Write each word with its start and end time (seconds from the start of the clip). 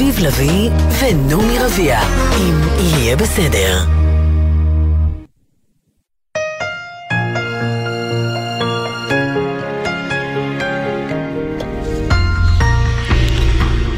אביב 0.00 0.18
לביא 0.18 0.70
ונעמי 1.00 1.58
רביע, 1.58 2.00
אם 2.36 2.60
יהיה 2.78 3.16
בסדר. 3.16 3.78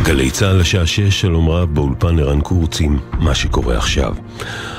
גלי 0.03 0.31
צה"ל 0.31 0.57
לשעה 0.57 0.87
שש, 0.87 1.21
שלום 1.21 1.49
רב, 1.49 1.75
באולפן 1.75 2.19
ערן 2.19 2.41
קורצים, 2.41 2.99
מה 3.13 3.35
שקורה 3.35 3.77
עכשיו. 3.77 4.15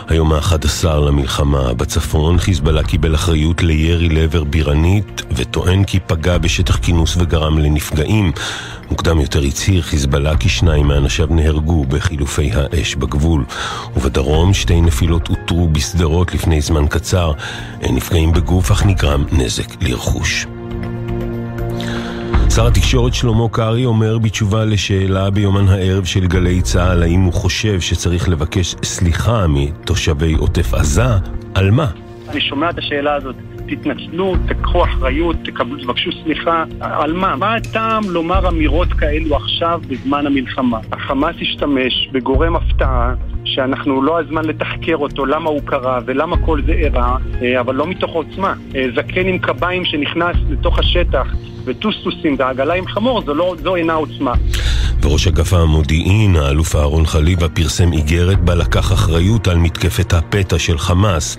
היום 0.08 0.34
ה-11 0.34 0.88
למלחמה 0.88 1.74
בצפון, 1.74 2.38
חיזבאללה 2.38 2.84
קיבל 2.84 3.16
אחריות 3.16 3.64
לירי 3.64 4.10
לעבר 4.10 4.44
בירנית, 4.44 5.22
וטוען 5.36 5.84
כי 5.84 6.00
פגע 6.00 6.38
בשטח 6.38 6.78
כינוס 6.78 7.16
וגרם 7.18 7.58
לנפגעים. 7.58 8.32
מוקדם 8.92 9.20
יותר 9.20 9.42
הצהיר 9.42 9.82
חיזבאללה 9.82 10.38
כי 10.38 10.50
שניים 10.50 10.88
מאנשיו 10.88 11.28
נהרגו 11.30 11.86
בחילופי 11.86 12.52
האש 12.54 12.96
בגבול. 12.96 13.46
ובדרום 13.96 14.54
שתי 14.54 14.82
נפילות 14.82 15.30
אותרו 15.30 15.68
בשדרות 15.68 16.34
לפני 16.34 16.62
זמן 16.62 16.88
קצר. 16.88 17.32
אין 17.82 17.96
נפגעים 17.96 18.32
בגוף, 18.32 18.72
אך 18.72 18.86
נגרם 18.86 19.24
נזק 19.32 19.82
לרכוש. 19.82 20.46
שר 22.56 22.68
התקשורת 22.68 23.14
שלמה 23.14 23.50
קרעי 23.52 23.86
אומר 23.86 24.18
בתשובה 24.18 24.66
לשאלה 24.66 25.30
ביומן 25.30 25.68
הערב 25.68 26.06
של 26.06 26.28
גלי 26.28 26.62
צה"ל 26.62 27.04
האם 27.04 27.22
הוא 27.22 27.34
חושב 27.34 27.80
שצריך 27.80 28.30
לבקש 28.30 28.76
סליחה 28.84 29.46
מתושבי 29.48 30.34
עוטף 30.34 30.74
עזה, 30.74 31.04
על 31.56 31.72
מה? 31.72 31.88
אני 32.30 32.42
שומע 32.42 32.70
את 32.70 32.78
השאלה 32.78 33.16
הזאת. 33.16 33.36
תתנצלו, 33.68 34.36
תקחו 34.48 34.84
אחריות, 34.84 35.36
תקבלו, 35.46 35.84
תבקשו 35.84 36.10
סליחה. 36.24 36.64
על 36.80 37.14
מה? 37.14 37.36
מה 37.36 37.56
הטעם 37.56 38.04
לומר 38.10 38.48
אמירות 38.48 38.94
כאלו 38.94 39.36
עכשיו 39.36 39.82
בזמן 39.88 40.28
המלחמה? 40.28 40.80
החמאס 40.92 41.36
השתמש 41.42 42.10
בגורם 42.12 42.56
הפתעה 42.56 43.14
שאנחנו 43.46 44.02
לא 44.04 44.20
הזמן 44.20 44.46
לתחקר 44.46 44.96
אותו, 44.96 45.26
למה 45.26 45.50
הוא 45.50 45.62
קרה 45.66 46.00
ולמה 46.06 46.38
כל 46.38 46.62
זה 46.66 46.72
אירע, 46.72 47.18
אה, 47.42 47.60
אבל 47.60 47.76
לא 47.76 47.88
מתוך 47.88 48.12
עוצמה. 48.12 48.54
אה, 48.76 48.86
זקן 48.96 49.28
עם 49.28 49.38
קביים 49.38 49.86
שנכנס 49.86 50.36
לתוך 50.50 50.80
השטח 50.80 51.28
וטוסטוסים 51.66 52.36
ועגלה 52.40 52.74
עם 52.74 52.88
חמור, 52.88 53.22
זו, 53.26 53.34
לא, 53.34 53.56
זו 53.64 53.76
אינה 53.76 53.94
עוצמה. 53.94 54.34
וראש 55.02 55.28
אגף 55.28 55.54
המודיעין, 55.54 56.36
האלוף 56.36 56.76
אהרון 56.76 57.06
חליבה, 57.06 57.50
פרסם 57.50 57.94
איגרת 57.94 58.40
בה 58.40 58.56
לקח 58.56 58.94
אחריות 58.94 59.48
על 59.48 59.58
מתקפת 59.58 60.14
הפתע 60.14 60.60
של 60.60 60.78
חמאס. 60.78 61.38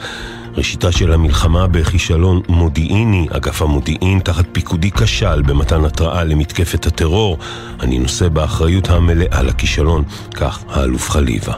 ראשיתה 0.57 0.93
של 0.93 1.13
המלחמה 1.13 1.67
בכישלון 1.67 2.41
מודיעיני, 2.49 3.27
אגף 3.31 3.63
המודיעין 3.63 4.21
תחת 4.21 4.45
פיקודי 4.53 4.91
כשל 4.91 5.43
במתן 5.43 5.85
התראה 5.85 6.25
למתקפת 6.25 6.87
הטרור. 6.87 7.39
אני 7.81 7.99
נושא 7.99 8.29
באחריות 8.29 8.91
המלאה 8.91 9.43
לכישלון, 9.43 10.05
כך 10.35 10.65
האלוף 10.69 11.11
חליבה. 11.11 11.55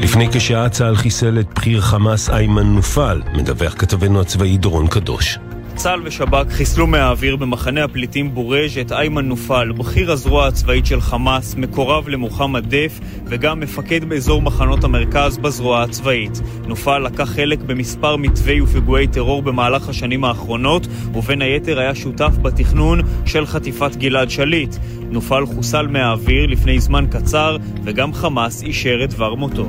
לפני 0.00 0.28
כשעה 0.32 0.68
צה"ל 0.68 0.96
חיסל 0.96 1.38
את 1.38 1.46
בכיר 1.54 1.80
חמאס 1.80 2.30
איימן 2.30 2.74
נופל, 2.74 3.22
מדווח 3.34 3.74
כתבנו 3.78 4.20
הצבאי 4.20 4.56
דורון 4.56 4.86
קדוש. 4.86 5.38
צה"ל 5.76 6.00
ושב"כ 6.04 6.50
חיסלו 6.50 6.86
מהאוויר 6.86 7.36
במחנה 7.36 7.84
הפליטים 7.84 8.34
בורז' 8.34 8.78
את 8.80 8.92
איימן 8.92 9.28
נופל, 9.28 9.72
בכיר 9.72 10.12
הזרוע 10.12 10.46
הצבאית 10.46 10.86
של 10.86 11.00
חמאס, 11.00 11.54
מקורב 11.54 12.08
למוחמד 12.08 12.74
דף 12.74 13.00
וגם 13.26 13.60
מפקד 13.60 14.04
באזור 14.04 14.42
מחנות 14.42 14.84
המרכז 14.84 15.38
בזרוע 15.38 15.82
הצבאית. 15.82 16.40
נופל 16.66 16.98
לקח 16.98 17.24
חלק 17.24 17.58
במספר 17.58 18.16
מתווי 18.16 18.60
ופיגועי 18.60 19.06
טרור 19.06 19.42
במהלך 19.42 19.88
השנים 19.88 20.24
האחרונות, 20.24 20.86
ובין 21.14 21.42
היתר 21.42 21.78
היה 21.78 21.94
שותף 21.94 22.32
בתכנון 22.42 23.00
של 23.26 23.46
חטיפת 23.46 23.96
גלעד 23.96 24.30
שליט. 24.30 24.76
נופל 25.10 25.46
חוסל 25.46 25.86
מהאוויר 25.86 26.46
לפני 26.46 26.80
זמן 26.80 27.06
קצר, 27.10 27.56
וגם 27.84 28.12
חמאס 28.12 28.62
אישר 28.62 29.04
את 29.04 29.10
דבר 29.10 29.34
מותו. 29.34 29.68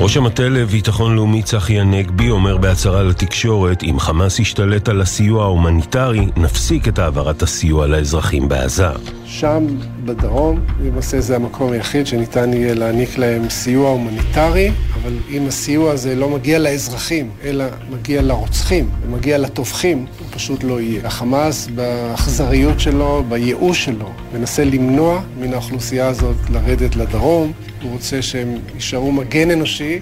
ראש 0.00 0.16
המטה 0.16 0.48
לביטחון 0.48 1.16
לאומי 1.16 1.42
צחי 1.42 1.80
הנגבי 1.80 2.30
אומר 2.30 2.56
בהצהרה 2.56 3.02
לתקשורת 3.02 3.82
אם 3.82 4.00
חמאס 4.00 4.38
ישתלט 4.38 4.88
על 4.88 5.00
הסיוע 5.00 5.44
ההומניטרי, 5.44 6.26
נפסיק 6.36 6.88
את 6.88 6.98
העברת 6.98 7.42
הסיוע 7.42 7.86
לאזרחים 7.86 8.48
בעזה. 8.48 8.88
שם, 9.30 9.66
בדרום, 10.04 10.60
למעשה 10.84 11.20
זה 11.20 11.36
המקום 11.36 11.72
היחיד 11.72 12.06
שניתן 12.06 12.52
יהיה 12.52 12.74
להעניק 12.74 13.18
להם 13.18 13.48
סיוע 13.50 13.90
הומניטרי, 13.90 14.70
אבל 15.02 15.12
אם 15.30 15.46
הסיוע 15.48 15.92
הזה 15.92 16.14
לא 16.14 16.30
מגיע 16.30 16.58
לאזרחים, 16.58 17.30
אלא 17.44 17.64
מגיע 17.90 18.22
לרוצחים 18.22 18.90
ומגיע 19.06 19.38
לטובחים, 19.38 19.98
הוא 19.98 20.26
פשוט 20.30 20.64
לא 20.64 20.80
יהיה. 20.80 21.06
החמאס, 21.06 21.68
באכזריות 21.74 22.80
שלו, 22.80 23.24
בייאוש 23.28 23.84
שלו, 23.84 24.10
מנסה 24.34 24.64
למנוע 24.64 25.20
מן 25.40 25.52
האוכלוסייה 25.52 26.06
הזאת 26.06 26.36
לרדת 26.50 26.96
לדרום. 26.96 27.52
הוא 27.82 27.92
רוצה 27.92 28.22
שהם 28.22 28.58
יישארו 28.74 29.12
מגן 29.12 29.50
אנושי. 29.50 30.00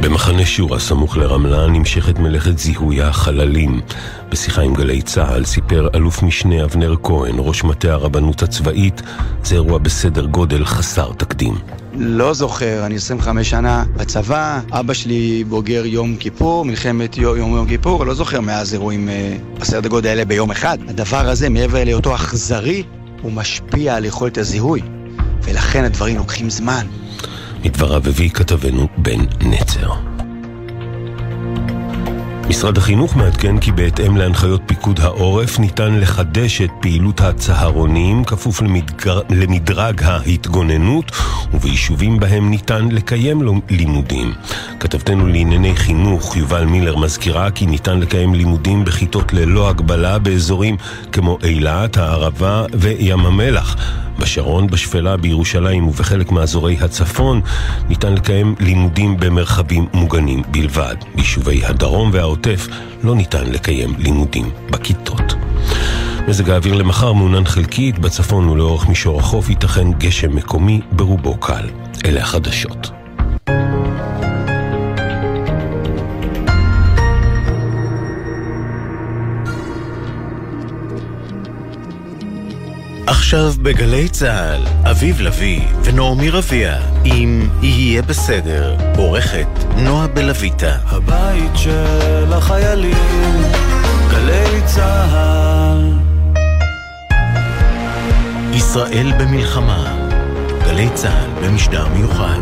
במחנה 0.00 0.46
שורה 0.46 0.78
סמוך 0.78 1.16
לרמלה 1.16 1.66
נמשכת 1.66 2.18
מלאכת 2.18 2.58
זיהוי 2.58 3.02
החללים. 3.02 3.80
בשיחה 4.28 4.62
עם 4.62 4.74
גלי 4.74 5.02
צה"ל 5.02 5.44
סיפר 5.44 5.88
אלוף 5.94 6.22
משנה 6.22 6.64
אבנר 6.64 6.94
כהן, 7.02 7.34
ראש 7.38 7.64
מטה 7.64 7.92
הרבנות 7.92 8.42
הצבאית, 8.42 9.02
זה 9.44 9.54
אירוע 9.54 9.78
בסדר 9.78 10.24
גודל 10.26 10.64
חסר 10.64 11.12
תקדים. 11.12 11.54
לא 11.92 12.32
זוכר, 12.34 12.86
אני 12.86 12.96
25 12.96 13.50
שנה 13.50 13.84
בצבא, 13.96 14.60
אבא 14.70 14.94
שלי 14.94 15.44
בוגר 15.48 15.86
יום 15.86 16.16
כיפור, 16.16 16.64
מלחמת 16.64 17.16
יום 17.18 17.56
יום 17.56 17.68
כיפור, 17.68 18.06
לא 18.06 18.14
זוכר 18.14 18.40
מאז 18.40 18.74
אירועים 18.74 19.08
אה, 19.08 19.36
בסדר 19.60 19.88
גודל 19.88 20.08
האלה 20.08 20.24
ביום 20.24 20.50
אחד. 20.50 20.78
הדבר 20.88 21.28
הזה, 21.28 21.48
מעבר 21.48 21.84
להיותו 21.84 22.14
אכזרי, 22.14 22.82
הוא 23.22 23.32
משפיע 23.32 23.96
על 23.96 24.04
יכולת 24.04 24.38
הזיהוי, 24.38 24.80
ולכן 25.44 25.84
הדברים 25.84 26.16
לוקחים 26.16 26.50
זמן. 26.50 26.86
מדבריו 27.64 28.02
הביא 28.08 28.30
כתבנו 28.30 28.88
בן 28.96 29.20
נצר. 29.40 29.92
משרד 32.48 32.78
החינוך 32.78 33.16
מעדכן 33.16 33.58
כי 33.58 33.72
בהתאם 33.72 34.16
להנחיות 34.16 34.60
פיקוד 34.66 35.00
העורף 35.00 35.58
ניתן 35.58 36.00
לחדש 36.00 36.60
את 36.62 36.70
פעילות 36.80 37.20
הצהרונים 37.20 38.24
כפוף 38.24 38.62
למדגר, 38.62 39.20
למדרג 39.30 40.02
ההתגוננות 40.02 41.12
וביישובים 41.52 42.20
בהם 42.20 42.50
ניתן 42.50 42.88
לקיים 42.88 43.60
לימודים. 43.70 44.32
כתבתנו 44.80 45.26
לענייני 45.26 45.76
חינוך 45.76 46.36
יובל 46.36 46.64
מילר 46.64 46.96
מזכירה 46.96 47.50
כי 47.50 47.66
ניתן 47.66 48.00
לקיים 48.00 48.34
לימודים 48.34 48.84
בכיתות 48.84 49.32
ללא 49.32 49.68
הגבלה 49.68 50.18
באזורים 50.18 50.76
כמו 51.12 51.38
אילת, 51.42 51.96
הערבה 51.96 52.64
וים 52.74 53.20
המלח. 53.26 53.76
בשרון, 54.18 54.66
בשפלה, 54.66 55.16
בירושלים 55.16 55.88
ובחלק 55.88 56.32
מאזורי 56.32 56.76
הצפון 56.80 57.40
ניתן 57.88 58.14
לקיים 58.14 58.54
לימודים 58.60 59.16
במרחבים 59.16 59.86
מוגנים 59.92 60.42
בלבד. 60.50 60.96
ביישובי 61.14 61.64
הדרום 61.64 62.10
והעוטף 62.12 62.68
לא 63.02 63.14
ניתן 63.14 63.46
לקיים 63.46 63.94
לימודים 63.98 64.50
בכיתות. 64.70 65.34
מזג 66.28 66.50
האוויר 66.50 66.74
למחר 66.74 67.12
מעונן 67.12 67.44
חלקית, 67.44 67.98
בצפון 67.98 68.48
ולאורך 68.48 68.88
מישור 68.88 69.20
החוף 69.20 69.48
ייתכן 69.48 69.92
גשם 69.92 70.36
מקומי, 70.36 70.80
ברובו 70.92 71.36
קל. 71.36 71.68
אלה 72.06 72.20
החדשות. 72.20 72.97
עכשיו 83.08 83.52
בגלי 83.62 84.08
צה"ל, 84.08 84.90
אביב 84.90 85.20
לביא 85.20 85.60
ונעמי 85.84 86.30
רביע, 86.30 86.76
אם 87.04 87.48
יהיה 87.62 88.02
בסדר, 88.02 88.76
עורכת 88.96 89.46
נועה 89.76 90.06
בלויטה. 90.06 90.76
הבית 90.86 91.52
של 91.54 92.32
החיילים, 92.32 93.42
גלי 94.10 94.62
צה"ל. 94.64 95.92
ישראל 98.54 99.12
במלחמה, 99.18 99.96
גלי 100.64 100.88
צה"ל 100.94 101.46
במשדר 101.46 101.88
מיוחד. 101.88 102.40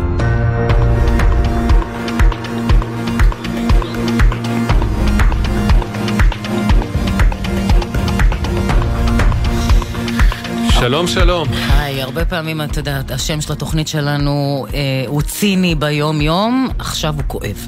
שלום, 10.79 11.07
שלום. 11.07 11.47
היי, 11.69 12.01
הרבה 12.01 12.25
פעמים, 12.25 12.61
אתה 12.61 12.79
יודע, 12.79 13.01
השם 13.09 13.41
של 13.41 13.53
התוכנית 13.53 13.87
שלנו 13.87 14.65
אה, 14.73 14.79
הוא 15.07 15.21
ציני 15.21 15.75
ביום-יום, 15.75 16.69
עכשיו 16.79 17.13
הוא 17.15 17.23
כואב. 17.27 17.67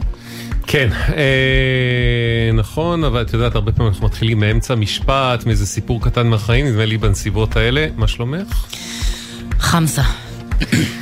כן, 0.67 0.89
אה, 1.17 2.51
נכון, 2.53 3.03
אבל 3.03 3.21
את 3.21 3.33
יודעת, 3.33 3.56
הרבה 3.56 3.71
פעמים 3.71 3.91
אנחנו 3.91 4.06
מתחילים 4.06 4.39
מאמצע 4.39 4.75
משפט, 4.75 5.45
מאיזה 5.45 5.65
סיפור 5.65 6.01
קטן 6.01 6.27
מהחיים, 6.27 6.65
נדמה 6.65 6.85
לי 6.85 6.97
בנסיבות 6.97 7.56
האלה. 7.56 7.88
מה 7.95 8.07
שלומך? 8.07 8.65
חמסה. 9.59 10.03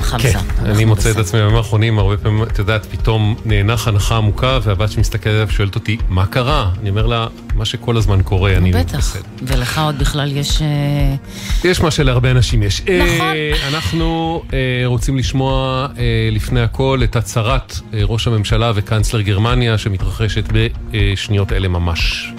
חמסה. 0.01 0.39
כן, 0.39 0.65
אני 0.65 0.86
מוצא 0.86 1.12
את 1.12 1.18
עצמי 1.18 1.39
בימים 1.39 1.56
האחרונים, 1.56 2.00
הרבה 2.00 2.18
פעמים, 2.18 2.44
את 2.44 2.59
יודעת, 2.59 2.86
פתאום 2.86 3.36
נאנח 3.45 3.88
הנחה 3.88 4.18
עמוקה, 4.18 4.59
והבת 4.63 4.92
שמסתכלת 4.92 5.33
עליו 5.33 5.50
שואלת 5.50 5.75
אותי, 5.75 5.98
מה 6.09 6.25
קרה? 6.25 6.71
אני 6.81 6.89
אומר 6.89 7.07
לה, 7.07 7.27
מה 7.56 7.65
שכל 7.65 7.98
הזמן 7.98 8.21
קורה, 8.24 8.57
אני 8.57 8.71
בטח. 8.71 9.18
ולך 9.42 9.80
עוד 9.80 10.00
בכלל 10.00 10.38
יש... 10.38 10.62
אה, 10.62 11.15
יש 11.69 11.81
מה 11.81 11.92
שלהרבה 11.92 12.31
אנשים 12.31 12.63
יש. 12.63 12.81
נכון. 12.81 13.27
אה, 13.36 13.51
אנחנו 13.68 14.42
אה, 14.54 14.57
רוצים 14.86 15.18
לשמוע 15.18 15.88
לפני 16.31 16.62
הכל 16.62 17.01
את 17.03 17.15
הצהרת 17.15 17.80
ראש 18.03 18.27
הממשלה 18.27 18.71
וקנצלר 18.75 19.21
גרמניה, 19.21 19.77
שמתרחשת 19.77 20.44
בשניות 20.92 21.51
אלה 21.51 21.68
ממש. 21.68 22.31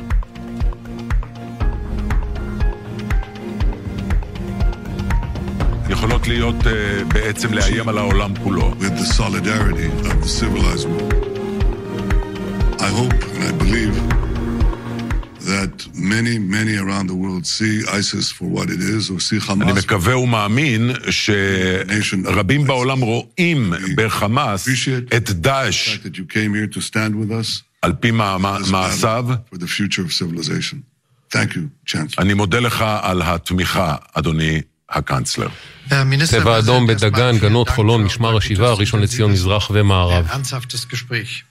יכולות 5.98 6.28
להיות 6.28 6.54
uh, 6.60 6.68
בעצם 7.14 7.54
לאיים 7.54 7.88
על 7.88 7.98
העולם 7.98 8.32
כולו. 8.44 8.74
I 12.78 12.90
hope 12.98 13.14
and 13.34 13.42
I 13.42 13.52
believe 13.62 13.94
that 15.52 15.74
many, 15.94 16.38
many 16.38 16.74
around 16.84 17.06
the 17.12 17.18
world 17.24 17.44
see 17.46 17.74
ISIS 18.00 18.26
for 18.30 18.44
what 18.56 18.66
it 18.70 18.80
is, 18.80 19.10
or 19.10 19.18
see 19.20 19.50
אני 19.52 19.72
Hamas 19.72 19.78
מקווה 19.78 20.16
ומאמין 20.18 20.90
שרבים 21.10 22.66
בעולם 22.66 23.00
רואים 23.00 23.72
בחמאס 23.96 24.68
את 25.16 25.30
דאעש 25.30 25.98
that 26.04 26.16
you 26.16 26.24
came 26.32 26.54
here 26.54 26.76
to 26.76 26.80
stand 26.80 27.14
with 27.14 27.30
us 27.32 27.62
על 27.82 27.92
פי 27.92 28.10
מע- 28.10 28.38
מע- 28.38 28.58
מעשיו. 28.70 29.26
אני 32.18 32.34
מודה 32.34 32.60
לך 32.60 32.84
על 33.02 33.22
התמיכה, 33.22 33.96
אדוני 34.14 34.60
הקנצלר. 34.89 35.49
צבע 36.25 36.59
אדום 36.59 36.87
בדגן, 36.87 37.37
גנות, 37.37 37.69
חולון, 37.69 38.03
משמר 38.03 38.37
השיבה, 38.37 38.73
ראשון 38.73 39.01
לציון, 39.01 39.31
מזרח 39.31 39.71
ומערב. 39.73 40.27
ernsthaftes 40.29 40.93
Gespräch 40.93 41.43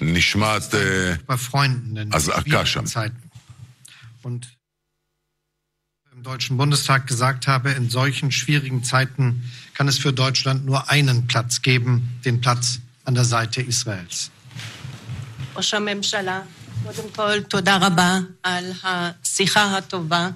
נשמעת 0.00 0.74
אה, 0.74 1.14
bei 1.28 1.36
Freunden 1.36 1.96
in 1.96 2.14
אזעקה 2.16 2.66
שם. 2.66 2.84
schwierigen 2.84 2.86
Zeiten. 2.86 3.30
Und 4.22 4.46
im 6.14 6.22
Deutschen 6.22 6.56
Bundestag 6.56 7.06
gesagt 7.06 7.46
habe, 7.46 7.70
in 7.70 7.88
solchen 7.90 8.30
schwierigen 8.32 8.82
Zeiten 8.84 9.26
kann 9.74 9.86
es 9.88 9.98
für 9.98 10.12
Deutschland 10.12 10.66
nur 10.66 10.90
einen 10.90 11.26
Platz 11.26 11.62
geben, 11.62 11.92
den 12.24 12.40
Platz 12.40 12.80
an 13.04 13.14
der 13.14 13.24
Seite 13.24 13.62
Israels. 13.62 14.30
ראש 15.56 15.74
הממשלה, 15.74 16.40
קודם 16.82 17.10
כל 17.16 17.42
תודה 17.42 17.76
רבה 17.76 18.18
על 18.42 18.72
השיחה 18.82 19.76
הטובה 19.76 20.30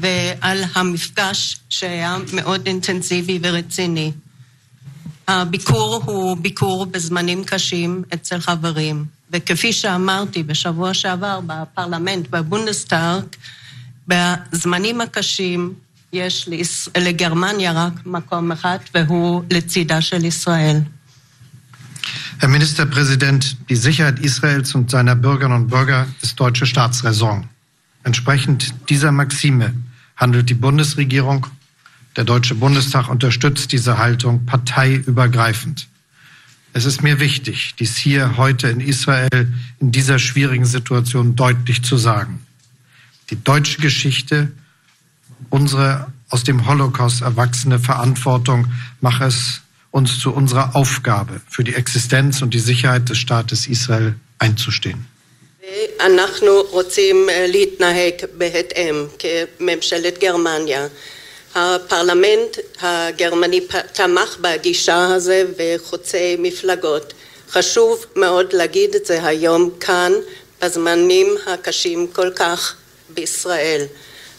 ועל 0.00 0.64
המפגש 0.74 1.60
שהיה 1.68 2.16
מאוד 2.32 2.66
אינטנסיבי 2.66 3.38
ורציני. 3.42 4.12
הביקור 5.28 6.02
הוא 6.06 6.36
ביקור 6.36 6.86
בזמנים 6.86 7.44
קשים 7.44 8.02
אצל 8.14 8.40
חברים, 8.40 9.04
וכפי 9.32 9.72
שאמרתי 9.72 10.42
בשבוע 10.42 10.94
שעבר 10.94 11.40
בפרלמנט, 11.46 12.28
בבונדסטארק, 12.28 13.36
בזמנים 14.08 15.00
הקשים 15.00 15.74
יש. 16.12 16.48
לגרמניה 16.96 17.72
רק 17.72 17.92
מקום 18.06 18.52
אחד, 18.52 18.78
והוא 18.94 19.42
לצידה 19.50 20.00
של 20.00 20.24
ישראל. 20.24 20.80
Herr 22.40 22.48
Ministerpräsident, 22.48 23.56
die 23.68 23.76
Sicherheit 23.76 24.18
Israels 24.18 24.74
und 24.74 24.90
seiner 24.90 25.14
Bürgerinnen 25.14 25.62
und 25.62 25.68
Bürger 25.68 26.06
ist 26.22 26.40
deutsche 26.40 26.66
Staatsräson. 26.66 27.44
Entsprechend 28.02 28.74
dieser 28.88 29.12
Maxime 29.12 29.74
handelt 30.16 30.48
die 30.50 30.54
Bundesregierung. 30.54 31.46
Der 32.16 32.24
Deutsche 32.24 32.54
Bundestag 32.54 33.08
unterstützt 33.08 33.72
diese 33.72 33.98
Haltung 33.98 34.46
parteiübergreifend. 34.46 35.88
Es 36.72 36.84
ist 36.84 37.02
mir 37.02 37.18
wichtig, 37.18 37.74
dies 37.78 37.96
hier 37.96 38.36
heute 38.36 38.68
in 38.68 38.80
Israel 38.80 39.52
in 39.80 39.90
dieser 39.90 40.18
schwierigen 40.18 40.64
Situation 40.64 41.34
deutlich 41.34 41.82
zu 41.82 41.96
sagen. 41.96 42.40
Die 43.30 43.42
deutsche 43.42 43.80
Geschichte, 43.80 44.52
unsere 45.48 46.12
aus 46.28 46.44
dem 46.44 46.66
Holocaust 46.66 47.22
erwachsene 47.22 47.80
Verantwortung 47.80 48.68
mache 49.00 49.24
es 49.24 49.62
uns 49.90 50.20
zu 50.20 50.32
unserer 50.32 50.76
Aufgabe, 50.76 51.40
für 51.48 51.64
die 51.64 51.74
Existenz 51.74 52.40
und 52.42 52.54
die 52.54 52.60
Sicherheit 52.60 53.08
des 53.08 53.18
Staates 53.18 53.66
Israel 53.66 54.14
einzustehen. 54.38 55.06
אנחנו 56.00 56.62
רוצים 56.70 57.30
אה, 57.30 57.46
להתנהג 57.48 58.14
בהתאם 58.32 59.06
כממשלת 59.18 60.18
גרמניה. 60.18 60.86
הפרלמנט 61.54 62.58
הגרמני 62.80 63.60
תמך 63.92 64.36
בגישה 64.40 65.14
הזה 65.14 65.44
וחוצה 65.56 66.18
מפלגות. 66.38 67.12
חשוב 67.50 68.06
מאוד 68.16 68.52
להגיד 68.52 68.94
את 68.94 69.06
זה 69.06 69.26
היום 69.26 69.70
כאן, 69.80 70.12
בזמנים 70.62 71.36
הקשים 71.46 72.06
כל 72.06 72.30
כך 72.30 72.74
בישראל. 73.08 73.84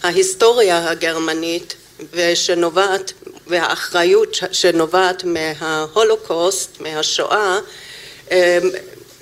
ההיסטוריה 0.04 0.90
הגרמנית 0.90 1.76
ושנובעת, 2.14 3.14
והאחריות 3.48 4.38
שנובעת 4.52 5.24
מההולוקוסט, 5.24 6.80
מהשואה, 6.80 7.60
אה, 8.32 8.60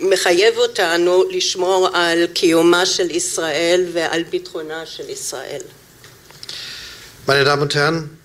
מחייב 0.01 0.57
אותנו 0.57 1.25
לשמור 1.31 1.89
על 1.93 2.27
קיומה 2.27 2.87
של 2.87 3.11
ישראל 3.11 3.87
ועל 3.93 4.23
ביטחונה 4.31 4.87
של 4.87 5.09
ישראל. 5.11 5.61
Meine 7.27 7.45
Damen 7.45 7.63
und 7.63 7.75
Herren, 7.75 8.19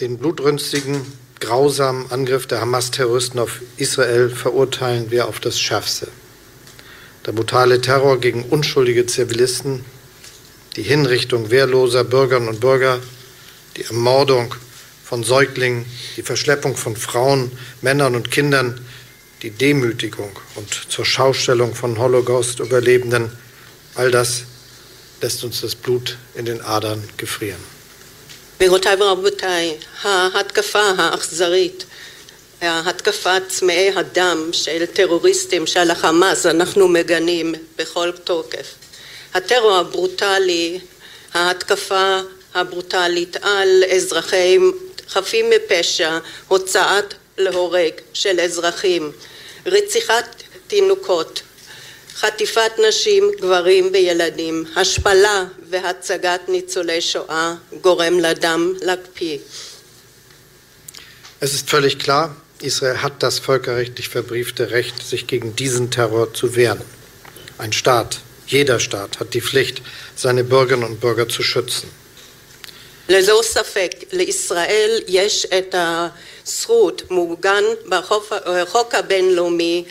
den 0.00 0.16
blutrünstigen, 0.18 1.04
grausamen 1.40 2.10
Angriff 2.12 2.46
der 2.46 2.60
Hamas-Terroristen 2.60 3.40
auf 3.40 3.60
Israel 3.76 4.30
verurteilen 4.30 5.10
wir 5.10 5.26
auf 5.26 5.40
das 5.40 5.58
Schärfste. 5.58 6.06
Der 7.26 7.32
brutale 7.32 7.80
Terror 7.80 8.20
gegen 8.20 8.44
unschuldige 8.44 9.06
Zivilisten, 9.06 9.84
die 10.76 10.82
Hinrichtung 10.82 11.50
wehrloser 11.50 12.04
Bürgerinnen 12.04 12.48
und 12.48 12.60
Bürger, 12.60 13.00
die 13.76 13.84
Ermordung 13.84 14.54
von 15.04 15.24
Säuglingen, 15.24 15.84
die 16.16 16.22
Verschleppung 16.22 16.76
von 16.76 16.96
Frauen, 16.96 17.50
Männern 17.82 18.14
und 18.14 18.30
Kindern, 18.30 18.80
die 19.42 19.50
Demütigung 19.50 20.32
und 20.56 20.68
zur 20.88 21.04
Schaustellung 21.04 21.74
von 21.74 21.98
Holocaust-Überlebenden, 21.98 23.30
all 23.94 24.10
das 24.10 24.42
lässt 25.20 25.44
uns 25.44 25.60
das 25.60 25.74
Blut 25.74 26.16
in 26.34 26.44
den 26.44 26.60
Adern 26.60 27.02
gefrieren. 27.16 27.62
גבירותיי 28.58 28.96
ורבותיי, 29.02 29.76
ההתקפה 30.02 30.82
האכזרית, 30.98 31.84
ההתקפת 32.60 33.42
צמאי 33.48 33.90
הדם 33.94 34.50
של 34.52 34.86
טרוריסטים 34.86 35.66
של 35.66 35.90
החמאס, 35.90 36.46
אנחנו 36.46 36.88
מגנים 36.88 37.54
בכל 37.78 38.10
תוקף. 38.24 38.74
הטרור 39.34 39.76
הברוטלי, 39.76 40.80
ההתקפה 41.34 42.20
הברוטלית 42.54 43.36
על 43.42 43.84
אזרחים 43.96 44.72
חפים 45.08 45.50
מפשע, 45.50 46.18
הוצאת 46.48 47.14
להורג 47.38 47.92
של 48.12 48.40
אזרחים, 48.40 49.12
רציחת 49.66 50.42
תינוקות, 50.66 51.42
חטיפת 52.14 52.72
נשים, 52.88 53.30
גברים 53.40 53.90
וילדים, 53.92 54.64
השפלה 54.76 55.44
והצגת 55.70 56.40
ניצולי 56.48 57.00
שואה 57.00 57.54
גורם 57.80 58.20
לדם 58.20 58.74
להקפיא. 58.82 59.38
Es 61.40 61.54
ist 61.54 61.70
völlig 61.70 62.00
klar, 62.00 62.34
Israel 62.60 63.00
hat 63.02 63.22
das 63.22 63.38
völkerrechtlich 63.38 64.08
verbriefte 64.08 64.72
Recht, 64.72 65.06
sich 65.06 65.28
gegen 65.28 65.54
diesen 65.54 65.90
Terror 65.92 66.34
zu 66.34 66.56
wehren. 66.56 66.82
Ein 67.58 67.72
Staat, 67.72 68.18
jeder 68.48 68.80
Staat 68.80 69.20
hat 69.20 69.34
die 69.34 69.40
Pflicht, 69.40 69.82
seine 70.16 70.42
Bürgerinnen 70.42 70.84
und 70.84 71.00
Bürger 71.00 71.28
zu 71.28 71.42
schützen. 71.42 71.88
ללא 73.08 73.40
ספק, 73.42 73.90
לישראל 74.12 75.00
יש 75.08 75.46
את 75.46 75.74
הזכות 76.46 77.02
מעוגן 77.10 77.64
בחוק 77.88 78.94
הבינלאומי 78.94 79.84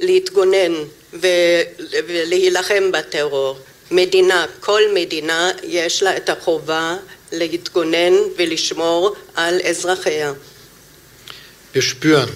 להתגונן 0.00 0.72
ו- 1.12 1.62
ולהילחם 2.06 2.92
בטרור. 2.92 3.58
מדינה, 3.90 4.46
כל 4.60 4.82
מדינה 4.94 5.50
יש 5.62 6.02
לה 6.02 6.16
את 6.16 6.28
החובה 6.28 6.96
להתגונן 7.32 8.12
ולשמור 8.36 9.16
על 9.34 9.60
אזרחיה. 9.60 10.32
Wir 11.74 11.82
spüren 11.82 12.30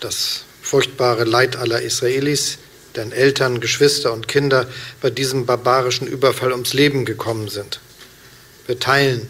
das 0.00 0.44
furchtbare 0.62 1.24
Leid 1.24 1.56
aller 1.56 1.82
Israelis, 1.82 2.56
deren 2.94 3.12
Eltern, 3.12 3.60
Geschwister 3.60 4.12
und 4.12 4.26
Kinder 4.28 4.66
bei 5.02 5.10
diesem 5.10 5.44
barbarischen 5.44 6.06
Überfall 6.06 6.52
ums 6.52 6.72
Leben 6.72 7.04
gekommen 7.04 7.48
sind. 7.48 7.80
Wir 8.66 8.78
teilen 8.78 9.28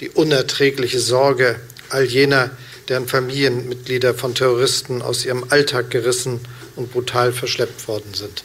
die 0.00 0.10
unerträgliche 0.10 1.00
Sorge 1.00 1.60
all 1.88 2.04
jener, 2.04 2.50
deren 2.89 3.07
Familienmitglieder 3.07 4.13
von 4.15 4.33
Terroristen 4.33 5.01
aus 5.01 5.25
ihrem 5.25 5.45
Alltag 5.49 5.91
gerissen 5.91 6.39
und 6.75 6.91
brutal 6.91 7.31
verschleppt 7.31 7.87
worden 7.87 8.13
sind. 8.13 8.43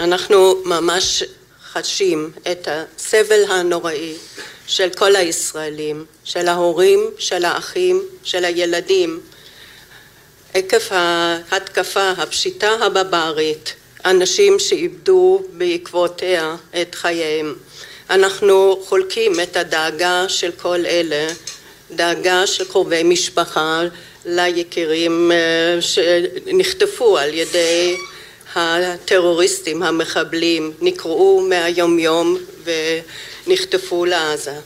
אנחנו 0.00 0.62
ממש 0.64 1.24
חשים 1.72 2.32
את 2.52 2.68
הסבל 2.70 3.44
הנוראי 3.48 4.14
של 4.66 4.88
כל 4.96 5.16
הישראלים, 5.16 6.04
של 6.24 6.48
ההורים, 6.48 7.00
של 7.18 7.44
האחים, 7.44 8.02
של 8.22 8.44
הילדים. 8.44 9.20
עקב 10.54 10.76
ההתקפה, 10.90 12.10
הפשיטה 12.10 12.70
הבברית, 12.70 13.74
אנשים 14.04 14.58
שאיבדו 14.58 15.42
בעקבותיה 15.52 16.56
את 16.80 16.94
חייהם. 16.94 17.54
אנחנו 18.10 18.82
חולקים 18.84 19.32
את 19.42 19.56
הדאגה 19.56 20.24
של 20.28 20.50
כל 20.56 20.86
אלה, 20.86 21.28
דאגה 21.91 22.47
של 22.47 22.65
קרובי 22.65 23.03
משפחה 23.03 23.81
ליקירים 24.25 25.31
אה, 25.31 25.81
שנחטפו 25.81 27.17
על 27.17 27.33
ידי 27.33 27.97
הטרוריסטים, 28.55 29.83
המחבלים, 29.83 30.73
נקראו 30.81 31.41
מהיומיום 31.49 32.37
ונחטפו 33.47 34.05
לעזה. 34.05 34.59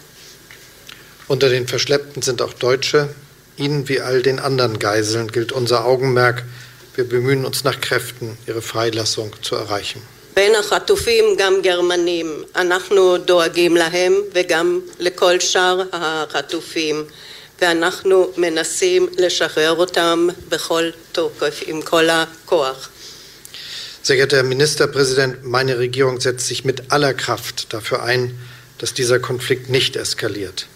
Unter 1.27 1.49
den 1.49 1.65
Verschleppten 1.67 2.21
sind 2.21 2.39
auch 2.41 2.53
Deutsche. 2.53 3.09
Ihnen 3.57 3.89
wie 3.89 3.99
all 3.99 4.21
den 4.21 4.39
anderen 4.39 4.77
Geiseln 4.77 5.31
gilt 5.31 5.51
unser 5.51 5.85
Augenmerk. 5.85 6.43
Wir 6.95 7.05
bemühen 7.09 7.45
uns 7.45 7.63
nach 7.63 7.81
Kräften, 7.81 8.37
ihre 8.45 8.61
Freilassung 8.61 9.31
zu 9.41 9.55
erreichen. 9.55 10.01
בין 10.35 10.55
החטופים 10.55 11.25
גם 11.37 11.61
גרמנים, 11.61 12.43
אנחנו 12.55 13.17
דואגים 13.17 13.77
להם 13.77 14.21
וגם 14.33 14.81
לכל 14.99 15.39
שאר 15.39 15.81
החטופים 15.91 17.05
ואנחנו 17.61 18.31
מנסים 18.37 19.07
לשחרר 19.17 19.75
אותם 19.75 20.27
בכל 20.49 20.89
תוקף, 21.11 21.63
עם 21.65 21.81
כל 21.81 22.09
הכוח. 22.09 22.89
Sehr 24.03 24.17
geehrter 24.17 24.37
Herr 24.37 24.43
Ministerpräsident, 24.43 25.43
meine 25.43 25.79
Regierung 25.79 26.21
setzt 26.21 26.45
sich 26.47 26.63
mit 26.63 26.91
aller 26.91 27.15
Kraft 27.15 27.73
dafür 27.73 28.03
ein, 28.03 28.37
dass 28.77 28.93
dieser 28.93 29.17
Konflikt 29.19 29.69
nicht 29.69 29.95
eskaliert. 29.95 30.67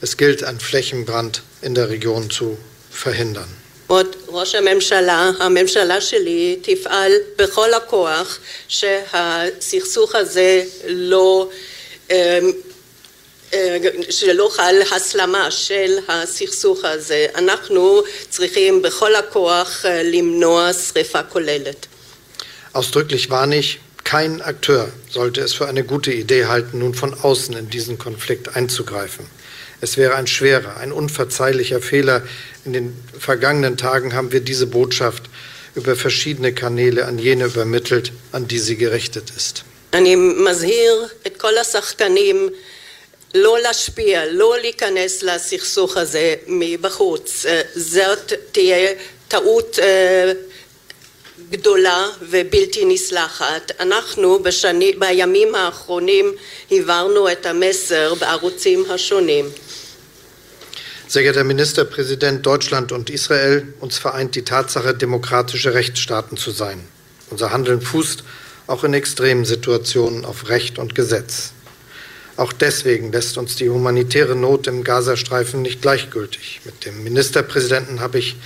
Es 0.00 0.16
gilt, 0.16 0.42
einen 0.42 0.58
Flächenbrand 0.58 1.42
in 1.62 1.76
der 1.76 1.88
Region 1.88 2.30
zu 2.30 2.58
verhindern. 2.90 3.48
כבוד 3.89 4.15
ראש 4.27 4.55
הממשלה, 4.55 5.31
הממשלה 5.39 6.01
שלי 6.01 6.59
תפעל 6.61 7.11
בכל 7.37 7.73
הכוח 7.73 8.37
שהסכסוך 8.67 10.15
הזה 10.15 10.63
לא, 10.87 11.49
שלא 14.09 14.49
חל 14.51 14.75
הסלמה 14.91 15.51
של 15.51 15.97
הסכסוך 16.07 16.85
הזה. 16.85 17.27
אנחנו 17.35 18.01
צריכים 18.29 18.81
בכל 18.81 19.15
הכוח 19.15 19.85
למנוע 20.03 20.73
שרפה 20.73 21.23
כוללת. 21.23 21.85
Ausdrücklich 22.75 23.31
warne 23.31 23.55
ich, 23.57 23.79
kein 24.03 24.43
Akteur 24.43 24.89
sollte 25.09 25.41
es 25.41 25.53
für 25.53 25.67
eine 25.67 25.83
gute 25.83 26.11
Idee 26.11 26.45
halten, 26.45 26.77
nun 26.77 26.93
von 26.93 27.15
außen 27.15 27.57
in 27.57 27.71
diesen 27.71 27.97
Konflikt 27.97 28.55
einzugreifen. 28.55 29.25
Es 29.80 29.96
wäre 29.96 30.14
ein 30.14 30.26
schwerer, 30.26 30.76
ein 30.76 30.92
unverzeihlicher 30.92 31.80
Fehler. 31.80 32.22
In 32.64 32.72
den 32.72 32.96
vergangenen 33.18 33.76
Tagen 33.76 34.14
haben 34.14 34.32
wir 34.32 34.40
diese 34.40 34.66
Botschaft 34.66 35.24
über 35.74 35.96
verschiedene 35.96 36.52
Kanäle 36.52 37.06
an 37.06 37.18
jene 37.18 37.44
übermittelt, 37.46 38.12
an 38.32 38.46
die 38.48 38.58
sie 38.58 38.76
gerichtet 38.76 39.30
ist. 39.36 39.64
אני 39.94 40.16
מזהיר 40.16 41.06
את 41.26 41.36
כל 41.36 41.58
השחקנים 41.58 42.48
לא 43.34 43.58
להשפיע, 43.62 44.24
לא 44.30 44.56
להיכנס 44.60 45.22
לסכסוך 45.22 45.96
הזה 45.96 46.34
מבחוץ. 46.46 47.46
זאת 47.74 48.32
תהיה 48.52 48.92
טעות 49.28 49.78
גדולה 51.50 52.06
ובלתי 52.22 52.84
נסלחת. 52.84 53.72
אנחנו 53.80 54.42
בשני, 54.42 54.92
בימים 54.98 55.54
האחרונים 55.54 56.32
העברנו 56.70 57.32
את 57.32 57.46
המסר 57.46 58.14
בערוצים 58.14 58.84
השונים. 58.90 59.44
Sehr 61.08 61.22
geehrter 61.22 61.44
Ministerpräsident, 61.44 62.44
Deutschland 62.44 62.90
und 62.90 63.10
Israel, 63.10 63.68
uns 63.78 63.98
vereint 63.98 64.34
die 64.34 64.42
Tatsache, 64.42 64.94
demokratische 64.94 65.74
Rechtsstaaten 65.74 66.36
zu 66.36 66.50
sein. 66.50 66.80
Unser 67.30 67.52
Handeln 67.52 67.80
fußt 67.80 68.24
auch 68.66 68.82
in 68.84 68.94
extremen 68.94 69.44
Situationen 69.44 70.24
auf 70.24 70.48
Recht 70.48 70.78
und 70.78 70.94
Gesetz. 70.94 71.52
Auch 72.36 72.52
deswegen 72.52 73.12
lässt 73.12 73.38
uns 73.38 73.54
die 73.54 73.68
humanitäre 73.68 74.34
Not 74.34 74.66
im 74.66 74.82
Gazastreifen 74.82 75.62
nicht 75.62 75.82
gleichgültig. 75.82 76.62
Mit 76.64 76.84
dem 76.84 77.04
Ministerpräsidenten 77.04 78.00
habe 78.00 78.18
ich 78.18 78.36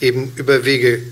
eben 0.00 0.32
über 0.36 0.64
Wege 0.64 1.02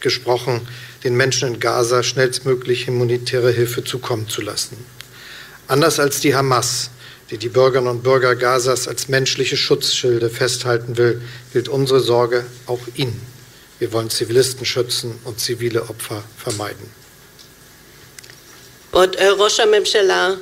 gesprochen, 0.00 0.66
den 1.04 1.16
Menschen 1.16 1.54
in 1.54 1.60
Gaza 1.60 2.02
schnellstmöglich 2.02 2.86
humanitäre 2.86 3.52
Hilfe 3.52 3.84
zukommen 3.84 4.28
zu 4.28 4.42
lassen. 4.42 4.76
Anders 5.66 5.98
als 5.98 6.20
die 6.20 6.34
Hamas 6.34 6.90
die 7.30 7.38
die 7.38 7.48
Bürgerinnen 7.48 7.88
und 7.88 8.02
Bürger 8.02 8.36
Gazas 8.36 8.86
als 8.86 9.08
menschliche 9.08 9.56
Schutzschilde 9.56 10.28
festhalten 10.30 10.96
will, 10.96 11.22
gilt 11.52 11.68
unsere 11.68 12.00
Sorge 12.00 12.44
auch 12.66 12.80
Ihnen. 12.94 13.20
Wir 13.78 13.92
wollen 13.92 14.10
Zivilisten 14.10 14.64
schützen 14.64 15.18
und 15.24 15.40
zivile 15.40 15.82
Opfer 15.88 16.22
vermeiden. 16.36 16.88
עוד 18.90 19.16
ראש 19.16 19.60
הממשלה, 19.60 20.34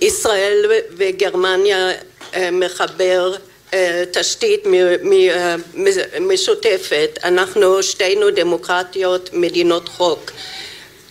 ישראל 0.00 0.70
וגרמניה 0.98 1.88
מחבר 2.52 3.34
תשתית 4.11 4.63
משותפת. 6.19 7.19
אנחנו 7.23 7.83
שתינו 7.83 8.29
דמוקרטיות, 8.29 9.29
מדינות 9.33 9.89
חוק. 9.89 10.31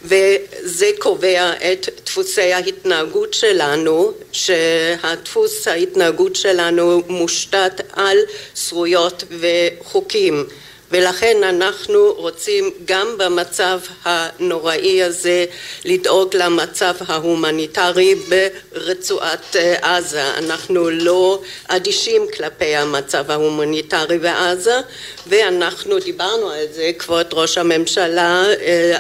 וזה 0.04 0.90
קובע 0.99 1.52
את 1.73 1.88
דפוסי 2.06 2.52
ההתנהגות 2.52 3.35
שלנו, 3.35 4.12
שהדפוס 4.33 5.68
ההתנהגות 5.68 6.37
שלנו 6.37 7.02
מושתת 7.09 7.80
על 7.92 8.18
זכויות 8.56 9.25
וחוקים. 9.40 10.47
ולכן 10.90 11.44
אנחנו 11.44 12.12
רוצים 12.16 12.70
גם 12.84 13.18
במצב 13.18 13.80
הנוראי 14.04 15.02
הזה 15.02 15.44
לדאוג 15.84 16.36
למצב 16.36 16.94
ההומניטרי 17.08 18.14
ברצועת 18.14 19.56
עזה. 19.82 20.34
אנחנו 20.38 20.90
לא 20.90 21.40
אדישים 21.68 22.26
כלפי 22.36 22.76
המצב 22.76 23.30
ההומניטרי 23.30 24.18
בעזה 24.18 24.80
ואנחנו 25.26 25.98
דיברנו 25.98 26.50
על 26.50 26.66
זה, 26.72 26.90
כבוד 26.98 27.26
ראש 27.32 27.58
הממשלה, 27.58 28.44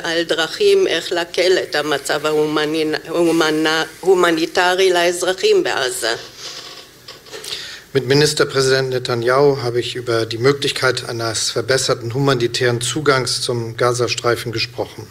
על 0.02 0.22
דרכים 0.22 0.86
איך 0.86 1.12
להקל 1.12 1.58
את 1.62 1.74
המצב 1.74 2.26
ההומניטרי 4.02 4.90
לאזרחים 4.92 5.62
בעזה. 5.62 6.14
Mit 7.94 8.08
Ministerpräsident 8.08 8.90
Netanyahu 8.90 9.62
habe 9.62 9.78
ich 9.78 9.94
über 9.94 10.26
die 10.26 10.38
Möglichkeit 10.38 11.08
eines 11.08 11.50
verbesserten 11.50 12.12
humanitären 12.12 12.80
Zugangs 12.80 13.40
zum 13.40 13.76
Gazastreifen 13.76 14.50
gesprochen. 14.50 15.06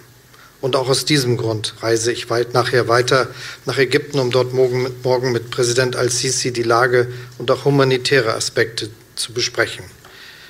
Und 0.60 0.76
auch 0.76 0.90
aus 0.90 1.06
diesem 1.06 1.38
Grund 1.38 1.76
reise 1.80 2.12
ich 2.12 2.30
weit 2.30 2.54
nachher 2.54 2.90
weiter 2.90 3.30
nach 3.66 3.78
Ägypten, 3.78 4.20
um 4.20 4.32
dort 4.32 4.52
morgen 4.52 4.84
mit, 4.84 5.02
morgen 5.02 5.32
mit 5.32 5.50
Präsident 5.50 5.96
al-Sisi 5.96 6.52
die 6.52 6.64
Lage 6.64 7.08
und 7.38 7.50
auch 7.52 7.64
humanitäre 7.64 8.34
Aspekte 8.34 8.90
zu 9.16 9.32
besprechen. 9.32 9.86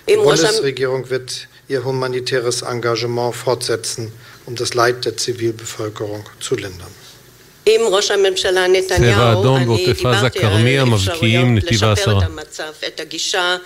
Die 0.10 0.16
Bundesregierung 0.16 1.12
wird 1.12 1.48
ihr 1.68 1.86
humanitäres 1.86 2.64
Engagement 2.64 3.36
fortsetzen, 3.36 4.12
um 4.48 4.56
das 4.56 4.74
Leid 4.74 5.06
der 5.06 5.18
Zivilbevölkerung 5.18 6.26
zu 6.40 6.56
lindern. 6.56 7.03
עם 7.66 7.82
ראש 7.82 8.12
הממשלה 8.12 8.68
נתניהו, 8.68 9.56
אני 9.56 9.66
דיברתי 9.66 10.40
על 10.46 10.94
אפשרויות 10.94 11.64
לשפר 11.64 12.18
את 12.18 12.24
המצב, 12.24 12.72
את 12.88 13.00
הגישה 13.00 13.58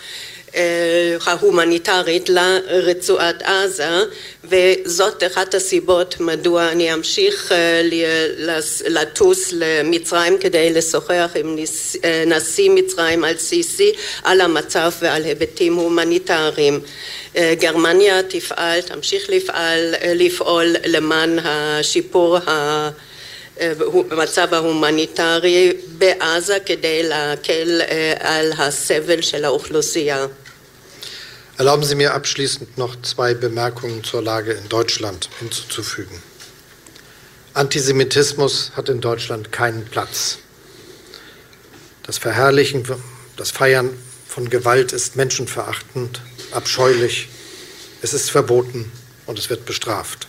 ההומניטרית 1.25 2.29
לרצועת 2.29 3.41
עזה 3.41 4.03
וזאת 4.43 5.23
אחת 5.23 5.55
הסיבות 5.55 6.19
מדוע 6.19 6.71
אני 6.71 6.93
אמשיך 6.93 7.53
לטוס 8.87 9.49
למצרים 9.51 10.37
כדי 10.37 10.73
לשוחח 10.73 11.31
עם 11.35 11.55
נשיא 12.27 12.69
מצרים 12.69 13.23
על 13.23 13.37
סיסי 13.37 13.91
על 14.23 14.41
המצב 14.41 14.91
ועל 15.01 15.23
היבטים 15.23 15.75
הומניטריים. 15.75 16.79
גרמניה 17.35 18.23
תפעל, 18.23 18.81
תמשיך 18.81 19.29
לפעל, 19.29 19.95
לפעול 20.15 20.75
למען 20.85 21.39
השיפור 21.43 22.37
ה... 22.37 22.89
במצב 24.08 24.54
ההומניטרי 24.54 25.72
בעזה 25.98 26.58
כדי 26.66 27.02
להקל 27.02 27.80
על 28.20 28.52
הסבל 28.58 29.20
של 29.20 29.44
האוכלוסייה. 29.44 30.26
Erlauben 31.58 31.84
Sie 31.84 31.94
mir 31.94 32.14
abschließend 32.14 32.78
noch 32.78 32.96
zwei 33.02 33.34
Bemerkungen 33.34 34.02
zur 34.02 34.22
Lage 34.22 34.52
in 34.52 34.68
Deutschland 34.68 35.28
hinzuzufügen. 35.38 36.22
Antisemitismus 37.52 38.72
hat 38.74 38.88
in 38.88 39.02
Deutschland 39.02 39.52
keinen 39.52 39.84
Platz. 39.84 40.38
Das 42.04 42.16
Verherrlichen, 42.18 42.82
das 43.36 43.50
Feiern 43.50 43.90
von 44.26 44.48
Gewalt 44.48 44.92
ist 44.92 45.14
menschenverachtend, 45.14 46.22
abscheulich, 46.52 47.28
es 48.00 48.14
ist 48.14 48.30
verboten 48.30 48.90
und 49.26 49.38
es 49.38 49.50
wird 49.50 49.66
bestraft. 49.66 50.25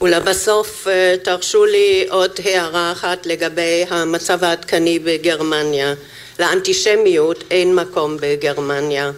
ולבסוף 0.00 0.86
תרשו 1.22 1.64
לי 1.64 2.06
עוד 2.10 2.30
הערה 2.44 2.92
אחת 2.92 3.26
לגבי 3.26 3.84
המצב 3.88 4.44
העדכני 4.44 4.98
בגרמניה. 4.98 5.94
לאנטישמיות 6.38 7.44
אין 7.50 7.74
מקום 7.74 8.16
בגרמניה. 8.20 9.10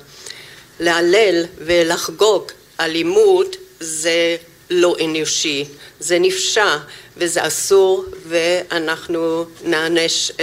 להלל 0.81 1.45
ולחגוג 1.59 2.43
אלימות 2.81 3.57
זה 3.81 4.37
לא 4.71 4.97
אנושי, 5.05 5.65
זה 6.01 6.19
נפשע 6.19 6.77
וזה 7.17 7.47
אסור 7.47 8.05
ואנחנו 8.29 9.45
נענש 9.65 10.31
äh, 10.31 10.43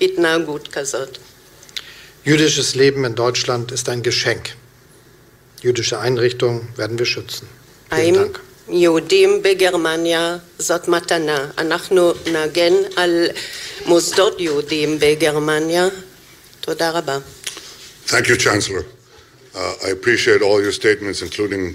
התנהגות 0.00 0.68
כזאת. 0.68 1.18
Jüdisches 2.24 2.74
Leben 2.74 3.04
in 3.04 3.14
Deutschland 3.14 3.70
ist 3.70 3.88
ein 3.88 4.02
Geschenk. 4.02 4.50
Jüdische 5.62 6.00
Einrichtungen 6.00 6.68
werden 6.76 6.98
wir 6.98 7.06
schützen. 7.06 7.48
Vielen 7.94 8.14
Dank. 8.14 8.40
יהודים 8.70 9.42
בגרמניה 9.42 10.36
זאת 10.58 10.88
מתנה. 10.88 11.50
אנחנו 11.58 12.12
נגן 12.32 12.72
על 12.96 13.26
מוסדות 13.86 14.40
יהודים 14.40 14.98
בגרמניה. 15.00 15.88
תודה 16.60 16.90
רבה. 16.90 17.18
Thank 18.06 18.28
you, 18.28 18.36
Chancellor. 18.36 18.84
Uh, 19.54 19.72
I 19.86 19.88
appreciate 19.88 20.42
all 20.42 20.60
your 20.62 20.72
statements, 20.72 21.22
including 21.22 21.74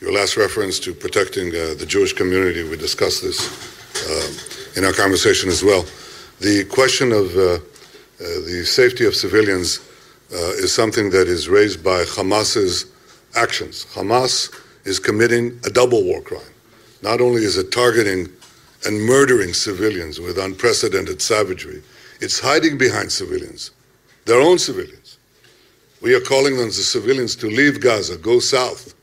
your 0.00 0.12
last 0.12 0.36
reference 0.36 0.78
to 0.80 0.92
protecting 0.92 1.48
uh, 1.48 1.74
the 1.78 1.86
Jewish 1.86 2.12
community. 2.12 2.62
We 2.62 2.76
discussed 2.76 3.22
this 3.22 3.38
uh, 4.08 4.78
in 4.78 4.84
our 4.84 4.92
conversation 4.92 5.48
as 5.48 5.64
well. 5.64 5.84
The 6.40 6.64
question 6.64 7.12
of 7.12 7.36
uh, 7.36 7.42
uh, 7.42 7.58
the 8.18 8.64
safety 8.64 9.04
of 9.04 9.14
civilians 9.16 9.80
uh, 10.32 10.64
is 10.64 10.72
something 10.72 11.10
that 11.10 11.26
is 11.26 11.48
raised 11.48 11.82
by 11.82 12.04
Hamas's 12.04 12.86
actions. 13.34 13.86
Hamas 13.94 14.50
is 14.85 14.99
committing 14.99 15.59
a 15.65 15.69
double 15.69 16.03
war 16.03 16.21
crime. 16.21 16.41
Not 17.01 17.21
only 17.21 17.43
is 17.43 17.57
it 17.57 17.71
targeting 17.71 18.29
and 18.85 19.01
murdering 19.01 19.53
civilians 19.53 20.19
with 20.19 20.37
unprecedented 20.37 21.21
savagery, 21.21 21.81
it's 22.21 22.39
hiding 22.39 22.77
behind 22.77 23.11
civilians, 23.11 23.71
their 24.25 24.41
own 24.41 24.57
civilians. 24.57 25.17
We 26.01 26.15
are 26.15 26.21
calling 26.21 26.57
on 26.59 26.67
the 26.67 26.71
civilians 26.71 27.35
to 27.37 27.47
leave 27.47 27.79
Gaza, 27.81 28.17
go 28.17 28.39
south 28.39 28.93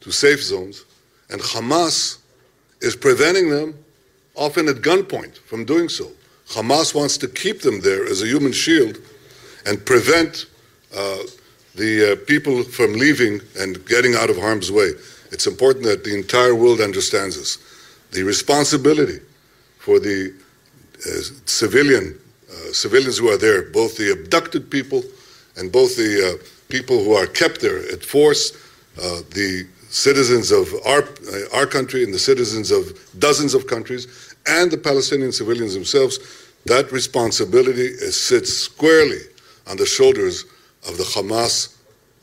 to 0.00 0.10
safe 0.10 0.42
zones, 0.42 0.84
and 1.30 1.40
Hamas 1.40 2.18
is 2.80 2.96
preventing 2.96 3.48
them, 3.48 3.74
often 4.34 4.68
at 4.68 4.76
gunpoint, 4.76 5.38
from 5.38 5.64
doing 5.64 5.88
so. 5.88 6.10
Hamas 6.48 6.94
wants 6.94 7.16
to 7.18 7.28
keep 7.28 7.62
them 7.62 7.80
there 7.80 8.04
as 8.04 8.22
a 8.22 8.26
human 8.26 8.52
shield 8.52 8.98
and 9.66 9.84
prevent 9.86 10.46
uh, 10.96 11.18
the 11.74 12.12
uh, 12.12 12.26
people 12.26 12.62
from 12.62 12.92
leaving 12.94 13.40
and 13.58 13.84
getting 13.86 14.14
out 14.14 14.28
of 14.28 14.36
harm's 14.36 14.70
way. 14.70 14.90
It's 15.32 15.46
important 15.46 15.86
that 15.86 16.04
the 16.04 16.14
entire 16.14 16.54
world 16.54 16.80
understands 16.80 17.36
this. 17.36 17.58
The 18.10 18.22
responsibility 18.22 19.20
for 19.78 19.98
the 19.98 20.34
uh, 21.06 21.20
civilian 21.46 22.18
uh, 22.50 22.72
civilians 22.72 23.16
who 23.16 23.28
are 23.30 23.38
there, 23.38 23.62
both 23.62 23.96
the 23.96 24.12
abducted 24.12 24.70
people 24.70 25.02
and 25.56 25.72
both 25.72 25.96
the 25.96 26.38
uh, 26.38 26.44
people 26.68 27.02
who 27.02 27.14
are 27.14 27.26
kept 27.26 27.62
there 27.62 27.78
at 27.90 28.04
force, 28.04 28.52
uh, 28.98 29.22
the 29.30 29.66
citizens 29.88 30.50
of 30.50 30.68
our, 30.86 31.08
our 31.54 31.66
country 31.66 32.04
and 32.04 32.12
the 32.12 32.18
citizens 32.18 32.70
of 32.70 32.98
dozens 33.18 33.54
of 33.54 33.66
countries, 33.66 34.34
and 34.46 34.70
the 34.70 34.76
Palestinian 34.76 35.32
civilians 35.32 35.72
themselves, 35.72 36.18
that 36.66 36.92
responsibility 36.92 37.88
sits 38.10 38.52
squarely 38.52 39.20
on 39.66 39.78
the 39.78 39.86
shoulders 39.86 40.44
of 40.86 40.98
the 40.98 41.04
Hamas 41.04 41.76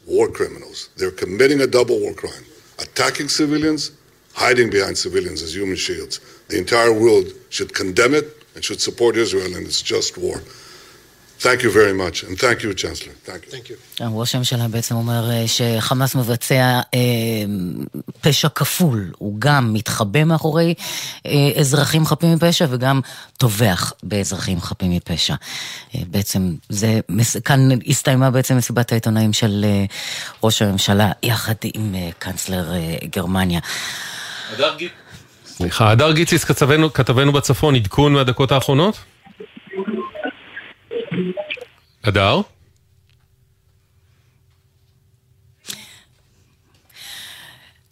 war 0.05 0.29
criminals. 0.29 0.89
They're 0.95 1.11
committing 1.11 1.61
a 1.61 1.67
double 1.67 1.99
war 1.99 2.13
crime 2.13 2.45
attacking 2.81 3.27
civilians, 3.29 3.91
hiding 4.33 4.69
behind 4.69 4.97
civilians 4.97 5.41
as 5.41 5.55
human 5.55 5.75
shields. 5.75 6.19
The 6.47 6.57
entire 6.57 6.93
world 6.93 7.27
should 7.49 7.73
condemn 7.73 8.13
it 8.13 8.43
and 8.55 8.63
should 8.63 8.81
support 8.81 9.17
Israel 9.17 9.55
in 9.55 9.63
its 9.63 9.81
just 9.81 10.17
war. 10.17 10.41
Thank 11.39 11.63
you 11.63 11.71
very 11.71 11.93
much, 11.93 12.23
and 12.23 12.37
thank 12.37 12.63
you, 12.63 12.73
Chancellor. 12.73 13.13
Thank 13.25 13.45
you. 13.45 13.51
Thank 13.51 13.69
you. 13.69 14.03
ראש 14.11 14.35
הממשלה 14.35 14.67
בעצם 14.67 14.95
אומר 14.95 15.29
שחמאס 15.47 16.15
מבצע 16.15 16.79
אה, 16.93 16.99
פשע 18.21 18.49
כפול, 18.49 19.11
הוא 19.17 19.35
גם 19.39 19.73
מתחבא 19.73 20.23
מאחורי 20.23 20.73
אה, 21.25 21.31
אזרחים 21.59 22.05
חפים 22.05 22.33
מפשע 22.33 22.65
וגם 22.69 23.01
טובח 23.37 23.93
באזרחים 24.03 24.61
חפים 24.61 24.91
מפשע. 24.91 25.35
אה, 25.95 26.01
בעצם 26.07 26.55
זה, 26.69 26.99
כאן 27.45 27.69
הסתיימה 27.87 28.31
בעצם 28.31 28.57
מסיבת 28.57 28.91
העיתונאים 28.91 29.33
של 29.33 29.65
אה, 29.67 29.85
ראש 30.43 30.61
הממשלה 30.61 31.11
יחד 31.23 31.55
עם 31.73 31.95
אה, 31.95 32.09
קאנצלר 32.19 32.73
אה, 32.73 32.95
גרמניה. 33.15 33.59
סליחה, 35.47 35.91
הדר 35.91 36.11
גיציס 36.11 36.43
כתבנו, 36.43 36.93
כתבנו 36.93 37.31
בצפון, 37.31 37.75
עדכון 37.75 38.13
מהדקות 38.13 38.51
האחרונות? 38.51 38.97
הדר? 42.03 42.41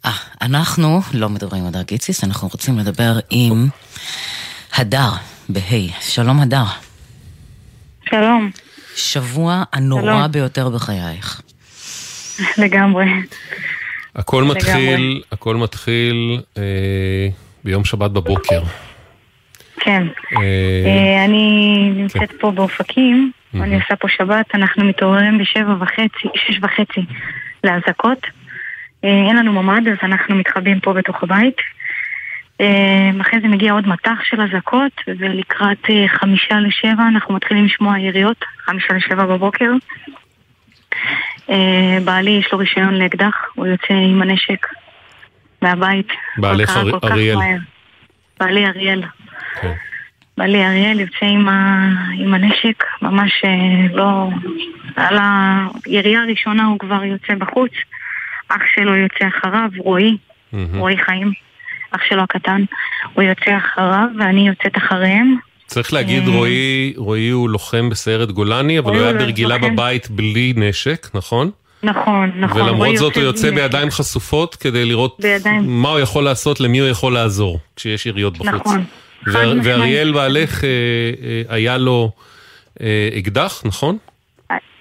אה, 0.05 0.11
אנחנו 0.41 1.01
לא 1.13 1.29
מדברים 1.29 1.61
עם 1.61 1.67
הדר 1.67 1.81
גיציס, 1.81 2.23
אנחנו 2.23 2.47
רוצים 2.47 2.77
לדבר 2.79 3.19
עם 3.29 3.67
הדר, 4.75 5.09
בה'. 5.49 6.01
שלום 6.01 6.39
הדר. 6.39 6.65
שלום. 8.09 8.51
שבוע 8.95 9.63
הנורא 9.73 10.01
שלום. 10.01 10.31
ביותר 10.31 10.69
בחייך. 10.69 11.41
לגמרי. 12.57 13.05
הכל 14.15 14.37
לגמרי. 14.37 14.55
מתחיל, 14.55 15.21
הכל 15.31 15.55
מתחיל 15.55 16.41
אה, 16.57 16.63
ביום 17.63 17.85
שבת 17.85 18.11
בבוקר. 18.11 18.61
כן. 19.79 20.03
אה, 20.37 20.41
אה, 20.85 21.25
אני 21.25 21.91
נמצאת 21.95 22.31
פה 22.39 22.51
באופקים, 22.51 23.31
אני 23.61 23.75
עושה 23.75 23.95
פה 23.95 24.07
שבת, 24.09 24.55
אנחנו 24.55 24.85
מתעוררים 24.85 25.37
בשבע 25.37 25.75
וחצי, 25.79 26.27
שש 26.35 26.59
וחצי 26.61 27.05
לאזעקות. 27.63 28.27
אה, 29.03 29.27
אין 29.27 29.35
לנו 29.35 29.63
ממ"ד, 29.63 29.87
אז 29.87 29.97
אנחנו 30.03 30.35
מתחבאים 30.35 30.79
פה 30.79 30.93
בתוך 30.93 31.23
הבית. 31.23 31.57
אה, 32.61 33.11
אחרי 33.21 33.39
זה 33.41 33.47
מגיע 33.47 33.73
עוד 33.73 33.87
מטח 33.87 34.23
של 34.23 34.41
אזעקות, 34.41 34.91
ולקראת 35.07 35.89
אה, 35.89 36.05
חמישה 36.07 36.59
לשבע 36.59 37.07
אנחנו 37.07 37.33
מתחילים 37.33 37.65
לשמוע 37.65 37.99
יריות, 37.99 38.45
חמישה 38.65 38.93
לשבע 38.93 39.25
בבוקר. 39.25 39.71
בעלי 42.05 42.31
יש 42.31 42.49
לו 42.51 42.57
רישיון 42.57 42.93
לאקדח, 42.93 43.35
הוא 43.55 43.65
יוצא 43.65 43.93
עם 43.93 44.21
הנשק 44.21 44.67
מהבית. 45.61 46.07
בעלך 46.37 46.77
אריאל. 47.03 47.37
בעלי 48.39 48.65
אריאל. 48.65 49.03
בעלי 50.37 50.65
אריאל 50.65 50.99
יוצא 50.99 51.25
עם, 51.25 51.49
ה... 51.49 51.89
עם 52.17 52.33
הנשק, 52.33 52.83
ממש 53.01 53.31
אה, 53.45 53.95
לא... 53.95 54.29
על 54.95 55.17
הירייה 55.85 56.21
הראשונה 56.21 56.65
הוא 56.65 56.79
כבר 56.79 57.03
יוצא 57.03 57.35
בחוץ, 57.35 57.71
אח 58.49 58.61
שלו 58.75 58.95
יוצא 58.95 59.27
אחריו, 59.37 59.69
רועי, 59.77 60.17
מהמם. 60.51 60.79
רועי 60.79 60.97
חיים, 60.97 61.31
אח 61.91 62.01
שלו 62.09 62.21
הקטן, 62.23 62.63
הוא 63.13 63.23
יוצא 63.23 63.57
אחריו 63.57 64.07
ואני 64.19 64.47
יוצאת 64.47 64.77
אחריהם. 64.77 65.35
צריך 65.65 65.93
להגיד, 65.93 66.27
אה, 66.27 66.33
רועי, 66.33 66.93
רועי 66.97 67.29
הוא 67.29 67.49
לוחם 67.49 67.89
בסיירת 67.89 68.31
גולני, 68.31 68.79
אבל 68.79 68.95
הוא 68.95 69.01
היה 69.01 69.13
ברגילה. 69.13 69.57
בבית 69.57 70.09
בלי 70.09 70.53
נשק, 70.55 71.07
נכון? 71.13 71.51
נכון, 71.83 72.31
נכון. 72.35 72.61
ולמרות 72.61 72.97
זאת 72.97 73.15
הוא 73.15 73.23
יוצא 73.23 73.51
בידיים 73.51 73.89
חשופות 73.89 74.55
כדי 74.55 74.85
לראות. 74.85 75.19
מה 75.61 75.89
הוא 75.89 75.99
יכול 75.99 76.23
לעשות, 76.23 76.59
למי 76.59 76.79
הוא 76.79 76.89
יכול 76.89 77.13
לעזור, 77.13 77.59
כשיש 77.75 78.05
יריות 78.05 78.37
בחוץ. 78.37 78.61
נכון. 78.61 78.83
ואריאל 79.25 80.11
בעלך, 80.11 80.63
אה, 80.63 80.69
אה, 81.23 81.55
היה 81.55 81.77
לו 81.77 82.11
אה, 82.81 83.09
אקדח, 83.19 83.61
נכון? 83.65 83.97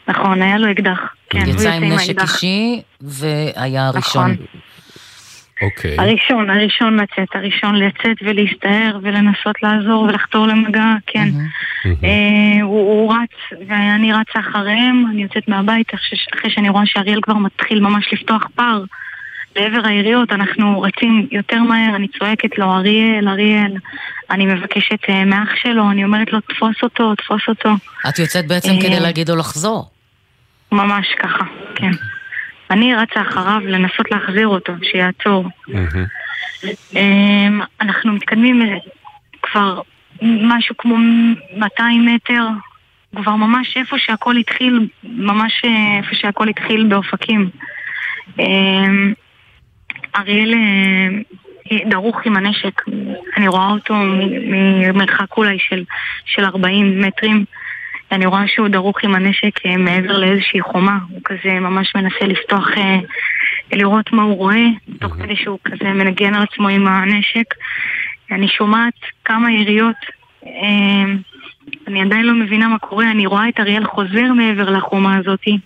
נכון, 0.09 0.43
היה 0.43 0.59
לו 0.59 0.71
אקדח. 0.71 0.99
כן, 1.31 1.49
יצא 1.49 1.73
עם 1.73 1.85
נשק. 1.85 2.23
אישי 2.23 2.83
והיה 3.01 3.91
נכון. 3.95 4.31
הראשון. 4.31 4.37
אוקיי. 5.63 5.97
הראשון, 5.99 6.51
הראשון 6.51 7.01
לצאת, 7.01 7.29
הראשון 7.35 7.75
לצאת 7.75 8.17
ולהסתער 8.23 8.99
ולנסות 9.03 9.63
לעזור 9.63 10.03
ולחתור 10.03 10.47
למגע, 10.47 10.85
כן. 11.07 11.29
אה, 11.85 12.63
הוא, 12.63 13.15
רץ 13.15 13.61
ואני 13.69 14.13
רצה 14.13 14.41
אחריהם, 14.41 15.07
אני 15.11 15.23
יוצאת 15.23 15.49
מהבית 15.49 15.95
אחרי, 15.95 16.19
אחרי 16.39 16.51
שאני 16.51 16.69
רואה 16.69 16.87
שאריאל 16.87 17.21
כבר 17.23 17.35
מתחיל 17.35 17.81
ממש 17.81 18.13
לפתוח 18.13 18.49
פער 18.55 18.85
לעבר 19.57 19.89
היריות, 19.89 20.33
אנחנו 20.33 20.81
רצים 20.81 21.27
יותר 21.31 21.63
מהר, 21.63 21.97
אני 21.97 22.09
צועקת 22.19 22.59
לו 22.59 22.73
אריאל, 22.73 23.29
אריאל, 23.29 23.73
אני 24.31 24.47
מבקשת 24.47 24.99
אה, 25.09 25.25
מאח 25.25 25.49
שלו, 25.63 25.91
אני 25.91 26.05
אומרת 26.05 26.33
לו 26.33 26.41
תפוס 26.41 26.77
אותו, 26.83 27.15
תפוס 27.15 27.43
אותו. 27.49 27.71
את 28.09 28.19
יוצאת 28.19 28.47
בעצם 28.47 28.71
אה, 28.71 28.81
כדי 28.81 29.01
להגיד 29.01 29.29
לו 29.31 29.37
לחזור. 29.37 29.91
ממש 30.73 31.07
ככה, 31.19 31.45
כן. 31.75 31.91
אני 32.71 32.95
רצה 32.95 33.23
אחריו 33.23 33.61
לנסות 33.65 34.11
להחזיר 34.11 34.49
אותו, 34.49 34.73
שיעצור. 34.83 35.49
אמ, 36.97 37.61
אנחנו 37.81 38.13
מתקדמים 38.13 38.63
אה, 38.63 38.77
כבר 39.43 39.81
משהו 40.23 40.77
כמו 40.77 40.97
200 41.57 42.07
מטר, 42.07 42.43
כבר 43.17 43.37
ממש 43.37 43.77
איפה 43.77 43.97
שהכל 43.99 44.37
התחיל, 44.37 44.89
ממש 45.05 45.63
אה, 45.65 45.99
איפה 45.99 46.15
שהכל 46.15 46.49
התחיל 46.49 46.87
באופקים. 46.89 47.51
אריאל 50.17 50.55
אה, 50.55 51.79
דרוך 51.91 52.17
עם 52.25 52.37
הנשק, 52.37 52.83
אני 53.37 53.49
רואה 53.49 53.71
אותו 53.71 53.95
ממרחק 53.95 55.37
אולי 55.37 55.59
של, 55.59 55.85
של 56.25 56.45
40 56.45 57.01
מטרים. 57.01 57.45
אני 58.13 58.27
רואה 58.27 58.49
שהוא 58.49 58.69
דרוך 58.69 58.97
עם 59.03 59.15
הנשק 59.15 59.67
אה, 59.67 59.77
מעבר 59.77 60.19
לאיזושהי 60.19 60.61
חומה, 60.61 60.99
הוא 61.11 61.21
כזה 61.25 61.53
ממש 61.61 61.93
מנסה 61.95 62.27
לפתוח, 62.27 62.69
אה, 62.77 62.99
לראות 63.73 64.13
מה 64.13 64.23
הוא 64.23 64.37
רואה, 64.37 64.67
תוך 65.01 65.13
כדי 65.13 65.37
שהוא 65.37 65.59
כזה 65.65 65.93
מנגן 65.93 66.35
על 66.35 66.43
עצמו 66.43 66.69
עם 66.69 66.87
הנשק. 66.87 67.55
אני 68.31 68.49
שומעת 68.49 68.95
כמה 69.25 69.53
יריות, 69.53 69.97
אני 71.87 72.03
עדיין 72.03 72.25
לא 72.25 72.35
מבינה 72.35 72.69
מה 72.69 72.79
קורה, 72.79 73.11
אני 73.11 73.27
רואה 73.27 73.49
את 73.49 73.61
אריאל 73.61 73.85
חוזר 73.85 74.33
מעבר 74.37 74.71
לחומה 74.71 75.17
הזאתי, 75.17 75.59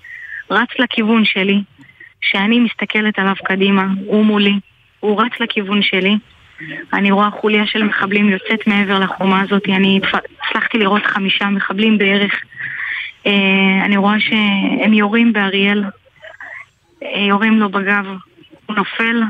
רץ 0.51 0.69
לכיוון 0.79 1.25
שלי, 1.25 1.63
שאני 2.21 2.61
מסתכלת 2.61 3.19
עליו 3.19 3.35
קדימה, 3.45 3.87
הוא 4.07 4.25
מולי, 4.25 4.55
הוא 5.01 5.23
רץ 5.23 5.33
לכיוון 5.41 5.83
שלי. 5.83 6.17
אני 6.93 7.11
רואה 7.11 7.31
חוליה 7.31 7.67
של 7.67 7.85
מחבלים 7.85 8.29
יוצאת 8.29 8.67
מעבר 8.67 8.99
לחומה 8.99 9.41
הזאת, 9.41 9.69
אני 9.69 10.01
הצלחתי 10.43 10.79
לראות 10.79 11.07
חמישה 11.07 11.47
מחבלים 11.47 11.99
בערך. 11.99 12.43
אה, 13.27 13.85
אני 13.85 13.97
רואה 13.97 14.21
שהם 14.21 14.93
יורים 14.93 15.33
באריאל, 15.33 15.85
אה, 17.03 17.21
יורים 17.21 17.61
לו 17.61 17.69
בגב, 17.69 18.07
הוא 18.67 18.77
נופל, 18.77 19.23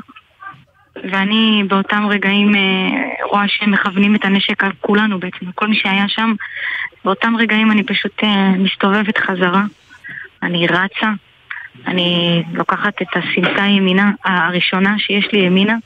ואני 0.97 1.65
באותם 1.69 2.07
רגעים 2.11 2.55
אה, 2.55 2.91
רואה 3.31 3.49
שהם 3.49 3.71
מכוונים 3.71 4.15
את 4.15 4.25
הנשק 4.25 4.65
על 4.65 4.73
כולנו 4.81 5.19
בעצם, 5.19 5.53
כל 5.55 5.69
מי 5.69 5.75
שהיה 5.75 6.09
שם. 6.09 6.35
באותם 7.05 7.37
רגעים 7.39 7.71
אני 7.71 7.83
פשוט 7.83 8.23
מסתובבת 8.59 9.19
חזרה, 9.19 9.63
אני 10.43 10.67
רצה, 10.67 11.11
אני 11.87 12.43
לוקחת 12.53 13.03
את 13.03 13.09
הסמטה 13.17 13.63
ימינה, 13.63 14.11
הראשונה 14.25 14.99
שיש 14.99 15.29
לי 15.33 15.39
ימינה, 15.39 15.77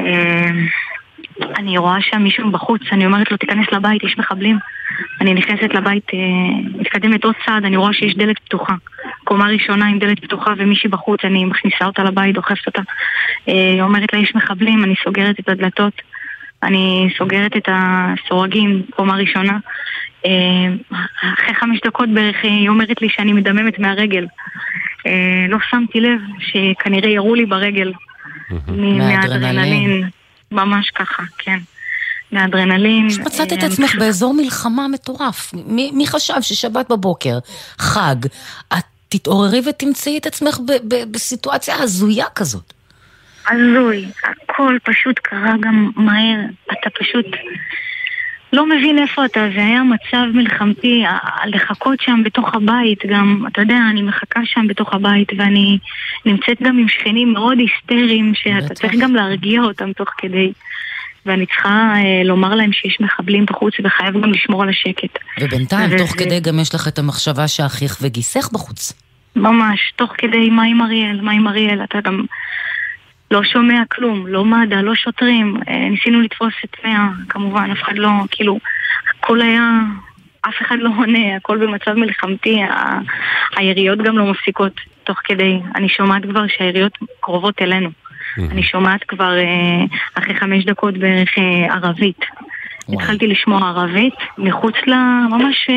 אה, 0.00 0.50
אני 1.56 1.78
רואה 1.78 1.96
שם 2.00 2.22
מישהו 2.22 2.50
בחוץ, 2.50 2.80
אני 2.92 3.06
אומרת 3.06 3.30
לו 3.30 3.36
תיכנס 3.36 3.66
לבית, 3.72 4.04
יש 4.04 4.18
מחבלים. 4.18 4.58
אני 5.20 5.34
נכנסת 5.34 5.74
לבית, 5.74 6.10
אה, 6.14 6.18
מתקדמת 6.80 7.24
עוד 7.24 7.34
צעד, 7.46 7.64
אני 7.64 7.76
רואה 7.76 7.92
שיש 7.92 8.14
דלת 8.16 8.38
פתוחה. 8.38 8.74
קומה 9.24 9.46
ראשונה 9.46 9.86
עם 9.86 9.98
דלת 9.98 10.20
פתוחה 10.20 10.52
ומישהי 10.56 10.90
בחוץ, 10.90 11.20
אני 11.24 11.44
מכניסה 11.44 11.86
אותה 11.86 12.02
לבית, 12.02 12.34
דוחפת 12.34 12.66
אותה. 12.66 12.82
אה, 13.48 13.70
היא 13.72 13.82
אומרת 13.82 14.12
לה 14.12 14.18
יש 14.18 14.34
מחבלים, 14.34 14.84
אני 14.84 14.94
סוגרת 15.04 15.40
את 15.40 15.48
הדלתות. 15.48 16.02
אני 16.62 17.08
סוגרת 17.18 17.56
את 17.56 17.68
הסורגים, 17.72 18.82
קומה 18.90 19.16
ראשונה. 19.16 19.58
אחרי 21.34 21.54
חמש 21.54 21.80
דקות 21.86 22.08
בערך 22.14 22.36
היא 22.42 22.68
אומרת 22.68 23.02
לי 23.02 23.08
שאני 23.10 23.32
מדממת 23.32 23.78
מהרגל. 23.78 24.26
לא 25.48 25.58
שמתי 25.70 26.00
לב 26.00 26.20
שכנראה 26.38 27.10
ירו 27.10 27.34
לי 27.34 27.46
ברגל. 27.46 27.92
מהאדרנלין. 28.68 30.08
ממש 30.52 30.90
ככה, 30.90 31.22
כן. 31.38 31.58
מהאדרנלין. 32.32 33.06
מצאת 33.06 33.52
את 33.52 33.62
אה, 33.62 33.66
עצמך 33.66 33.94
באזור 33.98 34.34
מלחמה 34.34 34.88
מטורף. 34.88 35.52
מי 35.92 36.06
חשב 36.06 36.42
ששבת 36.42 36.90
בבוקר, 36.90 37.38
חג, 37.78 38.16
את 38.72 38.84
תתעוררי 39.08 39.60
ותמצאי 39.68 40.18
את 40.18 40.26
עצמך 40.26 40.58
בסיטואציה 41.10 41.74
הזויה 41.82 42.26
כזאת? 42.34 42.72
הזוי. 43.50 44.04
הכל 44.24 44.78
פשוט 44.84 45.18
קרה 45.18 45.54
גם 45.60 45.90
מהר. 45.96 46.40
אתה 46.72 46.90
פשוט... 46.90 47.26
לא 48.52 48.66
מבין 48.66 48.98
איפה 48.98 49.24
אתה, 49.24 49.40
זה 49.54 49.60
היה 49.60 49.82
מצב 49.82 50.26
מלחמתי, 50.34 51.04
לחכות 51.46 52.00
שם 52.00 52.22
בתוך 52.24 52.54
הבית 52.54 52.98
גם, 53.08 53.44
אתה 53.52 53.60
יודע, 53.60 53.78
אני 53.90 54.02
מחכה 54.02 54.40
שם 54.44 54.66
בתוך 54.68 54.94
הבית 54.94 55.28
ואני 55.38 55.78
נמצאת 56.26 56.62
גם 56.62 56.78
עם 56.78 56.88
שכנים 56.88 57.32
מאוד 57.32 57.58
היסטריים 57.58 58.32
שאתה 58.34 58.74
צריך 58.74 58.94
גם 59.00 59.14
להרגיע 59.14 59.62
אותם 59.62 59.92
תוך 59.92 60.08
כדי. 60.18 60.52
ואני 61.26 61.46
צריכה 61.46 61.92
אה, 61.96 62.24
לומר 62.24 62.54
להם 62.54 62.72
שיש 62.72 62.96
מחבלים 63.00 63.46
בחוץ 63.46 63.74
וחייב 63.84 64.14
גם 64.22 64.32
לשמור 64.32 64.62
על 64.62 64.68
השקט. 64.68 65.18
ובינתיים, 65.40 65.90
ו- 65.92 65.98
תוך 65.98 66.10
כדי 66.10 66.40
גם 66.40 66.58
יש 66.58 66.74
לך 66.74 66.88
את 66.88 66.98
המחשבה 66.98 67.48
שאחיך 67.48 67.98
וגיסך 68.02 68.48
בחוץ. 68.52 68.92
ממש, 69.36 69.92
תוך 69.96 70.12
כדי 70.18 70.50
מה 70.50 70.62
עם 70.64 70.82
אריאל, 70.82 71.20
מה 71.20 71.32
עם 71.32 71.48
אריאל, 71.48 71.84
אתה 71.84 72.00
גם 72.00 72.24
לא 73.30 73.44
שומע 73.44 73.82
כלום, 73.88 74.26
לא 74.26 74.44
מד"א, 74.44 74.74
לא 74.74 74.94
שוטרים. 74.94 75.56
אה, 75.68 75.88
ניסינו 75.88 76.20
לתפוס 76.20 76.54
את 76.64 76.84
מאה, 76.84 77.08
כמובן, 77.28 77.70
אף 77.72 77.82
אחד 77.82 77.98
לא, 77.98 78.10
כאילו, 78.30 78.58
הכל 79.10 79.40
היה, 79.40 79.80
אף 80.40 80.54
אחד 80.62 80.76
לא 80.78 80.90
עונה, 80.96 81.36
הכל 81.36 81.58
במצב 81.58 81.94
מלחמתי, 81.94 82.62
ה... 82.62 82.98
היריות 83.56 83.98
גם 83.98 84.18
לא 84.18 84.24
מפסיקות 84.24 84.80
תוך 85.04 85.18
כדי. 85.24 85.60
אני 85.74 85.88
שומעת 85.88 86.22
כבר 86.22 86.46
שהיריות 86.46 86.98
קרובות 87.20 87.62
אלינו. 87.62 87.90
אני 88.50 88.62
שומעת 88.62 89.04
כבר 89.04 89.38
אה, 89.38 89.84
אחרי 90.14 90.34
חמש 90.34 90.64
דקות 90.64 90.98
בערך 90.98 91.38
אה, 91.38 91.74
ערבית. 91.74 92.20
התחלתי 92.92 93.26
לשמוע 93.26 93.68
ערבית 93.68 94.14
מחוץ 94.38 94.74
ל... 94.86 94.94
ממש 95.30 95.70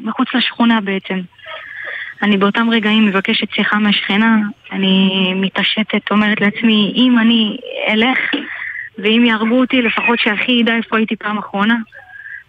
מחוץ 0.00 0.28
לשכונה 0.34 0.80
בעצם. 0.80 1.20
אני 2.24 2.36
באותם 2.36 2.70
רגעים 2.70 3.06
מבקשת 3.06 3.50
שיחה 3.54 3.78
מהשכנה, 3.78 4.36
אני 4.72 5.32
מתעשתת, 5.36 6.10
אומרת 6.10 6.40
לעצמי, 6.40 6.92
אם 6.96 7.18
אני 7.18 7.56
אלך 7.88 8.18
ואם 8.98 9.24
יהרגו 9.26 9.60
אותי, 9.60 9.82
לפחות 9.82 10.18
שאחי 10.18 10.52
ידע 10.52 10.76
איפה 10.76 10.96
הייתי 10.96 11.16
פעם 11.16 11.38
אחרונה. 11.38 11.76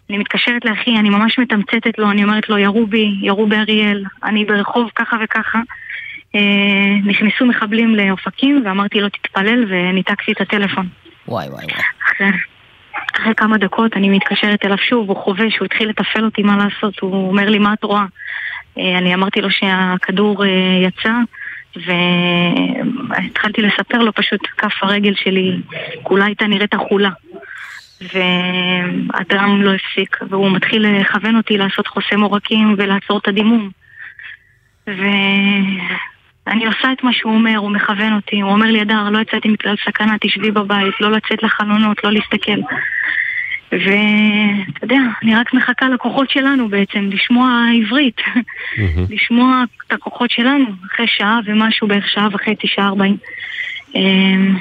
אני 0.09 0.17
מתקשרת 0.17 0.65
לאחי, 0.65 0.99
אני 0.99 1.09
ממש 1.09 1.39
מתמצתת 1.39 1.97
לו, 1.97 2.11
אני 2.11 2.23
אומרת 2.23 2.49
לו, 2.49 2.57
ירו 2.57 2.87
בי, 2.87 3.15
ירו 3.21 3.47
באריאל, 3.47 4.03
אני 4.23 4.45
ברחוב 4.45 4.89
ככה 4.95 5.17
וככה. 5.23 5.59
אה, 6.35 6.95
נכנסו 7.05 7.45
מחבלים 7.45 7.95
לאופקים 7.95 8.61
ואמרתי 8.65 9.01
לו, 9.01 9.09
תתפלל, 9.09 9.65
וניתקתי 9.69 10.31
את 10.31 10.41
הטלפון. 10.41 10.87
וואי 11.27 11.47
וואי 11.49 11.65
וואי. 11.65 11.83
אחרי, 12.05 12.27
אחרי 13.19 13.35
כמה 13.35 13.57
דקות 13.57 13.97
אני 13.97 14.09
מתקשרת 14.09 14.65
אליו 14.65 14.77
שוב, 14.77 15.09
הוא 15.09 15.17
חווה 15.17 15.45
שהוא 15.49 15.65
התחיל 15.65 15.89
לתפעל 15.89 16.25
אותי 16.25 16.43
מה 16.43 16.57
לעשות, 16.57 16.99
הוא 16.99 17.29
אומר 17.29 17.49
לי, 17.49 17.59
מה 17.59 17.73
את 17.73 17.83
רואה? 17.83 18.05
אה, 18.77 18.97
אני 18.97 19.13
אמרתי 19.13 19.41
לו 19.41 19.51
שהכדור 19.51 20.45
אה, 20.45 20.49
יצא 20.87 21.13
והתחלתי 21.75 23.61
לספר 23.61 23.97
לו 23.97 24.13
פשוט 24.13 24.41
כף 24.57 24.73
הרגל 24.81 25.13
שלי 25.15 25.57
כולה 26.03 26.25
הייתה 26.25 26.47
נראית 26.47 26.73
החולה 26.73 27.09
והדם 28.01 29.61
לא 29.61 29.73
הפסיק 29.73 30.17
והוא 30.29 30.51
מתחיל 30.51 30.99
לכוון 30.99 31.35
אותי 31.35 31.57
לעשות 31.57 31.87
חוסם 31.87 32.21
עורקים 32.21 32.75
ולעצור 32.77 33.17
את 33.17 33.27
הדימום 33.27 33.69
ואני 34.87 36.65
עושה 36.65 36.91
את 36.91 37.03
מה 37.03 37.13
שהוא 37.13 37.33
אומר, 37.33 37.57
הוא 37.57 37.71
מכוון 37.71 38.13
אותי, 38.13 38.41
הוא 38.41 38.51
אומר 38.51 38.65
לי, 38.65 38.81
אדר, 38.81 39.09
לא 39.09 39.19
יצאתי 39.19 39.49
מכלל 39.49 39.75
סכנה, 39.85 40.15
תשבי 40.21 40.51
בבית, 40.51 41.01
לא 41.01 41.11
לצאת 41.11 41.43
לחלונות, 41.43 42.03
לא 42.03 42.11
להסתכל. 42.11 42.59
ואתה 43.71 44.83
יודע, 44.83 44.99
אני 45.23 45.35
רק 45.35 45.53
מחכה 45.53 45.89
לכוחות 45.89 46.29
שלנו 46.29 46.69
בעצם, 46.69 47.09
לשמוע 47.13 47.65
עברית, 47.81 48.21
לשמוע 49.15 49.63
את 49.87 49.91
הכוחות 49.93 50.31
שלנו, 50.31 50.65
אחרי 50.93 51.07
שעה 51.07 51.39
ומשהו, 51.45 51.87
בערך 51.87 52.09
שעה 52.09 52.27
וחצי, 52.31 52.67
שעה 52.67 52.87
ארבעים. 52.87 53.17
אמ, 53.95 54.57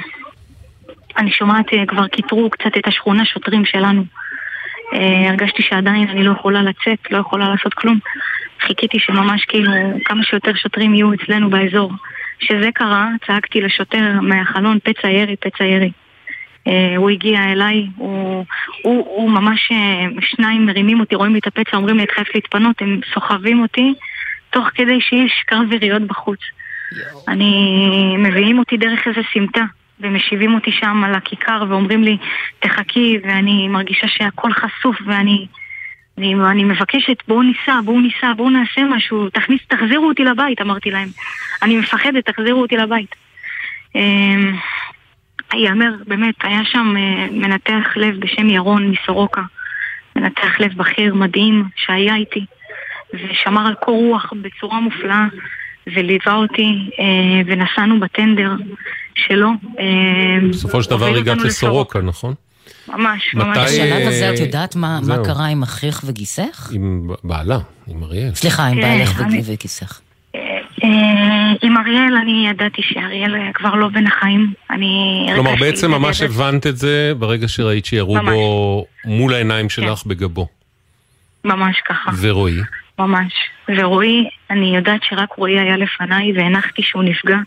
אני 1.17 1.31
שומעת, 1.31 1.73
אה, 1.73 1.85
כבר 1.85 2.07
כיתרו 2.07 2.49
קצת 2.49 2.77
את 2.77 2.87
השכונה 2.87 3.25
שוטרים 3.25 3.65
שלנו. 3.65 4.03
אה, 4.93 5.29
הרגשתי 5.29 5.61
שעדיין 5.61 6.09
אני 6.09 6.23
לא 6.23 6.31
יכולה 6.31 6.61
לצאת, 6.61 7.11
לא 7.11 7.17
יכולה 7.17 7.49
לעשות 7.49 7.73
כלום. 7.73 7.99
חיכיתי 8.59 8.99
שממש 8.99 9.45
כאילו 9.45 9.71
כמה 10.05 10.23
שיותר 10.23 10.53
שוטרים 10.55 10.95
יהיו 10.95 11.13
אצלנו 11.13 11.49
באזור. 11.49 11.91
כשזה 12.39 12.69
קרה, 12.73 13.09
צעקתי 13.27 13.61
לשוטר 13.61 14.19
מהחלון, 14.21 14.79
פצע 14.83 15.09
ירי, 15.09 15.35
פצע 15.35 15.63
ירי. 15.63 15.91
אה, 16.67 16.97
הוא 16.97 17.09
הגיע 17.09 17.43
אליי, 17.43 17.87
הוא, 17.97 18.45
הוא, 18.81 19.05
הוא 19.07 19.29
ממש, 19.31 19.69
אה, 19.71 20.05
שניים 20.21 20.65
מרימים 20.65 20.99
אותי, 20.99 21.15
רואים 21.15 21.33
לי 21.33 21.39
את 21.39 21.47
הפצע, 21.47 21.77
אומרים 21.77 21.97
לי, 21.97 22.03
את 22.03 22.11
חייבת 22.11 22.35
להתפנות, 22.35 22.81
הם 22.81 22.99
סוחבים 23.13 23.61
אותי, 23.61 23.93
תוך 24.49 24.67
כדי 24.75 25.01
שיש 25.01 25.43
קרב 25.45 25.71
יריות 25.71 26.01
בחוץ. 26.01 26.39
אני, 27.27 28.15
מביאים 28.17 28.59
אותי 28.59 28.77
דרך 28.77 29.07
איזה 29.07 29.21
סמטה, 29.33 29.63
ומשיבים 29.99 30.53
אותי 30.53 30.71
שם 30.71 31.03
על 31.03 31.15
הכיכר, 31.15 31.63
ואומרים 31.69 32.03
לי, 32.03 32.17
תחכי, 32.59 33.17
ואני 33.23 33.67
מרגישה 33.67 34.07
שהכל 34.07 34.53
חשוף, 34.53 34.97
ואני... 35.05 35.47
אני, 36.17 36.33
אני 36.33 36.63
מבקשת, 36.63 37.17
בואו 37.27 37.41
ניסע, 37.41 37.81
בואו 37.85 37.99
ניסע, 37.99 38.33
בואו 38.33 38.49
נעשה 38.49 38.81
משהו, 38.83 39.29
תכניס, 39.29 39.61
תחזירו 39.67 40.07
אותי 40.07 40.23
לבית, 40.23 40.61
אמרתי 40.61 40.91
להם. 40.91 41.07
אני 41.63 41.77
מפחדת, 41.77 42.25
תחזירו 42.25 42.61
אותי 42.61 42.77
לבית. 42.77 43.15
אמ, 45.53 45.59
ייאמר, 45.59 45.91
באמת, 46.07 46.35
היה 46.43 46.59
שם 46.65 46.93
אה, 46.97 47.27
מנתח 47.31 47.87
לב 47.95 48.19
בשם 48.19 48.49
ירון 48.49 48.91
מסורוקה, 48.91 49.41
מנתח 50.15 50.59
לב 50.59 50.71
בכיר 50.77 51.15
מדהים 51.15 51.63
שהיה 51.75 52.15
איתי, 52.15 52.45
ושמר 53.13 53.67
על 53.67 53.73
קור 53.73 54.03
רוח 54.07 54.33
בצורה 54.41 54.79
מופלאה, 54.79 55.25
וליווה 55.87 56.33
אותי, 56.33 56.89
אה, 56.99 57.41
ונסענו 57.45 57.99
בטנדר 57.99 58.51
שלו. 59.15 59.49
אה, 59.79 60.49
בסופו 60.49 60.83
של 60.83 60.89
דבר 60.89 61.15
הגעת 61.15 61.37
לסורוקה, 61.37 62.01
נכון? 62.01 62.33
ממש, 62.87 63.33
ממש. 63.33 63.57
בשלב 63.57 64.07
הזה 64.07 64.33
את 64.33 64.39
יודעת 64.39 64.75
מה 64.75 64.99
קרה 65.25 65.45
עם 65.45 65.63
אחיך 65.63 66.01
וגיסך? 66.05 66.69
עם 66.73 67.07
בעלה, 67.23 67.57
עם 67.87 68.03
אריאל. 68.03 68.35
סליחה, 68.35 68.65
עם 68.65 68.75
כן, 68.75 68.81
בעלך 68.81 69.21
וגיסך. 69.45 70.01
אה, 70.83 71.53
עם 71.61 71.77
אריאל 71.77 72.17
אני 72.21 72.47
ידעתי 72.49 72.81
שאריאל 72.81 73.35
כבר 73.53 73.75
לא 73.75 73.87
בין 73.87 74.07
החיים. 74.07 74.53
אני... 74.69 75.25
כלומר, 75.35 75.55
בעצם 75.59 75.91
ממש 75.91 76.21
הבנת 76.21 76.67
את 76.67 76.77
זה 76.77 77.13
ברגע 77.19 77.47
שראית 77.47 77.85
שירו 77.85 78.17
בו 78.25 78.85
מול 79.05 79.33
העיניים 79.33 79.69
שלך 79.69 79.99
כן. 79.99 80.09
בגבו. 80.09 80.47
ממש 81.45 81.81
ככה. 81.85 82.11
ורועי? 82.21 82.59
ממש. 82.99 83.33
ורועי, 83.69 84.29
אני 84.49 84.75
יודעת 84.75 85.03
שרק 85.03 85.33
רועי 85.37 85.59
היה 85.59 85.77
לפניי 85.77 86.33
והנחתי 86.35 86.81
שהוא 86.81 87.03
נפגע, 87.03 87.37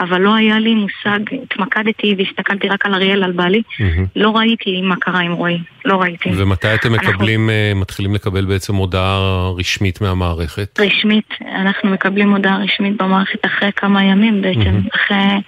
אבל 0.00 0.20
לא 0.20 0.34
היה 0.34 0.58
לי 0.58 0.74
מושג, 0.74 1.20
התמקדתי 1.42 2.14
והסתכלתי 2.18 2.68
רק 2.68 2.86
על 2.86 2.94
אריאל, 2.94 3.24
על 3.24 3.32
בעלי, 3.32 3.62
mm-hmm. 3.62 4.02
לא 4.16 4.36
ראיתי 4.36 4.82
מה 4.82 4.96
קרה 4.96 5.20
עם 5.20 5.32
רועי, 5.32 5.58
לא 5.84 6.00
ראיתי. 6.00 6.30
ומתי 6.36 6.74
אתם 6.74 6.94
אנחנו... 6.94 7.12
מקבלים, 7.12 7.50
אה, 7.50 7.72
מתחילים 7.74 8.14
לקבל 8.14 8.44
בעצם 8.44 8.74
הודעה 8.74 9.18
רשמית 9.58 10.00
מהמערכת? 10.00 10.80
רשמית, 10.80 11.34
אנחנו 11.54 11.90
מקבלים 11.90 12.32
הודעה 12.32 12.58
רשמית 12.58 13.02
במערכת 13.02 13.46
אחרי 13.46 13.70
כמה 13.76 14.04
ימים 14.04 14.42
בעצם, 14.42 14.60
mm-hmm. 14.60 14.96
אחרי... 14.96 15.40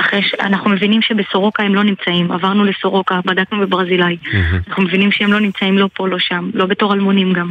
אחרי 0.00 0.22
שאנחנו 0.22 0.70
מבינים 0.70 1.02
שבסורוקה 1.02 1.62
הם 1.62 1.74
לא 1.74 1.84
נמצאים, 1.84 2.32
עברנו 2.32 2.64
לסורוקה, 2.64 3.20
בדקנו 3.24 3.60
בברזילאי, 3.60 4.16
mm-hmm. 4.22 4.68
אנחנו 4.68 4.82
מבינים 4.82 5.12
שהם 5.12 5.32
לא 5.32 5.40
נמצאים 5.40 5.78
לא 5.78 5.88
פה, 5.94 6.08
לא 6.08 6.18
שם, 6.18 6.50
לא 6.54 6.66
בתור 6.66 6.94
אלמונים 6.94 7.32
גם. 7.32 7.50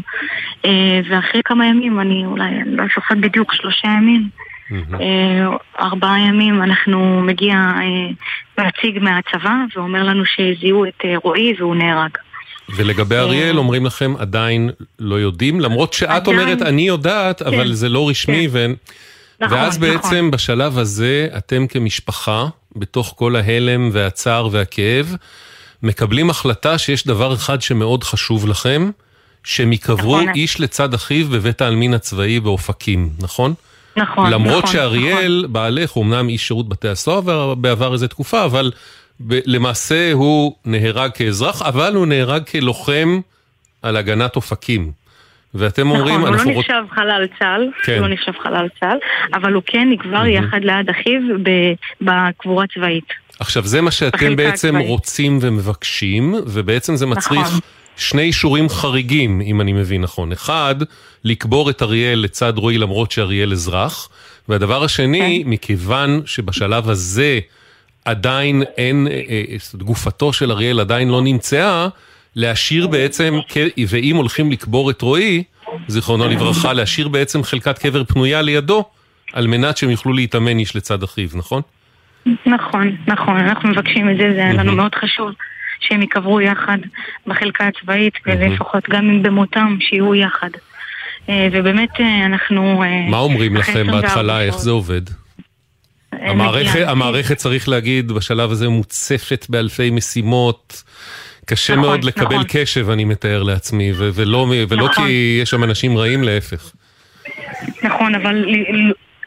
אה, 0.65 0.99
ואחרי 1.09 1.41
כמה 1.45 1.65
ימים, 1.65 1.99
אני 1.99 2.25
אולי, 2.25 2.49
אני 2.49 2.75
לא 2.75 2.83
זוכרת 2.95 3.06
בדיוק, 3.15 3.53
שלושה 3.53 3.87
ימים, 3.87 4.29
mm-hmm. 4.69 4.95
ארבעה 5.79 6.19
ימים, 6.19 6.63
אנחנו 6.63 7.21
מגיע 7.21 7.55
אה, 7.55 8.65
נציג 8.65 8.99
מהצבא 8.99 9.55
ואומר 9.75 10.03
לנו 10.03 10.23
שזיהו 10.25 10.85
את 10.85 11.05
רועי 11.23 11.53
והוא 11.59 11.75
נהרג. 11.75 12.11
ולגבי 12.75 13.15
אריאל 13.15 13.57
אומרים 13.57 13.85
לכם 13.85 14.13
עדיין 14.17 14.69
לא 14.99 15.15
יודעים, 15.15 15.59
למרות 15.59 15.93
שאת. 15.93 16.27
אומרת 16.27 16.61
אני 16.61 16.81
יודעת, 16.81 17.41
אבל 17.41 17.67
כן, 17.67 17.73
זה 17.73 17.89
לא 17.89 18.09
רשמי 18.09 18.47
כן. 18.47 18.55
ואין... 18.55 18.75
נכון, 19.41 19.57
ואז 19.57 19.77
נכון. 19.77 19.89
בעצם 19.89 20.31
בשלב 20.31 20.77
הזה, 20.77 21.27
אתם 21.37 21.67
כמשפחה, 21.67 22.45
בתוך 22.75 23.13
כל 23.17 23.35
ההלם 23.35 23.89
והצער 23.93 24.47
והכאב, 24.51 25.15
מקבלים 25.83 26.29
החלטה 26.29 26.77
שיש 26.77 27.07
דבר 27.07 27.33
אחד 27.33 27.61
שמאוד 27.61 28.03
חשוב 28.03 28.47
לכם, 28.47 28.89
שהם 29.47 29.71
ייקברו 29.71 30.21
נכון. 30.21 30.33
איש 30.35 30.59
לצד 30.59 30.93
אחיו 30.93 31.27
בבית 31.27 31.61
העלמין 31.61 31.93
הצבאי 31.93 32.39
באופקים, 32.39 33.09
נכון? 33.19 33.53
נכון, 33.95 34.31
למרות 34.31 34.63
נכון, 34.63 34.75
שאריאל, 34.75 35.37
נכון. 35.43 35.53
בעלך, 35.53 35.91
הוא 35.91 36.03
אמנם 36.03 36.29
איש 36.29 36.47
שירות 36.47 36.69
בתי 36.69 36.87
הסוהר 36.87 37.55
בעבר 37.55 37.93
איזה 37.93 38.07
תקופה, 38.07 38.45
אבל 38.45 38.71
ב- 39.19 39.39
למעשה 39.45 40.11
הוא 40.13 40.55
נהרג 40.65 41.11
כאזרח, 41.11 41.61
אבל 41.61 41.95
הוא 41.95 42.05
נהרג 42.05 42.43
כלוחם 42.43 43.19
על 43.81 43.97
הגנת 43.97 44.35
אופקים. 44.35 44.91
ואתם 45.53 45.89
אומרים, 45.89 46.21
נכון, 46.21 46.33
הוא 46.33 46.53
לא 46.53 46.59
נחשב 46.59 46.83
חלל 46.95 47.27
צה"ל, 47.39 47.69
כן. 47.83 47.93
הוא 47.93 48.07
לא 48.07 48.13
נחשב 48.13 48.31
חלל 48.43 48.67
צה"ל, 48.79 48.97
אבל 49.33 49.53
הוא 49.53 49.63
כן 49.65 49.87
נקבר 49.91 50.23
mm-hmm. 50.23 50.27
יחד 50.27 50.59
ליד 50.63 50.89
אחיו 50.89 51.21
בקבורה 52.01 52.65
צבאית. 52.73 53.13
עכשיו, 53.39 53.63
זה 53.63 53.81
מה 53.81 53.91
שאתם 53.91 54.35
בעצם 54.35 54.67
הצבאית. 54.67 54.87
רוצים 54.87 55.39
ומבקשים, 55.41 56.35
ובעצם 56.45 56.95
זה 56.95 57.05
מצריך 57.05 57.41
נכון. 57.41 57.59
שני 57.97 58.21
אישורים 58.21 58.69
חריגים, 58.69 59.41
אם 59.41 59.61
אני 59.61 59.73
מבין 59.73 60.01
נכון. 60.01 60.31
אחד, 60.31 60.75
לקבור 61.23 61.69
את 61.69 61.81
אריאל 61.81 62.19
לצד 62.19 62.57
רועי 62.57 62.77
למרות 62.77 63.11
שאריאל 63.11 63.51
אזרח, 63.51 64.09
והדבר 64.49 64.83
השני, 64.83 65.41
כן. 65.43 65.49
מכיוון 65.49 66.21
שבשלב 66.25 66.89
הזה 66.89 67.39
עדיין 68.05 68.63
אין, 68.77 69.07
אה, 69.07 69.21
אה, 69.29 69.57
גופתו 69.77 70.33
של 70.33 70.51
אריאל 70.51 70.79
עדיין 70.79 71.09
לא 71.09 71.21
נמצאה, 71.21 71.87
להשאיר 72.35 72.87
בעצם, 72.87 73.39
ואם 73.87 74.15
הולכים 74.15 74.51
לקבור 74.51 74.89
את 74.91 75.01
רועי, 75.01 75.43
זיכרונו 75.87 76.27
לברכה, 76.27 76.73
להשאיר 76.73 77.07
בעצם 77.07 77.43
חלקת 77.43 77.77
קבר 77.77 78.03
פנויה 78.03 78.41
לידו, 78.41 78.85
על 79.33 79.47
מנת 79.47 79.77
שהם 79.77 79.89
יוכלו 79.89 80.13
להתאמן 80.13 80.59
איש 80.59 80.75
לצד 80.75 81.03
אחיו, 81.03 81.29
נכון? 81.35 81.61
נכון, 82.45 82.95
נכון, 83.07 83.37
אנחנו 83.37 83.69
מבקשים 83.69 84.09
את 84.09 84.17
זה, 84.17 84.33
זה 84.33 84.57
לנו 84.57 84.75
מאוד 84.75 84.95
חשוב 84.95 85.31
שהם 85.79 86.01
ייקברו 86.01 86.41
יחד 86.41 86.77
בחלקה 87.27 87.67
הצבאית, 87.67 88.13
ולפחות 88.25 88.89
גם 88.89 89.09
אם 89.09 89.23
במותם, 89.23 89.77
שיהיו 89.79 90.15
יחד. 90.15 90.49
אה, 91.29 91.47
ובאמת 91.51 91.89
אה, 91.99 92.25
אנחנו... 92.25 92.83
אה, 92.83 93.09
מה 93.09 93.17
אומרים 93.17 93.55
לכם 93.55 93.87
בהתחלה, 93.91 94.41
איך 94.41 94.57
זה 94.57 94.71
עובד? 94.71 95.01
המערכת, 96.11 96.87
המערכת, 96.87 97.37
צריך 97.37 97.69
להגיד, 97.69 98.11
בשלב 98.11 98.51
הזה 98.51 98.69
מוצפת 98.69 99.45
באלפי 99.49 99.89
משימות. 99.89 100.83
קשה 101.45 101.75
נכון, 101.75 101.85
מאוד 101.85 102.03
לקבל 102.03 102.35
נכון. 102.35 102.43
קשב, 102.49 102.89
אני 102.89 103.05
מתאר 103.05 103.43
לעצמי, 103.43 103.91
ו- 103.91 104.09
ולא, 104.13 104.47
ולא 104.69 104.85
נכון. 104.85 105.05
כי 105.05 105.39
יש 105.41 105.49
שם 105.49 105.63
אנשים 105.63 105.97
רעים, 105.97 106.23
להפך. 106.23 106.71
נכון, 107.83 108.15
אבל 108.15 108.45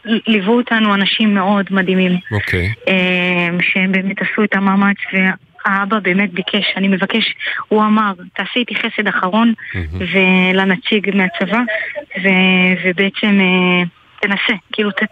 ליוו 0.04 0.56
אותנו 0.56 0.94
אנשים 0.94 1.34
מאוד 1.34 1.66
מדהימים. 1.70 2.18
אוקיי. 2.32 2.72
אה, 2.88 3.48
שהם 3.60 3.92
באמת 3.92 4.16
עשו 4.22 4.44
את 4.44 4.54
המאמץ, 4.54 4.96
והאבא 5.66 5.98
באמת 5.98 6.32
ביקש, 6.32 6.64
אני 6.76 6.88
מבקש, 6.88 7.34
הוא 7.68 7.82
אמר, 7.82 8.12
תעשי 8.34 8.58
איתי 8.58 8.74
חסד 8.74 9.08
אחרון, 9.08 9.52
ולנציג 10.12 11.16
מהצבא, 11.16 11.60
ו- 12.22 12.74
ובעצם 12.84 13.38
אה, 13.40 13.82
תנסה, 14.20 14.54
כאילו 14.72 14.90
ת... 14.90 15.02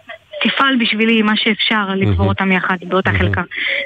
תפעל 0.43 0.75
בשבילי 0.81 1.21
מה 1.21 1.33
שאפשר 1.35 1.89
לקבור 1.95 2.27
אותם 2.27 2.51
יחד 2.51 2.77
באותה 2.83 3.11
חלקה. 3.19 3.41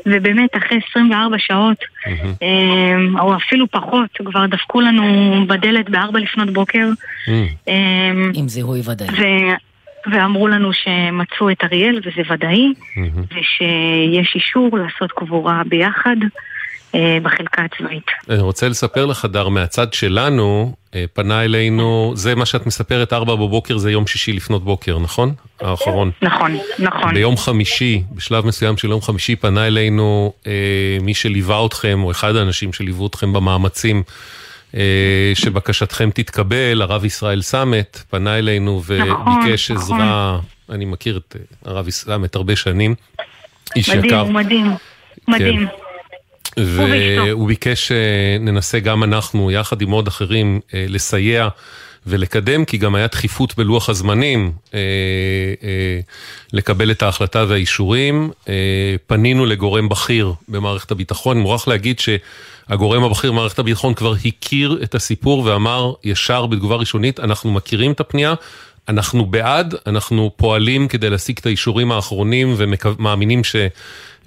ובאמת, 0.06 0.58
אחרי 0.58 0.80
24 0.90 1.38
שעות, 1.40 1.78
אמ, 2.42 3.20
או 3.20 3.36
אפילו 3.36 3.68
פחות, 3.72 4.10
כבר 4.26 4.46
דפקו 4.46 4.82
לנו 4.82 5.36
בדלת 5.48 5.90
בארבע 5.90 6.20
לפנות 6.20 6.50
בוקר. 6.54 6.88
אמ, 7.68 8.32
עם 8.34 8.50
זיהוי 8.50 8.82
ודאי. 8.92 9.08
ואמרו 10.12 10.48
לנו 10.48 10.74
שמצאו 10.74 11.50
את 11.52 11.64
אריאל, 11.64 12.00
וזה 12.00 12.34
ודאי, 12.34 12.74
ושיש 13.32 14.36
אישור 14.36 14.78
לעשות 14.78 15.12
קבורה 15.12 15.62
ביחד. 15.66 16.16
אה, 16.96 17.18
בחלקה 17.24 17.62
הצבאית. 17.62 18.06
אני 18.30 18.42
רוצה 18.42 18.70
לספר 18.70 19.06
לך, 19.06 19.26
דר, 19.26 19.50
מהצד 19.50 19.94
שלנו, 19.94 20.74
אה, 20.96 21.06
פנה 21.14 21.44
אלינו, 21.44 22.12
זה 22.16 22.36
מה 22.36 22.46
שאת 22.46 22.66
מספרת, 22.66 23.14
ארבע 23.14 23.36
בבוקר 23.36 23.78
זה 23.78 23.92
יום 23.92 24.08
שישי 24.08 24.34
לפנות 24.34 24.64
בוקר, 24.64 25.00
נכון? 25.00 25.34
האחרון. 25.62 26.12
נכון, 26.22 26.58
נכון. 26.80 27.14
ביום 27.14 27.38
חמישי, 27.38 28.04
בשלב 28.12 28.46
מסוים 28.46 28.78
של 28.78 28.90
יום 28.90 29.02
חמישי, 29.02 29.36
פנה 29.36 29.68
אלינו 29.68 30.34
אה, 30.48 30.98
מי 31.02 31.14
שליווה 31.14 31.66
אתכם, 31.66 32.00
או 32.04 32.12
אחד 32.12 32.36
האנשים 32.36 32.74
שליוו 32.74 33.08
אתכם 33.08 33.34
במאמצים. 33.34 34.04
אה, 34.76 35.32
שבקשתכם 35.36 36.10
תתקבל, 36.14 36.82
הרב 36.82 37.06
ישראל 37.06 37.42
סמט 37.42 38.00
פנה 38.10 38.38
אלינו 38.38 38.82
וביקש 38.86 39.72
נכון, 39.72 39.84
עזרה, 39.84 40.38
נכון. 40.38 40.76
אני 40.76 40.86
מכיר 40.86 41.18
את 41.18 41.36
הרב 41.66 41.90
סמט 41.90 42.36
הרבה 42.36 42.56
שנים, 42.56 42.96
איש 43.76 43.90
מדהים, 43.90 44.06
יקר. 44.06 44.24
מדהים, 44.24 44.66
מדהים, 45.28 45.68
כן. 45.68 45.84
והוא 46.58 47.48
ביקש 47.48 47.88
שננסה 47.88 48.80
גם 48.80 49.04
אנחנו, 49.04 49.52
יחד 49.52 49.82
עם 49.82 49.92
עוד 49.92 50.08
אחרים, 50.08 50.60
אה, 50.74 50.86
לסייע 50.90 51.48
ולקדם, 52.06 52.66
כי 52.66 52.78
גם 52.78 52.96
היה 52.96 53.08
דחיפות 53.08 53.58
בלוח 53.58 53.90
הזמנים 53.90 54.52
אה, 54.74 54.80
אה, 55.64 56.00
לקבל 56.54 56.92
את 56.92 57.04
ההחלטה 57.04 57.46
והאישורים. 57.48 58.32
פנינו 59.08 59.46
לגורם 59.46 59.90
בכיר 59.90 60.34
במערכת 60.48 60.92
הביטחון, 60.92 61.38
מוכרח 61.40 61.68
להגיד 61.68 62.00
שהגורם 62.70 63.04
הבכיר 63.04 63.32
במערכת 63.32 63.60
הביטחון 63.60 63.94
כבר 63.94 64.14
הכיר 64.26 64.80
את 64.84 64.96
הסיפור 64.96 65.40
ואמר 65.46 65.94
ישר 66.04 66.46
בתגובה 66.46 66.76
ראשונית, 66.76 67.20
אנחנו 67.20 67.52
מכירים 67.52 67.92
את 67.92 68.00
הפנייה. 68.00 68.34
אנחנו 68.90 69.26
בעד, 69.26 69.76
אנחנו 69.88 70.32
פועלים 70.36 70.88
כדי 70.88 71.10
להשיג 71.10 71.38
את 71.40 71.46
האישורים 71.46 71.92
האחרונים 71.92 72.56
ומאמינים 72.58 73.44
ש... 73.44 73.56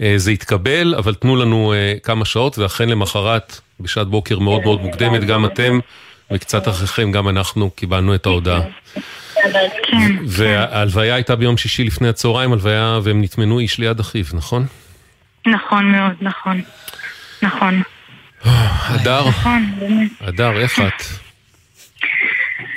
אה, 0.00 0.16
יתקבל, 0.30 0.94
אבל 0.98 1.14
תנו 1.14 1.36
לנו 1.36 1.72
אה, 1.72 1.94
כמה 2.02 2.24
שעות, 2.24 2.58
ואכן 2.58 2.88
למחרת, 2.88 3.60
בשעת 3.80 4.06
בוקר 4.06 4.38
מאוד 4.38 4.62
מאוד 4.62 4.80
מוקדמת, 4.80 5.24
גם 5.24 5.46
אתם, 5.46 5.78
וקצת 6.30 6.68
אחריכם 6.68 7.12
גם 7.12 7.28
אנחנו 7.28 7.70
קיבלנו 7.70 8.14
את 8.14 8.26
ההודעה. 8.26 8.60
וההלוויה 10.26 11.14
הייתה 11.14 11.36
ביום 11.36 11.56
שישי 11.56 11.84
לפני 11.84 12.08
הצהריים, 12.08 12.52
הלוויה, 12.52 12.98
והם 13.02 13.22
נטמנו 13.22 13.58
איש 13.58 13.78
ליד 13.78 14.00
אחיו, 14.00 14.24
נכון? 14.32 14.66
נכון 15.46 15.92
מאוד, 15.92 16.12
נכון. 16.20 16.62
נכון. 17.42 17.82
הדר, 18.46 19.28
נכון, 19.28 19.64
הדר, 20.20 20.60
איך 20.60 20.80
את? 20.80 21.02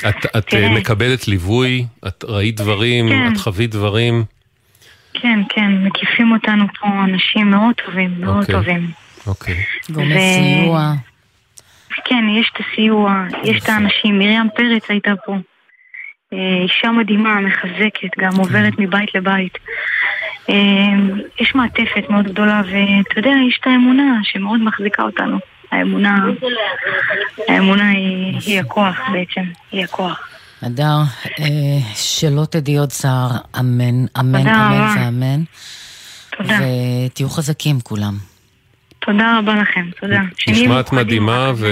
את, 0.09 0.25
את 0.37 0.53
מקבלת 0.53 1.27
ליווי, 1.27 1.85
את 2.07 2.23
ראית 2.27 2.55
דברים, 2.55 3.09
כן. 3.09 3.33
את 3.33 3.37
חווית 3.37 3.71
דברים. 3.71 4.23
כן, 5.13 5.39
כן, 5.49 5.71
מקיפים 5.83 6.31
אותנו 6.31 6.65
פה 6.79 6.87
אנשים 7.03 7.51
מאוד 7.51 7.75
טובים, 7.85 8.21
מאוד. 8.21 8.37
אוקיי. 8.37 8.55
טובים. 8.55 8.91
אוקיי. 9.27 9.55
Okay. 9.55 9.93
גורמי 9.93 10.15
ו... 10.15 10.19
סיוע. 10.19 10.93
כן, 12.05 12.25
יש 12.39 12.51
את 12.53 12.61
הסיוע, 12.61 13.23
יש 13.43 13.63
את 13.63 13.69
האנשים. 13.69 14.19
מרים 14.19 14.49
פרץ 14.55 14.83
הייתה 14.89 15.11
פה. 15.25 15.35
אה, 16.33 16.63
אישה 16.63 16.91
מדהימה, 16.91 17.41
מחזקת, 17.41 18.17
גם 18.17 18.35
עוברת 18.35 18.73
מבית 18.77 19.15
לבית. 19.15 19.57
אה, 20.49 20.55
יש 21.39 21.55
מעטפת 21.55 22.09
מאוד 22.09 22.25
גדולה, 22.25 22.61
ואתה 22.65 23.19
יודע, 23.19 23.31
יש 23.49 23.57
את 23.61 23.67
האמונה 23.67 24.19
שמאוד 24.23 24.61
מחזיקה 24.61 25.03
אותנו. 25.03 25.39
האמונה, 25.71 26.25
האמונה 27.47 27.89
היא, 27.89 28.39
היא 28.45 28.59
הכוח 28.59 28.95
בעצם, 29.13 29.49
היא 29.71 29.83
הכוח. 29.83 30.29
אדר, 30.65 30.97
שלא 31.95 32.45
תדעי 32.45 32.77
עוד 32.77 32.89
צער, 32.89 33.29
אמן, 33.59 34.05
אמן, 34.19 34.47
אמן 34.47 34.95
ואמן. 34.97 35.43
תודה. 36.37 36.59
ותהיו 37.05 37.29
חזקים 37.29 37.79
כולם. 37.79 38.17
תודה 38.99 39.39
רבה 39.39 39.55
לכם, 39.55 39.85
תודה. 40.01 40.21
נשמעת 40.47 40.93
מדהימה, 40.93 41.51
ו... 41.55 41.67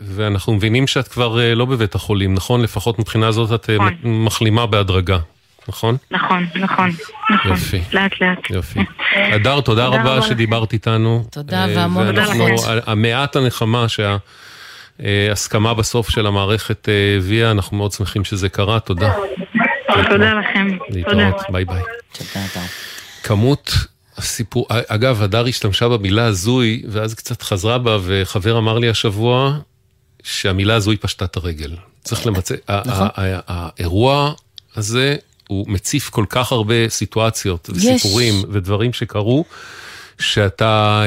ואנחנו 0.00 0.54
מבינים 0.54 0.86
שאת 0.86 1.08
כבר 1.08 1.38
לא 1.54 1.64
בבית 1.64 1.94
החולים, 1.94 2.34
נכון? 2.34 2.62
לפחות 2.62 2.98
מבחינה 2.98 3.32
זאת 3.32 3.52
את 3.52 3.70
נכון. 3.70 3.94
מחלימה 4.04 4.66
בהדרגה, 4.66 5.18
נכון? 5.68 5.96
נכון, 6.10 6.46
נכון, 6.54 6.90
נכון. 7.30 7.50
יופי. 7.50 7.82
לאט 7.92 8.12
לאט. 8.20 8.50
יופי. 8.50 8.80
אדר, 9.34 9.60
תודה 9.60 9.86
רבה 9.86 10.22
שדיברת 10.22 10.72
איתנו. 10.72 11.24
תודה 11.30 11.66
והמון 11.76 12.14
ברכות. 12.14 12.64
המעט 12.86 13.36
הנחמה 13.36 13.86
שההסכמה 14.98 15.74
בסוף 15.74 16.10
של 16.10 16.26
המערכת 16.26 16.88
הביאה, 17.18 17.50
אנחנו 17.50 17.76
מאוד 17.76 17.92
שמחים 17.92 18.24
שזה 18.24 18.48
קרה, 18.48 18.80
תודה. 18.80 19.12
תודה 20.10 20.34
לכם. 20.34 20.68
להתראות, 20.88 21.42
ביי 21.48 21.64
ביי. 21.64 21.82
תודה, 22.12 22.46
אדר. 22.52 22.64
כמות 23.22 23.72
הסיפור, 24.16 24.66
אגב, 24.88 25.22
הדר 25.22 25.46
השתמשה 25.46 25.88
במילה 25.88 26.24
הזוי, 26.24 26.82
ואז 26.88 27.14
קצת 27.14 27.42
חזרה 27.42 27.78
בה, 27.78 27.98
וחבר 28.02 28.58
אמר 28.58 28.78
לי 28.78 28.88
השבוע 28.88 29.58
שהמילה 30.22 30.74
הזוי 30.74 30.96
פשטה 30.96 31.24
את 31.24 31.36
הרגל. 31.36 31.76
צריך 32.02 32.26
למצא, 32.26 32.54
נכון. 32.84 33.08
האירוע 33.16 34.32
הזה 34.76 35.16
הוא 35.48 35.64
מציף 35.68 36.10
כל 36.10 36.24
כך 36.28 36.52
הרבה 36.52 36.88
סיטואציות 36.88 37.70
וסיפורים 37.72 38.34
יש. 38.34 38.44
ודברים 38.50 38.92
שקרו, 38.92 39.44
שאתה 40.18 41.04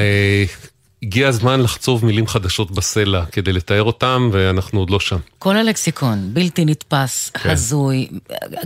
הגיע 1.02 1.28
הזמן 1.28 1.60
לחצוב 1.60 2.04
מילים 2.04 2.26
חדשות 2.26 2.70
בסלע 2.70 3.24
כדי 3.32 3.52
לתאר 3.52 3.82
אותם, 3.82 4.30
ואנחנו 4.32 4.80
עוד 4.80 4.90
לא 4.90 5.00
שם. 5.00 5.16
כל 5.38 5.56
הלקסיקון, 5.56 6.30
בלתי 6.32 6.64
נתפס, 6.64 7.30
כן. 7.34 7.50
הזוי, 7.50 8.08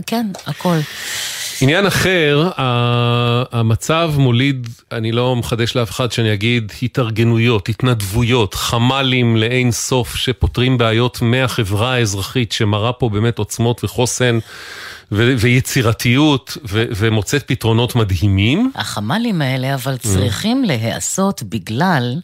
כן, 0.07 0.27
הכל. 0.45 0.77
עניין 1.61 1.85
אחר, 1.85 2.49
המצב 3.51 4.11
מוליד, 4.17 4.67
אני 4.91 5.11
לא 5.11 5.35
מחדש 5.35 5.75
לאף 5.75 5.91
אחד 5.91 6.11
שאני 6.11 6.33
אגיד, 6.33 6.71
התארגנויות, 6.81 7.69
התנדבויות, 7.69 8.53
חמ"לים 8.53 9.37
לאין 9.37 9.71
סוף 9.71 10.15
שפותרים 10.15 10.77
בעיות 10.77 11.21
מהחברה 11.21 11.93
האזרחית 11.93 12.51
שמראה 12.51 12.93
פה 12.93 13.09
באמת 13.09 13.37
עוצמות 13.37 13.83
וחוסן. 13.83 14.39
ויצירתיות, 15.15 16.57
ומוצאת 16.69 17.43
פתרונות 17.47 17.95
מדהימים. 17.95 18.71
החמ"לים 18.75 19.41
האלה 19.41 19.73
אבל 19.73 19.97
צריכים 19.97 20.63
להיעשות 20.63 21.43
בגלל 21.43 22.19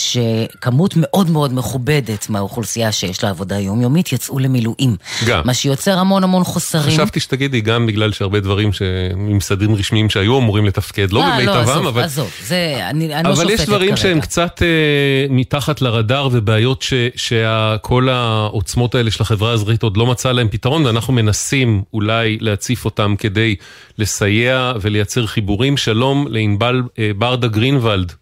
שכמות 0.00 0.94
מאוד 0.96 1.30
מאוד 1.30 1.52
מכובדת 1.52 2.26
מהאוכלוסייה 2.30 2.92
שיש 2.92 3.24
לה 3.24 3.30
עבודה 3.30 3.58
יומיומית 3.58 4.12
יצאו 4.12 4.38
למילואים. 4.38 4.96
גם. 5.26 5.42
מה 5.44 5.54
שיוצר 5.54 5.98
המון 5.98 6.24
המון 6.24 6.44
חוסרים. 6.44 6.90
חשבתי 6.94 7.20
שתגידי 7.20 7.60
גם 7.60 7.86
בגלל 7.86 8.12
שהרבה 8.12 8.40
דברים 8.40 8.70
ממסדים 9.16 9.74
רשמיים 9.74 10.10
שהיו 10.10 10.38
אמורים 10.38 10.66
לתפקד, 10.66 11.12
לא 11.12 11.22
במיטבם, 11.26 11.86
אבל... 11.86 12.00
לא, 12.00 12.06
עזוב, 12.06 12.24
עזוב, 12.24 12.30
זה, 12.46 12.76
אני, 12.90 13.14
אני 13.14 13.28
לא 13.28 13.34
שופטת 13.34 13.46
כרגע. 13.46 13.54
אבל 13.54 13.62
יש 13.62 13.66
דברים 13.66 13.96
שהם 13.96 14.20
קצת 14.20 14.62
אה, 14.62 15.26
מתחת 15.30 15.82
לרדאר 15.82 16.28
ובעיות 16.32 16.84
שכל 17.16 18.08
העוצמות 18.08 18.94
האלה 18.94 19.10
של 19.10 19.22
החברה 19.22 19.50
האזרחית 19.50 19.82
עוד 19.82 19.96
לא 19.96 20.06
מצאה 20.06 20.32
להם 20.32 20.48
פתרון, 20.48 20.86
ואנחנו 20.86 21.12
מנסים 21.12 21.82
אולי 21.94 22.38
להציף 22.40 22.84
אותם 22.84 23.14
כדי 23.18 23.56
לסייע 23.98 24.72
ולייצר 24.80 25.26
חיבורים. 25.26 25.76
שלום 25.76 26.26
לענבל 26.30 26.82
אה, 26.98 27.10
ברדה 27.16 27.48
גרינוולד. 27.48 28.12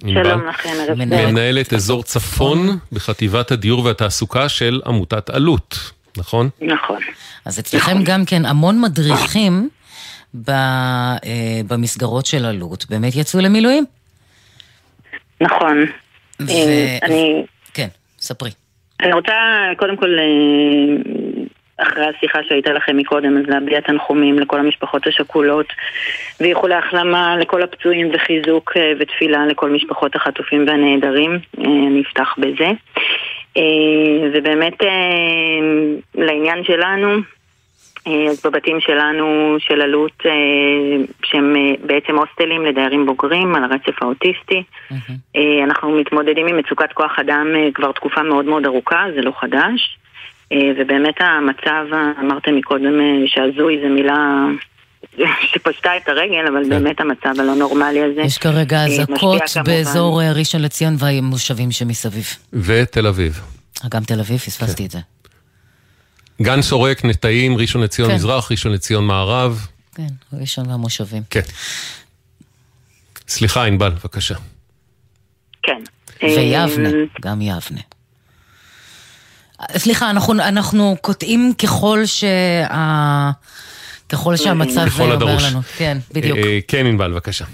שלום 0.00 0.46
לכם, 0.48 0.68
ערב 0.88 0.98
טוב. 0.98 1.30
מנהלת 1.30 1.72
אזור 1.72 2.02
צפון 2.02 2.78
בחטיבת 2.92 3.50
הדיור 3.50 3.84
והתעסוקה 3.84 4.48
של 4.48 4.80
עמותת 4.86 5.30
עלות, 5.30 5.78
נכון? 6.16 6.48
נכון. 6.60 6.98
אז 7.44 7.58
אצלכם 7.58 8.04
גם 8.04 8.24
כן 8.24 8.44
המון 8.44 8.80
מדריכים 8.80 9.68
במסגרות 11.68 12.26
של 12.26 12.44
עלות 12.44 12.86
באמת 12.90 13.16
יצאו 13.16 13.40
למילואים. 13.40 13.84
נכון. 15.40 15.84
אני... 16.40 17.44
כן, 17.74 17.88
ספרי. 18.18 18.50
אני 19.00 19.12
רוצה 19.12 19.32
קודם 19.78 19.96
כל 19.96 20.08
אחרי 21.82 22.06
השיחה 22.06 22.38
שהייתה 22.48 22.72
לכם 22.72 22.96
מקודם, 22.96 23.38
אז 23.38 23.44
להביע 23.48 23.80
תנחומים 23.80 24.38
לכל 24.38 24.58
המשפחות 24.60 25.06
השכולות 25.06 25.66
ואיחולי 26.40 26.74
החלמה 26.74 27.36
לכל 27.36 27.62
הפצועים 27.62 28.10
וחיזוק 28.14 28.72
אה, 28.76 28.92
ותפילה 28.98 29.46
לכל 29.46 29.70
משפחות 29.70 30.16
החטופים 30.16 30.64
והנעדרים. 30.66 31.30
אה, 31.58 31.64
אני 31.64 32.02
אפתח 32.08 32.34
בזה. 32.38 32.70
אה, 33.56 33.62
ובאמת 34.34 34.76
לעניין 36.14 36.64
שלנו, 36.64 37.16
אז 38.30 38.46
בבתים 38.46 38.80
שלנו 38.80 39.56
של 39.58 39.80
עלות, 39.80 40.22
שהם 41.24 41.56
בעצם 41.86 42.18
הוסטלים 42.18 42.64
לדיירים 42.64 43.06
בוגרים 43.06 43.54
על 43.54 43.64
הרצף 43.64 44.02
האוטיסטי, 44.02 44.62
mm-hmm. 44.92 45.38
אנחנו 45.64 45.90
מתמודדים 45.90 46.46
עם 46.46 46.56
מצוקת 46.56 46.92
כוח 46.92 47.18
אדם 47.18 47.46
כבר 47.74 47.92
תקופה 47.92 48.22
מאוד 48.22 48.44
מאוד 48.44 48.66
ארוכה, 48.66 49.04
זה 49.14 49.22
לא 49.22 49.32
חדש. 49.40 49.99
אה, 50.52 50.58
ובאמת 50.78 51.14
המצב, 51.20 51.84
אמרתם 52.20 52.56
מקודם 52.56 53.00
אה, 53.00 53.26
שהזוי 53.26 53.78
זה 53.82 53.88
מילה 53.88 54.46
שפשטה 55.52 55.96
את 55.96 56.08
הרגל, 56.08 56.46
אבל 56.48 56.64
כן. 56.64 56.68
באמת 56.68 57.00
המצב 57.00 57.40
הלא 57.40 57.54
נורמלי 57.54 58.02
הזה. 58.02 58.20
יש 58.20 58.38
כרגע 58.38 58.76
אה, 58.76 58.86
אזעקות 58.86 59.42
באזור 59.64 60.22
ראשון 60.22 60.62
לציון 60.62 60.96
והמושבים 60.98 61.72
שמסביב. 61.72 62.26
ותל 62.52 63.06
אביב. 63.06 63.40
גם 63.88 64.04
תל 64.04 64.20
אביב, 64.20 64.38
פספסתי 64.38 64.82
כן. 64.82 64.84
את 64.84 64.90
זה. 64.90 64.98
גן 66.42 66.62
סורק, 66.62 67.04
נטעים, 67.04 67.56
ראשון 67.56 67.82
לציון 67.82 68.08
כן. 68.08 68.14
מזרח, 68.14 68.50
ראשון 68.50 68.72
לציון 68.72 69.06
מערב. 69.06 69.66
כן, 69.94 70.06
ראשון 70.32 70.70
והמושבים. 70.70 71.22
כן. 71.30 71.40
סליחה, 73.28 73.64
ענבל, 73.64 73.90
בבקשה. 73.90 74.34
כן. 75.62 75.82
ויבנה, 76.22 76.88
גם 77.22 77.40
יבנה. 77.40 77.80
סליחה, 79.68 80.10
אנחנו, 80.10 80.34
אנחנו 80.34 80.96
קוטעים 81.00 81.52
ככל 81.62 81.98
שה... 82.04 83.30
ככל 84.12 84.36
שהמצב 84.36 85.00
עובר 85.00 85.26
לנו. 85.26 85.60
כן, 85.78 85.96
בדיוק. 86.14 86.38
אה, 86.38 86.58
כן, 86.68 86.86
ענבל, 86.86 87.12
בבקשה. 87.12 87.44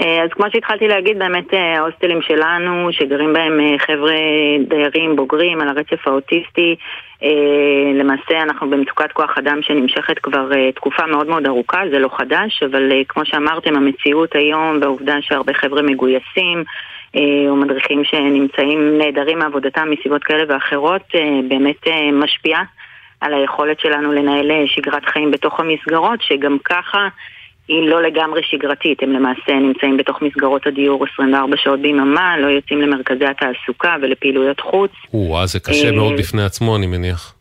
אה, 0.00 0.22
אז 0.24 0.30
כמו 0.30 0.46
שהתחלתי 0.52 0.88
להגיד, 0.88 1.18
באמת 1.18 1.54
אה, 1.54 1.78
ההוסטלים 1.78 2.22
שלנו, 2.22 2.88
שגרים 2.92 3.32
בהם 3.32 3.60
חבר'ה 3.78 4.14
דיירים 4.68 5.16
בוגרים 5.16 5.60
על 5.60 5.68
הרצף 5.68 6.06
האוטיסטי, 6.06 6.76
למעשה 7.94 8.42
אנחנו 8.42 8.70
במצוקת 8.70 9.12
כוח 9.12 9.38
אדם 9.38 9.58
שנמשכת 9.62 10.18
כבר 10.18 10.48
תקופה 10.74 11.06
מאוד 11.06 11.26
מאוד 11.26 11.46
ארוכה, 11.46 11.80
זה 11.90 11.98
לא 11.98 12.10
חדש, 12.16 12.62
אבל 12.62 12.92
כמו 13.08 13.22
שאמרתם, 13.26 13.76
המציאות 13.76 14.34
היום 14.34 14.78
והעובדה 14.80 15.16
שהרבה 15.20 15.54
חבר'ה 15.54 15.82
מגויסים, 15.82 16.58
אה, 16.58 16.64
או 17.48 17.56
מדריכים 17.56 18.04
שנמצאים 18.04 18.98
נעדרים 18.98 19.38
מעבודתם 19.38 19.88
מסיבות 19.90 20.24
כאלה 20.24 20.44
ואחרות, 20.48 21.02
אה, 21.14 21.40
באמת 21.48 21.86
אה, 21.86 22.12
משפיעה 22.12 22.62
על 23.20 23.34
היכולת 23.34 23.80
שלנו 23.80 24.12
לנהל 24.12 24.50
שגרת 24.66 25.04
חיים 25.04 25.30
בתוך 25.30 25.60
המסגרות, 25.60 26.22
שגם 26.22 26.56
ככה 26.64 27.08
היא 27.68 27.88
לא 27.88 28.02
לגמרי 28.02 28.40
שגרתית, 28.44 29.02
הם 29.02 29.12
למעשה 29.12 29.52
נמצאים 29.52 29.96
בתוך 29.96 30.22
מסגרות 30.22 30.66
הדיור 30.66 31.04
24 31.14 31.56
שעות 31.56 31.80
ביממה, 31.80 32.38
לא 32.38 32.46
יוצאים 32.46 32.80
למרכזי 32.80 33.24
התעסוקה 33.24 33.96
ולפעילויות 34.02 34.60
חוץ. 34.60 34.90
או 35.14 35.46
זה 35.46 35.60
קשה 35.60 35.90
מאוד 35.90 36.12
בפני 36.18 36.44
עצמו, 36.44 36.76
אני 36.76 36.86
מניח. 36.86 37.34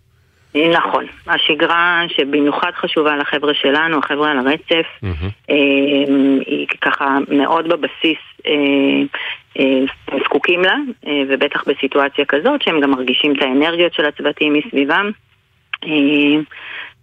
נכון, 0.56 1.06
השגרה 1.28 2.04
שבמיוחד 2.08 2.72
חשובה 2.76 3.16
לחבר'ה 3.18 3.54
שלנו, 3.54 4.00
החבר'ה 4.00 4.32
על 4.32 4.38
הרצף, 4.38 4.86
mm-hmm. 5.04 5.52
היא 6.46 6.68
ככה 6.82 7.18
מאוד 7.28 7.68
בבסיס 7.68 8.18
אה, 9.60 10.18
זקוקים 10.26 10.62
לה, 10.62 10.76
אה, 11.08 11.22
ובטח 11.30 11.64
בסיטואציה 11.68 12.26
כזאת 12.26 12.62
שהם 12.62 12.82
גם 12.82 12.92
מרגישים 12.92 13.34
את 13.36 13.42
האנרגיות 13.42 13.94
של 13.94 14.06
הצוותים 14.06 14.54
מסביבם. 14.54 15.12
אה, 15.84 15.90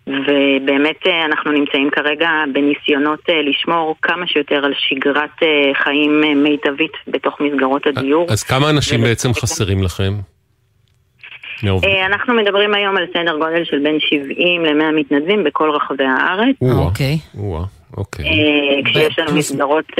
ובאמת 0.06 1.06
אנחנו 1.24 1.52
נמצאים 1.52 1.90
כרגע 1.90 2.30
בניסיונות 2.52 3.20
לשמור 3.28 3.96
כמה 4.02 4.26
שיותר 4.26 4.64
על 4.64 4.72
שגרת 4.78 5.36
חיים 5.84 6.42
מיטבית 6.42 6.92
בתוך 7.08 7.40
מסגרות 7.40 7.86
הדיור. 7.86 8.26
אז 8.30 8.42
כמה 8.42 8.70
אנשים 8.70 9.00
בעצם 9.00 9.32
חסרים 9.32 9.82
לכם? 9.82 10.12
אנחנו 12.06 12.34
מדברים 12.34 12.74
היום 12.74 12.96
על 12.96 13.06
סדר 13.12 13.38
גודל 13.38 13.64
של 13.64 13.78
בין 13.78 14.00
70 14.00 14.64
ל-100 14.64 14.92
מתנדבים 14.94 15.44
בכל 15.44 15.70
רחבי 15.70 16.04
הארץ. 16.04 16.56
אוקיי. 16.62 17.18
אוקיי. 17.96 18.24
כשיש 18.84 19.18
לנו 19.18 19.38
מסגרות... 19.38 19.92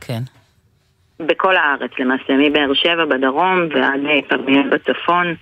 כן. 0.00 0.20
בכל 1.20 1.56
הארץ 1.56 1.90
למעשה, 1.98 2.32
מבאר 2.32 2.74
שבע 2.74 3.04
בדרום 3.04 3.68
ועד 3.74 4.00
כרמיאל 4.28 4.68
בצפון. 4.68 5.34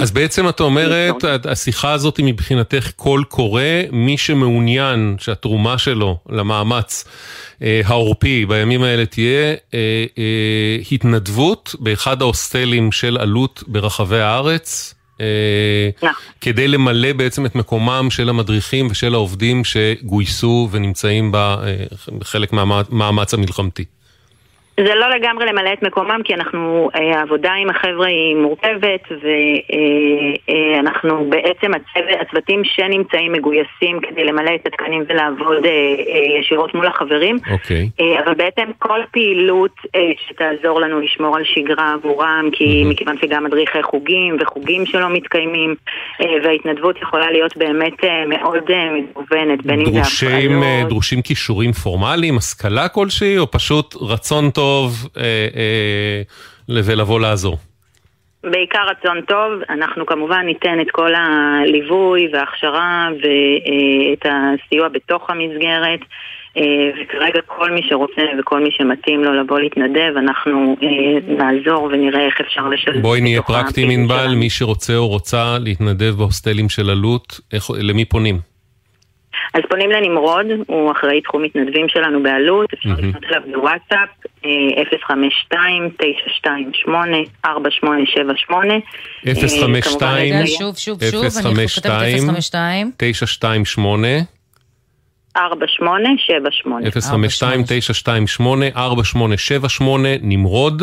אז 0.00 0.10
בעצם 0.10 0.48
את 0.48 0.60
אומרת, 0.60 1.24
השיחה 1.44 1.92
הזאת 1.92 2.16
היא 2.16 2.26
מבחינתך 2.26 2.90
קול 2.96 3.24
קורא, 3.24 3.62
מי 3.92 4.18
שמעוניין 4.18 5.16
שהתרומה 5.18 5.78
שלו 5.78 6.18
למאמץ 6.28 7.04
אה, 7.62 7.80
העורפי 7.84 8.46
בימים 8.46 8.82
האלה 8.82 9.06
תהיה 9.06 9.54
אה, 9.74 9.78
אה, 10.18 10.78
התנדבות 10.92 11.74
באחד 11.78 12.22
ההוסטלים 12.22 12.92
של 12.92 13.18
עלות 13.18 13.62
ברחבי 13.66 14.20
הארץ, 14.20 14.94
נכון. 16.02 16.14
כדי 16.40 16.68
למלא 16.68 17.12
בעצם 17.12 17.46
את 17.46 17.54
מקומם 17.54 18.08
של 18.10 18.28
המדריכים 18.28 18.88
ושל 18.90 19.14
העובדים 19.14 19.62
שגויסו 19.64 20.68
ונמצאים 20.70 21.32
בחלק 22.18 22.52
מהמאמץ 22.52 23.34
המלחמתי. 23.34 23.84
זה 24.80 24.94
לא 24.94 25.10
לגמרי 25.10 25.46
למלא 25.46 25.72
את 25.72 25.82
מקומם, 25.82 26.20
כי 26.24 26.34
אנחנו, 26.34 26.90
אה, 26.94 27.18
העבודה 27.18 27.52
עם 27.52 27.70
החבר'ה 27.70 28.06
היא 28.06 28.36
מורכבת, 28.36 29.02
ואנחנו 29.10 31.10
אה, 31.10 31.18
אה, 31.18 31.24
בעצם 31.28 31.70
הצוות, 31.74 32.20
הצוותים 32.20 32.62
שנמצאים 32.64 33.32
מגויסים 33.32 34.00
כדי 34.08 34.24
למלא 34.24 34.50
את 34.54 34.66
התקנים 34.66 35.04
ולעבוד 35.08 35.64
ישירות 36.40 36.74
מול 36.74 36.86
החברים. 36.86 37.38
אוקיי. 37.50 37.88
Okay. 38.00 38.22
אבל 38.24 38.34
בעצם 38.34 38.70
כל 38.78 39.00
פעילות 39.12 39.74
שתעזור 40.28 40.80
לנו 40.80 41.00
לשמור 41.00 41.36
על 41.36 41.42
שגרה 41.44 41.92
עבורם, 41.92 42.48
כי 42.52 42.64
mm-hmm. 42.64 42.88
מכיוון 42.88 43.16
שגם 43.22 43.44
מדריכי 43.44 43.82
חוגים 43.82 44.36
וחוגים 44.40 44.86
שלא 44.86 45.10
מתקיימים, 45.10 45.74
וההתנדבות 46.44 47.02
יכולה 47.02 47.30
להיות 47.30 47.56
באמת 47.56 48.04
מאוד 48.28 48.70
מגוונת, 48.92 49.66
בין 49.66 49.80
אם 49.80 49.92
זה 49.92 50.00
הפעלות. 50.00 50.88
דרושים 50.88 51.22
כישורים 51.22 51.72
פורמליים, 51.72 52.36
השכלה 52.36 52.88
כלשהי, 52.88 53.38
או 53.38 53.50
פשוט 53.50 53.94
רצון 54.00 54.50
טוב? 54.50 54.63
טוב 54.64 55.08
אה, 55.16 55.22
אה, 55.56 56.82
ולבוא 56.84 57.20
לעזור. 57.20 57.56
בעיקר 58.44 58.86
רצון 58.90 59.20
טוב, 59.20 59.52
אנחנו 59.70 60.06
כמובן 60.06 60.42
ניתן 60.46 60.80
את 60.80 60.90
כל 60.92 61.12
הליווי 61.14 62.28
וההכשרה 62.32 63.08
ואת 63.20 64.26
הסיוע 64.26 64.88
בתוך 64.88 65.30
המסגרת. 65.30 66.00
אה, 66.56 66.62
וכרגע 66.96 67.40
כל 67.46 67.70
מי 67.70 67.80
שרוצה 67.88 68.22
וכל 68.38 68.60
מי 68.60 68.70
שמתאים 68.70 69.24
לו 69.24 69.34
לבוא 69.34 69.60
להתנדב, 69.60 70.12
אנחנו 70.16 70.76
אה, 70.82 71.34
נעזור 71.38 71.82
ונראה 71.92 72.26
איך 72.26 72.40
אפשר 72.40 72.68
לשלם. 72.68 73.02
בואי 73.02 73.20
נהיה 73.20 73.42
פרקטיים 73.42 73.90
ענבל, 73.90 74.34
מי 74.34 74.50
שרוצה 74.50 74.96
או 74.96 75.08
רוצה 75.08 75.56
להתנדב 75.60 76.14
בהוסטלים 76.18 76.68
של 76.68 76.90
אלוט, 76.90 77.34
למי 77.80 78.04
פונים? 78.04 78.53
אז 79.54 79.60
פונים 79.70 79.90
לנמרוד, 79.90 80.46
הוא 80.66 80.92
אחראי 80.92 81.20
תחום 81.20 81.42
מתנדבים 81.42 81.88
שלנו 81.88 82.22
בעלות, 82.22 82.72
אפשר 82.74 82.90
לפנות 82.98 83.24
אליו 83.24 83.42
בוואטסאפ, 83.54 84.08
052-928-4878. 84.44 84.48
052, 89.24 90.46
שוב, 90.46 90.76
שוב, 90.76 91.04
שוב, 91.10 91.24
אני 91.46 91.68
כותבת 91.68 92.04
052, 92.26 92.90
928 92.96 94.08
4878 95.36 96.88
052-928-4878 98.74 99.84
נמרוד 100.22 100.82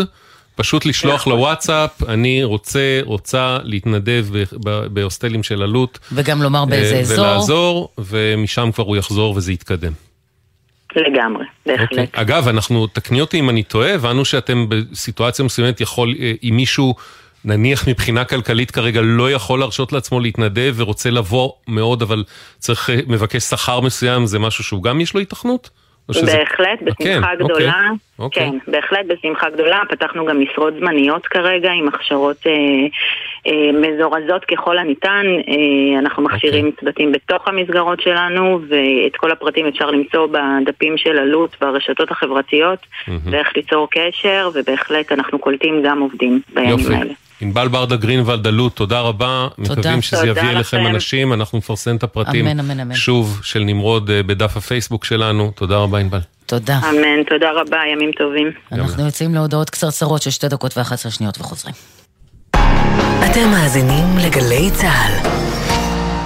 פשוט 0.62 0.86
לשלוח 0.86 1.22
נכון. 1.22 1.34
לוואטסאפ, 1.34 2.04
אני 2.08 2.44
רוצה, 2.44 3.00
רוצה 3.04 3.58
להתנדב 3.64 4.26
בהוסטלים 4.94 5.44
של 5.44 5.62
עלות. 5.62 6.00
וגם 6.12 6.42
לומר 6.42 6.66
באיזה 6.66 6.96
אה, 6.96 7.00
אזור. 7.00 7.26
ולעזור, 7.26 7.90
ומשם 7.98 8.70
כבר 8.74 8.84
הוא 8.84 8.98
יחזור 8.98 9.36
וזה 9.38 9.54
יתקדם. 9.54 9.92
לגמרי, 10.96 11.46
בהחלט. 11.66 11.90
Okay. 11.90 11.92
אוקיי. 11.92 12.08
אגב, 12.14 12.48
אנחנו, 12.48 12.88
תקני 12.88 13.22
אותי 13.22 13.40
אם 13.40 13.50
אני 13.50 13.64
טועה, 13.64 13.94
הבנו 13.94 14.26
שאתם 14.26 14.66
בסיטואציה 14.70 15.46
מסוימת 15.46 15.82
יכול, 15.82 16.16
אה, 16.20 16.34
אם 16.44 16.54
מישהו, 16.56 16.96
נניח 17.46 17.88
מבחינה 17.88 18.24
כלכלית 18.26 18.72
כרגע, 18.72 19.02
לא 19.02 19.32
יכול 19.32 19.60
להרשות 19.60 19.94
לעצמו 19.94 20.20
להתנדב 20.20 20.74
ורוצה 20.78 21.10
לבוא 21.10 21.52
מאוד, 21.68 22.02
אבל 22.02 22.24
צריך, 22.58 22.90
אה, 22.90 23.00
מבקש 23.08 23.44
שכר 23.44 23.80
מסוים, 23.80 24.26
זה 24.26 24.40
משהו 24.40 24.64
שהוא 24.64 24.84
גם 24.84 25.02
יש 25.02 25.14
לו 25.14 25.20
התכנות? 25.20 25.70
שזה... 26.14 26.38
בהחלט, 26.38 26.82
בשמחה 26.82 27.28
כן, 27.28 27.44
גדולה. 27.44 27.82
אוקיי, 28.20 28.48
אוקיי. 28.48 28.60
כן, 28.66 28.72
בהחלט 28.72 29.06
בשמחה 29.08 29.50
גדולה. 29.50 29.82
פתחנו 29.90 30.26
גם 30.26 30.40
משרות 30.42 30.74
זמניות 30.80 31.28
כרגע 31.28 31.72
עם 31.72 31.88
הכשרות 31.88 32.48
אה, 32.48 32.52
אה, 33.48 33.72
מזורזות 33.74 34.46
ככל 34.46 34.78
הניתן. 34.78 35.26
אה, 35.48 36.00
אנחנו 36.00 36.24
מכשירים 36.24 36.66
אוקיי. 36.66 36.80
צוותים 36.80 37.12
בתוך 37.12 37.48
המסגרות 37.48 38.02
שלנו, 38.02 38.60
ואת 38.68 39.16
כל 39.16 39.32
הפרטים 39.32 39.66
אפשר 39.66 39.92
למצוא 39.92 40.28
בדפים 40.28 40.98
של 40.98 41.18
עלות 41.18 41.56
ברשתות 41.62 42.12
החברתיות, 42.12 42.80
mm-hmm. 42.80 43.12
ואיך 43.26 43.48
ליצור 43.56 43.88
קשר, 43.92 44.50
ובהחלט 44.54 45.12
אנחנו 45.12 45.40
קולטים 45.40 45.82
גם 45.86 46.00
עובדים 46.00 46.42
בימים 46.54 46.70
יופי. 46.70 46.96
האלה. 46.96 47.14
ענבל 47.42 47.68
ברדה 47.68 47.96
גרינוולד 47.96 48.48
אלוט, 48.48 48.76
תודה 48.76 49.00
רבה. 49.00 49.48
תודה. 49.56 49.82
מקווים 49.82 50.02
שזה 50.02 50.18
תודה 50.18 50.32
יביא 50.32 50.50
אליכם 50.50 50.88
אנשים, 50.88 51.34
אנחנו 51.34 51.58
נפרסם 51.58 51.96
את 51.96 52.04
הפרטים 52.04 52.48
אמן, 52.48 52.60
אמן, 52.60 52.80
אמן. 52.80 52.96
שוב 52.96 53.40
של 53.44 53.60
נמרוד 53.60 54.10
אה, 54.10 54.24
בדף 54.24 54.58
הפייסבוק 54.58 55.06
שלנו. 55.06 55.52
תודה 55.56 55.78
רבה 55.78 56.00
ענבל. 56.00 56.20
תודה. 56.46 56.80
אמן, 56.90 57.24
תודה 57.30 57.52
רבה, 57.52 57.78
ימים 57.94 58.12
טובים. 58.12 58.52
אנחנו 58.72 59.06
יוצאים 59.06 59.36
להודעות 59.36 59.70
קצרצרות 59.70 60.22
של 60.22 60.30
שתי 60.30 60.48
דקות 60.48 60.78
ואחת 60.78 60.94
עשרה 60.94 61.12
שניות 61.12 61.40
וחוזרים. 61.40 61.76
אתם 63.26 63.50
מאזינים 63.52 64.18
לגלי 64.26 64.70
צה"ל. 64.74 65.30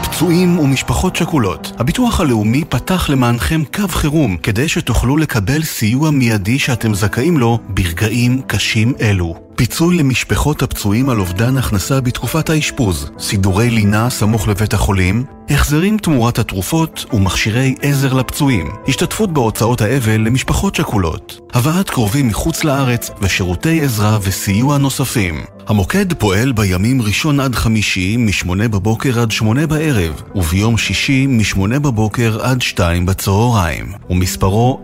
פצועים 0.04 0.60
ומשפחות 0.60 1.16
שכולות, 1.16 1.72
הביטוח 1.80 2.22
הלאומי 2.22 2.64
פתח 2.70 3.10
למענכם 3.10 3.62
קו 3.76 3.88
חירום 3.88 4.38
כדי 4.38 4.68
שתוכלו 4.68 5.18
לקבל 5.18 5.64
סיוע 5.64 6.12
מיידי 6.12 6.60
שאתם 6.60 6.94
זכאים 6.94 7.38
לו 7.38 7.60
ברגעים 7.68 8.42
קשים 8.48 8.94
אלו. 9.02 9.45
פיצוי 9.56 9.98
למשפחות 9.98 10.62
הפצועים 10.62 11.10
על 11.10 11.20
אובדן 11.20 11.58
הכנסה 11.58 12.02
בתקופת 12.02 12.50
האשפוז, 12.50 13.12
סידורי 13.20 13.70
לינה 13.70 14.10
סמוך 14.10 14.48
לבית 14.48 14.74
החולים, 14.74 15.24
החזרים 15.50 15.98
תמורת 15.98 16.40
התרופות 16.40 17.06
ומכשירי 17.14 17.76
עזר 17.82 18.14
לפצועים, 18.14 18.68
השתתפות 18.88 19.34
בהוצאות 19.34 19.82
האבל 19.82 20.22
למשפחות 20.22 20.76
שכולות, 20.76 21.40
הבאת 21.54 21.90
קרובים 21.90 22.28
מחוץ 22.28 22.64
לארץ 22.64 23.10
ושירותי 23.22 23.82
עזרה 23.82 24.18
וסיוע 24.22 24.78
נוספים. 24.78 25.44
המוקד 25.68 26.14
פועל 26.14 26.52
בימים 26.52 27.02
ראשון 27.02 27.40
עד 27.40 27.56
חמישי 27.56 28.18
מ-8 28.18 28.68
בבוקר 28.68 29.20
עד 29.20 29.32
8 29.32 29.68
בערב, 29.68 30.22
וביום 30.36 30.78
שישי 30.78 31.28
מ-8 31.28 31.80
בבוקר 31.80 32.40
עד 32.42 32.62
2 32.62 33.06
בצהריים, 33.06 33.92
ומספרו 34.10 34.82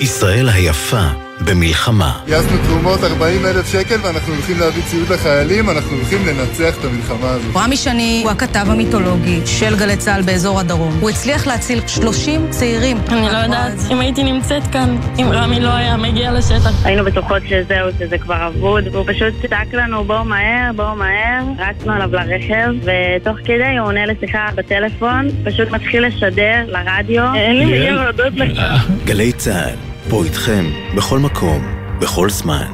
ישראל 0.00 0.48
היפה 0.48 1.25
במלחמה. 1.40 2.18
גייסנו 2.26 2.56
תרומות 2.66 3.04
40 3.04 3.46
אלף 3.46 3.72
שקל 3.72 3.96
ואנחנו 4.02 4.34
הולכים 4.34 4.58
להביא 4.60 4.82
ציוד 4.82 5.12
לחיילים, 5.12 5.70
אנחנו 5.70 5.96
הולכים 5.96 6.18
לנצח 6.26 6.78
את 6.78 6.84
המלחמה 6.84 7.30
הזאת. 7.30 7.56
רמי 7.56 7.76
שני 7.76 8.20
הוא 8.24 8.30
הכתב 8.30 8.64
המיתולוגי 8.66 9.40
של 9.46 9.76
גלי 9.76 9.96
צה"ל 9.96 10.22
באזור 10.22 10.60
הדרום. 10.60 10.98
הוא 11.00 11.10
הצליח 11.10 11.46
להציל 11.46 11.80
30 11.86 12.46
צעירים. 12.50 12.96
אני 13.08 13.22
לא 13.22 13.38
יודעת 13.38 13.72
אם 13.90 14.00
הייתי 14.00 14.24
נמצאת 14.24 14.62
כאן, 14.72 14.96
אם 15.18 15.26
רמי 15.32 15.60
לא 15.60 15.70
היה 15.70 15.96
מגיע 15.96 16.32
לשטח. 16.32 16.84
היינו 16.84 17.04
בטוחות 17.04 17.42
שזהו, 17.48 17.88
שזה 17.98 18.18
כבר 18.18 18.46
אבוד, 18.46 18.84
והוא 18.92 19.04
פשוט 19.06 19.34
צעק 19.50 19.74
לנו 19.74 20.04
בואו 20.04 20.24
מהר, 20.24 20.72
בואו 20.76 20.96
מהר. 20.96 21.42
רצנו 21.58 21.92
עליו 21.92 22.10
לרכב, 22.12 22.70
ותוך 22.82 23.36
כדי 23.44 23.78
הוא 23.78 23.88
עונה 23.88 24.06
לשיחה 24.06 24.48
בטלפון, 24.54 25.28
פשוט 25.44 25.70
מתחיל 25.70 26.06
לשדר 26.06 26.64
לרדיו. 26.66 27.34
אין 27.34 27.56
לי 27.56 27.64
מילים 27.64 27.94
להודות 27.94 28.34
לך. 28.34 28.60
גלי 29.04 29.32
צה"ל 29.32 29.95
פה 30.10 30.24
איתכם, 30.24 30.64
בכל 30.96 31.18
מקום, 31.18 31.62
בכל 32.00 32.30
זמן. 32.30 32.66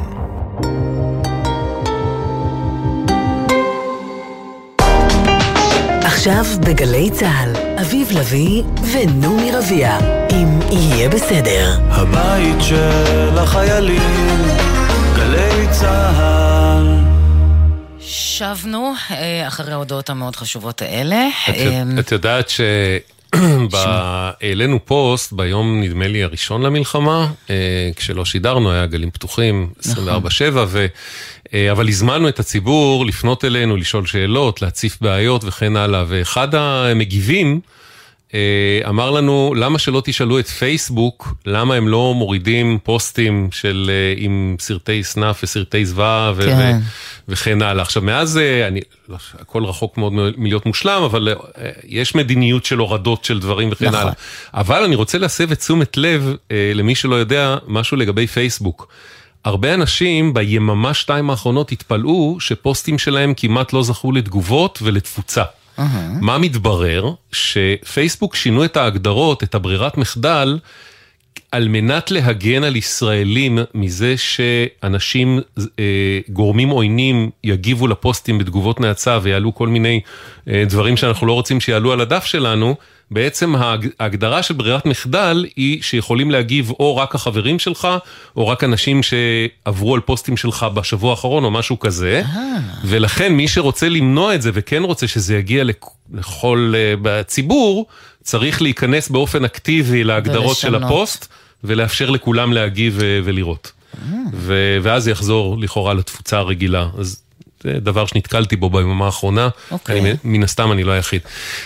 עכשיו 6.05 6.45
בגלי 6.67 7.11
צה"ל, 7.11 7.53
אביב 7.81 8.09
לביא 8.13 8.63
ונעמי 8.93 9.53
רביע, 9.53 9.99
אם 10.33 10.61
יהיה 10.71 11.09
בסדר. 11.09 11.79
הבית 11.89 12.57
של 12.61 13.39
החיילים, 13.39 14.43
גלי 15.17 15.67
צה"ל. 15.71 16.99
שבנו 18.01 18.93
אה, 19.11 19.49
אחרי 19.49 19.73
ההודעות 19.73 20.11
המאוד 20.11 20.37
חשובות 20.37 20.83
האלה. 20.83 21.29
את, 21.49 21.55
אמ, 21.55 21.99
את 21.99 22.13
יודעת 22.13 22.49
ש... 22.49 22.61
העלינו 23.75 24.79
פוסט 24.85 25.33
ביום, 25.33 25.81
נדמה 25.81 26.09
לי, 26.09 26.23
הראשון 26.23 26.63
למלחמה, 26.63 27.31
אה, 27.51 27.91
כשלא 27.97 28.25
שידרנו, 28.25 28.73
היה 28.73 28.87
גלים 28.87 29.11
פתוחים, 29.11 29.71
24-7, 29.81 29.89
נכון. 29.89 30.65
ו... 30.69 30.87
אה, 31.55 31.73
אבל 31.73 31.89
הזמנו 31.89 32.29
את 32.29 32.41
הציבור 32.41 33.07
לפנות 33.07 33.45
אלינו, 33.45 33.77
לשאול 33.77 34.07
שאלות, 34.07 34.63
להציף 34.63 34.99
בעיות 35.01 35.45
וכן 35.45 35.77
הלאה, 35.77 36.05
ואחד 36.09 36.55
המגיבים, 36.55 37.61
אה, 38.35 38.81
אמר 38.89 39.11
לנו, 39.11 39.55
למה 39.57 39.79
שלא 39.79 40.03
תשאלו 40.05 40.39
את 40.39 40.47
פייסבוק, 40.49 41.35
למה 41.47 41.75
הם 41.75 41.89
לא 41.89 42.15
מורידים 42.17 42.79
פוסטים 42.83 43.49
של 43.53 43.91
עם 44.17 44.57
סרטי 44.61 45.05
סנאף 45.05 45.41
וסרטי 45.43 45.87
זוועה 45.87 46.33
כן. 46.41 46.79
ו- 46.81 46.87
וכן 47.29 47.63
הלאה. 47.63 47.83
עכשיו, 47.83 48.03
מאז, 48.03 48.39
אה, 48.39 48.69
אני, 48.69 48.81
לא, 49.09 49.17
הכל 49.41 49.65
רחוק 49.65 49.99
מאוד 49.99 50.13
מלהיות 50.13 50.67
מושלם, 50.67 51.03
אבל 51.03 51.29
אה, 51.29 51.71
יש 51.85 52.15
מדיניות 52.15 52.65
של 52.65 52.79
הורדות 52.79 53.25
של 53.25 53.41
דברים 53.41 53.69
וכן 53.73 53.89
נכון. 53.89 54.01
הלאה. 54.01 54.13
אבל 54.55 54.85
אני 54.85 54.95
רוצה 54.95 55.19
להסב 55.19 55.53
את 55.53 55.59
תשומת 55.59 55.97
לב, 55.97 56.35
אה, 56.51 56.73
למי 56.75 56.95
שלא 56.95 57.15
יודע, 57.15 57.57
משהו 57.67 57.97
לגבי 57.97 58.27
פייסבוק. 58.27 58.89
הרבה 59.45 59.75
אנשים 59.75 60.35
ביממה 60.35 60.95
שתיים 60.95 61.31
האחרונות 61.31 61.73
התפלאו 61.73 62.37
שפוסטים 62.41 62.99
שלהם 62.99 63.35
כמעט 63.37 63.73
לא 63.73 63.83
זכו 63.83 64.13
לתגובות 64.13 64.79
ולתפוצה. 64.83 65.43
מה 66.21 66.39
מתברר? 66.39 67.13
שפייסבוק 67.33 68.35
שינו 68.35 68.65
את 68.65 68.77
ההגדרות, 68.77 69.43
את 69.43 69.55
הברירת 69.55 69.97
מחדל, 69.97 70.59
על 71.53 71.69
מנת 71.69 72.11
להגן 72.11 72.65
על 72.65 72.77
ישראלים 72.77 73.59
מזה 73.75 74.15
שאנשים, 74.17 75.41
אה, 75.79 75.85
גורמים 76.29 76.69
עוינים 76.69 77.31
יגיבו 77.45 77.87
לפוסטים 77.89 78.39
בתגובות 78.39 78.81
נאצה 78.81 79.19
ויעלו 79.23 79.55
כל 79.55 79.69
מיני 79.69 80.01
אה, 80.49 80.65
דברים 80.69 80.97
שאנחנו 80.97 81.27
לא 81.27 81.33
רוצים 81.33 81.61
שיעלו 81.61 81.93
על 81.93 82.01
הדף 82.01 82.25
שלנו, 82.25 82.75
בעצם 83.11 83.55
ההג- 83.57 83.89
ההגדרה 84.01 84.43
של 84.43 84.55
ברירת 84.55 84.87
מחדל 84.87 85.47
היא 85.57 85.83
שיכולים 85.83 86.31
להגיב 86.31 86.71
או 86.71 86.97
רק 86.97 87.15
החברים 87.15 87.59
שלך, 87.59 87.89
או 88.37 88.49
רק 88.49 88.65
אנשים 88.65 89.01
שעברו 89.03 89.95
על 89.95 90.01
פוסטים 90.01 90.37
שלך 90.37 90.67
בשבוע 90.75 91.11
האחרון 91.11 91.45
או 91.45 91.51
משהו 91.51 91.79
כזה, 91.79 92.23
ולכן 92.85 93.33
מי 93.33 93.49
שרוצה 93.49 93.89
למנוע 93.89 94.35
את 94.35 94.43
זה 94.43 94.51
וכן 94.55 94.83
רוצה 94.83 95.09
שזה 95.09 95.37
יגיע 95.37 95.65
לכ- 95.65 95.75
לכל 96.13 96.73
אה, 96.77 96.95
בציבור, 97.03 97.87
צריך 98.23 98.63
להיכנס 98.63 99.09
באופן 99.09 99.45
אקטיבי 99.45 100.05
להגדרות 100.05 100.57
של 100.57 100.69
ולשנות. 100.75 100.83
הפוסט. 100.91 101.29
ולאפשר 101.65 102.11
לכולם 102.11 102.53
להגיב 102.53 102.95
ו- 103.01 103.21
ולראות. 103.25 103.73
ו- 104.33 104.79
ואז 104.83 105.09
יחזור 105.09 105.59
לכאורה 105.59 105.95
לתפוצה 105.95 106.39
הרגילה. 106.39 106.89
אז 106.99 107.23
זה 107.63 107.73
דבר 107.81 108.07
שנתקלתי 108.07 108.57
בו 108.57 108.71
ביממה 108.71 109.07
האחרונה. 109.07 109.49
אוקיי. 109.71 110.01
אני, 110.01 110.13
מן 110.25 110.43
הסתם 110.43 110.73
אני 110.73 110.85
לא 110.85 110.93
היחיד. 110.93 111.21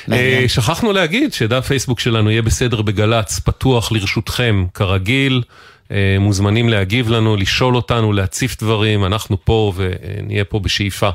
מעניין. 0.08 0.42
אה, 0.42 0.48
שכחנו 0.48 0.92
להגיד 0.92 1.32
שדף 1.32 1.66
פייסבוק 1.66 2.00
שלנו 2.00 2.30
יהיה 2.30 2.42
בסדר 2.42 2.82
בגל"צ, 2.82 3.38
פתוח 3.38 3.92
לרשותכם 3.92 4.66
כרגיל. 4.74 5.42
אה, 5.90 6.16
מוזמנים 6.20 6.68
להגיב 6.68 7.10
לנו, 7.10 7.36
לשאול 7.36 7.76
אותנו, 7.76 8.12
להציף 8.12 8.56
דברים, 8.60 9.04
אנחנו 9.04 9.36
פה 9.44 9.72
ונהיה 9.76 10.44
פה 10.44 10.58
בשאיפה. 10.58 11.10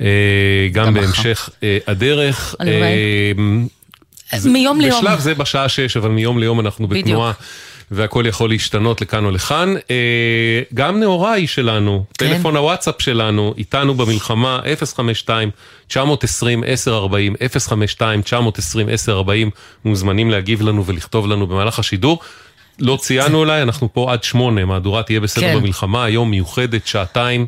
אה, 0.00 0.06
גם 0.72 0.86
גם. 0.86 0.94
בהמשך 0.94 1.50
אה, 1.62 1.78
הדרך. 1.86 2.54
הלוואי. 2.58 2.82
אה, 4.32 4.38
מיום 4.44 4.80
ליום. 4.80 5.00
בשלב 5.00 5.20
זה 5.20 5.34
בשעה 5.34 5.68
שש, 5.68 5.96
אבל 5.96 6.10
מיום 6.10 6.38
ליום 6.38 6.60
אנחנו 6.60 6.88
בדיוק. 6.88 7.22
והכל 7.90 8.24
יכול 8.28 8.50
להשתנות 8.50 9.00
לכאן 9.00 9.24
או 9.24 9.30
לכאן. 9.30 9.74
אה, 9.90 10.62
גם 10.74 11.00
נאוריי 11.00 11.46
שלנו, 11.46 12.04
כן. 12.18 12.28
טלפון 12.28 12.56
הוואטסאפ 12.56 13.02
שלנו, 13.02 13.54
איתנו 13.58 13.94
במלחמה, 13.94 14.60
052-920-1040, 15.90 15.94
052-920-1040, 17.68 19.50
מוזמנים 19.84 20.30
להגיב 20.30 20.62
לנו 20.62 20.84
ולכתוב 20.84 21.26
לנו 21.26 21.46
במהלך 21.46 21.78
השידור. 21.78 22.20
לא 22.80 22.98
ציינו 23.00 23.38
אולי, 23.38 23.62
אנחנו 23.62 23.92
פה 23.92 24.12
עד 24.12 24.24
שמונה, 24.24 24.64
מהדורה 24.64 25.02
תהיה 25.02 25.20
בסדר 25.20 25.52
כן. 25.52 25.56
במלחמה, 25.58 26.04
היום 26.04 26.30
מיוחדת, 26.30 26.86
שעתיים, 26.86 27.46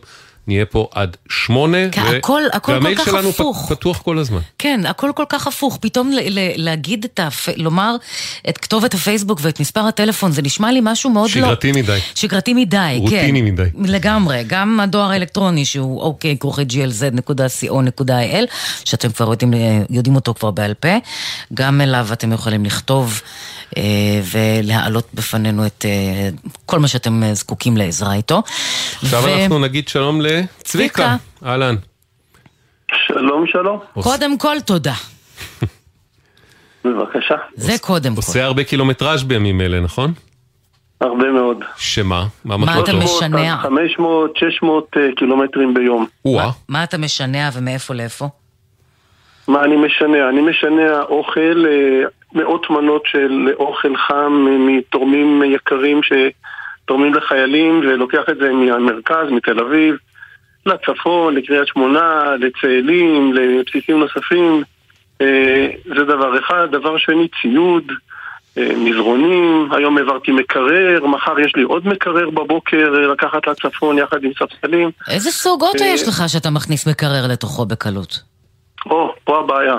נהיה 0.49 0.67
פה 0.67 0.89
עד 0.95 1.17
שמונה. 1.29 1.79
כן, 1.93 2.03
ו- 2.03 2.17
הכל- 2.17 2.43
הכל 2.53 2.73
והמייל 2.73 2.97
כל 2.97 3.03
כך 3.05 3.11
שלנו 3.11 3.29
הפוך. 3.29 3.67
פתוח 3.73 3.99
כל 4.03 4.19
הזמן. 4.19 4.39
כן, 4.59 4.81
הכל 4.87 5.11
כל 5.17 5.25
כך 5.29 5.47
הפוך. 5.47 5.79
פתאום 5.81 6.13
ל- 6.13 6.39
ל- 6.39 6.65
להגיד 6.65 7.05
את 7.05 7.21
הפ... 7.21 7.49
לומר 7.57 7.97
את 8.49 8.59
כתובת 8.59 8.95
הפייסבוק 8.95 9.39
ואת 9.43 9.61
מספר 9.61 9.81
הטלפון, 9.81 10.33
זה 10.33 10.43
נשמע 10.43 10.73
לי 10.73 10.81
משהו 10.83 11.11
מאוד 11.11 11.25
לא... 11.25 11.29
שגרתי 11.35 11.73
מדי. 11.73 11.99
שגרתי 12.15 12.55
מדי, 12.55 12.77
כן. 12.77 12.99
רוטיני 13.01 13.43
מדי. 13.43 13.63
לגמרי. 13.85 14.45
גם 14.47 14.81
הדואר 14.81 15.11
האלקטרוני 15.11 15.65
שהוא 15.65 16.01
אוקיי, 16.03 16.37
כרוכי 16.41 16.63
glz.co.il, 16.63 18.47
שאתם 18.85 19.13
כבר 19.13 19.31
יודעים, 19.31 19.53
יודעים 19.91 20.15
אותו 20.17 20.35
כבר 20.35 20.51
בעל 20.51 20.75
פה, 20.75 20.89
גם 21.55 21.81
אליו 21.81 22.09
אתם 22.13 22.33
יכולים 22.33 22.65
לכתוב 22.65 23.21
ולהעלות 24.33 25.09
בפנינו 25.15 25.67
את 25.67 25.85
אה, 25.89 26.29
כל 26.67 26.79
מה 26.79 26.89
שאתם 26.89 27.23
אה, 27.23 27.35
זקוקים 27.35 27.77
לעזרה 27.77 28.15
איתו. 28.15 28.43
עכשיו 29.03 29.23
ו- 29.23 29.43
אנחנו 29.43 29.59
נגיד 29.59 29.89
שלום 29.89 30.21
לצביקה. 30.21 30.59
צביקה. 30.63 31.17
אהלן. 31.47 31.75
שלום, 33.07 33.47
שלום. 33.47 33.79
קודם 34.03 34.39
כל, 34.39 34.57
תודה. 34.65 34.95
בבקשה. 36.85 37.35
זה 37.55 37.73
קודם 37.81 38.13
כל. 38.13 38.17
עושה 38.17 38.45
הרבה 38.45 38.65
קילומטראז' 38.65 39.23
בימים 39.23 39.61
אלה, 39.61 39.81
נכון? 39.81 40.13
הרבה 41.01 41.25
מאוד. 41.33 41.57
שמה? 41.77 42.27
מה 42.45 42.57
מה 42.57 42.81
אתה? 42.81 42.93
משנע? 42.93 43.57
500, 43.63 44.31
600 44.37 44.87
אה, 44.97 45.03
קילומטרים 45.17 45.75
ביום. 45.75 46.07
או-אה. 46.25 46.51
מה 46.69 46.85
אתה 46.85 46.99
משנע 46.99 47.51
ומאיפה 47.53 47.95
לאיפה? 47.95 48.29
מה 49.49 49.65
אני 49.65 49.77
משנע? 49.77 50.29
אני 50.29 50.41
משנע 50.41 51.03
אוכל, 51.03 51.65
אה, 51.67 52.03
מאות 52.33 52.71
מנות 52.71 53.03
של 53.07 53.49
אוכל 53.59 53.97
חם 53.97 54.47
מתורמים 54.59 55.43
יקרים 55.47 56.01
שתורמים 56.03 57.15
לחיילים 57.15 57.81
ולוקח 57.81 58.23
את 58.31 58.37
זה 58.39 58.53
מהמרכז, 58.53 59.31
מתל 59.31 59.61
אביב, 59.61 59.97
לצפון, 60.67 61.35
לקריית 61.35 61.67
שמונה, 61.67 62.35
לצאלים, 62.39 63.33
לבסיסים 63.35 63.99
נוספים. 63.99 64.63
אה, 65.21 65.69
זה 65.85 66.05
דבר 66.05 66.39
אחד. 66.39 66.69
דבר 66.71 66.99
שני, 66.99 67.29
ציוד, 67.43 67.93
אה, 68.59 68.73
מזרונים, 68.77 69.69
היום 69.73 69.99
העברתי 69.99 70.33
מקרר, 70.33 71.07
מחר 71.07 71.41
יש 71.41 71.57
לי 71.57 71.63
עוד 71.63 71.87
מקרר 71.87 72.31
בבוקר 72.31 72.91
לקחת 72.91 73.47
לצפון 73.49 73.99
יחד 73.99 74.25
עם 74.25 74.31
ספסלים. 74.39 74.91
איזה 75.09 75.31
סוג 75.31 75.63
אוטו 75.63 75.85
יש 75.85 76.09
לך 76.09 76.23
שאתה 76.29 76.51
מכניס 76.51 76.87
מקרר 76.87 77.27
לתוכו 77.29 77.67
בקלות? 77.67 78.36
או, 78.91 79.15
פה 79.25 79.41
הבעיה. 79.45 79.75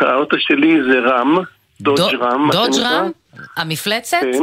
האוטו 0.00 0.36
שלי 0.38 0.76
זה 0.92 0.98
רם, 1.10 1.36
דודג' 1.80 2.00
דו- 2.12 2.20
רם. 2.20 2.48
דודג'. 2.52 2.78
רם? 2.82 3.10
המפלצת? 3.56 4.16
כן. 4.20 4.38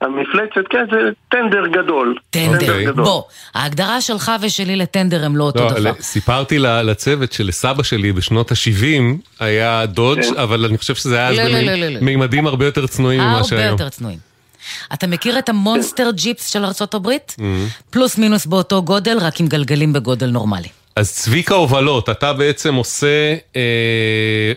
המפלצת, 0.00 0.68
כן, 0.70 0.84
זה 0.90 0.96
טנדר 1.28 1.82
גדול. 1.82 2.16
טנדר. 2.30 2.82
גדול. 2.82 3.04
בוא, 3.04 3.22
ההגדרה 3.54 4.00
שלך 4.00 4.32
ושלי 4.40 4.76
לטנדר 4.76 5.24
הם 5.24 5.36
לא 5.36 5.44
אותו 5.44 5.64
לא, 5.64 5.70
דבר. 5.70 5.90
ל- 5.90 6.02
סיפרתי 6.02 6.58
לצוות 6.58 7.32
שלסבא 7.32 7.82
שלי 7.82 8.12
בשנות 8.12 8.52
ה-70 8.52 9.02
היה 9.40 9.86
דודג', 9.86 10.22
כן. 10.22 10.36
אבל 10.36 10.64
אני 10.64 10.78
חושב 10.78 10.94
שזה 10.94 11.16
היה 11.16 11.28
אז 11.28 11.36
לא, 11.38 11.44
לא, 11.44 11.60
לא, 11.60 11.74
לא, 11.74 11.88
לא. 11.88 12.00
מימדים 12.00 12.46
הרבה 12.46 12.64
יותר 12.66 12.86
צנועים 12.86 13.20
ממה 13.20 13.32
הרבה 13.32 13.44
שהיום. 13.44 13.72
יותר 13.72 13.88
צנועים. 13.88 14.18
אתה 14.94 15.06
מכיר 15.06 15.38
את 15.38 15.48
המונסטר 15.48 16.10
ג'יפס 16.14 16.46
של 16.48 16.64
ארה"ב? 16.64 17.08
Mhm. 17.08 17.40
פלוס 17.90 18.18
מינוס 18.18 18.46
באותו 18.46 18.82
גודל, 18.82 19.18
רק 19.20 19.40
עם 19.40 19.46
גלגלים 19.46 19.92
בגודל 19.92 20.26
נורמלי. 20.26 20.68
אז 20.96 21.12
צביקה 21.12 21.54
הובלות, 21.54 22.10
אתה 22.10 22.32
בעצם 22.32 22.74
עושה 22.74 23.34
אה, 23.56 23.60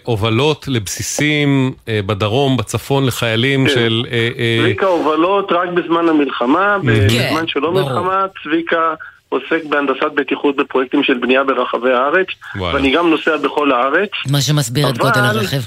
הובלות 0.03 0.65
לבסיסים 0.67 1.73
אה, 1.87 1.99
בדרום, 2.05 2.57
בצפון, 2.57 3.05
לחיילים 3.05 3.67
כן. 3.67 3.73
של... 3.73 4.03
אה, 4.11 4.29
אה, 4.37 4.57
צביקה 4.63 4.85
הובלות 4.85 5.51
רק 5.51 5.69
בזמן 5.69 6.09
המלחמה, 6.09 6.77
כן, 6.83 7.07
בזמן 7.07 7.47
שלא 7.47 7.71
ברור. 7.71 7.81
מלחמה, 7.89 8.25
צביקה 8.43 8.93
עוסק 9.29 9.65
בהנדסת 9.69 10.11
בטיחות 10.15 10.55
בפרויקטים 10.55 11.03
של 11.03 11.13
בנייה 11.21 11.43
ברחבי 11.43 11.91
הארץ, 11.91 12.27
וואלה. 12.55 12.75
ואני 12.75 12.91
גם 12.95 13.09
נוסע 13.09 13.37
בכל 13.37 13.71
הארץ. 13.71 14.09
מה 14.31 14.41
שמסביר 14.41 14.89
את 14.89 14.97
גודל 14.97 15.19
הרכב. 15.21 15.61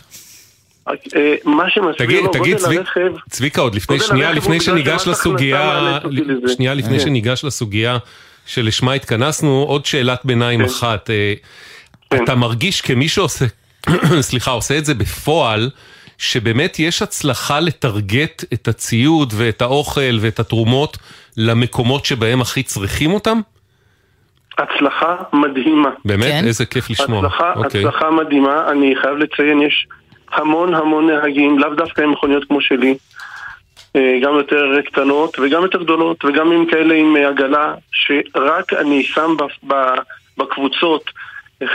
אה, 0.89 0.95
מה 1.45 1.65
שמסביר 1.71 1.95
תגיד, 2.07 2.23
לו 2.25 2.29
תגיד, 2.33 2.45
גודל 2.45 2.59
צביק- 2.59 2.79
הרכב, 2.79 3.13
צביקה, 3.31 3.61
עוד 3.61 3.75
לפני 3.75 4.01
שנייה, 4.01 4.33
לפני 4.33 4.59
בגלל 4.59 4.67
שניגש 4.75 5.07
לסוגיה. 5.07 5.99
שנייה 6.57 6.75
לפני. 6.75 7.01
שניגש 7.01 7.45
לסוגיה 7.45 7.99
שלשמה 8.47 8.93
התכנסנו, 8.93 9.65
עוד 9.69 9.87
שאלת 9.87 10.21
ביניים 10.25 10.61
אחת. 10.61 11.11
אה, 11.11 11.35
אתה 12.17 12.35
מרגיש 12.35 12.81
כמי 12.81 13.09
שעושה, 13.09 13.45
סליחה, 14.21 14.51
עושה 14.51 14.79
את 14.79 14.85
זה 14.85 14.95
בפועל, 14.95 15.71
שבאמת 16.19 16.79
יש 16.79 17.03
הצלחה 17.03 17.61
לטרגט 17.61 18.45
את 18.53 18.69
הציוד 18.69 19.33
ואת 19.37 19.63
האוכל 19.63 20.19
ואת 20.21 20.41
התרומות 20.41 20.99
למקומות 21.37 22.05
שבהם 22.05 22.41
הכי 22.41 22.63
צריכים 22.63 23.13
אותם? 23.13 23.41
הצלחה 24.59 25.17
מדהימה. 25.33 25.91
באמת? 26.05 26.45
איזה 26.45 26.67
כיף 26.67 26.91
לשמוע. 26.91 27.19
הצלחה, 27.19 27.53
אוקיי. 27.57 27.81
הצלחה 27.81 28.11
מדהימה, 28.11 28.71
אני 28.71 28.95
חייב 29.03 29.17
לציין, 29.17 29.63
יש 29.63 29.87
המון 30.33 30.75
המון 30.75 31.11
נהגים, 31.11 31.59
לאו 31.59 31.75
דווקא 31.75 32.03
עם 32.03 32.13
מכוניות 32.13 32.45
כמו 32.45 32.61
שלי, 32.61 32.95
גם 33.97 34.35
יותר 34.35 34.81
קטנות 34.87 35.39
וגם 35.39 35.63
יותר 35.63 35.83
גדולות, 35.83 36.25
וגם 36.25 36.53
עם 36.53 36.67
כאלה 36.67 36.95
עם 36.95 37.17
אה, 37.17 37.29
עגלה, 37.29 37.75
שרק 37.93 38.73
אני 38.73 39.03
שם 39.03 39.37
בקבוצות, 40.39 41.11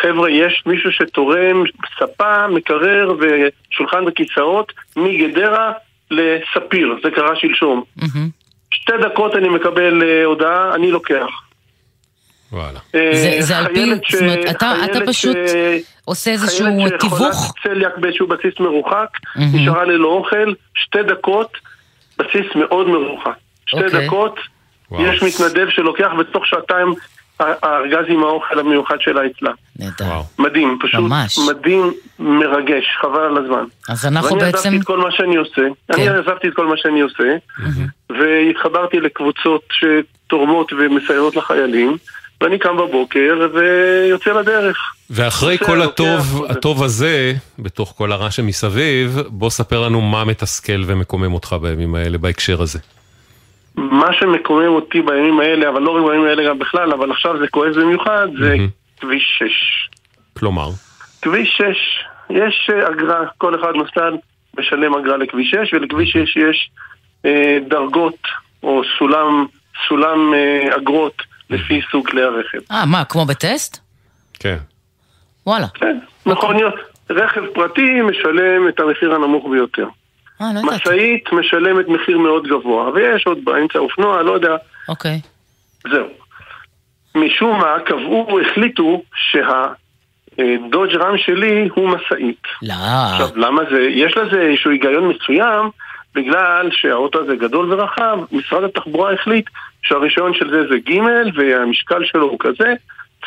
חבר'ה, 0.02 0.30
יש 0.30 0.64
מישהו 0.66 0.92
שתורם 0.92 1.64
ספה, 2.00 2.48
מקרר 2.48 3.16
ושולחן 3.20 4.04
וכיסאות 4.08 4.74
מגדרה 4.96 5.72
לספיר, 6.12 6.96
זה 7.04 7.12
קרה 7.12 7.36
שלשום. 7.36 7.84
שתי 8.72 8.94
דקות 9.02 9.36
אני 9.36 9.50
מקבל 9.50 10.04
אה, 10.04 10.26
הודעה, 10.26 10.76
אני 10.76 10.92
לוקח. 10.92 11.28
וואלה. 12.52 12.80
זה, 12.94 13.36
זה 13.40 13.58
על 13.58 13.68
פי, 13.74 13.86
זאת 14.12 14.22
אומרת, 14.22 14.46
אתה, 14.50 14.74
אתה 14.86 15.00
פשוט 15.08 15.38
עושה 16.06 16.32
איזשהו 16.32 16.66
תיווך? 17.00 17.20
חיילת 17.20 17.34
שחולת 17.34 17.64
צליאק 17.64 17.98
באיזשהו 17.98 18.28
בסיס 18.28 18.60
מרוחק, 18.60 19.10
mm-hmm. 19.16 19.42
נשארה 19.54 19.86
ללא 19.86 20.08
אוכל, 20.08 20.54
שתי 20.76 21.04
דקות, 21.04 21.58
בסיס 22.20 22.56
מאוד 22.56 22.88
מרוחק. 22.88 23.32
שתי 23.66 23.86
okay. 23.86 24.06
דקות, 24.06 24.40
וואו. 24.92 25.04
יש 25.04 25.24
מתנדב 25.24 25.70
שלוקח 25.70 26.10
ותוך 26.20 26.46
שעתיים 26.48 26.94
הארגז 27.40 28.06
עם 28.08 28.24
האוכל 28.24 28.60
המיוחד 28.60 28.96
שלה 29.00 29.22
אצלה. 29.26 29.52
נהדר. 29.80 30.22
מדהים, 30.40 30.78
פשוט 30.82 31.00
ממש. 31.00 31.40
מדהים, 31.50 31.94
מרגש, 32.20 32.86
חבל 33.02 33.20
על 33.20 33.38
הזמן. 33.38 33.66
אז 33.90 34.06
אנחנו 34.06 34.38
ואני 34.38 34.52
בעצם... 34.52 34.70
ואני 34.70 34.78
עזבתי 34.78 34.78
את 34.78 34.84
כל 34.84 34.98
מה 34.98 35.12
שאני 35.12 35.36
עושה, 35.36 35.62
כן. 35.88 35.94
אני 35.94 36.08
עזבתי 36.08 36.48
את 36.48 36.54
כל 36.54 36.68
מה 36.68 36.78
שאני 36.78 37.02
עושה, 37.02 37.24
mm-hmm. 37.60 38.14
והתחברתי 38.14 39.00
לקבוצות 39.00 39.62
שתורמות 39.72 40.74
ומסייעות 40.74 41.36
לחיילים, 41.36 41.98
ואני 42.42 42.60
קם 42.60 42.78
בבוקר 42.78 43.50
ויוצא 43.54 44.34
לדרך. 44.34 44.78
ואחרי 45.10 45.58
כל 45.58 45.82
הטוב, 45.82 46.46
הטוב 46.50 46.84
הזה, 46.84 47.34
בתוך 47.60 47.94
כל 47.98 48.12
הרע 48.12 48.32
שמסביב, 48.32 49.20
בוא 49.28 49.50
ספר 49.50 49.82
לנו 49.82 50.02
מה 50.02 50.26
מתסכל 50.26 50.84
ומקומם 50.86 51.34
אותך 51.34 51.56
בימים 51.62 51.96
האלה 51.96 52.18
בהקשר 52.18 52.62
הזה. 52.62 52.80
מה 53.76 54.14
שמקומם 54.14 54.68
אותי 54.68 55.02
בימים 55.02 55.40
האלה, 55.40 55.70
אבל 55.70 55.82
לא 55.82 55.92
רק 55.92 56.12
בימים 56.12 56.28
האלה 56.28 56.44
גם 56.50 56.60
בכלל, 56.60 56.94
אבל 56.94 57.12
עכשיו 57.12 57.40
זה 57.40 57.48
כואב 57.48 57.74
במיוחד, 57.74 58.28
זה 58.40 58.54
mm-hmm. 58.54 59.02
כביש 59.02 59.40
6. 59.40 59.90
כלומר? 60.40 60.70
כביש 61.22 61.58
6, 61.58 61.64
יש 62.30 62.70
אגרה, 62.70 63.26
כל 63.38 63.56
אחד 63.56 63.72
נוסע 63.76 64.10
משלם 64.58 64.94
אגרה 64.94 65.18
לכביש 65.18 65.52
6, 65.52 65.74
ולכביש 65.74 66.12
6 66.12 66.38
יש 66.38 66.70
אה, 67.26 67.58
דרגות 67.68 68.18
או 68.64 68.82
סולם, 69.00 69.46
סולם 69.88 70.34
אה, 70.34 70.76
אגרות 70.76 71.22
לפי 71.50 71.82
סוג 71.92 72.08
כלי 72.10 72.24
הרכב. 72.24 72.58
אה, 72.72 72.86
מה, 72.86 73.06
כמו 73.06 73.26
בטסט? 73.26 73.80
כן. 74.40 74.58
וואלה. 75.46 75.68
כן, 75.74 75.98
מכוניות. 76.26 76.74
רכב 77.10 77.42
פרטי 77.54 78.02
משלם 78.02 78.68
את 78.70 78.80
המחיר 78.80 79.16
הנמוך 79.16 79.46
ביותר. 79.52 79.88
אה, 80.42 80.48
לא 80.56 80.62
משאית 80.62 81.32
משלמת 81.32 81.88
מחיר 81.88 82.18
מאוד 82.18 82.48
גבוה, 82.48 82.90
ויש 82.90 83.28
עוד 83.28 83.46
באמצע 83.46 83.80
אופנוע, 83.80 84.24
לא 84.24 84.32
יודע. 84.32 84.56
אוקיי. 84.90 85.22
זהו. 85.92 86.08
משום 87.16 87.60
מה, 87.60 87.76
קבעו, 87.86 88.40
החליטו 88.40 89.02
שהדודג' 89.16 90.96
רם 90.96 91.18
שלי 91.18 91.70
הוא 91.76 91.90
משאית. 91.90 92.44
לא. 92.62 92.74
עכשיו, 93.12 93.28
למה 93.36 93.62
זה? 93.72 93.80
יש 93.82 94.18
לזה 94.18 94.42
איזשהו 94.42 94.72
היגיון 94.72 95.08
מסוים, 95.08 95.70
בגלל 96.16 96.70
שהאוטו 96.72 97.20
הזה 97.20 97.36
גדול 97.36 97.74
ורחב, 97.74 98.20
משרד 98.32 98.64
התחבורה 98.64 99.14
החליט 99.14 99.50
שהרישיון 99.84 100.34
של 100.34 100.50
זה 100.50 100.62
זה 100.70 100.78
ג' 100.90 101.00
והמשקל 101.38 102.06
שלו 102.06 102.30
הוא 102.30 102.38
כזה. 102.40 102.74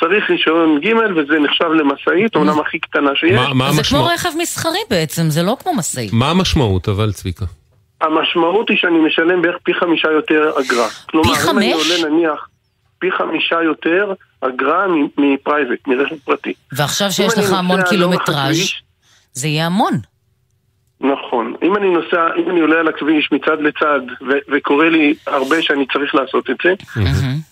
צריך 0.00 0.30
רישיון 0.30 0.80
ג' 0.80 0.92
וזה 1.16 1.38
נחשב 1.38 1.64
למשאית, 1.64 2.36
אומנם 2.36 2.60
הכי 2.60 2.78
קטנה 2.78 3.10
שיש. 3.14 3.32
מה, 3.32 3.54
מה 3.54 3.72
זה 3.72 3.82
כמו 3.82 4.04
רכב 4.04 4.28
מסחרי 4.38 4.78
בעצם, 4.90 5.30
זה 5.30 5.42
לא 5.42 5.56
כמו 5.62 5.74
משאית. 5.74 6.12
מה 6.12 6.30
המשמעות 6.30 6.88
אבל, 6.88 7.12
צביקה? 7.12 7.44
המשמעות 8.00 8.70
היא 8.70 8.78
שאני 8.78 8.98
משלם 8.98 9.42
בערך 9.42 9.56
פי 9.62 9.74
חמישה 9.74 10.08
יותר 10.08 10.50
אגרה. 10.60 10.88
פי 10.88 11.04
חמש? 11.06 11.10
כלומר, 11.10 11.32
אם 11.52 11.58
אני 11.58 11.72
עולה 11.72 12.08
נניח 12.10 12.48
פי 12.98 13.06
חמישה 13.18 13.62
יותר 13.62 14.12
אגרה 14.40 14.86
מפרייבט, 15.18 15.86
מרכב 15.86 16.16
פרטי. 16.24 16.52
ועכשיו 16.72 17.10
שיש 17.10 17.38
לך 17.38 17.52
המון 17.52 17.80
קילומטראז', 17.88 18.72
זה 19.32 19.48
יהיה 19.48 19.66
המון. 19.66 19.92
נכון. 21.00 21.54
אם 21.62 21.76
אני 21.76 21.90
נוסע, 21.90 22.28
אם 22.36 22.50
אני 22.50 22.60
עולה 22.60 22.80
על 22.80 22.88
הכביש 22.88 23.32
מצד 23.32 23.60
לצד, 23.60 24.00
וקורה 24.48 24.88
לי 24.88 25.14
הרבה 25.26 25.62
שאני 25.62 25.86
צריך 25.92 26.14
לעשות 26.14 26.50
את 26.50 26.56
זה, 26.64 26.74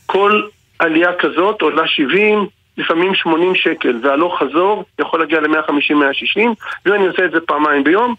כל 0.07 0.42
עלייה 0.78 1.12
כזאת 1.18 1.62
עולה 1.62 1.86
70, 1.86 2.46
לפעמים 2.78 3.14
80 3.14 3.55
שקל, 3.55 4.01
והלוך 4.03 4.38
חזור 4.42 4.84
יכול 5.01 5.20
להגיע 5.20 5.40
ל-150-160, 5.40 6.40
ואני 6.86 7.07
עושה 7.07 7.24
את 7.24 7.30
זה 7.30 7.40
פעמיים 7.40 7.84
ביום. 7.84 8.14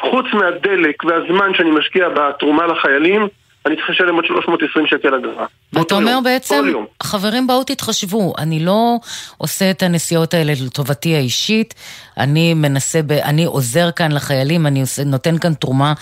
חוץ 0.00 0.26
מהדלק 0.32 1.04
והזמן 1.04 1.54
שאני 1.54 1.70
משקיע 1.70 2.08
בתרומה 2.08 2.66
לחיילים, 2.66 3.28
אני 3.66 3.76
צריך 3.76 3.90
לשלם 3.90 4.14
עוד 4.14 4.24
320 4.24 4.86
שקל 4.86 5.14
אגרה. 5.14 5.46
ואתה 5.72 5.94
אומר 5.94 6.18
בעצם, 6.24 6.64
חברים 7.02 7.46
בואו 7.46 7.64
תתחשבו, 7.64 8.34
אני 8.38 8.60
לא 8.60 8.96
עושה 9.38 9.70
את 9.70 9.82
הנסיעות 9.82 10.34
האלה 10.34 10.52
לטובתי 10.66 11.14
האישית, 11.16 11.74
אני 12.18 12.54
מנסה, 12.54 13.02
ב, 13.02 13.12
אני 13.12 13.44
עוזר 13.44 13.90
כאן 13.90 14.12
לחיילים, 14.12 14.66
אני 14.66 14.80
עושה, 14.80 15.04
נותן 15.04 15.38
כאן 15.38 15.54
תרומה 15.54 15.92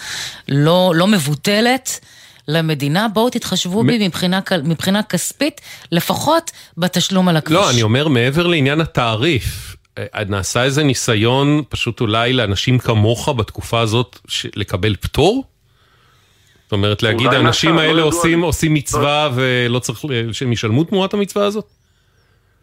לא, 0.49 0.93
לא 0.95 1.07
מבוטלת. 1.07 2.01
למדינה, 2.49 3.09
בואו 3.09 3.31
תתחשבו 3.31 3.85
בי 3.85 4.07
מבחינה, 4.07 4.41
מבחינה 4.65 5.03
כספית, 5.03 5.61
לפחות 5.93 6.51
בתשלום 6.77 7.29
על 7.29 7.37
הכביש. 7.37 7.57
לא, 7.57 7.71
אני 7.71 7.83
אומר, 7.83 8.09
מעבר 8.09 8.47
לעניין 8.47 8.81
התעריף, 8.81 9.77
אה, 9.99 10.25
נעשה 10.29 10.65
איזה 10.65 10.83
ניסיון 10.83 11.63
פשוט 11.69 12.01
אולי 12.01 12.33
לאנשים 12.33 12.79
כמוך 12.79 13.29
בתקופה 13.29 13.81
הזאת 13.81 14.19
לקבל 14.57 14.97
פטור? 14.97 15.45
זאת 16.71 16.73
אומרת, 16.73 17.03
להגיד, 17.03 17.33
האנשים 17.33 17.79
האלה 17.79 17.93
לא 17.93 18.03
עושים, 18.03 18.41
עושים 18.41 18.75
מצווה 18.75 19.29
לא. 19.29 19.43
ולא 19.68 19.79
צריך 19.79 20.01
שהם 20.33 20.53
ישלמו 20.53 20.85
תמורת 20.85 21.14
המצווה 21.14 21.47
הזאת? 21.47 21.64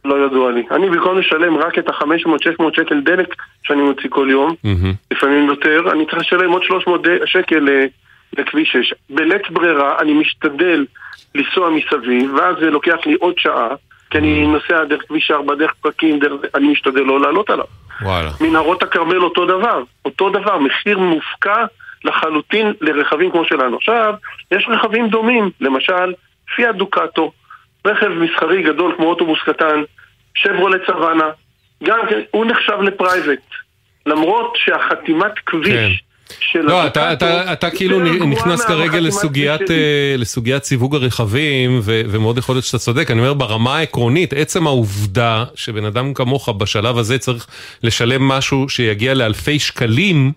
לא 0.05 0.25
ידוע 0.25 0.51
לי. 0.51 0.63
אני 0.71 0.89
במקום 0.89 1.17
לשלם 1.17 1.57
רק 1.57 1.79
את 1.79 1.89
ה-500-600 1.89 2.63
שקל 2.75 3.01
דלק 3.01 3.35
שאני 3.63 3.81
מוציא 3.81 4.09
כל 4.09 4.27
יום, 4.31 4.51
mm-hmm. 4.51 5.13
לפעמים 5.15 5.47
יותר, 5.47 5.91
אני 5.91 6.05
צריך 6.05 6.17
לשלם 6.17 6.51
עוד 6.51 6.63
300 6.63 7.01
שקל 7.25 7.69
אה, 7.69 7.85
לכביש 8.37 8.71
6. 8.71 8.93
בלית 9.09 9.51
ברירה 9.51 9.99
אני 9.99 10.13
משתדל 10.13 10.85
לנסוע 11.35 11.69
מסביב, 11.69 12.33
ואז 12.33 12.55
זה 12.59 12.69
לוקח 12.69 12.97
לי 13.05 13.13
עוד 13.13 13.33
שעה, 13.37 13.69
כי 14.09 14.17
אני. 14.17 14.47
נוסע 14.47 14.83
דרך 14.83 15.01
כביש 15.07 15.31
4, 15.31 15.55
דרך 15.55 15.73
פקקים, 15.81 16.19
דרך... 16.19 16.41
אני 16.55 16.67
משתדל 16.67 17.01
לא 17.01 17.21
לעלות 17.21 17.49
עליו. 17.49 17.65
וואלה. 18.01 18.29
מנהרות 18.41 18.83
הכרמל 18.83 19.23
אותו 19.23 19.45
דבר, 19.45 19.83
אותו 20.05 20.29
דבר, 20.29 20.59
מחיר 20.59 20.99
מופקע 20.99 21.65
לחלוטין 22.07 22.73
לרכבים 22.81 23.31
כמו 23.31 23.45
שלנו. 23.45 23.77
עכשיו, 23.77 24.13
יש 24.51 24.67
רכבים 24.69 25.09
דומים, 25.09 25.49
למשל, 25.61 26.13
פיאט 26.55 26.75
דוקטו, 26.75 27.31
רכב 27.85 28.07
מסחרי 28.07 28.63
גדול 28.63 28.93
כמו 28.97 29.05
אוטובוס 29.05 29.39
קטן, 29.45 29.83
שברולט 30.35 30.81
סוואנה, 30.87 31.29
גם 31.83 31.99
כן, 32.09 32.19
הוא 32.31 32.45
נחשב 32.45 32.81
לפרייבט. 32.81 33.41
למרות 34.05 34.53
שהחתימת 34.55 35.39
כביש 35.45 36.03
כן. 36.53 36.59
לא, 36.61 36.87
אתה, 36.87 37.13
אתה, 37.13 37.53
אתה 37.53 37.69
כאילו 37.69 37.99
נכנס 38.25 38.65
כרגע 38.65 38.99
לסוגיית, 38.99 39.71
אה, 39.71 40.15
לסוגיית 40.17 40.63
סיווג 40.63 40.95
הרכבים, 40.95 41.79
ו, 41.83 42.01
ומאוד 42.09 42.37
יכול 42.37 42.55
להיות 42.55 42.65
שאתה 42.65 42.77
צודק. 42.77 43.11
אני 43.11 43.19
אומר, 43.19 43.33
ברמה 43.33 43.77
העקרונית, 43.77 44.33
עצם 44.33 44.67
העובדה 44.67 45.45
שבן 45.55 45.85
אדם 45.85 46.13
כמוך 46.13 46.49
בשלב 46.49 46.97
הזה 46.97 47.17
צריך 47.17 47.47
לשלם 47.83 48.27
משהו 48.27 48.69
שיגיע 48.69 49.13
לאלפי 49.13 49.59
שקלים, 49.59 50.31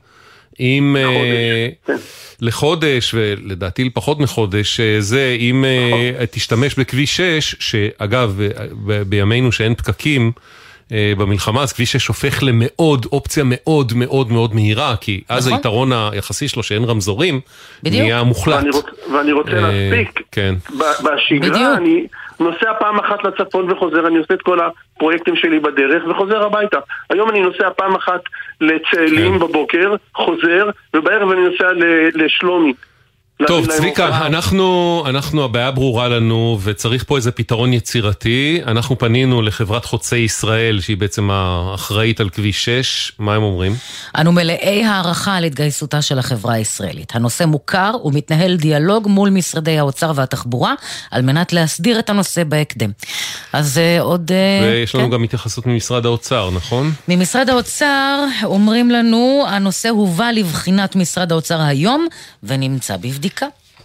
אם... 0.61 0.97
אה, 0.99 1.69
לחודש. 1.89 2.01
לחודש, 2.41 3.15
ולדעתי 3.15 3.85
לפחות 3.85 4.21
מחודש, 4.21 4.81
אה, 4.81 5.01
זה 5.01 5.37
אם 5.41 5.65
נכון. 5.89 6.27
תשתמש 6.31 6.75
בכביש 6.75 7.17
6, 7.17 7.57
שאגב, 7.59 8.41
בימינו 9.07 9.53
שאין 9.53 9.75
פקקים, 9.75 10.33
אה, 10.93 11.13
במלחמה, 11.19 11.63
אז 11.63 11.73
כביש 11.73 11.93
6 11.93 12.07
הופך 12.07 12.43
למאוד, 12.43 13.07
אופציה 13.13 13.45
מאוד 13.47 13.93
מאוד 13.97 14.33
מאוד 14.33 14.55
מהירה, 14.55 14.97
כי 15.01 15.21
אז 15.29 15.47
נכון. 15.47 15.59
היתרון 15.59 15.93
היחסי 15.93 16.49
שלו 16.49 16.63
שאין 16.63 16.85
רמזורים, 16.85 17.41
בדיוק. 17.83 18.03
נהיה 18.03 18.23
מוחלט. 18.23 18.57
ואני, 18.57 18.71
רוצ, 18.71 18.85
ואני 19.13 19.33
רוצה 19.33 19.51
אה, 19.51 19.61
להספיק, 19.61 20.21
כן. 20.33 20.55
בשגרה 20.77 21.51
בדיוק. 21.51 21.77
אני 21.77 22.07
נוסע 22.41 22.72
פעם 22.78 22.99
אחת 22.99 23.24
לצפון 23.24 23.70
וחוזר, 23.70 24.07
אני 24.07 24.18
עושה 24.18 24.34
את 24.34 24.43
כל 24.43 24.59
הפרויקטים 24.61 25.36
שלי 25.36 25.59
בדרך 25.61 26.03
וחוזר 26.09 26.43
הביתה. 26.43 26.78
היום 27.11 27.30
אני 27.30 27.41
נוסע 27.41 27.70
פעם 27.70 27.95
אחת 27.95 28.20
לצאלים 28.61 29.32
כן. 29.32 29.38
בבוקר, 29.38 29.95
חוזר, 30.14 30.70
ובערב 30.95 31.30
אני 31.30 31.41
נוסע 31.41 31.68
לשלומי. 32.14 32.72
טוב, 33.47 33.66
צביקה, 33.66 34.26
אנחנו, 34.26 35.05
אנחנו, 35.09 35.45
הבעיה 35.45 35.70
ברורה 35.70 36.09
לנו 36.09 36.59
וצריך 36.62 37.05
פה 37.05 37.16
איזה 37.16 37.30
פתרון 37.30 37.72
יצירתי. 37.72 38.61
אנחנו 38.66 38.99
פנינו 38.99 39.43
לחברת 39.43 39.84
חוצי 39.84 40.16
ישראל, 40.16 40.80
שהיא 40.80 40.97
בעצם 40.97 41.30
האחראית 41.30 42.20
על 42.20 42.28
כביש 42.28 42.64
6, 42.64 43.12
מה 43.18 43.34
הם 43.34 43.43
אומרים? 43.43 43.74
אנו 44.18 44.32
מלאי 44.32 44.84
הערכה 44.84 45.36
על 45.36 45.45
התגייסותה 45.45 46.03
של 46.03 46.18
החברה 46.18 46.55
הישראלית. 46.55 47.12
הנושא 47.14 47.45
מוכר 47.45 47.95
ומתנהל 48.05 48.57
דיאלוג 48.57 49.09
מול 49.09 49.30
משרדי 49.30 49.78
האוצר 49.78 50.12
והתחבורה, 50.14 50.74
על 51.11 51.22
מנת 51.22 51.53
להסדיר 51.53 51.99
את 51.99 52.11
הנושא 52.11 52.45
בהקדם. 52.45 52.91
אז 53.53 53.80
uh, 53.99 54.03
עוד... 54.03 54.30
Uh, 54.30 54.64
ויש 54.64 54.95
לנו 54.95 55.05
כן? 55.05 55.11
גם 55.11 55.22
התייחסות 55.22 55.66
ממשרד 55.66 56.07
האוצר, 56.07 56.51
נכון? 56.51 56.93
ממשרד 57.09 57.49
האוצר 57.51 58.24
אומרים 58.45 58.91
לנו, 58.91 59.45
הנושא 59.49 59.88
הובא 59.88 60.30
לבחינת 60.30 60.97
משרד 60.97 61.32
האוצר 61.32 61.61
היום 61.61 62.07
ונמצא 62.43 62.97
בבדיקה. 62.97 63.30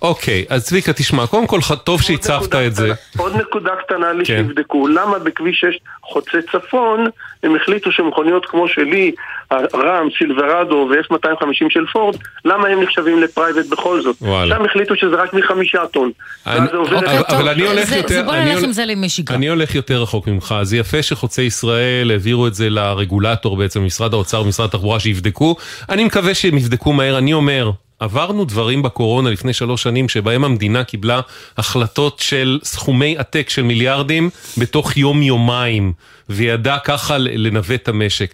אוקיי, 0.01 0.45
אז 0.49 0.65
צביקה, 0.65 0.93
תשמע, 0.93 1.27
קודם 1.27 1.47
כל 1.47 1.59
טוב 1.83 2.01
שהצפת 2.01 2.55
את 2.55 2.75
זה. 2.75 2.93
עוד 3.17 3.35
נקודה 3.35 3.71
קטנה 3.85 4.13
לי 4.13 4.25
כן. 4.25 4.43
שיבדקו, 4.47 4.87
למה 4.87 5.19
בכביש 5.19 5.59
6 5.59 5.79
חוצה 6.03 6.37
צפון, 6.51 7.07
הם 7.43 7.55
החליטו 7.55 7.91
שמכוניות 7.91 8.45
כמו 8.45 8.67
שלי, 8.67 9.11
רם, 9.53 10.07
סילברדו 10.17 10.89
ו-F250 10.89 11.65
של 11.69 11.85
פורד, 11.93 12.15
למה 12.45 12.67
הם 12.67 12.83
נחשבים 12.83 13.23
לפרייבט 13.23 13.65
בכל 13.65 14.01
זאת? 14.01 14.15
וואלה. 14.21 14.55
שם 14.55 14.65
החליטו 14.65 14.95
שזה 14.95 15.15
רק 15.15 15.33
מחמישה 15.33 15.85
טון. 15.85 16.11
אני, 16.47 16.67
אוקיי, 16.73 17.19
אבל 17.27 17.49
אני 17.49 17.67
הולך 17.67 17.89
זה, 17.89 17.95
יותר... 17.95 18.07
זה 18.07 18.23
בוא 18.23 18.35
נלך 18.35 18.63
עם 18.63 18.71
זה 18.71 18.85
למישיגן. 18.85 19.35
אני 19.35 19.49
הולך 19.49 19.75
יותר 19.75 20.01
רחוק 20.01 20.27
ממך, 20.27 20.55
זה 20.63 20.77
יפה 20.77 21.01
שחוצי 21.01 21.41
ישראל 21.41 22.11
העבירו 22.11 22.47
את 22.47 22.55
זה 22.55 22.69
לרגולטור 22.69 23.57
בעצם, 23.57 23.85
משרד 23.85 24.13
האוצר 24.13 24.41
ומשרד 24.41 24.65
התחבורה 24.65 24.99
שיבדקו. 24.99 25.55
אני 25.89 26.03
מקווה 26.03 26.33
שהם 26.33 26.57
יבדקו 26.57 26.93
מהר, 26.93 27.17
אני 27.17 27.33
אומר, 27.33 27.71
עברנו 27.99 28.45
דברים 28.45 28.83
בקורונה 28.83 29.29
לפני 29.29 29.53
שלוש 29.53 29.83
שנים 29.83 30.09
שבהם 30.09 30.43
המדינה 30.43 30.83
קיבלה 30.83 31.21
החלטות 31.57 32.19
של 32.19 32.59
סכומי 32.63 33.17
עתק 33.17 33.49
של 33.49 33.61
מיליארדים 33.63 34.29
בתוך 34.57 34.97
יום-יומיים, 34.97 35.93
וידעה 36.29 36.79
ככה 36.79 37.17
לנווט 37.17 37.81
את 37.81 37.87
המשק. 37.87 38.33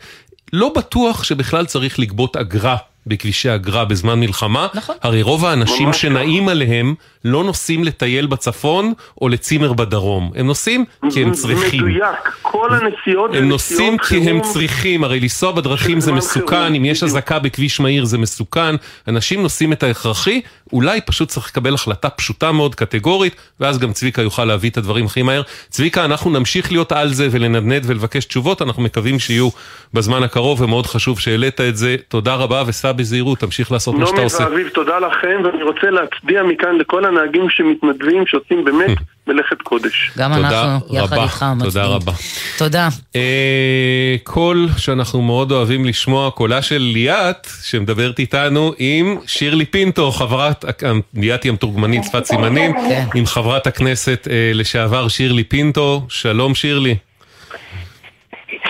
לא 0.53 0.74
בטוח 0.76 1.24
שבכלל 1.24 1.66
צריך 1.66 1.99
לגבות 1.99 2.38
אגרה 2.38 2.78
בכבישי 3.08 3.56
אגרה 3.56 3.86
בזמן 3.86 4.20
מלחמה. 4.20 4.68
נכון. 4.74 4.95
הרי 5.02 5.22
רוב 5.22 5.45
האנשים 5.45 5.93
שנעים 5.93 6.49
עליהם 6.49 6.95
לא 7.26 7.43
נוסעים 7.43 7.84
לטייל 7.84 8.28
בצפון 8.28 8.93
או 9.22 9.30
לצימר 9.30 9.74
בדרום. 9.74 10.32
הם 10.36 10.47
נוסעים 10.47 10.86
כי 11.12 11.24
הם 11.24 11.32
צריכים. 11.32 11.86
מדויק, 11.86 12.36
כל 12.41 12.70
הנסיעות 12.74 13.36
הם 13.36 13.49
נוסעים 13.49 13.97
כי 13.97 14.30
הם 14.30 14.41
צריכים, 14.41 15.04
הרי 15.04 15.20
לנסוע 15.20 15.52
בדרכים 15.52 15.99
זה 15.99 16.12
מסוכן, 16.12 16.76
אם 16.76 16.86
יש 16.86 17.04
אזעקה 17.04 17.39
בכביש 17.39 17.80
מהיר 17.80 18.06
זה 18.06 18.18
מסוכן. 18.18 18.76
אנשים 19.08 19.41
נוסעים 19.41 19.74
את 19.74 19.84
ההכרחי, 19.84 20.41
אולי 20.74 21.01
פשוט 21.01 21.30
צריך 21.30 21.47
לקבל 21.47 21.74
החלטה 21.74 22.09
פשוטה 22.09 22.51
מאוד, 22.51 22.76
קטגורית, 22.76 23.36
ואז 23.59 23.80
גם 23.80 23.93
צביקה 23.93 24.22
יוכל 24.22 24.45
להביא 24.45 24.69
את 24.69 24.78
הדברים 24.78 25.05
הכי 25.05 25.22
מהר. 25.22 25.41
צביקה, 25.69 26.05
אנחנו 26.05 26.32
נמשיך 26.32 26.72
להיות 26.72 26.91
על 26.91 27.09
זה 27.13 27.28
ולנדנד 27.32 27.84
ולבקש 27.86 28.26
תשובות, 28.26 28.61
אנחנו 28.61 28.84
מקווים 28.84 29.19
שיהיו 29.19 29.49
בזמן 29.93 30.24
הקרוב, 30.24 30.61
ומאוד 30.61 30.86
חשוב 30.86 31.19
שהעלית 31.19 31.61
את 31.61 31.78
זה. 31.78 31.95
תודה 32.07 32.36
רבה 32.36 32.63
וסע 32.67 32.91
בזהירות, 32.91 33.39
תמשיך 33.39 33.72
לעשות 33.72 33.95
מה 33.95 34.07
שאתה 34.07 34.22
עושה. 34.22 34.43
נעמי 34.43 34.55
ואביב, 34.55 34.69
תודה 34.69 34.99
לכם, 34.99 35.41
ואני 35.43 35.63
רוצה 35.63 35.89
להצדיע 35.89 36.43
מכאן 36.43 36.76
לכל 36.78 37.05
הנהגים 37.05 37.49
שמתנדבים, 37.49 38.24
שעושים 38.28 38.65
באמת 38.65 38.97
מלאכת 39.28 39.61
קודש. 39.61 40.11
גם 40.17 40.34
אנחנו, 40.34 40.97
יחד 40.97 41.17
איתך, 41.17 41.45
מצביעים. 41.55 41.72
תודה 41.72 41.86
רבה. 41.86 42.11
תודה. 42.57 42.88
אה, 43.15 44.15
קול 44.24 44.69
שאנחנו 44.78 45.22
מאוד 45.22 45.51
אוהבים 45.51 45.86
לשמוע, 45.86 46.32
קולה 46.32 46.61
של 46.61 46.78
ליאת, 46.78 47.47
שמדברת 47.63 48.19
איתנו 48.19 48.74
עם 48.78 49.17
שירלי 49.28 49.65
פינטו, 49.65 50.11
חברת, 50.11 50.65
ליאת 51.13 51.43
היא 51.43 51.49
המתורגמנית 51.49 52.03
שפת 52.03 52.26
סימנים, 52.26 52.74
כן. 52.74 53.05
עם 53.15 53.26
חברת 53.26 53.67
הכנסת 53.67 54.28
אה, 54.32 54.51
לשעבר 54.53 55.07
שירלי 55.07 55.43
פינטו. 55.43 56.05
שלום 56.09 56.55
שירלי. 56.55 56.95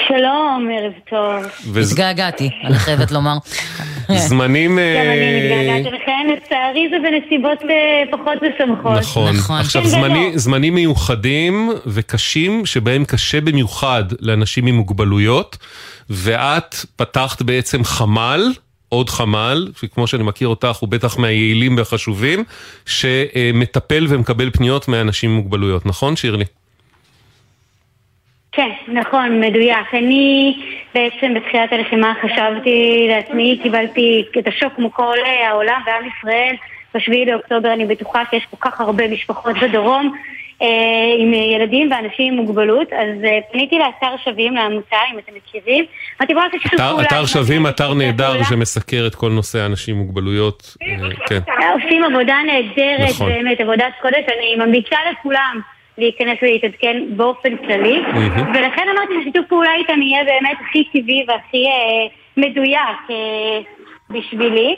שלום, 0.08 0.70
ערב 0.78 0.94
טוב. 1.10 1.78
התגעגעתי, 1.92 2.50
אני 2.64 2.76
חייבת 2.80 3.12
לומר. 3.12 3.38
זמנים... 4.18 4.72
גם 4.72 4.78
אני 4.78 4.82
אה, 4.82 5.40
מתגעגעת 5.44 5.94
אליכם, 5.94 6.28
לצערי 6.34 6.90
זה 6.90 6.96
בנסיבות 7.04 7.58
אה, 7.70 8.04
פחות 8.12 8.38
משמחות. 8.44 8.98
נכון. 8.98 9.36
עכשיו, 9.60 9.82
כן 9.82 9.88
זמני, 9.88 10.32
זמנים 10.36 10.76
מיוחדים 10.76 11.70
וקשים, 11.86 12.66
שבהם 12.66 13.06
קשה 13.06 13.42
במיוחד 13.42 14.04
לאנשים 14.20 14.68
עם 14.68 14.76
מוגבלויות, 14.76 15.58
ואת 16.10 16.76
פתחת 16.96 17.42
בעצם 17.42 17.84
חמ"ל. 17.84 18.52
עוד 18.90 19.10
חמ"ל, 19.10 19.72
שכמו 19.82 20.08
שאני 20.08 20.24
מכיר 20.24 20.48
אותך, 20.48 20.76
הוא 20.76 20.90
בטח 20.90 21.18
מהיעילים 21.18 21.78
והחשובים, 21.78 22.44
שמטפל 22.86 24.06
ומקבל 24.10 24.50
פניות 24.50 24.88
מאנשים 24.88 25.30
עם 25.30 25.36
מוגבלויות, 25.36 25.86
נכון 25.86 26.16
שירלי? 26.16 26.46
כן, 28.52 28.70
נכון, 28.88 29.40
מדויק. 29.40 29.94
אני 29.94 30.58
בעצם 30.94 31.34
בתחילת 31.34 31.74
הלחימה 31.74 32.14
חשבתי 32.22 33.06
לעצמי, 33.10 33.60
קיבלתי 33.64 34.26
את 34.40 34.48
השוק 34.48 34.74
כמו 34.76 34.94
כל 34.94 35.18
העולם 35.48 35.82
ועם 35.86 36.10
ישראל. 36.18 36.56
בשביעי 36.96 37.26
לאוקטובר 37.26 37.74
אני 37.74 37.86
בטוחה 37.86 38.24
שיש 38.30 38.46
כל 38.52 38.58
כך 38.70 38.82
הרבה 38.82 39.08
משפחות 39.08 39.56
בדרום 39.62 40.16
אה, 40.62 40.68
עם 41.18 41.34
ילדים 41.34 41.92
ואנשים 41.92 42.34
עם 42.34 42.40
מוגבלות, 42.40 42.94
אז 42.94 43.24
אה, 43.24 43.40
פניתי 43.52 43.80
לאתר 43.80 44.16
שווים, 44.24 44.56
לעמותה, 44.56 44.98
אם 45.14 45.20
אתם 45.20 45.32
מכירים. 45.36 45.86
אמרתי 46.20 46.34
בואו 46.34 46.46
אתר, 46.46 46.78
פעולה. 46.78 47.04
אתר 47.04 47.26
שווים, 47.26 47.68
אתר 47.68 47.94
נהדר 47.94 48.44
שמסקר 48.44 49.04
את 49.08 49.16
כל 49.16 49.30
נושא 49.30 49.60
האנשים 49.60 49.96
עם 49.96 50.02
מוגבלויות. 50.02 50.78
אה, 50.82 51.28
כן. 51.28 51.40
עושים 51.74 52.04
עבודה 52.04 52.38
נהדרת, 52.46 53.10
נכון. 53.10 53.30
באמת, 53.30 53.60
עבודת 53.60 53.94
קודש. 54.02 54.24
אני 54.38 54.66
ממליצה 54.66 54.98
לכולם 55.12 55.62
להיכנס 55.98 56.38
ולהתעדכן 56.42 57.04
באופן 57.10 57.58
כללי. 57.58 58.02
מהמם. 58.02 58.52
ולכן 58.56 58.88
אמרתי 58.96 59.14
ששיתוף 59.22 59.46
פעולה 59.50 59.74
איתם 59.76 60.02
יהיה 60.02 60.24
באמת 60.24 60.58
הכי 60.62 60.84
טבעי 60.84 61.26
והכי 61.28 61.66
אה, 61.68 62.08
מדויק 62.38 63.10
אה, 63.10 63.60
בשבילי. 64.10 64.76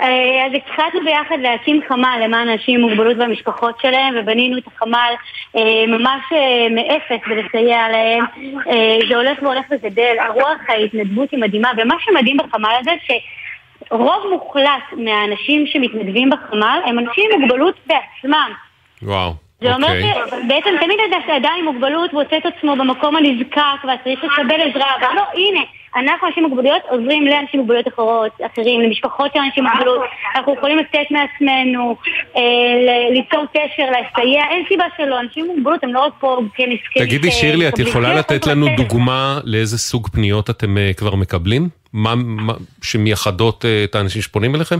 אה, 0.00 0.46
אז 0.46 0.52
התחלנו 0.54 1.04
ביחד 1.04 1.36
להקים 1.40 1.80
חמ"ל 1.88 2.20
למען 2.24 2.48
אנשים 2.48 2.80
עם 2.80 2.88
מוגבלות 2.88 3.16
והמשפחות 3.18 3.80
שלהם 3.82 4.14
ובנינו 4.18 4.58
את 4.58 4.66
החמ"ל 4.66 5.12
אה, 5.56 5.84
ממש 5.88 6.22
אה, 6.32 6.66
מאפס 6.70 7.26
ולסייע 7.30 7.88
להם. 7.88 8.24
אה, 8.68 8.98
זה 9.08 9.16
הולך 9.16 9.42
והולך 9.42 9.64
וגדל, 9.70 10.16
הרוח 10.20 10.58
ההתנדבות 10.68 11.30
היא 11.30 11.40
מדהימה 11.40 11.70
ומה 11.76 11.94
שמדהים 12.00 12.36
בחמ"ל 12.36 12.74
הזה 12.80 12.90
שרוב 13.06 14.26
מוחלט 14.30 14.92
מהאנשים 14.96 15.66
שמתנדבים 15.66 16.30
בחמ"ל 16.30 16.80
הם 16.84 16.98
אנשים 16.98 17.30
עם 17.34 17.40
מוגבלות 17.40 17.74
בעצמם. 17.86 18.52
וואו. 19.02 19.32
זה 19.62 19.74
אומר 19.74 19.88
אוקיי. 19.88 20.12
שבעצם 20.26 20.70
תמיד 20.80 20.98
אדם 21.36 21.52
עם 21.58 21.64
מוגבלות 21.64 22.12
מוצא 22.12 22.36
את 22.36 22.46
עצמו 22.46 22.76
במקום 22.76 23.16
הנזקק 23.16 23.84
והצריך 23.84 24.24
לקבל 24.24 24.60
עזרה, 24.60 24.86
אבל 25.00 25.14
לא, 25.16 25.22
הנה, 25.34 25.60
אנחנו 25.96 26.28
אנשים 26.28 26.44
עם 26.44 26.50
מוגבלויות 26.50 26.82
עוזרים 26.88 27.26
לאנשים 27.26 27.48
עם 27.52 27.60
מוגבלויות 27.60 27.88
אחרות, 27.88 28.32
אחרים, 28.52 28.80
למשפחות 28.80 29.30
של 29.34 29.38
אנשים 29.38 29.66
עם 29.66 29.72
מוגבלות, 29.72 30.00
אנחנו 30.36 30.54
יכולים 30.54 30.78
לתת 30.78 31.10
מעצמנו, 31.10 31.96
אה, 32.36 32.42
ליצור 33.10 33.44
קשר, 33.52 33.82
לסייע, 33.90 34.42
אין 34.50 34.64
סיבה 34.68 34.84
שלא, 34.96 35.20
אנשים 35.20 35.44
עם 35.44 35.56
מוגבלות 35.56 35.84
הם 35.84 35.94
לא 35.94 36.00
רק 36.00 36.12
פה 36.20 36.40
כנזקקים. 36.54 37.04
תגידי 37.04 37.30
שירלי, 37.30 37.68
את 37.68 37.78
יכולה 37.78 38.08
כן, 38.08 38.18
לתת 38.18 38.46
לנו 38.46 38.66
דוגמה 38.76 39.40
לאיזה 39.44 39.78
סוג 39.78 40.08
פניות 40.08 40.50
אתם 40.50 40.78
אה, 40.78 40.90
כבר 40.96 41.14
מקבלים? 41.14 41.68
מה, 41.92 42.14
מה 42.16 42.52
שמייחדות 42.82 43.64
אה, 43.64 43.84
את 43.84 43.94
האנשים 43.94 44.22
שפונים 44.22 44.54
אליכם? 44.54 44.76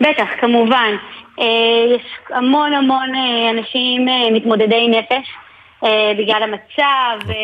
בטח, 0.00 0.26
כמובן. 0.40 0.96
אה, 1.40 1.96
יש 1.96 2.02
המון 2.30 2.72
המון 2.72 3.14
אה, 3.14 3.50
אנשים 3.50 4.08
אה, 4.08 4.30
מתמודדי 4.32 4.88
נפש. 4.88 5.28
בגלל 6.18 6.42
המצב, 6.42 7.30
אה, 7.30 7.34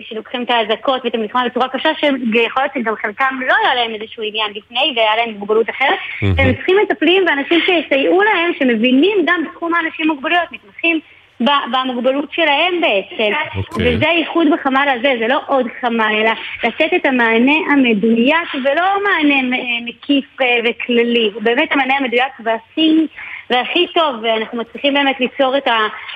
שלוקחים 0.00 0.42
את 0.42 0.50
האזעקות 0.50 1.04
ואת 1.04 1.14
המלחמה 1.14 1.42
בצורה 1.46 1.68
קשה, 1.68 1.88
שיכול 2.00 2.62
להיות 2.62 2.72
שגם 2.74 2.94
חלקם 3.02 3.40
לא 3.48 3.54
היה 3.62 3.74
להם 3.74 3.94
איזשהו 3.94 4.22
עניין 4.22 4.50
לפני 4.54 4.92
והיה 4.96 5.16
להם 5.16 5.34
מוגבלות 5.38 5.70
אחרת. 5.70 5.98
מהמם. 6.22 6.34
הם 6.38 6.54
צריכים 6.54 6.76
מטפלים 6.82 7.24
ואנשים 7.26 7.60
שיסייעו 7.60 8.22
להם, 8.22 8.52
שמבינים 8.58 9.18
גם 9.26 9.44
בתחום 9.44 9.74
האנשים 9.74 10.10
עם 10.10 10.14
מוגבלויות, 10.14 10.52
מתמחים 10.52 11.00
במוגבלות 11.40 12.32
שלהם 12.32 12.80
בעצם. 12.80 13.32
אוקיי. 13.56 13.96
וזה 13.96 14.08
הייחוד 14.08 14.46
בחמ"ל 14.52 14.88
הזה, 14.98 15.14
זה 15.18 15.28
לא 15.28 15.40
עוד 15.46 15.66
חמ"ל, 15.80 16.14
אלא 16.14 16.30
לתת 16.64 16.94
את 16.96 17.06
המענה 17.06 17.56
המדויק 17.72 18.54
ולא 18.54 18.84
מענה 19.04 19.56
אה, 19.56 19.62
מקיף 19.84 20.40
אה, 20.40 20.58
וכללי. 20.64 21.30
הוא 21.34 21.42
באמת 21.42 21.72
המענה 21.72 21.96
המדויק 21.96 22.32
והכי... 22.44 23.06
והכי 23.50 23.86
טוב, 23.94 24.16
ואנחנו 24.22 24.58
מצליחים 24.58 24.94
באמת 24.94 25.20
ליצור 25.20 25.56
את 25.56 25.68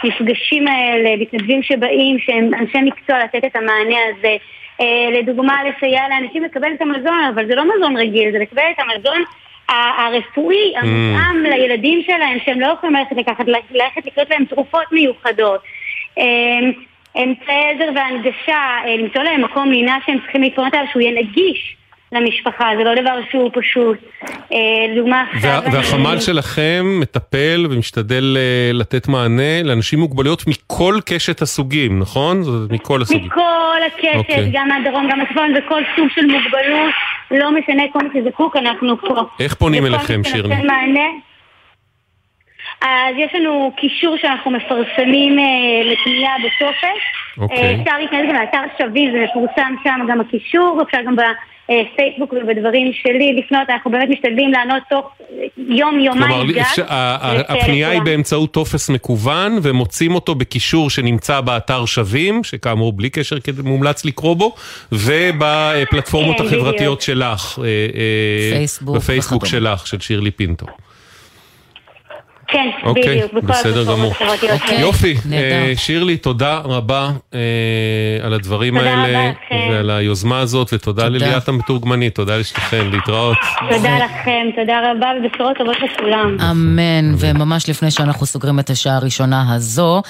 המפגשים 0.05 0.69
האלה, 0.69 1.17
מתנדבים 1.17 1.63
שבאים, 1.63 2.19
שהם 2.19 2.51
אנשי 2.55 2.79
מקצוע, 2.83 3.25
לתת 3.25 3.45
את 3.45 3.57
המענה 3.57 3.97
הזה. 4.09 4.37
אה, 4.81 5.19
לדוגמה, 5.19 5.57
לסייע 5.65 6.03
לאנשים 6.09 6.45
לקבל 6.45 6.73
את 6.73 6.83
המזון, 6.83 7.25
אבל 7.35 7.47
זה 7.47 7.55
לא 7.55 7.65
מזון 7.65 7.97
רגיל, 7.97 8.33
זה 8.33 8.39
לקבל 8.39 8.63
את 8.71 8.81
המזון 8.81 9.25
הרפואי, 9.71 10.73
המותאם 10.77 11.43
לילדים 11.43 12.03
שלהם, 12.03 12.39
שהם 12.45 12.61
לא 12.61 12.67
יכולים 12.67 12.97
ללכת 12.97 13.17
לקחת, 13.17 13.45
ללכת 13.71 14.07
לקנות 14.07 14.31
להם 14.31 14.45
תרופות 14.45 14.93
מיוחדות. 14.93 15.61
אמצעי 17.17 17.71
עזר 17.71 17.91
והנגשה, 17.95 18.79
אה, 18.87 18.97
למצוא 18.97 19.23
להם 19.23 19.45
מקום 19.45 19.71
לינה 19.71 19.99
שהם 20.07 20.19
צריכים 20.21 20.43
להתפונות 20.43 20.75
עליו, 20.75 20.87
שהוא 20.93 21.03
יהיה 21.03 21.23
נגיש 21.23 21.77
למשפחה, 22.13 22.65
זה 22.79 22.85
לא 22.85 22.95
דבר 23.03 23.15
שהוא 23.31 23.51
פשוט. 23.55 23.99
אה. 24.53 24.59
וה, 25.43 25.59
אני- 25.59 25.75
והחמ"ל 25.77 26.21
שלכם 26.21 26.87
מטפל 27.01 27.67
ומשתדל 27.71 28.37
אה, 28.37 28.71
לתת 28.73 29.09
מענה 29.09 29.63
לאנשים 29.63 29.99
עם 29.99 30.03
מוגבלויות 30.05 30.43
מכל 30.47 30.95
קשת 31.07 31.43
הסוגים, 31.43 31.99
נכון? 31.99 32.43
מכל 32.71 33.03
הסוגים. 33.03 33.27
מכל 33.27 33.43
הקשת, 33.87 34.09
אוקיי. 34.15 34.51
גם 34.53 34.69
מהדרום, 34.69 35.09
גם 35.13 35.19
מהצפון, 35.19 35.55
וכל 35.59 35.83
סוג 35.97 36.09
של 36.15 36.27
מוגבלות, 36.27 36.93
לא 37.31 37.51
משנה 37.53 37.83
כל 37.93 37.99
מי 38.03 38.21
שזקוק, 38.21 38.57
אנחנו 38.57 39.01
פה. 39.01 39.23
איך 39.41 39.55
פונים 39.55 39.87
אליכם, 39.87 40.21
שירלי? 40.25 40.55
מענה. 40.57 41.09
אז 42.83 43.15
יש 43.19 43.35
לנו 43.35 43.73
קישור 43.77 44.17
שאנחנו 44.17 44.51
מפרסמים 44.51 45.39
אה, 45.39 45.93
לפנייה 45.93 46.31
בטופס. 46.39 47.03
אוקיי. 47.39 47.59
אה, 47.59 47.83
אפשר 47.83 47.99
להיכנס 47.99 48.29
גם 48.29 48.35
לאתר 48.35 48.63
שווים, 48.79 49.13
זה 49.13 49.25
מפורסם 49.31 49.75
שם 49.85 50.01
גם 50.09 50.21
הקישור, 50.21 50.83
אפשר 50.83 50.99
גם 51.07 51.17
בפייסבוק 51.17 52.33
ובדברים 52.33 52.93
שלי 52.93 53.33
לפנות, 53.33 53.71
אנחנו 53.71 53.91
באמת 53.91 54.09
משתדלים 54.09 54.53
לענות 54.53 54.83
תוך 54.91 55.13
יום, 55.57 56.01
יומיים 56.01 56.53
גג. 56.53 56.63
כלומר, 56.75 57.43
הפנייה 57.49 57.91
היא 57.91 58.03
באמצעות 58.03 58.53
טופס 58.53 58.91
מקוון, 58.91 59.59
ומוצאים 59.63 60.15
אותו 60.15 60.35
בקישור 60.35 60.91
שנמצא 60.91 61.41
באתר 61.41 61.85
שווים, 61.85 62.45
שכאמור 62.45 62.93
בלי 62.93 63.11
קשר 63.11 63.37
מומלץ 63.65 64.05
לקרוא 64.05 64.37
בו, 64.37 64.55
ובפלטפורמות 64.93 66.41
החברתיות 66.41 67.03
שלך, 67.03 67.59
פייסבוק 68.53 68.97
בפייסבוק 68.97 69.47
שלך, 69.47 69.87
של 69.87 70.01
שירלי 70.01 70.31
פינטו. 70.31 70.67
כן, 72.53 72.69
אוקיי, 72.83 73.17
בדיוק, 73.17 73.33
בכל 73.33 73.47
בסדר 73.47 73.85
גמור. 73.85 74.13
החברתיות. 74.13 74.61
אוקיי, 74.63 74.81
יופי, 74.81 75.15
אה, 75.33 75.73
שירלי, 75.77 76.17
תודה 76.17 76.61
רבה 76.65 77.11
אה, 77.35 77.39
על 78.23 78.35
הדברים 78.35 78.79
תודה 78.79 78.91
האלה 78.91 79.31
רבה. 79.31 79.73
ועל 79.73 79.91
היוזמה 79.91 80.39
הזאת, 80.41 80.71
ותודה 80.73 81.09
לליאת 81.09 81.49
המתורגמנית, 81.49 82.15
תודה 82.15 82.37
לשתיכן, 82.37 82.87
להתראות. 82.93 83.37
תודה 83.71 83.99
לכם, 83.99 84.47
תודה 84.57 84.81
רבה 84.91 85.09
ובשורות 85.19 85.57
טובות 85.57 85.77
לכולם. 85.77 86.37
אמן, 86.51 87.15
וממש 87.19 87.69
לפני 87.69 87.91
שאנחנו 87.91 88.27
סוגרים 88.27 88.59
את 88.59 88.71
השעה 88.71 88.97
הראשונה 88.97 89.55
הזו, 89.55 90.03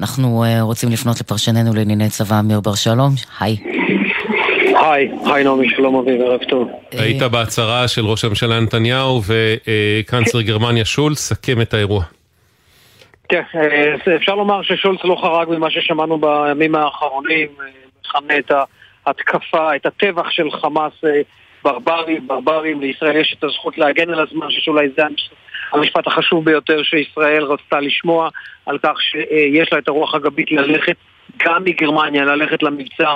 אנחנו 0.00 0.44
אה, 0.44 0.62
רוצים 0.62 0.88
לפנות 0.90 1.20
לפרשננו 1.20 1.74
לענייני 1.74 2.08
צבא 2.08 2.40
אמיר 2.40 2.60
בר 2.60 2.74
שלום, 2.74 3.14
היי. 3.40 3.56
היי, 4.92 5.10
היי 5.26 5.44
נעמי, 5.44 5.70
שלום 5.70 5.96
אביב, 5.96 6.20
ערב 6.20 6.40
טוב. 6.48 6.70
היית 6.92 7.22
בהצהרה 7.22 7.88
של 7.88 8.06
ראש 8.06 8.24
הממשלה 8.24 8.60
נתניהו 8.60 9.20
וקנצלר 9.26 10.42
גרמניה 10.42 10.84
שולץ, 10.84 11.18
סכם 11.18 11.60
את 11.60 11.74
האירוע. 11.74 12.04
כן, 13.28 13.42
אה, 13.54 14.16
אפשר 14.16 14.34
לומר 14.34 14.62
ששולץ 14.62 15.00
לא 15.04 15.16
חרג 15.20 15.48
ממה 15.48 15.70
ששמענו 15.70 16.18
בימים 16.18 16.74
האחרונים, 16.74 17.48
אה, 17.60 17.66
מכנה 18.00 18.38
את 18.38 18.52
ההתקפה, 19.06 19.76
את 19.76 19.86
הטבח 19.86 20.30
של 20.30 20.50
חמאס 20.50 20.92
אה, 21.04 21.20
ברברים, 21.64 22.26
ברברים, 22.26 22.80
לישראל 22.80 23.16
יש 23.16 23.36
את 23.38 23.44
הזכות 23.44 23.78
להגן 23.78 24.10
על 24.10 24.20
הזמן, 24.20 24.46
שאולי 24.50 24.88
זה 24.96 25.02
המשפט 25.72 26.06
החשוב 26.06 26.44
ביותר 26.44 26.82
שישראל 26.82 27.42
רצתה 27.42 27.80
לשמוע, 27.80 28.28
על 28.66 28.78
כך 28.82 28.94
שיש 29.00 29.72
לה 29.72 29.78
את 29.78 29.88
הרוח 29.88 30.14
הגבית 30.14 30.52
ללכת 30.52 30.96
גם 31.44 31.64
מגרמניה 31.64 32.24
ללכת 32.24 32.62
למבצע 32.62 33.14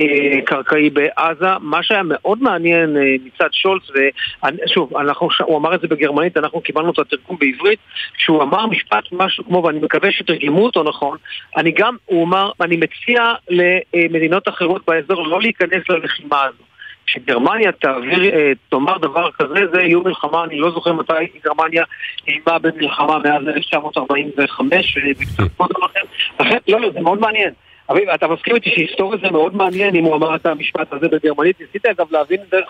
הקרקעי 0.00 0.90
בעזה. 0.90 1.46
מה 1.60 1.82
שהיה 1.82 2.02
מאוד 2.04 2.42
מעניין 2.42 2.96
אה, 2.96 3.02
מצד 3.24 3.48
שולץ, 3.52 3.82
ושוב, 3.90 4.96
אנחנו, 4.96 5.28
הוא 5.44 5.58
אמר 5.58 5.74
את 5.74 5.80
זה 5.80 5.88
בגרמנית, 5.88 6.36
אנחנו 6.36 6.60
קיבלנו 6.60 6.90
את 6.90 6.98
התרגום 6.98 7.36
בעברית, 7.40 7.78
שהוא 8.16 8.42
אמר 8.42 8.66
משפט 8.66 9.04
משהו 9.12 9.44
כמו, 9.44 9.62
ואני 9.64 9.78
מקווה 9.78 10.12
שתרגמו 10.12 10.64
אותו 10.64 10.82
נכון, 10.82 11.18
אני 11.56 11.70
גם, 11.70 11.96
הוא 12.04 12.24
אמר, 12.24 12.50
אני 12.60 12.76
מציע 12.76 13.32
למדינות 13.50 14.48
אחרות 14.48 14.82
באזור 14.86 15.28
לא 15.28 15.40
להיכנס 15.40 15.82
ללחימה 15.88 16.42
הזו. 16.42 16.71
שגרמניה 17.06 17.72
תעביר, 17.72 18.34
אה, 18.34 18.52
תאמר 18.68 18.98
דבר 18.98 19.30
כזה, 19.30 19.66
זה 19.72 19.80
איום 19.80 20.04
מלחמה, 20.06 20.44
אני 20.44 20.58
לא 20.58 20.70
זוכר 20.70 20.92
מתי 20.92 21.12
גרמניה 21.44 21.84
איימה 22.28 22.58
במלחמה 22.58 23.18
מאז 23.18 23.48
1945 23.48 24.98
וקצת 25.18 25.56
קודם 25.56 25.74
לכן. 25.84 26.00
לכן, 26.40 26.58
לא, 26.68 26.80
לא, 26.80 26.90
זה 26.90 27.00
מאוד 27.00 27.20
מעניין. 27.20 27.50
אביב, 27.90 28.08
אתה 28.08 28.28
מסכים 28.28 28.54
איתי 28.54 28.70
שהיסטוריה 28.70 29.18
זה 29.22 29.30
מאוד 29.30 29.56
מעניין 29.56 29.94
אם 29.94 30.04
הוא 30.04 30.14
אמר 30.14 30.34
את 30.34 30.46
המשפט 30.46 30.92
הזה 30.92 31.08
בגרמנית. 31.08 31.60
ניסית 31.60 31.86
אגב 31.86 32.06
להבין 32.10 32.40
דרך 32.50 32.68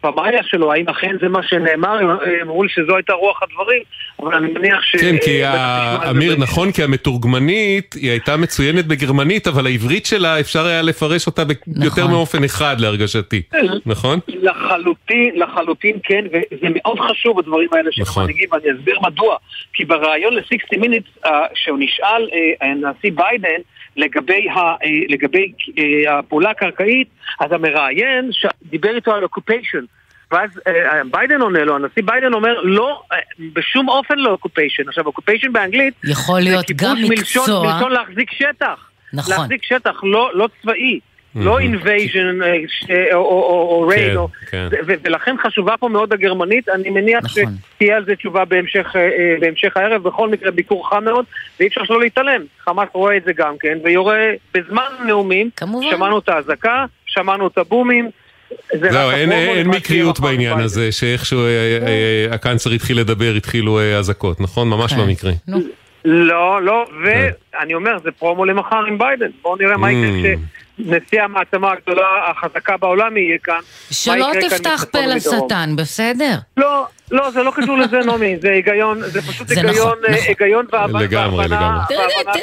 פמאיה 0.00 0.42
שלו, 0.42 0.72
האם 0.72 0.88
אכן 0.88 1.16
זה 1.20 1.28
מה 1.28 1.42
שנאמר, 1.42 1.98
הם 1.98 2.08
אמרו 2.42 2.62
לי 2.62 2.68
שזו 2.68 2.96
הייתה 2.96 3.12
רוח 3.12 3.42
הדברים, 3.42 3.82
אבל 4.20 4.34
אני 4.34 4.52
מניח 4.52 4.82
ש... 4.82 4.96
כן, 4.96 5.16
כי 5.24 5.42
אמיר, 6.10 6.36
נכון, 6.38 6.72
כי 6.72 6.82
המתורגמנית, 6.82 7.94
היא 7.94 8.10
הייתה 8.10 8.36
מצוינת 8.36 8.86
בגרמנית, 8.86 9.48
אבל 9.48 9.66
העברית 9.66 10.06
שלה, 10.06 10.40
אפשר 10.40 10.66
היה 10.66 10.82
לפרש 10.82 11.26
אותה 11.26 11.44
ביותר 11.44 12.02
נכון. 12.02 12.10
מאופן 12.10 12.44
אחד 12.44 12.76
להרגשתי, 12.80 13.42
נכון? 13.86 14.18
לחלוטין, 14.28 15.30
לחלוטין 15.34 15.98
כן, 16.04 16.24
וזה 16.32 16.66
מאוד 16.74 17.00
חשוב 17.00 17.38
הדברים 17.38 17.68
האלה 17.72 17.92
של 17.92 18.02
נכון. 18.02 18.22
המנהיגים, 18.22 18.48
ואני 18.52 18.78
אסביר 18.78 18.98
מדוע. 19.00 19.36
כי 19.74 19.84
בריאיון 19.84 20.34
ל-60 20.34 20.78
Minutes, 20.78 21.26
אה, 21.26 21.46
שהוא 21.54 21.78
נשאל, 21.80 22.28
אה, 22.32 22.68
הנשיא 22.68 23.10
ביידן, 23.14 23.60
לגבי, 23.96 24.48
ה, 24.48 24.58
אה, 24.58 24.76
לגבי 25.08 25.52
אה, 25.78 26.18
הפעולה 26.18 26.50
הקרקעית, 26.50 27.08
אז 27.40 27.52
המראיין 27.52 28.30
דיבר 28.62 28.94
איתו 28.94 29.12
על 29.12 29.22
occupation. 29.22 29.84
ואז 30.30 30.50
אה, 30.66 30.72
ביידן 31.10 31.40
עונה 31.40 31.64
לו, 31.64 31.76
הנשיא 31.76 32.02
ביידן 32.04 32.34
אומר, 32.34 32.60
לא, 32.62 33.02
בשום 33.52 33.88
אופן 33.88 34.18
לא 34.18 34.30
occupation. 34.30 34.88
עכשיו, 34.88 35.06
occupation 35.06 35.52
באנגלית, 35.52 35.94
יכול 36.04 36.40
להיות 36.40 36.68
זה 36.68 36.74
גם 36.76 36.96
כיבוש 36.96 37.10
מלשון, 37.10 37.42
מקצוע. 37.42 37.72
מלשון 37.72 37.92
להחזיק 37.92 38.30
שטח. 38.32 38.90
נכון. 39.12 39.34
להחזיק 39.34 39.64
שטח, 39.64 40.04
לא, 40.04 40.30
לא 40.34 40.48
צבאי. 40.62 41.00
לא 41.36 41.58
invasion 41.58 42.38
או- 43.12 43.18
או 43.18 43.82
או 43.84 43.90
כן, 43.94 44.16
או- 44.16 44.28
כן. 44.50 44.68
ו- 44.86 44.92
ולכן 45.04 45.34
חשובה 45.42 45.74
פה 45.76 45.88
מאוד 45.88 46.12
הגרמנית, 46.12 46.68
אני 46.68 46.90
מניח 46.90 47.24
נכון. 47.24 47.42
שתהיה 47.76 47.96
על 47.96 48.04
זה 48.04 48.16
תשובה 48.16 48.44
בהמשך, 48.44 48.92
אה, 48.96 49.00
אה, 49.00 49.08
בהמשך 49.40 49.76
הערב, 49.76 50.02
בכל 50.02 50.28
מקרה 50.28 50.50
ביקור 50.50 50.88
חם 50.90 51.04
מאוד, 51.04 51.24
ואי 51.60 51.68
אפשר 51.68 51.84
שלא 51.84 52.00
להתעלם, 52.00 52.40
חמאס 52.64 52.88
רואה 52.92 53.16
את 53.16 53.24
זה 53.24 53.32
גם 53.32 53.54
כן, 53.60 53.78
ויורה 53.84 54.18
בזמן 54.54 54.82
הנאומים, 54.98 55.50
כמובן. 55.56 55.86
שמענו 55.90 56.18
את 56.18 56.28
האזעקה, 56.28 56.84
שמענו 57.06 57.46
את 57.46 57.58
הבומים, 57.58 58.10
זהו, 58.74 59.08
רק 59.08 59.14
אין- 59.14 59.32
אין 59.32 59.68
מקריות 59.68 60.20
בעניין. 60.20 60.58
הזה, 60.60 60.92
שאיכשהו 60.92 61.38
אה, 61.44 61.78
אה, 61.86 62.34
הקאנצלר 62.34 62.72
התחיל 62.72 63.00
לדבר, 63.00 63.32
התחילו 63.36 63.78
אה, 63.80 63.98
אזעקות, 63.98 64.40
נכון? 64.40 64.68
ממש 64.68 64.92
כן. 64.92 64.98
לא 64.98 65.06
מקרי. 65.06 65.32
לא, 66.04 66.62
לא, 66.62 66.84
כן. 67.04 67.30
ואני 67.60 67.74
אומר, 67.74 67.98
זה 68.02 68.10
פרומו 68.10 68.44
למחר 68.44 68.84
עם 68.88 68.98
ביידן. 68.98 69.26
בואו 69.42 69.56
נראה 69.56 69.76
מה 69.76 69.88
Mm. 69.88 69.92
יקרה 69.92 70.30
כשנשיא 70.78 71.22
המעצמה 71.22 71.72
הגדולה, 71.72 72.06
החזקה 72.30 72.76
בעולם 72.76 73.16
יהיה 73.16 73.38
כאן. 73.44 73.60
שלא 73.90 74.26
תפתח 74.48 74.84
פה. 74.90 74.98
לשטן, 75.06 75.76
בסדר? 75.76 76.34
לא, 76.56 76.84
לא, 77.10 77.30
זה 77.30 77.42
לא 77.42 77.52
קשור 77.56 77.78
לזה, 77.78 77.98
נעמי, 78.06 78.36
זה 78.40 78.48
היגיון, 78.52 79.00
זה 79.06 79.22
פשוט 79.22 79.48
זה 79.48 79.54
היגיון, 79.54 79.74
נכון, 79.76 79.98
אה, 80.08 80.10
נכון. 80.10 80.26
היגיון 80.28 80.66
והבנה 80.72 81.00
לגמרי, 81.00 81.38
והבנה- 81.38 81.84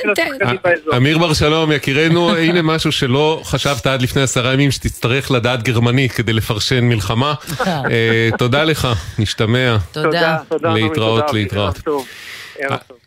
לגמרי. 0.06 0.58
באזור. 0.64 0.98
אמיר 0.98 1.18
בר 1.18 1.34
שלום, 1.34 1.72
יקירנו, 1.72 2.36
הנה 2.38 2.62
משהו 2.62 2.92
שלא 2.92 3.42
חשבת 3.44 3.88
עד 3.88 4.02
לפני 4.02 4.22
עשרה 4.22 4.54
ימים 4.54 4.72
שתצטרך 4.72 5.32
לדעת 5.32 5.64
גרמנית 5.64 6.12
כדי 6.12 6.34
לפרשן 6.34 6.84
מלחמה. 6.84 7.34
אה, 7.68 8.30
תודה 8.38 8.64
לך, 8.64 8.88
נשתמע. 9.20 9.78
תודה, 9.92 10.38
להתראות, 10.64 11.34
להתראות. 11.34 11.80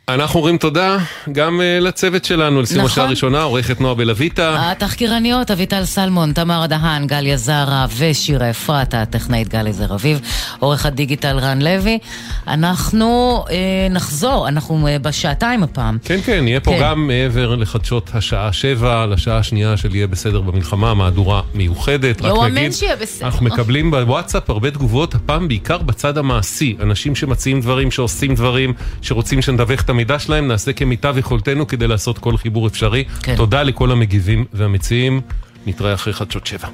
אנחנו 0.09 0.41
אומרים 0.41 0.59
תודה 0.59 0.99
גם 1.33 1.61
אה, 1.61 1.81
לצוות 1.81 2.25
שלנו, 2.25 2.63
לסיום 2.63 2.79
נכון. 2.79 2.91
השעה 2.91 3.05
הראשונה, 3.05 3.43
עורכת 3.43 3.81
נועה 3.81 3.95
בלויטה. 3.95 4.71
התחקירניות 4.71 5.51
אביטל 5.51 5.85
סלמון, 5.85 6.33
תמר 6.33 6.67
דהן, 6.67 7.07
גליה 7.07 7.37
זרה 7.37 7.87
ושירה 7.97 8.51
אפרת, 8.51 8.95
הטכנאית 8.95 9.49
גלי 9.49 9.73
זר 9.73 9.95
אביב, 9.95 10.21
עורך 10.59 10.87
הדיגיטל 10.87 11.39
רן 11.39 11.63
לוי. 11.63 11.99
אנחנו 12.47 13.45
אה, 13.51 13.57
נחזור, 13.91 14.49
אנחנו 14.49 14.89
אה, 14.89 14.99
בשעתיים 14.99 15.63
הפעם. 15.63 15.99
כן, 16.05 16.19
כן, 16.25 16.49
יהיה 16.49 16.61
פה 16.61 16.71
כן. 16.71 16.79
גם 16.83 17.07
מעבר 17.07 17.55
לחדשות 17.55 18.11
השעה 18.15 18.53
שבע, 18.53 19.07
לשעה 19.07 19.39
השנייה 19.39 19.77
של 19.77 19.95
יהיה 19.95 20.07
בסדר 20.07 20.41
במלחמה, 20.41 20.95
מהדורה 20.95 21.43
מיוחדת. 21.55 22.23
רק 22.23 22.33
לא 22.33 22.49
נגיד, 22.49 22.59
אמן 22.59 22.73
שיהיה 22.73 22.97
בסדר. 22.97 23.27
אנחנו 23.27 23.45
מקבלים 23.47 23.91
בוואטסאפ 23.91 24.51
הרבה 24.51 24.71
תגובות, 24.71 25.15
הפעם 25.15 25.49
בעיקר 25.49 25.79
בצד 25.79 26.19
המעשי. 26.19 26.77
אנשים 26.83 27.15
שמציעים 27.15 27.61
דברים, 27.61 27.91
שעושים 27.91 28.35
דברים, 28.35 28.73
שרוצים 29.03 29.43
שנדווח 29.43 29.81
את 29.81 29.94
המידע 29.95 30.19
שלהם, 30.19 30.49
נעשה 30.49 30.73
כמיטב 30.73 31.19
יכולתנו 31.19 31.67
כדי 31.67 31.87
לעשות 31.87 32.19
כל 32.19 32.37
חיבור 32.37 32.67
אפשרי. 32.67 33.05
כן. 33.23 33.37
תודה 33.37 33.63
לכל 33.63 33.91
המגיבים 33.91 34.45
והמציעים. 34.53 35.21
נתראה 35.67 35.95
אחרי 35.95 36.13
חדשות 36.13 36.47
שבע. 36.47 36.69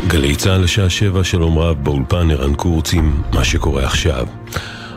גלי 0.08 0.36
צה"ל 0.36 0.62
לשעה 0.62 0.90
שבע, 0.90 1.24
שלום 1.24 1.60
רב, 1.60 1.84
באולפן 1.84 2.32
ערן 2.32 2.56
קורץ 2.56 2.94
עם 2.94 3.22
מה 3.34 3.44
שקורה 3.44 3.86
עכשיו. 3.86 4.28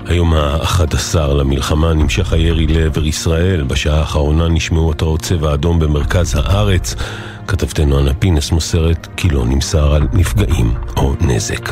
היום 0.09 0.35
ה-11 0.35 1.19
למלחמה 1.19 1.95
נמשך 1.95 2.33
הירי 2.33 2.67
לעבר 2.67 3.07
ישראל. 3.07 3.63
בשעה 3.63 3.99
האחרונה 3.99 4.49
נשמעו 4.49 4.91
התרעות 4.91 5.21
צבע 5.21 5.55
אדום 5.55 5.79
במרכז 5.79 6.35
הארץ. 6.35 6.95
כתבתנו 7.47 7.99
אנה 7.99 8.15
פינס 8.15 8.53
מוסרת 8.53 9.09
כי 9.17 9.29
לא 9.29 9.45
נמסר 9.47 9.95
על 9.95 10.07
נפגעים 10.13 10.75
או 10.97 11.15
נזק. 11.21 11.71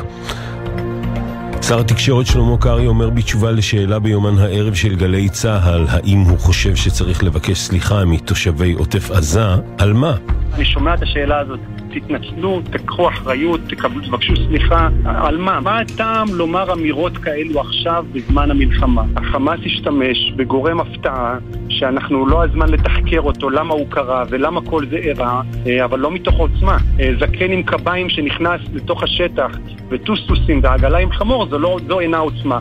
שר 1.62 1.80
התקשורת 1.80 2.26
שלמה 2.26 2.58
קרעי 2.58 2.86
אומר 2.86 3.10
בתשובה 3.10 3.50
לשאלה 3.50 3.98
ביומן 3.98 4.38
הערב 4.38 4.74
של 4.74 4.96
גלי 4.96 5.28
צה"ל 5.28 5.86
האם 5.88 6.18
הוא 6.18 6.38
חושב 6.38 6.76
שצריך 6.76 7.24
לבקש 7.24 7.58
סליחה 7.58 8.04
מתושבי 8.04 8.72
עוטף 8.72 9.10
עזה, 9.10 9.46
על 9.78 9.92
מה? 9.92 10.16
אני 10.54 10.64
שומע 10.64 10.94
את 10.94 11.02
השאלה 11.02 11.38
הזאת. 11.38 11.60
תתנצלו, 11.94 12.60
תקחו 12.70 13.08
אחריות, 13.08 13.60
תבקשו 14.06 14.36
סליחה. 14.36 14.88
על 15.04 15.36
מה? 15.36 15.60
מה 15.60 15.78
הטעם 15.80 16.26
לומר 16.32 16.72
אמירות 16.72 17.18
כאלו 17.18 17.60
עכשיו 17.60 18.04
בזמן 18.12 18.50
המלחמה? 18.50 19.02
החמאס 19.16 19.60
השתמש 19.66 20.32
בגורם 20.36 20.80
הפתעה 20.80 21.38
שאנחנו 21.68 22.26
לא 22.26 22.44
הזמן 22.44 22.68
לתחקר 22.68 23.20
אותו, 23.20 23.50
למה 23.50 23.74
הוא 23.74 23.86
קרה 23.90 24.24
ולמה 24.30 24.60
כל 24.60 24.86
זה 24.86 24.96
אירע, 24.96 25.40
אבל 25.84 25.98
לא 25.98 26.10
מתוך 26.10 26.34
עוצמה. 26.34 26.76
זקן 27.20 27.52
עם 27.52 27.62
קביים 27.62 28.08
שנכנס 28.08 28.60
לתוך 28.74 29.02
השטח 29.02 29.50
וטוסטוסים 29.88 30.60
ועגלה 30.62 30.98
עם 30.98 31.12
חמור, 31.12 31.46
זו, 31.46 31.58
לא, 31.58 31.78
זו 31.88 32.00
אינה 32.00 32.18
עוצמה. 32.18 32.58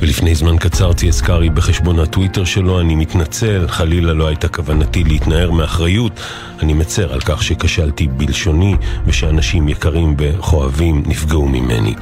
ולפני 0.00 0.34
זמן 0.34 0.56
קצר 0.56 0.92
צייץ 0.92 1.20
קרעי 1.20 1.50
בחשבון 1.50 1.98
הטוויטר 1.98 2.44
שלו, 2.44 2.80
אני 2.80 2.94
מתנצל, 2.94 3.68
חלילה 3.68 4.12
לא 4.12 4.26
הייתה 4.26 4.48
כוונתי 4.48 5.04
להתנער 5.04 5.50
מאחריות. 5.50 6.20
אני 6.62 6.72
מצר 6.72 7.12
על 7.12 7.20
כך 7.20 7.42
שכשלתי 7.42 8.08
בלשוני 8.08 8.74
ושאנשים 9.06 9.68
יקרים 9.68 10.14
וכואבים 10.18 11.02
נפגעו 11.06 11.48
ממני. 11.48 11.94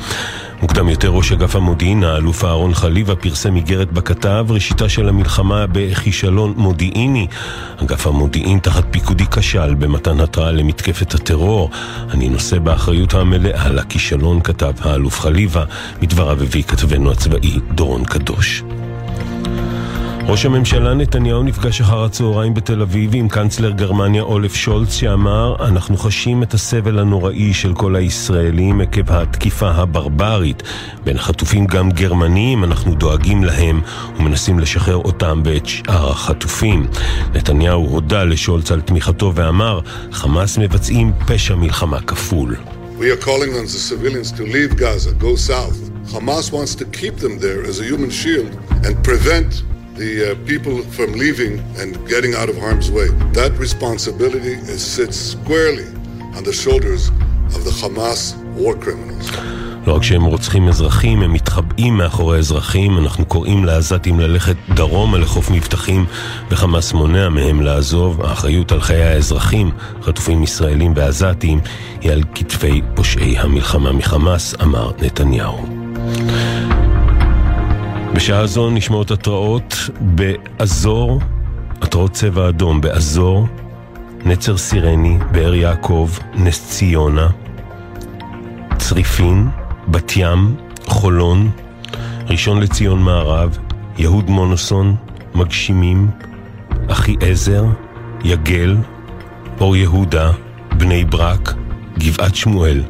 מוקדם 0.62 0.88
יותר 0.88 1.08
ראש 1.08 1.32
אגף 1.32 1.56
המודיעין, 1.56 2.04
האלוף 2.04 2.44
אהרון 2.44 2.74
חליבה, 2.74 3.16
פרסם 3.16 3.56
איגרת 3.56 3.92
בכתב 3.92 4.46
ראשיתה 4.48 4.88
של 4.88 5.08
המלחמה 5.08 5.64
בכישלון 5.72 6.54
מודיעיני. 6.56 7.26
אגף 7.82 8.06
המודיעין 8.06 8.58
תחת 8.58 8.84
פיקודי 8.90 9.24
כשל 9.26 9.74
במתן 9.74 10.20
התראה 10.20 10.52
למתקפת 10.52 11.14
הטרור. 11.14 11.70
אני 12.10 12.28
נושא 12.28 12.58
באחריות 12.58 13.14
המלאה 13.14 13.68
לכישלון, 13.68 14.40
כתב 14.40 14.72
האלוף 14.80 15.20
חליבה, 15.20 15.64
מדבריו 16.02 16.42
הביא 16.42 16.62
כתבנו 16.62 17.10
הצבאי 17.10 17.60
דורון 17.74 18.04
קדוש. 18.04 18.62
ראש 20.28 20.46
הממשלה 20.46 20.94
נתניהו 20.94 21.42
נפגש 21.42 21.80
אחר 21.80 22.04
הצהריים 22.04 22.54
בתל 22.54 22.82
אביב 22.82 23.10
עם 23.14 23.28
קנצלר 23.28 23.70
גרמניה 23.70 24.22
אולף 24.22 24.54
שולץ 24.54 24.92
שאמר 24.92 25.56
אנחנו 25.68 25.96
חשים 25.96 26.42
את 26.42 26.54
הסבל 26.54 26.98
הנוראי 26.98 27.54
של 27.54 27.74
כל 27.74 27.96
הישראלים 27.96 28.80
עקב 28.80 29.12
התקיפה 29.12 29.70
הברברית. 29.70 30.62
בין 31.04 31.16
החטופים 31.16 31.66
גם 31.66 31.90
גרמנים, 31.90 32.64
אנחנו 32.64 32.94
דואגים 32.94 33.44
להם 33.44 33.80
ומנסים 34.18 34.58
לשחרר 34.58 34.96
אותם 34.96 35.42
ואת 35.44 35.66
שאר 35.66 36.10
החטופים. 36.10 36.86
נתניהו 37.34 37.86
הודה 37.88 38.24
לשולץ 38.24 38.72
על 38.72 38.80
תמיכתו 38.80 39.32
ואמר 39.34 39.80
חמאס 40.12 40.58
מבצעים 40.58 41.12
פשע 41.26 41.54
מלחמה 41.54 42.00
כפול. 42.00 42.56
We 42.98 43.04
are 43.12 43.24
calling 43.24 43.52
on 43.60 43.64
the 43.64 43.82
civilians 43.90 44.32
to 44.32 44.42
leave 44.42 44.76
Gaza, 44.76 45.12
go 45.12 45.36
south. 45.36 45.78
Hamas 46.12 46.52
wants 46.52 46.74
to 46.80 46.84
keep 46.98 47.16
them 47.24 47.38
there 47.38 47.62
as 47.70 47.80
a 47.80 47.84
human 47.84 48.10
shield 48.10 48.50
and 48.86 48.94
prevent 49.08 49.52
the 49.96 50.12
uh, 50.32 50.34
people 50.46 50.82
from 50.96 51.12
leaving 51.12 51.54
and 51.80 51.90
getting 52.08 52.34
out 52.34 52.48
of 52.48 52.56
harm's 52.58 52.90
way. 52.90 53.08
That 53.40 53.52
responsibility 53.66 54.54
is, 54.72 54.80
sits 54.96 55.16
squarely 55.34 55.88
on 56.36 56.42
the 56.44 56.52
shoulders 56.52 57.08
of 57.56 57.60
the 57.64 57.74
Hamas 57.80 58.36
war 58.56 58.74
criminals. 58.84 59.30
לא 59.86 59.96
רק 59.96 60.02
שהם 60.02 60.24
רוצחים 60.24 60.68
אזרחים, 60.68 61.22
הם 61.22 61.32
מתחבאים 61.32 61.96
מאחורי 61.96 62.38
אזרחים. 62.38 62.98
אנחנו 62.98 63.24
קוראים 63.24 63.64
לעזתים 63.64 64.20
ללכת 64.20 64.56
דרומה 64.74 65.18
לחוף 65.18 65.50
מבטחים, 65.50 66.04
וחמאס 66.50 66.92
מונע 66.92 67.28
מהם 67.28 67.60
לעזוב. 67.60 68.22
האחריות 68.22 68.72
על 68.72 68.80
חיי 68.80 69.04
האזרחים, 69.04 69.70
חטופים 70.02 70.42
ישראלים 70.42 70.92
ועזתים, 70.96 71.60
היא 72.00 72.12
על 72.12 72.22
כתפי 72.34 72.82
פושעי 72.94 73.38
המלחמה 73.38 73.92
מחמאס, 73.92 74.54
אמר 74.62 74.90
נתניהו. 74.98 75.66
בשעה 78.16 78.46
זו 78.46 78.70
נשמעות 78.70 79.10
התרעות 79.10 79.74
באזור, 80.00 81.20
התרעות 81.82 82.12
צבע 82.12 82.48
אדום 82.48 82.80
באזור, 82.80 83.46
נצר 84.24 84.56
סירני, 84.56 85.18
באר 85.32 85.54
יעקב, 85.54 86.10
נס 86.34 86.68
ציונה, 86.70 87.28
צריפין, 88.78 89.48
בת 89.88 90.12
ים, 90.16 90.56
חולון, 90.86 91.50
ראשון 92.30 92.60
לציון 92.60 93.02
מערב, 93.02 93.58
יהוד 93.98 94.30
מונוסון, 94.30 94.94
מגשימים, 95.34 96.10
אחי 96.88 97.16
עזר, 97.20 97.64
יגל, 98.24 98.76
אור 99.60 99.76
יהודה, 99.76 100.30
בני 100.76 101.04
ברק, 101.04 101.54
גבעת 101.98 102.34
שמואל, 102.36 102.82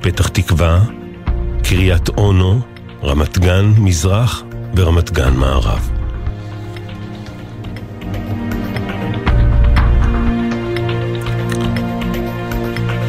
פתח 0.00 0.28
תקווה, 0.28 0.80
קריית 1.62 2.08
אונו, 2.08 2.60
רמת 3.02 3.38
גן 3.38 3.72
מזרח 3.78 4.42
ורמת 4.76 5.10
גן 5.10 5.34
מערב. 5.36 5.90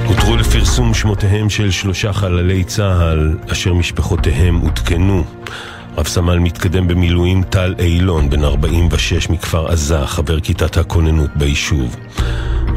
הותרו 0.07 0.36
לפרסום 0.36 0.93
שמותיהם 0.93 1.49
של 1.49 1.72
שלושה 1.72 2.14
חללי 2.14 2.64
צה"ל 2.64 3.38
אשר 3.51 3.74
משפחותיהם 3.74 4.59
עודכנו. 4.59 5.24
רב 5.97 6.07
סמל 6.07 6.39
מתקדם 6.39 6.88
במילואים 6.88 7.43
טל 7.43 7.76
אילון, 7.80 8.30
בן 8.30 8.43
46 8.43 9.30
מכפר 9.30 9.68
עזה, 9.68 10.05
חבר 10.05 10.39
כיתת 10.39 10.78
הכוננות 10.78 11.30
ביישוב. 11.36 11.95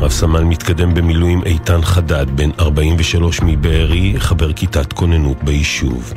רב 0.00 0.10
סמל 0.10 0.44
מתקדם 0.44 0.94
במילואים 0.94 1.42
איתן 1.42 1.82
חדד, 1.82 2.26
בן 2.34 2.50
43 2.60 3.40
מבארי, 3.42 4.14
חבר 4.18 4.52
כיתת 4.52 4.92
כוננות 4.92 5.44
ביישוב. 5.44 6.12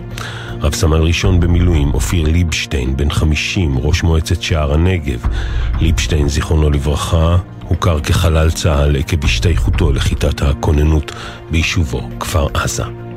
רב 0.61 0.73
סמל 0.73 0.97
ראשון 1.01 1.39
במילואים 1.39 1.93
אופיר 1.93 2.27
ליבשטיין, 2.27 2.97
בן 2.97 3.09
50, 3.09 3.77
ראש 3.77 4.03
מועצת 4.03 4.41
שער 4.41 4.73
הנגב. 4.73 5.19
ליבשטיין, 5.81 6.29
זיכרונו 6.29 6.69
לברכה, 6.69 7.37
הוכר 7.63 7.99
כחלל 7.99 8.51
צה"ל 8.51 8.95
עקב 8.95 9.25
השתייכותו 9.25 9.91
לכיתת 9.91 10.41
הכוננות 10.41 11.11
ביישובו, 11.51 12.09
כפר 12.19 12.47
עזה. 12.53 13.08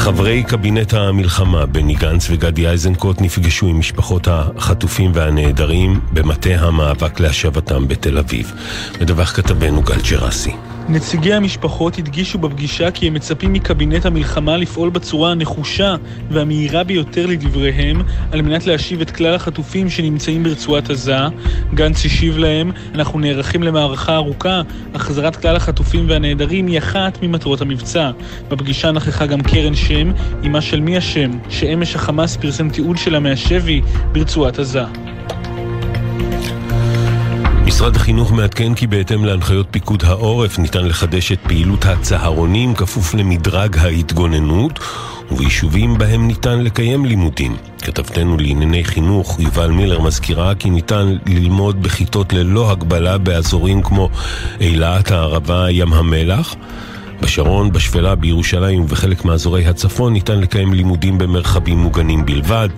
חברי 0.00 0.42
קבינט 0.42 0.94
המלחמה, 0.94 1.66
בני 1.66 1.94
גנץ 1.94 2.26
וגדי 2.30 2.68
איזנקוט, 2.68 3.20
נפגשו 3.20 3.66
עם 3.66 3.78
משפחות 3.78 4.28
החטופים 4.30 5.10
והנעדרים 5.14 6.00
במטה 6.12 6.50
המאבק 6.50 7.20
להשבתם 7.20 7.88
בתל 7.88 8.18
אביב. 8.18 8.52
מדווח 9.00 9.32
כתבנו 9.36 9.82
גל 9.82 10.00
ג'רסי. 10.10 10.52
נציגי 10.90 11.34
המשפחות 11.34 11.98
הדגישו 11.98 12.38
בפגישה 12.38 12.90
כי 12.90 13.06
הם 13.06 13.14
מצפים 13.14 13.52
מקבינט 13.52 14.06
המלחמה 14.06 14.56
לפעול 14.56 14.90
בצורה 14.90 15.30
הנחושה 15.30 15.96
והמהירה 16.30 16.84
ביותר 16.84 17.26
לדבריהם 17.26 18.02
על 18.32 18.42
מנת 18.42 18.66
להשיב 18.66 19.00
את 19.00 19.10
כלל 19.10 19.34
החטופים 19.34 19.90
שנמצאים 19.90 20.42
ברצועת 20.42 20.90
עזה. 20.90 21.16
גנץ 21.74 22.04
השיב 22.04 22.38
להם, 22.38 22.72
אנחנו 22.94 23.18
נערכים 23.18 23.62
למערכה 23.62 24.14
ארוכה, 24.16 24.62
החזרת 24.94 25.36
כלל 25.36 25.56
החטופים 25.56 26.06
והנעדרים 26.08 26.66
היא 26.66 26.78
אחת 26.78 27.18
ממטרות 27.22 27.60
המבצע. 27.60 28.10
בפגישה 28.48 28.92
נכחה 28.92 29.26
גם 29.26 29.42
קרן 29.42 29.74
שם, 29.74 30.12
אמה 30.46 30.60
של 30.60 30.80
מי 30.80 30.96
השם, 30.96 31.30
שאמש 31.48 31.96
החמאס 31.96 32.36
פרסם 32.36 32.70
תיעוד 32.70 32.96
שלה 32.96 33.20
מהשבי 33.20 33.80
ברצועת 34.12 34.58
עזה. 34.58 34.84
משרד 37.80 37.96
החינוך 37.96 38.32
מעדכן 38.32 38.74
כי 38.74 38.86
בהתאם 38.86 39.24
להנחיות 39.24 39.66
פיקוד 39.70 40.04
העורף 40.04 40.58
ניתן 40.58 40.86
לחדש 40.86 41.32
את 41.32 41.38
פעילות 41.42 41.84
הצהרונים 41.84 42.74
כפוף 42.74 43.14
למדרג 43.14 43.78
ההתגוננות 43.78 44.78
וביישובים 45.30 45.98
בהם 45.98 46.26
ניתן 46.26 46.60
לקיים 46.60 47.04
לימודים. 47.04 47.56
כתבתנו 47.82 48.36
לענייני 48.36 48.84
חינוך 48.84 49.40
יובל 49.40 49.70
מילר 49.70 50.00
מזכירה 50.00 50.54
כי 50.54 50.70
ניתן 50.70 51.16
ללמוד 51.26 51.82
בכיתות 51.82 52.32
ללא 52.32 52.70
הגבלה 52.70 53.18
באזורים 53.18 53.82
כמו 53.82 54.08
אילת, 54.60 55.10
הערבה, 55.10 55.70
ים 55.70 55.92
המלח. 55.92 56.54
בשרון, 57.22 57.72
בשפלה, 57.72 58.14
בירושלים 58.14 58.80
ובחלק 58.80 59.24
מאזורי 59.24 59.66
הצפון 59.66 60.12
ניתן 60.12 60.40
לקיים 60.40 60.74
לימודים 60.74 61.18
במרחבים 61.18 61.78
מוגנים 61.78 62.26
בלבד. 62.26 62.68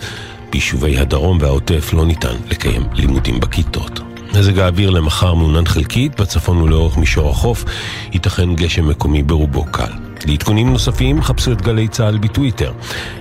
ביישובי 0.50 0.98
הדרום 0.98 1.38
והעוטף 1.40 1.92
לא 1.92 2.07
ניתן 2.07 2.34
לקיים 2.50 2.82
לימודים 2.92 3.40
בכיתות. 3.40 4.11
מזג 4.37 4.59
האוויר 4.59 4.91
למחר 4.91 5.35
מעונן 5.35 5.66
חלקית, 5.66 6.20
בצפון 6.20 6.62
ולאורך 6.62 6.97
מישור 6.97 7.30
החוף 7.30 7.64
ייתכן 8.12 8.55
גשם 8.55 8.89
מקומי 8.89 9.22
ברובו 9.22 9.64
קל. 9.64 9.93
לעדכונים 10.26 10.72
נוספים 10.72 11.22
חפשו 11.22 11.53
את 11.53 11.62
גלי 11.62 11.89
צה"ל 11.89 12.18
בטוויטר. 12.18 12.72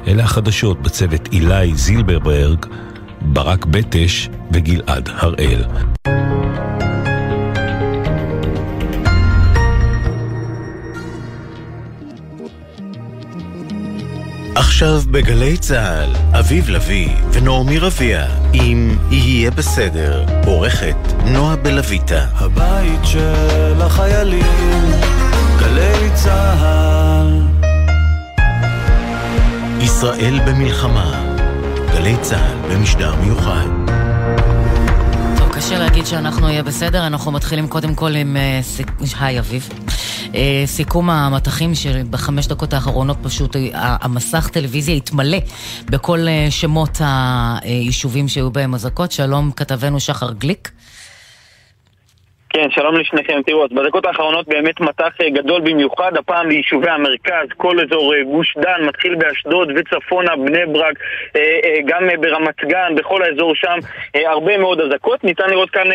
אלה 0.08 0.24
החדשות 0.24 0.82
בצוות 0.82 1.30
אילי 1.32 1.76
זילברברג, 1.76 2.66
ברק 3.22 3.66
בטש 3.66 4.30
וגלעד 4.52 5.10
הראל. 5.14 5.64
עכשיו 14.56 15.02
בגלי 15.12 15.58
צה"ל, 15.58 16.10
אביב 16.40 16.70
לביא 16.70 17.10
ונעמי 17.32 17.80
רביע 17.80 18.26
עם 18.54 18.98
"יהיה 19.12 19.52
בסדר", 19.52 20.26
עורכת 20.46 20.96
נועה 21.26 21.56
בלויטה. 21.56 22.26
הבית 22.36 23.00
של 23.04 23.82
החיילים, 23.82 24.92
גלי 25.60 26.10
צה"ל. 26.14 27.42
ישראל 29.82 30.40
במלחמה, 30.48 31.36
גלי 31.94 32.16
צה"ל 32.22 32.74
במשדר 32.74 33.16
מיוחד. 33.16 34.01
קשה 35.72 35.80
להגיד 35.80 36.06
שאנחנו 36.06 36.50
יהיה 36.50 36.64
בסדר, 36.64 37.08
אנחנו 37.08 37.32
מתחילים 37.32 37.68
קודם 37.68 37.96
כל 37.96 38.16
עם... 38.16 38.38
היי 39.20 39.40
אביב. 39.40 39.70
אה, 40.36 40.64
סיכום 40.66 41.10
המטחים 41.10 41.76
שבחמש 41.76 42.48
דקות 42.48 42.74
האחרונות 42.74 43.18
פשוט 43.24 43.56
אה, 43.56 43.70
המסך 44.02 44.50
טלוויזיה 44.54 44.96
התמלא 44.96 45.38
בכל 45.86 46.28
אה, 46.28 46.48
שמות 46.50 46.98
היישובים 47.02 48.28
שהיו 48.28 48.52
בהם 48.52 48.76
אזעקות. 48.76 49.12
שלום 49.12 49.52
כתבנו 49.52 50.00
שחר 50.00 50.32
גליק. 50.32 50.72
כן, 52.54 52.72
שלום 52.72 52.96
לשניכם. 52.96 53.42
תראו, 53.46 53.64
אז 53.64 53.70
בדקות 53.72 54.06
האחרונות 54.06 54.48
באמת 54.48 54.80
מטח 54.80 55.18
גדול 55.34 55.62
במיוחד, 55.62 56.18
הפעם 56.18 56.50
ליישובי 56.50 56.90
המרכז, 56.90 57.48
כל 57.58 57.78
אזור 57.80 58.14
גוש 58.24 58.58
דן, 58.58 58.86
מתחיל 58.88 59.16
באשדוד 59.16 59.72
וצפונה, 59.76 60.36
בני 60.36 60.66
ברק, 60.66 60.94
גם 61.86 62.10
ברמת 62.22 62.66
גן, 62.66 62.96
בכל 62.96 63.24
האזור 63.24 63.56
שם, 63.56 63.78
הרבה 64.16 64.58
מאוד 64.58 64.82
אזעקות. 64.82 65.24
ניתן 65.24 65.50
לראות 65.50 65.70
כאן, 65.70 65.88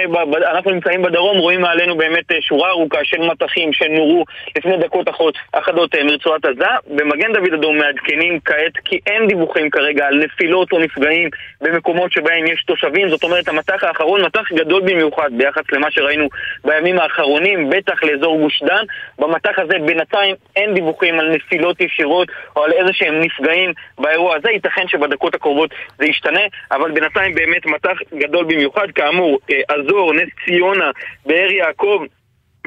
אנחנו 0.53 0.71
נמצאים 0.71 1.03
בדרום, 1.03 1.39
רואים 1.39 1.61
מעלינו 1.61 1.97
באמת 1.97 2.25
שורה 2.41 2.71
ארוכה 2.71 2.99
של 3.05 3.21
מטחים 3.21 3.73
שנורו 3.73 4.25
לפני 4.57 4.77
דקות 4.77 5.09
אחרות, 5.09 5.35
אחדות 5.53 5.95
מרצועת 5.95 6.45
עזה. 6.45 6.67
במגן 6.87 7.33
דוד 7.33 7.53
אדום 7.55 7.79
מעדכנים 7.79 8.41
כעת 8.45 8.73
כי 8.85 8.99
אין 9.07 9.27
דיווחים 9.27 9.71
כרגע 9.71 10.07
על 10.07 10.25
נפילות 10.25 10.73
או 10.73 10.79
נפגעים 10.79 11.31
במקומות 11.61 12.13
שבהם 12.13 12.47
יש 12.47 12.65
תושבים, 12.67 13.09
זאת 13.09 13.25
אומרת 13.25 13.49
המטח 13.49 13.85
האחרון 13.85 14.25
מטח 14.25 14.53
גדול 14.53 14.83
במיוחד 14.83 15.31
ביחס 15.37 15.63
למה 15.73 15.91
שראינו 15.91 16.29
בימים 16.65 16.99
האחרונים, 16.99 17.71
בטח 17.71 18.03
לאזור 18.03 18.41
גוש 18.41 18.63
דן. 18.63 18.85
במטח 19.19 19.59
הזה 19.59 19.75
בינתיים 19.87 20.35
אין 20.57 20.75
דיווחים 20.75 21.21
על 21.21 21.35
נפילות 21.35 21.81
ישירות 21.81 22.29
או 22.57 22.65
על 22.65 22.73
איזה 22.73 22.93
שהם 22.93 23.21
נפגעים 23.21 23.73
באירוע 23.99 24.37
הזה. 24.37 24.51
ייתכן 24.51 24.89
שבדקות 24.89 25.35
הקרובות 25.35 25.71
זה 25.99 26.07
ישתנה, 26.07 26.41
אבל 26.71 26.91
בינתיים 26.91 27.35
באמת 27.35 27.67
מטח 27.67 27.99
גדול 28.19 28.45
במיוחד. 28.45 28.87
כאמור, 28.95 29.39
אזור, 29.69 30.15
נס 30.15 30.29
ציונה, 30.45 30.91
באר 31.27 31.51
יעקב, 31.51 32.05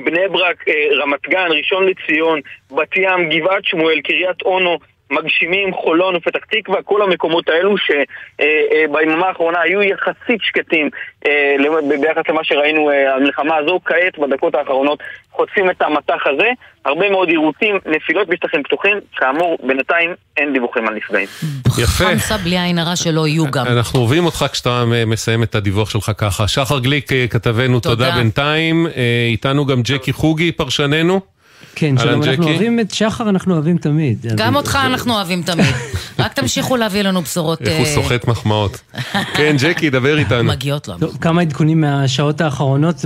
בני 0.03 0.27
ברק, 0.27 0.65
רמת 1.01 1.21
גן, 1.29 1.47
ראשון 1.49 1.85
לציון, 1.87 2.39
בת 2.71 2.97
ים, 2.97 3.29
גבעת 3.29 3.65
שמואל, 3.65 4.01
קריית 4.01 4.41
אונו, 4.41 4.77
מגשימים, 5.11 5.73
חולון 5.73 6.15
ופתח 6.15 6.39
תקווה, 6.51 6.81
כל 6.83 7.01
המקומות 7.01 7.49
האלו 7.49 7.75
שביממה 7.77 9.27
האחרונה 9.27 9.61
היו 9.61 9.81
יחסית 9.81 10.41
שקטים 10.41 10.89
ביחס 12.01 12.23
למה 12.29 12.43
שראינו 12.43 12.89
המלחמה 13.15 13.55
הזו, 13.55 13.79
כעת 13.85 14.19
בדקות 14.19 14.55
האחרונות 14.55 14.99
חוטפים 15.31 15.69
את 15.69 15.81
המטח 15.81 16.21
הזה, 16.25 16.49
הרבה 16.85 17.09
מאוד 17.09 17.29
עירותים, 17.29 17.79
נפילות 17.85 18.27
בשטחים 18.27 18.63
פתוחים, 18.63 18.97
כאמור 19.15 19.57
בינתיים 19.67 20.13
אין 20.37 20.53
דיווחים 20.53 20.87
על 20.87 20.93
נפגעים. 20.93 21.27
יפה. 21.67 22.05
חמסה 22.05 22.37
בלי 22.37 22.59
עין 22.59 22.77
הרע 22.77 22.95
שלא 22.95 23.27
יהיו 23.27 23.51
גם. 23.51 23.65
אנחנו 23.67 23.99
אוהבים 23.99 24.25
אותך 24.25 24.45
כשאתה 24.51 24.83
מסיים 25.07 25.43
את 25.43 25.55
הדיווח 25.55 25.89
שלך 25.89 26.11
ככה. 26.17 26.47
שחר 26.47 26.79
גליק 26.79 27.09
כתבנו, 27.29 27.79
תודה 27.79 28.11
בינתיים. 28.11 28.87
איתנו 29.29 29.65
גם 29.65 29.81
ג'קי 29.81 30.13
חוגי, 30.13 30.51
פרשננו. 30.51 31.21
כן, 31.75 31.97
שלום, 31.97 32.23
אנחנו 32.23 32.47
אוהבים 32.47 32.79
את 32.79 32.91
שחר, 32.91 33.29
אנחנו 33.29 33.53
אוהבים 33.53 33.77
תמיד. 33.77 34.25
גם 34.35 34.55
אותך 34.55 34.77
אנחנו 34.85 35.13
אוהבים 35.13 35.41
תמיד. 35.41 35.75
רק 36.19 36.33
תמשיכו 36.33 36.77
להביא 36.77 37.01
לנו 37.01 37.21
בשורות... 37.21 37.61
איך 37.61 37.77
הוא 37.77 37.85
סוחט 37.85 38.27
מחמאות. 38.27 38.81
כן, 39.37 39.55
ג'קי, 39.59 39.89
דבר 39.89 40.17
איתנו. 40.17 40.43
מגיעות 40.43 40.87
לו. 40.87 40.95
כמה 41.21 41.41
עדכונים 41.41 41.81
מהשעות 41.81 42.41
האחרונות 42.41 43.05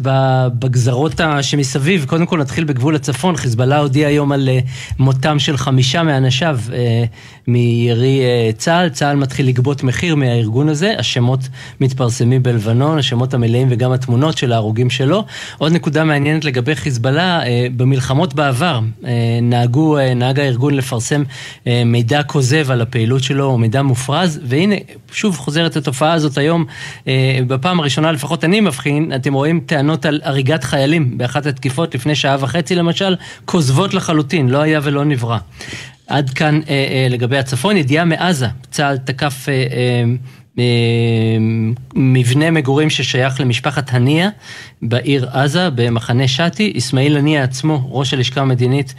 בגזרות 0.59 1.21
שמסביב. 1.41 2.05
קודם 2.07 2.25
כל 2.25 2.39
נתחיל 2.39 2.63
בגבול 2.63 2.95
הצפון. 2.95 3.37
חיזבאללה 3.37 3.77
הודיע 3.77 4.07
היום 4.07 4.31
על 4.31 4.49
מותם 4.99 5.39
של 5.39 5.57
חמישה 5.57 6.03
מאנשיו 6.03 6.59
מירי 7.47 8.21
צה"ל. 8.57 8.89
צה"ל 8.89 9.15
מתחיל 9.15 9.47
לגבות 9.47 9.83
מחיר 9.83 10.15
מהארגון 10.15 10.69
הזה. 10.69 10.93
השמות 10.97 11.39
מתפרסמים 11.81 12.43
בלבנון, 12.43 12.97
השמות 12.97 13.33
המלאים 13.33 13.67
וגם 13.71 13.91
התמונות 13.91 14.37
של 14.37 14.51
ההרוגים 14.53 14.89
שלו. 14.89 15.25
עוד 15.57 15.71
נקודה 15.71 16.03
מעניינת 16.03 16.45
לגבי 16.45 16.75
חיזבאללה, 16.75 17.41
במלחמות 17.75 18.33
בעבר 18.33 18.52
נהגו, 19.41 19.97
נהג 20.15 20.39
הארגון 20.39 20.73
לפרסם 20.73 21.23
מידע 21.85 22.23
כוזב 22.23 22.71
על 22.71 22.81
הפעילות 22.81 23.23
שלו, 23.23 23.45
או 23.45 23.57
מידע 23.57 23.81
מופרז, 23.81 24.39
והנה, 24.43 24.75
שוב 25.11 25.37
חוזרת 25.37 25.75
התופעה 25.75 26.13
הזאת 26.13 26.37
היום, 26.37 26.65
בפעם 27.47 27.79
הראשונה 27.79 28.11
לפחות 28.11 28.43
אני 28.43 28.61
מבחין, 28.61 29.11
אתם 29.15 29.33
רואים 29.33 29.59
טענות 29.65 30.05
על 30.05 30.21
הריגת 30.23 30.63
חיילים 30.63 31.17
באחת 31.17 31.45
התקיפות 31.45 31.95
לפני 31.95 32.15
שעה 32.15 32.37
וחצי 32.39 32.75
למשל, 32.75 33.15
כוזבות 33.45 33.93
לחלוטין, 33.93 34.49
לא 34.49 34.57
היה 34.57 34.79
ולא 34.83 35.05
נברא. 35.05 35.37
עד 36.07 36.29
כאן 36.29 36.59
אה, 36.69 36.69
אה, 36.69 37.07
לגבי 37.09 37.37
הצפון, 37.37 37.77
ידיעה 37.77 38.05
מעזה, 38.05 38.47
צה"ל 38.71 38.97
תקף 38.97 39.49
אה, 39.49 39.53
אה, 40.59 40.63
מבנה 41.95 42.51
מגורים 42.51 42.89
ששייך 42.89 43.39
למשפחת 43.39 43.93
הנייה 43.93 44.29
בעיר 44.85 45.29
עזה, 45.31 45.69
במחנה 45.69 46.27
שתי. 46.27 46.73
אסמאעיל 46.77 47.17
הנייה 47.17 47.43
עצמו, 47.43 47.89
ראש 47.91 48.13
הלשכה 48.13 48.41
המדינית, 48.41 48.93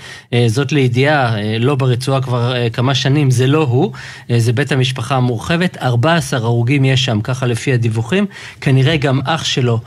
זאת 0.47 0.73
לידיעה, 0.73 1.37
לא 1.61 1.75
ברצועה 1.75 2.21
כבר 2.21 2.55
כמה 2.73 2.95
שנים, 2.95 3.31
זה 3.31 3.47
לא 3.47 3.63
הוא, 3.63 3.93
זה 4.39 4.53
בית 4.53 4.73
המשפחה 4.73 5.17
המורחבת. 5.17 5.77
14 5.77 6.41
הרוגים 6.41 6.85
יש 6.85 7.05
שם, 7.05 7.21
ככה 7.21 7.47
לפי 7.47 7.73
הדיווחים. 7.73 8.27
כנראה 8.61 8.97
גם 8.97 9.21
אח 9.25 9.45
שלו 9.45 9.81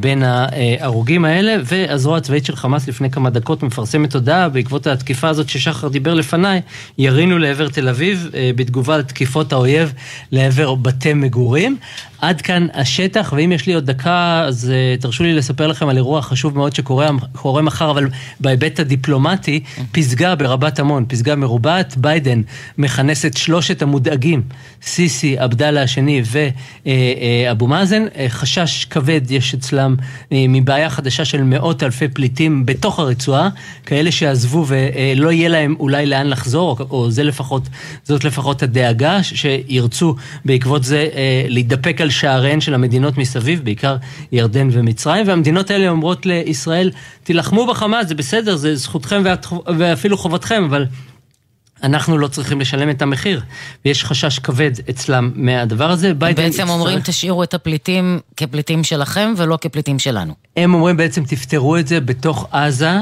בין 0.00 0.22
ההרוגים 0.22 1.24
האלה, 1.24 1.56
והזרוע 1.64 2.16
הצבאית 2.16 2.44
של 2.44 2.56
חמאס 2.56 2.88
לפני 2.88 3.10
כמה 3.10 3.30
דקות 3.30 3.62
מפרסמת 3.62 4.14
הודעה 4.14 4.48
בעקבות 4.48 4.86
התקיפה 4.86 5.28
הזאת 5.28 5.48
ששחר 5.48 5.88
דיבר 5.88 6.14
לפניי, 6.14 6.60
ירינו 6.98 7.38
לעבר 7.38 7.68
תל 7.68 7.88
אביב 7.88 8.30
בתגובה 8.56 8.98
לתקיפות 8.98 9.52
האויב 9.52 9.92
לעבר 10.32 10.74
בתי 10.74 11.14
מגורים. 11.14 11.76
עד 12.20 12.40
כאן 12.40 12.66
השטח, 12.74 13.32
ואם 13.36 13.52
יש 13.52 13.66
לי 13.66 13.74
עוד 13.74 13.86
דקה, 13.86 14.44
אז 14.46 14.72
תרשו 15.00 15.23
לי 15.24 15.34
לספר 15.34 15.66
לכם 15.66 15.88
על 15.88 15.96
אירוע 15.96 16.22
חשוב 16.22 16.56
מאוד 16.56 16.74
שקורה 16.74 17.62
מחר, 17.62 17.90
אבל 17.90 18.08
בהיבט 18.40 18.80
הדיפלומטי, 18.80 19.60
פסגה 19.92 20.34
ברבת 20.34 20.80
עמון, 20.80 21.04
פסגה 21.08 21.36
מרובעת, 21.36 21.96
ביידן 21.96 22.42
מכנס 22.78 23.24
את 23.24 23.36
שלושת 23.36 23.82
המודאגים, 23.82 24.42
סיסי, 24.82 25.38
עבדאללה 25.38 25.82
השני 25.82 26.22
ואבו 27.46 27.66
מאזן. 27.66 28.04
חשש 28.28 28.84
כבד 28.84 29.30
יש 29.30 29.54
אצלם 29.54 29.96
מבעיה 30.30 30.90
חדשה 30.90 31.24
של 31.24 31.42
מאות 31.42 31.82
אלפי 31.82 32.08
פליטים 32.08 32.66
בתוך 32.66 32.98
הרצועה, 32.98 33.48
כאלה 33.86 34.12
שעזבו 34.12 34.66
ולא 34.68 35.32
יהיה 35.32 35.48
להם 35.48 35.74
אולי 35.80 36.06
לאן 36.06 36.26
לחזור, 36.26 36.76
או 36.90 37.10
זה 37.10 37.24
לפחות, 37.24 37.62
זאת 38.04 38.24
לפחות 38.24 38.62
הדאגה, 38.62 39.22
שירצו 39.22 40.14
בעקבות 40.44 40.84
זה 40.84 41.08
להידפק 41.48 42.00
על 42.00 42.10
שעריהן 42.10 42.60
של 42.60 42.74
המדינות 42.74 43.18
מסביב, 43.18 43.60
בעיקר 43.64 43.96
ירדן 44.32 44.68
ומצרים, 44.72 45.13
והמדינות 45.26 45.70
האלה 45.70 45.88
אומרות 45.88 46.26
לישראל, 46.26 46.90
תילחמו 47.22 47.66
בחמאס, 47.66 48.08
זה 48.08 48.14
בסדר, 48.14 48.56
זה 48.56 48.76
זכותכם 48.76 49.22
ואפילו 49.78 50.18
חובתכם, 50.18 50.64
אבל 50.64 50.86
אנחנו 51.82 52.18
לא 52.18 52.28
צריכים 52.28 52.60
לשלם 52.60 52.90
את 52.90 53.02
המחיר. 53.02 53.40
ויש 53.84 54.04
חשש 54.04 54.38
כבד 54.38 54.70
אצלם 54.90 55.30
מהדבר 55.34 55.90
הזה. 55.90 56.14
בעצם 56.14 56.42
יצטרך... 56.42 56.68
אומרים, 56.68 57.00
תשאירו 57.00 57.42
את 57.42 57.54
הפליטים 57.54 58.20
כפליטים 58.36 58.84
שלכם 58.84 59.34
ולא 59.36 59.58
כפליטים 59.60 59.98
שלנו. 59.98 60.34
הם 60.56 60.74
אומרים 60.74 60.96
בעצם, 60.96 61.24
תפתרו 61.24 61.76
את 61.76 61.86
זה 61.86 62.00
בתוך 62.00 62.48
עזה. 62.50 62.98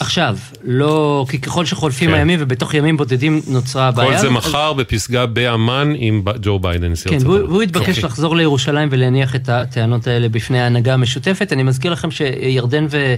עכשיו, 0.00 0.36
לא, 0.64 1.26
כי 1.28 1.38
ככל 1.38 1.64
שחולפים 1.64 2.10
כן. 2.10 2.16
הימים 2.16 2.38
ובתוך 2.42 2.74
ימים 2.74 2.96
בודדים 2.96 3.40
נוצרה 3.46 3.88
הבעיה. 3.88 4.12
כל 4.12 4.18
זה 4.18 4.30
מחר 4.30 4.70
אז... 4.70 4.76
בפסגה 4.76 5.26
באמ"ן 5.26 5.92
עם 5.96 6.22
ג'ו 6.42 6.58
ביידן, 6.58 6.92
נשיא 6.92 7.10
כן, 7.10 7.18
והוא, 7.20 7.38
והוא 7.38 7.62
התבקש 7.62 7.98
okay. 7.98 8.06
לחזור 8.06 8.36
לירושלים 8.36 8.88
ולהניח 8.92 9.36
את 9.36 9.48
הטענות 9.48 10.06
האלה 10.06 10.28
בפני 10.28 10.60
ההנהגה 10.60 10.94
המשותפת. 10.94 11.52
אני 11.52 11.62
מזכיר 11.62 11.92
לכם 11.92 12.10
שירדן 12.10 12.86
ו... 12.90 13.14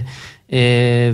אה, 0.53 0.59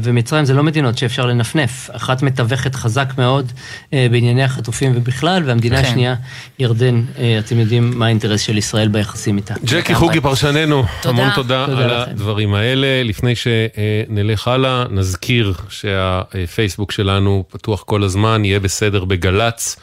ומצרים 0.03 0.45
זה 0.45 0.53
לא 0.53 0.63
מדינות 0.63 0.97
שאפשר 0.97 1.25
לנפנף. 1.25 1.89
אחת 1.93 2.23
מתווכת 2.23 2.75
חזק 2.75 3.13
מאוד 3.17 3.51
אה, 3.93 4.07
בענייני 4.11 4.43
החטופים 4.43 4.91
ובכלל, 4.95 5.43
והמדינה 5.45 5.81
כן. 5.81 5.87
השנייה, 5.87 6.15
ירדן, 6.59 7.01
אה, 7.19 7.39
אתם 7.39 7.59
יודעים 7.59 7.91
מה 7.95 8.05
האינטרס 8.05 8.41
של 8.41 8.57
ישראל 8.57 8.87
ביחסים 8.87 9.37
איתה. 9.37 9.53
ג'קי 9.65 9.95
חוגי 9.95 10.21
פרשננו, 10.21 10.83
תודה. 11.01 11.21
המון 11.21 11.35
תודה, 11.35 11.65
תודה 11.67 11.83
על 11.83 12.01
לכם. 12.01 12.11
הדברים 12.11 12.53
האלה. 12.53 13.03
לפני 13.03 13.33
שנלך 13.35 14.47
הלאה, 14.47 14.85
נזכיר 14.89 15.53
שהפייסבוק 15.69 16.91
שלנו 16.91 17.43
פתוח 17.49 17.83
כל 17.83 18.03
הזמן, 18.03 18.45
יהיה 18.45 18.59
בסדר 18.59 19.05
בגל"צ. 19.05 19.77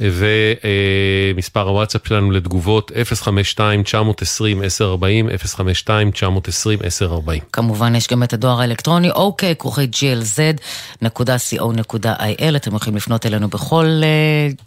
ומספר 0.00 1.68
הוואטסאפ 1.68 2.06
שלנו 2.06 2.30
לתגובות 2.30 2.90
052-920-1040, 2.90 3.58
052-920-1040. 5.88 7.40
כמובן 7.52 7.94
יש 7.94 8.08
גם 8.08 8.22
את 8.22 8.32
הדואר 8.32 8.60
האלקטרוני, 8.60 9.10
אוקיי, 9.10 9.56
כרוכי 9.56 9.88
glz.co.il, 9.92 11.06
אתם 12.56 12.76
יכולים 12.76 12.96
לפנות 12.96 13.26
אלינו 13.26 13.48
בכל... 13.48 13.86
uh, 14.02 14.62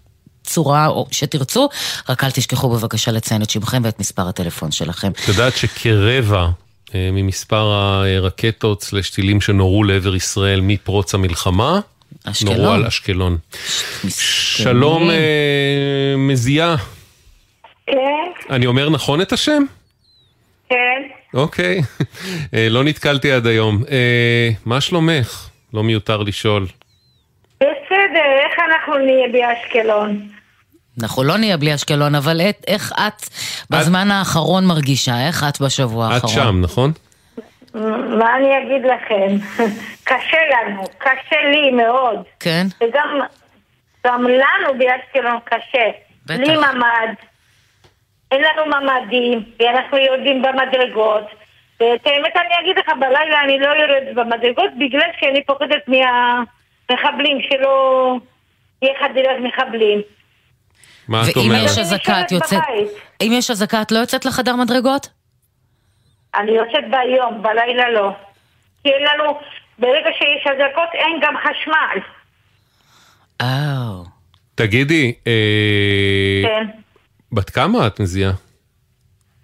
צורה 0.45 0.87
או 0.87 1.07
שתרצו, 1.11 1.69
רק 2.09 2.23
אל 2.23 2.31
תשכחו 2.31 2.69
בבקשה 2.69 3.11
לציין 3.11 3.41
את 3.41 3.49
שמכם 3.49 3.81
ואת 3.85 3.99
מספר 3.99 4.27
הטלפון 4.27 4.71
שלכם. 4.71 5.11
את 5.11 5.27
יודעת 5.27 5.57
שכרבע 5.57 6.47
אה, 6.95 7.09
ממספר 7.13 7.71
הרקטות 7.71 8.83
סלש 8.83 9.09
טילים 9.09 9.41
שנורו 9.41 9.83
לעבר 9.83 10.15
ישראל 10.15 10.61
מפרוץ 10.61 11.13
המלחמה, 11.13 11.79
אשקלון. 12.23 12.55
נורו 12.55 12.71
על 12.71 12.85
אשקלון. 12.85 13.37
שלום 14.09 15.09
אה, 15.09 16.15
מזיעה. 16.17 16.75
כן. 17.87 17.93
אני 18.49 18.65
אומר 18.65 18.89
נכון 18.89 19.21
את 19.21 19.33
השם? 19.33 19.63
כן. 20.69 21.01
אוקיי, 21.33 21.81
אה, 22.53 22.67
לא 22.69 22.83
נתקלתי 22.83 23.31
עד 23.31 23.47
היום. 23.47 23.83
אה, 23.91 24.49
מה 24.65 24.81
שלומך? 24.81 25.49
לא 25.73 25.83
מיותר 25.83 26.17
לשאול. 26.17 26.67
בסדר, 27.55 28.27
איך 28.45 28.59
אנחנו 28.69 28.97
נהיה 28.97 29.27
באשקלון? 29.31 30.27
אנחנו 31.01 31.23
לא 31.23 31.37
נהיה 31.37 31.57
בלי 31.57 31.75
אשקלון, 31.75 32.15
אבל 32.15 32.41
את, 32.41 32.63
איך 32.67 32.93
את 33.07 33.29
בזמן 33.69 34.11
האחרון 34.11 34.65
מרגישה? 34.65 35.27
איך 35.27 35.45
את 35.49 35.61
בשבוע 35.61 36.07
האחרון? 36.07 36.33
את 36.33 36.35
שם, 36.35 36.61
נכון? 36.61 36.91
מה 38.19 38.35
אני 38.35 38.57
אגיד 38.57 38.85
לכם? 38.85 39.27
קשה 40.09 40.37
לנו, 40.51 40.83
קשה 40.97 41.41
לי 41.51 41.71
מאוד. 41.71 42.23
כן? 42.39 42.65
וגם 42.81 43.19
גם 44.05 44.23
לנו 44.23 44.77
באשקלון 44.77 45.39
קשה. 45.43 45.89
בטח. 46.25 46.39
לי 46.39 46.55
ממ"ד, 46.57 47.13
אין 48.31 48.41
לנו 48.41 48.65
ממ"דים, 48.65 49.43
ואנחנו 49.59 49.97
יורדים 49.97 50.41
במדרגות. 50.41 51.23
ואת 51.79 52.07
האמת 52.07 52.35
אני 52.35 52.53
אגיד 52.61 52.77
לך, 52.77 52.89
בלילה 52.99 53.43
אני 53.43 53.59
לא 53.59 53.67
יורדת 53.67 54.15
במדרגות 54.15 54.71
בגלל 54.79 55.09
שאני 55.19 55.45
פוחדת 55.45 55.87
מהמחבלים, 55.87 57.37
שלא 57.41 58.15
יהיה 58.81 58.93
חדירת 58.99 59.37
מחבלים. 59.39 60.01
מה 61.07 61.21
את 61.31 61.35
אומרת? 61.35 61.51
ואם 61.51 61.65
יש 61.65 61.77
אזעקה 61.77 62.21
את 62.21 62.31
יוצאת... 62.31 62.63
אם 63.21 63.31
יש 63.33 63.51
אזעקה 63.51 63.81
את 63.81 63.91
לא 63.91 63.99
יוצאת 63.99 64.25
לחדר 64.25 64.55
מדרגות? 64.55 65.09
אני 66.37 66.51
יוצאת 66.51 66.83
ביום, 66.91 67.41
בלילה 67.41 67.89
לא. 67.89 68.11
כי 68.83 68.89
אין 68.89 69.03
לנו, 69.03 69.39
ברגע 69.79 70.09
שיש 70.17 70.47
אזעקות 70.47 70.89
אין 70.93 71.19
גם 71.21 71.33
חשמל. 71.37 71.99
אאו. 73.41 74.05
תגידי, 74.55 75.13
אה... 75.27 76.41
כן. 76.43 76.67
בת 77.31 77.49
כמה 77.49 77.87
את 77.87 77.99
מזיעה? 77.99 78.31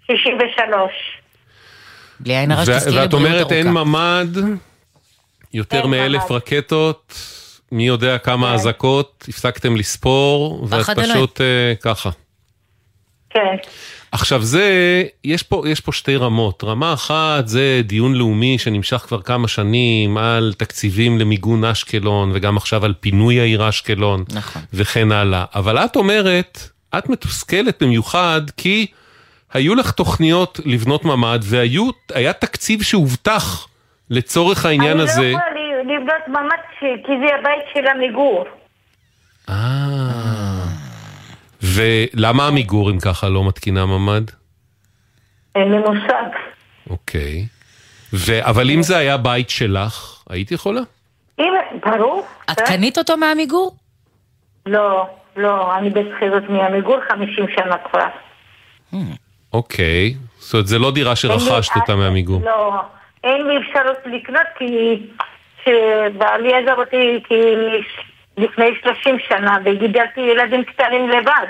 63. 0.06 0.92
בלי 2.20 2.36
עין 2.36 2.50
הרע 2.50 2.64
שתזכי 2.64 2.98
ואת 2.98 3.12
אומרת 3.12 3.52
אין 3.52 3.68
ממ"ד, 3.68 4.36
יותר 5.54 5.86
מאלף 5.86 6.30
רקטות, 6.30 7.14
מי 7.72 7.86
יודע 7.86 8.18
כמה 8.18 8.48
כן. 8.48 8.54
אזעקות, 8.54 9.24
הפסקתם 9.28 9.76
לספור, 9.76 10.66
ואת 10.68 10.98
פשוט 10.98 11.40
uh, 11.40 11.82
ככה. 11.82 12.10
כן. 13.30 13.56
עכשיו 14.12 14.42
זה, 14.42 14.68
יש 15.24 15.42
פה, 15.42 15.62
יש 15.68 15.80
פה 15.80 15.92
שתי 15.92 16.16
רמות. 16.16 16.64
רמה 16.64 16.92
אחת 16.92 17.48
זה 17.48 17.80
דיון 17.84 18.14
לאומי 18.14 18.58
שנמשך 18.58 18.96
כבר 18.96 19.22
כמה 19.22 19.48
שנים 19.48 20.16
על 20.16 20.52
תקציבים 20.58 21.18
למיגון 21.18 21.64
אשקלון, 21.64 22.30
וגם 22.34 22.56
עכשיו 22.56 22.84
על 22.84 22.94
פינוי 23.00 23.40
העיר 23.40 23.68
אשקלון, 23.68 24.24
נכון. 24.34 24.62
וכן 24.74 25.12
הלאה. 25.12 25.44
אבל 25.54 25.78
את 25.78 25.96
אומרת, 25.96 26.58
את 26.98 27.08
במיוחד 27.82 28.40
כי 28.56 28.86
היו 29.52 29.74
לך 29.74 29.90
תוכניות 29.90 30.60
לבנות 30.64 31.04
ממ"ד, 31.04 31.40
והיה 31.42 32.32
תקציב 32.32 32.82
שהובטח 32.82 33.68
לצורך 34.10 34.66
העניין 34.66 35.00
אני 35.00 35.02
הזה. 35.02 35.20
אני 35.20 35.32
לא 35.32 35.38
יכולה 35.38 35.96
לבנות 35.96 36.28
ממ"ד 36.28 36.62
כי 37.06 37.12
זה 37.26 37.34
הבית 37.34 37.64
של 37.74 37.86
עמיגור. 37.86 38.44
אה... 39.48 40.61
ולמה 41.62 42.46
עמיגור 42.46 42.90
אם 42.90 42.98
ככה 43.00 43.28
לא 43.28 43.48
מתקינה 43.48 43.86
ממ"ד? 43.86 44.30
אין 45.54 45.70
לי 45.72 45.78
מושג. 45.78 46.28
אוקיי. 46.90 47.46
ו... 48.12 48.48
אבל 48.48 48.70
אם 48.70 48.82
זה 48.82 48.96
היה 48.96 49.16
בית 49.16 49.50
שלך, 49.50 50.22
היית 50.30 50.52
יכולה? 50.52 50.80
אם, 51.38 51.52
ברור. 51.86 52.26
את 52.50 52.60
קנית 52.60 52.98
אותו 52.98 53.16
מעמיגור? 53.16 53.76
לא, 54.66 55.06
לא, 55.36 55.76
אני 55.76 55.90
בשכירות 55.90 56.42
מעמיגור 56.48 56.96
50 57.08 57.46
שנה 57.56 57.76
כבר. 57.90 58.06
אוקיי, 59.52 60.14
זאת 60.38 60.54
אומרת, 60.54 60.66
זה 60.66 60.78
לא 60.78 60.90
דירה 60.90 61.16
שרכשת 61.16 61.76
אותה 61.76 61.96
מעמיגור. 61.96 62.42
לא, 62.44 62.80
אין 63.24 63.46
לי 63.46 63.54
אפשרות 63.58 63.96
לקנות 64.06 64.46
כי 64.58 65.00
כשבעלי 65.58 66.54
עזב 66.54 66.78
אותי 66.78 67.22
כי 67.28 67.34
לפני 68.38 68.66
30 68.82 69.16
שנה, 69.28 69.58
וגידלתי 69.64 70.20
ילדים 70.20 70.64
קטנים 70.64 71.08
לבד. 71.08 71.46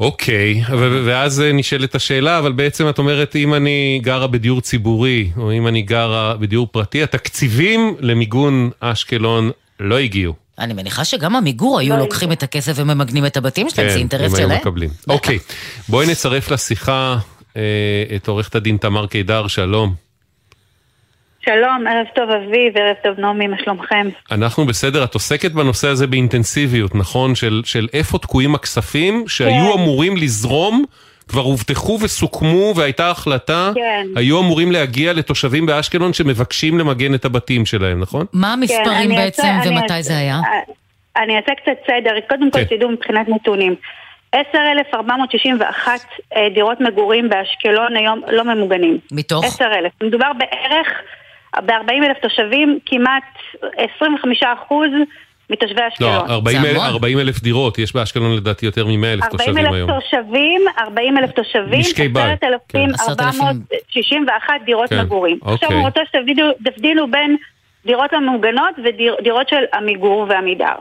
אוקיי, 0.00 0.62
ואז 1.04 1.44
נשאלת 1.54 1.94
השאלה, 1.94 2.38
אבל 2.38 2.52
בעצם 2.52 2.88
את 2.88 2.98
אומרת, 2.98 3.36
אם 3.36 3.54
אני 3.54 4.00
גרה 4.02 4.26
בדיור 4.26 4.60
ציבורי, 4.60 5.30
או 5.36 5.52
אם 5.52 5.66
אני 5.66 5.82
גרה 5.82 6.34
בדיור 6.40 6.66
פרטי, 6.70 7.02
התקציבים 7.02 7.96
למיגון 8.00 8.70
אשקלון 8.80 9.50
לא 9.80 9.98
הגיעו. 9.98 10.34
אני 10.58 10.74
מניחה 10.74 11.04
שגם 11.04 11.36
עמיגור 11.36 11.78
היו 11.78 11.96
לא 11.96 11.98
לוקחים 11.98 12.32
את 12.32 12.42
הכסף 12.42 12.72
וממגנים 12.76 13.26
את 13.26 13.36
הבתים 13.36 13.70
שלהם, 13.70 13.88
זה 13.88 13.96
אינטרס 13.96 14.20
שלהם. 14.20 14.36
כן, 14.36 14.44
הם 14.44 14.50
היו 14.50 14.60
מקבלים. 14.60 14.90
אוקיי, 15.08 15.38
בואי 15.88 16.06
נצרף 16.06 16.50
לשיחה 16.50 17.16
אה, 17.56 17.62
את 18.16 18.28
עורכת 18.28 18.54
הדין 18.54 18.76
תמר 18.76 19.06
קידר, 19.06 19.46
שלום. 19.46 20.03
שלום, 21.44 21.86
ערב 21.86 22.06
טוב 22.14 22.30
אביב, 22.30 22.78
ערב 22.78 22.96
טוב 23.02 23.20
נעמי, 23.20 23.46
מה 23.46 23.56
שלומכם? 23.64 24.08
אנחנו 24.30 24.66
בסדר, 24.66 25.04
את 25.04 25.14
עוסקת 25.14 25.52
בנושא 25.52 25.88
הזה 25.88 26.06
באינטנסיביות, 26.06 26.94
נכון? 26.94 27.34
של, 27.34 27.62
של 27.64 27.88
איפה 27.92 28.18
תקועים 28.18 28.54
הכספים 28.54 29.24
שהיו 29.28 29.72
כן. 29.72 29.78
אמורים 29.78 30.16
לזרום, 30.16 30.84
כבר 31.28 31.40
הובטחו 31.40 31.98
וסוכמו 32.02 32.72
והייתה 32.76 33.10
החלטה, 33.10 33.70
כן. 33.74 34.06
היו 34.16 34.40
אמורים 34.40 34.72
להגיע 34.72 35.12
לתושבים 35.12 35.66
באשקלון 35.66 36.12
שמבקשים 36.12 36.78
למגן 36.78 37.14
את 37.14 37.24
הבתים 37.24 37.66
שלהם, 37.66 38.00
נכון? 38.00 38.26
מה 38.32 38.52
המספרים 38.52 39.10
כן, 39.10 39.16
בעצם 39.16 39.42
אצא, 39.60 39.68
ומתי 39.68 39.84
אצא, 39.84 40.00
זה 40.02 40.18
היה? 40.18 40.40
אני 41.16 41.36
אעשה 41.36 41.52
קצת 41.54 41.86
סדר, 41.86 42.10
קודם 42.28 42.50
כל 42.50 42.64
כן. 42.64 42.76
תדעו 42.76 42.90
מבחינת 42.90 43.28
נתונים. 43.28 43.74
10,461 44.32 46.00
אה, 46.36 46.48
דירות 46.54 46.80
מגורים 46.80 47.28
באשקלון 47.28 47.96
היום 47.96 48.20
לא 48.28 48.44
ממוגנים. 48.44 48.98
מתוך? 49.12 49.44
10,000. 49.44 49.92
מדובר 50.02 50.32
בערך, 50.38 50.88
ב-40 51.66 52.04
אלף 52.04 52.18
תושבים, 52.22 52.78
כמעט 52.86 53.22
25 53.96 54.42
אחוז 54.42 54.88
מתושבי 55.50 55.80
אשקלון. 55.88 56.10
לא, 56.28 56.34
40 56.34 56.64
אלף, 56.64 56.80
40 56.82 57.18
אלף 57.18 57.40
דירות, 57.40 57.78
יש 57.78 57.92
באשקלון 57.94 58.36
לדעתי 58.36 58.66
יותר 58.66 58.86
מ-100 58.86 59.06
אלף 59.06 59.24
תושבים 59.30 59.58
40 59.58 59.74
היום. 59.74 59.90
אלף 59.90 60.02
תושבים, 60.04 60.60
40 60.78 61.18
אלף 61.18 61.30
תושבים, 61.30 61.80
משקי 61.80 62.08
בית, 62.08 62.40
כן. 62.68 62.90
10,461 62.94 64.54
דירות 64.64 64.90
כן, 64.90 65.00
מגורים. 65.00 65.38
אוקיי. 65.42 65.54
עכשיו 65.54 65.70
אני 65.70 65.80
רוצה 65.80 66.00
שתבדילו 66.08 67.10
בין 67.10 67.36
דירות 67.86 68.12
המוגנות 68.12 68.74
ודירות 68.84 69.48
של 69.48 69.64
עמיגור 69.74 70.26
ועמידר. 70.28 70.74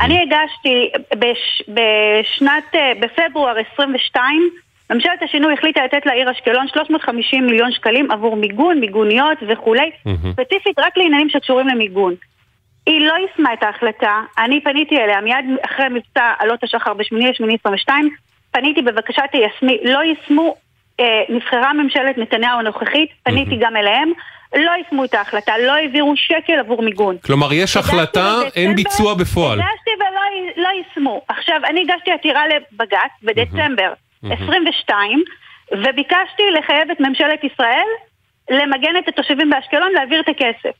אני 0.00 0.22
הגשתי 0.22 0.90
בש, 1.14 1.62
בשנת, 1.68 2.74
אה, 2.74 2.92
בפברואר 3.00 3.54
22, 3.72 4.50
ממשלת 4.90 5.22
השינוי 5.22 5.54
החליטה 5.54 5.84
לתת 5.84 6.06
לעיר 6.06 6.30
אשקלון 6.30 6.68
350 6.68 7.46
מיליון 7.46 7.72
שקלים 7.72 8.10
עבור 8.10 8.36
מיגון, 8.36 8.80
מיגוניות 8.80 9.38
וכולי, 9.48 9.90
ספציפית 10.32 10.78
רק 10.78 10.96
לעניינים 10.96 11.28
שקשורים 11.30 11.68
למיגון. 11.68 12.14
היא 12.86 13.00
לא 13.00 13.12
יישמה 13.12 13.52
את 13.52 13.62
ההחלטה, 13.62 14.20
אני 14.38 14.60
פניתי 14.60 14.96
אליה 14.98 15.20
מיד 15.20 15.44
אחרי 15.64 15.88
מבצע 15.88 16.32
עלות 16.38 16.64
השחר 16.64 16.94
ב-8.8.22, 16.94 17.90
פניתי 18.50 18.82
בבקשה 18.82 19.22
תיישמי, 19.32 19.78
לא 19.84 19.98
יישמו, 19.98 20.54
אה, 21.00 21.04
נבחרה 21.28 21.72
ממשלת 21.72 22.18
נתניהו 22.18 22.58
הנוכחית, 22.58 23.10
פניתי 23.22 23.56
גם 23.60 23.76
אליהם, 23.76 24.12
לא 24.56 24.70
יישמו 24.70 25.04
את 25.04 25.14
ההחלטה, 25.14 25.52
לא 25.58 25.72
העבירו 25.72 26.16
שקל 26.16 26.58
עבור 26.58 26.82
מיגון. 26.82 27.16
כלומר, 27.24 27.52
יש 27.52 27.76
החלטה, 27.76 28.34
אין 28.56 28.76
ביצוע 28.76 29.14
בפועל. 29.14 29.60
הגשתי 29.60 29.90
ולא 29.96 30.64
לא 30.64 30.68
יישמו. 30.68 31.22
עכשיו, 31.28 31.60
אני 31.70 31.80
הגשתי 31.80 32.10
עתירה 32.10 32.42
לבג"ץ 32.48 33.10
בדצמבר 33.22 33.92
22, 34.24 35.22
וביקשתי 35.72 36.42
לחייב 36.58 36.90
את 36.90 37.00
ממשלת 37.00 37.44
ישראל 37.44 37.86
למגן 38.50 38.96
את 38.98 39.08
התושבים 39.08 39.50
באשקלון 39.50 39.92
להעביר 39.92 40.20
את 40.20 40.28
הכסף. 40.28 40.76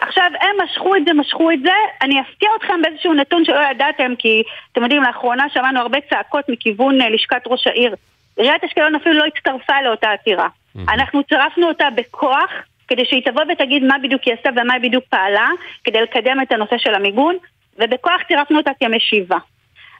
עכשיו, 0.00 0.30
הם 0.40 0.56
משכו 0.64 0.96
את 0.96 1.04
זה, 1.04 1.12
משכו 1.12 1.50
את 1.50 1.60
זה, 1.62 1.72
אני 2.02 2.20
אפתיע 2.20 2.48
אתכם 2.56 2.82
באיזשהו 2.82 3.14
נתון 3.14 3.44
שלא 3.44 3.60
ידעתם, 3.70 4.12
כי 4.18 4.42
אתם 4.72 4.82
יודעים, 4.82 5.02
לאחרונה 5.02 5.44
שמענו 5.54 5.80
הרבה 5.80 5.98
צעקות 6.10 6.44
מכיוון 6.48 7.00
אה, 7.00 7.10
לשכת 7.10 7.42
ראש 7.46 7.66
העיר. 7.66 7.94
עיריית 8.36 8.64
אשקלון 8.64 8.94
אפילו 8.94 9.14
לא 9.14 9.24
הצטרפה 9.24 9.82
לאותה 9.84 10.10
עתירה. 10.10 10.48
אנחנו 10.88 11.22
צירפנו 11.22 11.68
אותה 11.68 11.88
בכוח, 11.94 12.50
כדי 12.88 13.04
שהיא 13.04 13.22
תבוא 13.24 13.42
ותגיד 13.52 13.82
מה 13.82 13.94
בדיוק 14.02 14.22
היא 14.22 14.34
עשתה 14.34 14.50
ומה 14.56 14.74
היא 14.74 14.82
בדיוק 14.82 15.04
פעלה, 15.08 15.48
כדי 15.84 16.00
לקדם 16.00 16.40
את 16.42 16.52
הנושא 16.52 16.78
של 16.78 16.94
המיגון, 16.94 17.36
ובכוח 17.78 18.22
צירפנו 18.28 18.58
אותה 18.58 18.70
כמשיבה. 18.80 19.38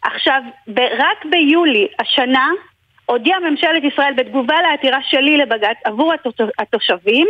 עכשיו, 0.03 0.41
ב- 0.69 0.79
רק 0.99 1.25
ביולי 1.31 1.87
השנה 1.99 2.49
הודיעה 3.07 3.41
ממשלת 3.41 3.93
ישראל 3.93 4.13
בתגובה 4.17 4.55
לעתירה 4.71 4.99
שלי 5.11 5.37
לבג"ץ 5.37 5.77
עבור 5.85 6.13
התוש- 6.15 6.51
התושבים, 6.59 7.27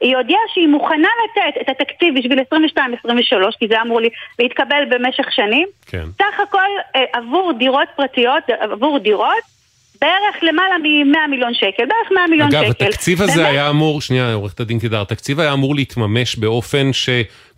היא 0.00 0.16
הודיעה 0.16 0.40
שהיא 0.54 0.68
מוכנה 0.68 1.08
לתת 1.24 1.60
את 1.60 1.68
התקציב 1.68 2.18
בשביל 2.18 2.38
22-23, 2.40 3.56
כי 3.58 3.68
זה 3.68 3.82
אמור 3.82 4.00
לי 4.00 4.08
להתקבל 4.38 4.84
במשך 4.90 5.26
שנים. 5.32 5.68
כן. 5.86 6.04
סך 6.18 6.40
הכל 6.48 6.58
אה, 6.96 7.00
עבור 7.12 7.52
דירות 7.58 7.88
פרטיות, 7.96 8.42
עבור 8.60 8.98
דירות, 8.98 9.54
בערך 10.00 10.36
למעלה 10.42 10.78
מ-100 10.78 11.30
מיליון 11.30 11.54
שקל, 11.54 11.84
בערך 11.86 12.12
100 12.14 12.26
מיליון 12.30 12.48
אגב, 12.54 12.72
שקל. 12.72 12.84
התקציב 12.84 13.22
הזה 13.22 13.36
באמת, 13.42 13.48
היה 13.52 13.70
אמור, 13.70 14.00
שנייה, 14.00 14.34
עורכת 14.34 14.60
הדין 14.60 14.80
קידר, 14.80 15.00
התקציב 15.00 15.40
היה 15.40 15.52
אמור 15.52 15.74
להתממש 15.74 16.36
באופן 16.36 16.92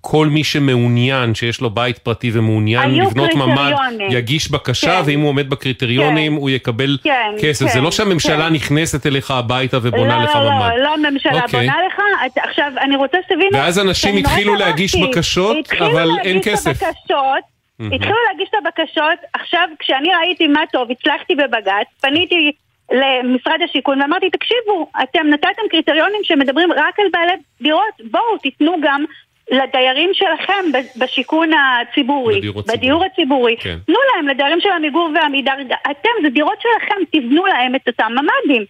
שכל 0.06 0.26
מי 0.26 0.44
שמעוניין, 0.44 1.34
שיש 1.34 1.60
לו 1.60 1.70
בית 1.70 1.98
פרטי 1.98 2.30
ומעוניין 2.32 2.94
לבנות 2.94 3.34
ממ"ד. 3.34 3.72
יגיש 4.10 4.50
בקשה, 4.50 4.86
כן. 5.02 5.02
ואם 5.06 5.20
הוא 5.20 5.28
עומד 5.28 5.50
בקריטריונים, 5.50 6.34
הוא 6.34 6.50
יקבל 6.50 6.98
כן, 7.04 7.30
כסף. 7.42 7.66
כן, 7.66 7.72
זה 7.72 7.80
לא 7.80 7.90
שהממשלה 7.90 8.46
כן. 8.48 8.54
נכנסת 8.54 9.06
אליך 9.06 9.30
הביתה 9.30 9.78
ובונה 9.82 10.24
לך 10.24 10.34
לא, 10.34 10.44
לא, 10.44 10.50
ממ"ד. 10.50 10.70
לא, 10.76 10.82
לא 10.82 10.94
הממשלה 11.08 11.42
אוקיי. 11.42 11.60
בונה 11.60 11.76
לך. 11.86 12.00
את- 12.26 12.38
עכשיו, 12.48 12.72
אני 12.80 12.96
רוצה 12.96 13.18
שתבינו... 13.24 13.50
ואז 13.52 13.78
אנשים 13.78 14.16
התחילו 14.16 14.54
להגיש 14.54 14.92
שמחתי. 14.92 15.10
בקשות, 15.10 15.56
התחילו 15.56 15.86
אבל 15.86 15.98
אין 16.00 16.36
להגיש 16.36 16.36
את 16.36 16.52
כסף. 16.52 16.82
הבקשות, 16.82 17.44
מהמם. 17.78 17.92
התחילו 17.92 18.16
להגיש 18.32 18.48
את 18.48 18.54
הבקשות, 18.66 19.18
עכשיו 19.32 19.68
כשאני 19.78 20.08
ראיתי 20.22 20.46
מה 20.46 20.60
טוב, 20.72 20.88
הצלחתי 20.90 21.34
בבג"ץ, 21.34 21.86
פניתי 22.00 22.52
למשרד 22.92 23.58
השיכון 23.64 24.02
ואמרתי, 24.02 24.30
תקשיבו, 24.30 24.90
אתם 25.02 25.26
נתתם 25.30 25.62
קריטריונים 25.70 26.20
שמדברים 26.22 26.72
רק 26.72 26.98
על 26.98 27.06
בעלי 27.12 27.32
דירות, 27.62 27.82
בואו 28.10 28.38
תיתנו 28.42 28.72
גם 28.82 29.04
לדיירים 29.50 30.10
שלכם 30.14 30.64
בשיכון 30.96 31.50
הציבורי, 31.52 32.38
בדיור 32.38 32.58
הציבורי. 32.60 32.76
בדיור 32.78 33.04
הציבורי, 33.04 33.56
כן. 33.60 33.76
תנו 33.86 33.96
להם 34.14 34.28
לדיירים 34.28 34.60
של 34.60 34.68
עמיגור 34.70 35.10
ועמידר, 35.14 35.52
אתם, 35.90 36.08
זה 36.22 36.28
דירות 36.28 36.58
שלכם, 36.62 36.94
תבנו 37.12 37.46
להם 37.46 37.74
את 37.74 37.88
אותם 37.88 38.12
ממ"דים. 38.12 38.64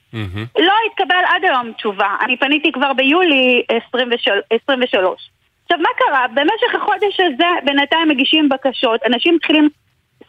לא 0.58 0.72
התקבל 0.90 1.22
עד 1.26 1.44
היום 1.44 1.72
תשובה. 1.72 2.08
אני 2.24 2.36
פניתי 2.36 2.72
כבר 2.72 2.92
ביולי 2.92 3.62
23. 3.88 4.28
23. 4.50 5.30
עכשיו, 5.64 5.78
מה 5.78 5.88
קרה? 5.98 6.26
במשך 6.34 6.74
החודש 6.74 7.20
הזה 7.20 7.44
בינתיים 7.64 8.08
מגישים 8.08 8.48
בקשות, 8.48 9.00
אנשים 9.06 9.34
מתחילים, 9.34 9.68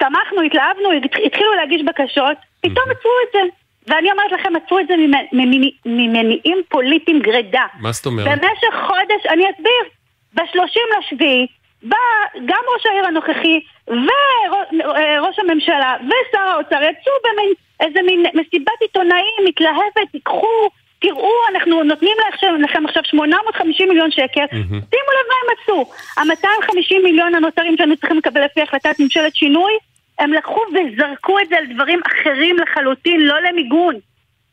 שמחנו, 0.04 0.42
התלהבנו, 0.46 0.92
התח- 0.92 1.20
התחילו 1.26 1.54
להגיש 1.54 1.82
בקשות, 1.84 2.38
פתאום 2.62 2.86
עצרו 2.92 3.12
את 3.28 3.34
זה. 3.34 3.40
ואני 3.88 4.12
אומרת 4.12 4.32
לכם, 4.32 4.54
עצרו 4.56 4.80
את 4.80 4.88
זה 4.88 4.94
ממ- 4.98 5.28
ממניע- 5.34 5.72
ממניעים 5.86 6.58
פוליטיים 6.70 7.20
גרידא. 7.20 7.62
מה 7.80 7.92
זאת 7.92 8.06
אומרת? 8.06 8.28
במשך 8.28 8.86
חודש, 8.88 9.26
אני 9.30 9.44
אסביר, 9.52 9.84
ב-30 10.38 11.00
לשביעי, 11.00 11.48
בא 11.84 11.98
גם 12.46 12.64
ראש 12.76 12.86
העיר 12.86 13.06
הנוכחי 13.06 13.60
וראש 13.88 15.40
הממשלה 15.40 15.96
ושר 16.06 16.40
האוצר 16.40 16.82
יצאו 16.84 17.14
במין 17.24 17.54
איזה 17.80 18.02
מין 18.02 18.26
מסיבת 18.34 18.82
עיתונאים 18.82 19.34
מתלהבת, 19.46 20.12
תיקחו, 20.12 20.70
תראו, 21.00 21.32
אנחנו 21.52 21.84
נותנים 21.84 22.18
לכם, 22.60 22.86
עכשיו 22.86 23.04
850 23.06 23.90
מיליון 23.90 24.12
שקל, 24.12 24.46
שימו 24.52 25.12
לב 25.18 25.28
מה 25.30 25.36
הם 25.44 25.58
עשו. 25.62 25.92
ה-250 26.18 27.04
מיליון 27.04 27.36
הנותרים 27.36 27.78
שהיינו 27.78 27.98
צריכים 27.98 28.18
לקבל 28.18 28.46
לפי 28.46 28.62
החלטת 28.62 29.00
ממשלת 29.00 29.36
שינוי, 29.36 29.72
הם 30.20 30.34
לקחו 30.34 30.62
וזרקו 30.70 31.40
את 31.40 31.50
זה 31.50 31.58
על 31.58 31.66
דברים 31.66 32.00
אחרים 32.08 32.58
לחלוטין, 32.60 33.22
לא 33.22 33.40
למיגון. 33.40 33.96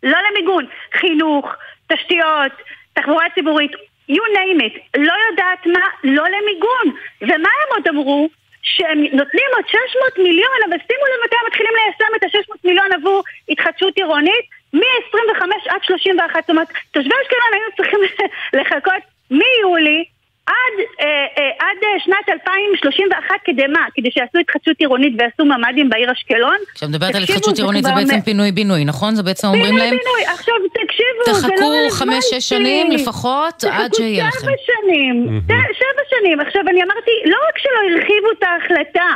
לא 0.02 0.18
למיגון. 0.30 0.66
חינוך, 0.92 1.54
תשתיות, 1.92 2.52
תחבורה 2.92 3.24
ציבורית, 3.34 3.72
you 4.08 4.24
name 4.36 4.60
it. 4.60 4.98
לא 4.98 5.14
יודעת 5.30 5.66
מה, 5.66 5.86
לא 6.04 6.24
למיגון. 6.28 6.86
ומה 7.20 7.48
הם 7.48 7.68
עוד 7.76 7.88
אמרו? 7.88 8.28
שהם 8.62 8.98
נותנים 8.98 9.48
עוד 9.54 9.68
600 9.68 10.18
מיליון, 10.18 10.58
אבל 10.68 10.76
שימו 10.86 11.04
לב 11.04 11.24
מתי 11.24 11.36
הם 11.40 11.46
מתחילים 11.46 11.72
ליישם 11.74 12.14
את 12.16 12.22
ה-600 12.24 12.58
מיליון 12.64 12.92
עבור 12.92 13.22
התחדשות 13.48 13.96
עירונית, 13.96 14.44
מ-25 14.72 15.42
עד 15.68 15.84
31. 15.84 16.40
זאת 16.40 16.50
אומרת, 16.50 16.68
תושבי 16.90 17.14
אשקלון 17.22 17.50
היינו 17.52 17.68
צריכים 17.76 18.00
לחכות 18.60 19.02
מיולי 19.30 20.04
עד, 20.46 20.74
אה, 21.00 21.06
אה, 21.38 21.50
עד 21.58 21.78
אה, 21.84 22.00
שנת 22.04 22.28
2031 22.28 23.34
כדי 23.44 23.66
מה? 23.66 23.84
כדי 23.94 24.10
שיעשו 24.10 24.38
התחדשות 24.38 24.76
עירונית 24.78 25.12
ויעשו 25.18 25.44
ממ"דים 25.44 25.88
בעיר 25.88 26.12
אשקלון? 26.12 26.56
עכשיו 26.72 26.88
מדברת 26.88 27.14
על 27.14 27.22
התחדשות 27.22 27.58
עירונית, 27.58 27.84
זה 27.84 27.90
בעצם 27.96 28.16
מ- 28.16 28.20
פינוי-בינוי, 28.20 28.84
נכון? 28.84 29.14
זה 29.14 29.22
בעצם 29.22 29.46
אומרים 29.46 29.76
להם, 29.76 29.90
פינוי-בינוי. 29.90 30.24
עכשיו 30.34 30.54
תקשיבו, 30.72 31.20
זה 31.40 31.48
לא 31.48 31.56
תחכו. 31.56 31.90
חמש-שש 31.90 32.48
שנים 32.48 32.90
לפחות, 32.90 33.64
עד 33.72 33.94
שיהיה 33.94 34.24
תחכו 34.30 34.46
לכם. 34.46 34.46
שבע 34.46 34.56
שנים, 34.66 35.40
שבע 35.78 36.02
שנים. 36.10 36.40
עכשיו 36.40 36.62
אני 36.68 36.82
אמרתי, 36.82 37.10
לא 37.24 37.36
רק 37.48 37.58
שלא 37.58 37.78
הרחיבו 37.90 38.30
את 38.38 38.42
ההחלטה, 38.42 39.10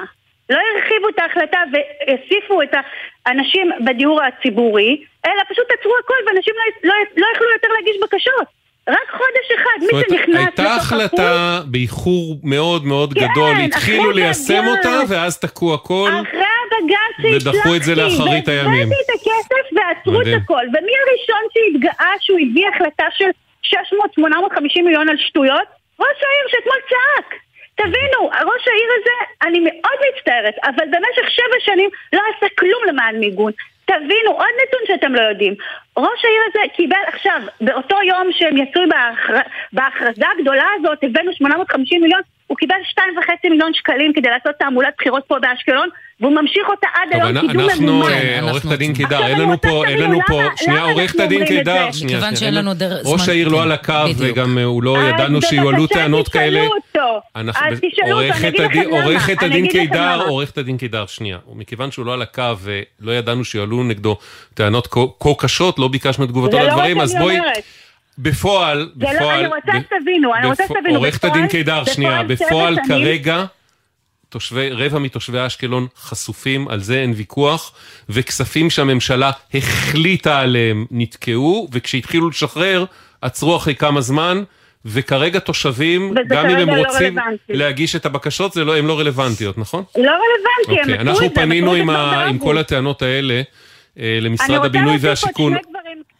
לא 0.51 0.59
הרחיבו 0.75 1.09
את 1.09 1.19
ההחלטה 1.19 1.59
והוסיפו 1.73 2.63
את 2.63 2.75
האנשים 3.27 3.71
בדיור 3.85 4.21
הציבורי, 4.23 4.91
אלא 5.27 5.43
פשוט 5.51 5.67
עצרו 5.79 5.93
הכל 6.05 6.15
ואנשים 6.27 6.55
לא, 6.57 6.91
לא, 6.91 6.95
לא 7.17 7.27
יכלו 7.35 7.47
יותר 7.53 7.69
להגיש 7.77 7.97
בקשות. 8.03 8.59
רק 8.89 9.11
חודש 9.11 9.47
אחד, 9.57 9.79
מי 9.81 10.03
שנכנס 10.09 10.37
הייתה 10.37 10.63
לתוך 10.63 10.77
החלטה 10.77 11.61
באיחור 11.67 12.37
מאוד 12.45 12.85
מאוד 12.85 13.15
כן, 13.15 13.21
גדול, 13.21 13.53
התחילו 13.65 14.11
ליישם 14.11 14.63
בג"ץ. 14.63 14.87
אותה 14.87 15.01
ואז 15.09 15.39
תקעו 15.39 15.75
הכל. 15.75 16.11
אחרי 16.23 16.41
הבג"ץ 16.41 17.15
שהצלחתי, 17.23 17.59
ודחו 17.59 17.77
את 17.77 17.83
זה 17.83 17.95
לאחרית 17.95 18.49
הימים. 18.49 18.89
והבאתי 18.89 19.01
את 19.05 19.11
הכסף 19.21 19.67
ועצרו 19.73 20.21
מדהים. 20.21 20.37
את 20.37 20.43
הכל. 20.45 20.65
ומי 20.69 20.93
הראשון 21.03 21.43
שהתגאה 21.53 22.13
שהוא 22.21 22.39
הביא 22.39 22.67
החלטה 22.75 23.05
של 23.17 23.31
600-850 23.65 24.83
מיליון 24.85 25.09
על 25.09 25.17
שטויות? 25.19 25.69
ראש 26.01 26.19
העיר 26.27 26.47
שאתמול 26.51 26.81
צעק. 26.91 27.35
תבינו, 27.75 28.21
ראש 28.29 28.69
העיר 28.69 28.91
הזה, 29.01 29.49
אני 29.49 29.59
מאוד 29.61 29.99
מצטערת, 30.09 30.55
אבל 30.65 30.85
במשך 30.93 31.31
שבע 31.31 31.59
שנים 31.61 31.91
לא 32.13 32.21
עשה 32.37 32.47
כלום 32.59 32.83
למען 32.89 33.17
מיגון. 33.21 33.53
תבינו, 33.89 34.31
עוד 34.31 34.55
נתון 34.63 34.81
שאתם 34.87 35.15
לא 35.15 35.21
יודעים. 35.21 35.55
ראש 35.97 36.25
העיר 36.25 36.43
הזה 36.49 36.75
קיבל 36.77 37.05
עכשיו, 37.07 37.41
באותו 37.61 37.97
יום 38.09 38.33
שהם 38.33 38.57
יצאו 38.57 38.83
בהכר... 38.89 39.35
בהכרזה 39.73 40.25
הגדולה 40.39 40.67
הזאת, 40.79 40.99
הבאנו 41.03 41.33
850 41.33 42.03
מיליון, 42.03 42.21
הוא 42.49 42.57
קיבל 42.57 42.75
2.5 42.99 43.31
מיליון 43.51 43.75
שקלים 43.75 44.13
כדי 44.15 44.29
לעשות 44.29 44.57
תעמולת 44.59 44.95
בחירות 44.99 45.23
פה 45.27 45.37
באשקלון, 45.41 45.89
והוא 46.21 46.33
ממשיך 46.33 46.69
אותה 46.69 46.87
עד 46.95 47.09
היום 47.13 47.49
קידום 47.49 47.69
ממומן. 47.81 48.13
אנחנו, 48.13 48.49
עורכת 48.49 48.71
הדין 48.71 48.95
קידר, 48.95 49.27
אין 49.27 49.41
לנו 49.41 49.61
פה, 49.61 49.85
אין 49.87 49.99
לנו 49.99 50.19
פה, 50.27 50.43
שנייה, 50.57 50.83
עורכת 50.83 51.21
הדין 51.21 51.47
קידר, 51.47 51.93
שנייה. 51.93 52.21
ראש 53.05 53.29
העיר 53.29 53.49
לא 53.49 53.63
על 53.63 53.73
הקו, 53.73 53.93
וגם 54.19 54.59
הוא 54.59 54.83
לא 54.83 54.97
ידענו 55.09 55.43
שיועלו 55.43 55.87
טענות 55.87 56.29
כאלה. 56.29 56.61
אז 57.35 57.81
תשאלו 57.81 58.21
אותו, 58.21 58.35
אני 58.35 58.49
אגיד 58.49 58.61
לכם 58.61 58.83
למה. 58.83 59.03
עורכת 59.03 59.43
הדין 59.43 59.69
קידר, 59.69 60.23
עורכת 60.27 60.59
הדין 60.59 60.77
קידר, 60.77 61.07
שנייה, 61.07 61.39
מכיוון 61.55 61.91
שהוא 61.91 62.07
לא 62.07 62.15
על 62.15 62.23
הקו 62.23 62.53
ולא 62.61 63.13
ידענו 63.13 63.45
שיועלו 63.45 63.85
נגדו 63.85 64.17
טענות 64.55 64.87
כה 65.21 65.31
קשות, 65.39 65.79
לא 65.79 65.89
ביקשנו 65.89 66.25
את 66.25 66.29
תגובתו 66.29 66.59
לדברים, 66.59 67.01
אז 67.01 67.15
בואי... 67.15 67.39
בפועל, 68.19 68.91
בפועל, 68.97 69.39
אני 69.39 69.47
רוצה 69.47 69.73
שתבינו, 69.81 70.35
אני 70.35 70.47
רוצה 70.47 70.65
שתבינו, 70.65 70.99
עורכת 70.99 71.25
הדין 71.25 71.49
קידר, 71.49 71.85
שנייה, 71.85 72.23
בפועל 72.23 72.77
כרגע, 72.89 73.45
תושבי, 74.29 74.71
רבע 74.71 74.99
מתושבי 74.99 75.47
אשקלון 75.47 75.87
חשופים, 75.97 76.69
על 76.69 76.81
זה 76.81 76.99
אין 76.99 77.13
ויכוח, 77.17 77.73
וכספים 78.09 78.71
שהממשלה 78.71 79.31
החליטה 79.55 80.41
עליהם 80.41 80.87
נתקעו, 80.91 81.69
וכשהתחילו 81.73 82.29
לשחרר, 82.29 82.85
עצרו 83.23 83.57
אחרי 83.57 83.75
כמה 83.75 84.01
זמן, 84.01 84.43
וכרגע 84.85 85.39
תושבים, 85.39 86.15
גם 86.29 86.51
אם 86.51 86.57
הם 86.57 86.69
לא 86.69 86.83
רוצים 86.83 87.17
להגיש 87.49 87.97
את 87.97 88.07
הבקשות, 88.07 88.53
זה 88.53 88.65
לא, 88.65 88.77
הן 88.77 88.87
לא 88.87 88.99
רלוונטיות, 88.99 89.59
נכון? 89.59 89.85
לא 89.97 90.11
רלוונטי, 90.11 90.93
okay, 90.93 90.95
הם 90.95 91.09
אנחנו 91.09 91.35
פנינו 91.35 91.75
עם, 91.75 91.91
ה, 91.91 92.25
עם 92.25 92.39
כל 92.39 92.59
הטענות 92.59 93.03
האלה 93.03 93.43
למשרד 93.97 94.65
הבינוי 94.65 94.97
והשיכון. 95.01 95.55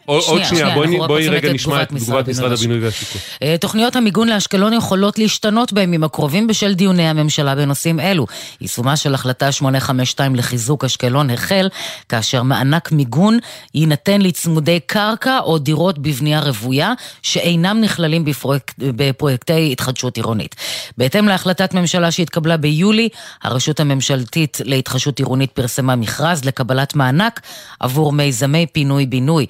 עוד 0.09 0.45
שנייה, 0.45 0.75
בואי, 1.07 1.29
רגע 1.29 1.53
נשמע 1.53 1.83
את 1.83 1.89
תגובת 1.89 2.29
משרד 2.29 2.53
הבינוי 2.53 2.79
והשיכון. 2.79 3.21
תוכניות 3.61 3.97
המיגון 3.97 4.29
לאשקלון 4.29 4.73
יכולות 4.73 5.19
להשתנות 5.19 5.73
בימים 5.73 6.05
הקרובים 6.05 6.47
בשל 6.47 6.75
דיוני 6.75 7.09
הממשלה 7.09 7.55
בנושאים 7.55 8.01
אלו. 8.01 8.27
יישומה 8.61 8.97
של 8.97 9.15
החלטה 9.15 9.53
852 9.53 10.35
לחיזוק 10.35 10.85
אשקלון 10.85 11.31
החל, 11.31 11.69
כאשר 12.09 12.43
מענק 12.43 12.93
מיגון 12.93 13.39
יינתן 13.75 14.23
לצמודי 14.23 14.81
קרקע 14.87 15.39
או 15.39 15.59
דירות 15.59 15.99
בבנייה 15.99 16.41
רוויה, 16.41 16.93
שאינם 17.23 17.81
נכללים 17.81 18.25
בפרויקט, 18.25 18.75
בפרויקטי 18.79 19.73
התחדשות 19.73 20.17
עירונית. 20.17 20.57
בהתאם 20.99 21.29
להחלטת 21.29 21.75
ממשלה 21.75 22.11
שהתקבלה 22.11 22.57
ביולי, 22.57 23.09
הרשות 23.43 23.81
הממשלתית 23.81 24.61
להתחדשות 24.65 25.19
עירונית 25.19 25.51
פרסמה 25.51 25.97
מכרז 25.97 26.45
לקבלת 26.45 26.95
מענק 26.95 27.41
עבור 27.81 28.13
מיזמי 28.13 28.67
פינוי-בינוי. 28.73 29.47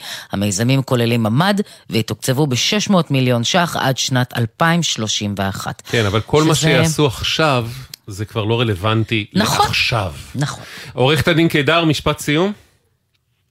המיזמים 0.49 0.83
כוללים 0.83 1.23
ממ"ד 1.23 1.61
ויתוקצבו 1.91 2.47
ב-600 2.47 2.95
מיליון 3.11 3.45
ש"ח 3.45 3.77
עד 3.81 3.99
שנת 3.99 4.39
2031. 4.39 5.83
כן, 5.91 6.05
אבל 6.07 6.21
כל 6.21 6.39
שזה... 6.41 6.49
מה 6.49 6.55
שיעשו 6.55 7.07
עכשיו, 7.07 7.67
זה 8.07 8.25
כבר 8.25 8.45
לא 8.45 8.61
רלוונטי 8.61 9.27
נכון, 9.35 9.67
לעכשיו. 9.67 10.13
נכון. 10.35 10.65
עורכת 10.95 11.29
הדין 11.29 11.49
קידר, 11.49 11.85
משפט 11.85 12.19
סיום? 12.19 12.53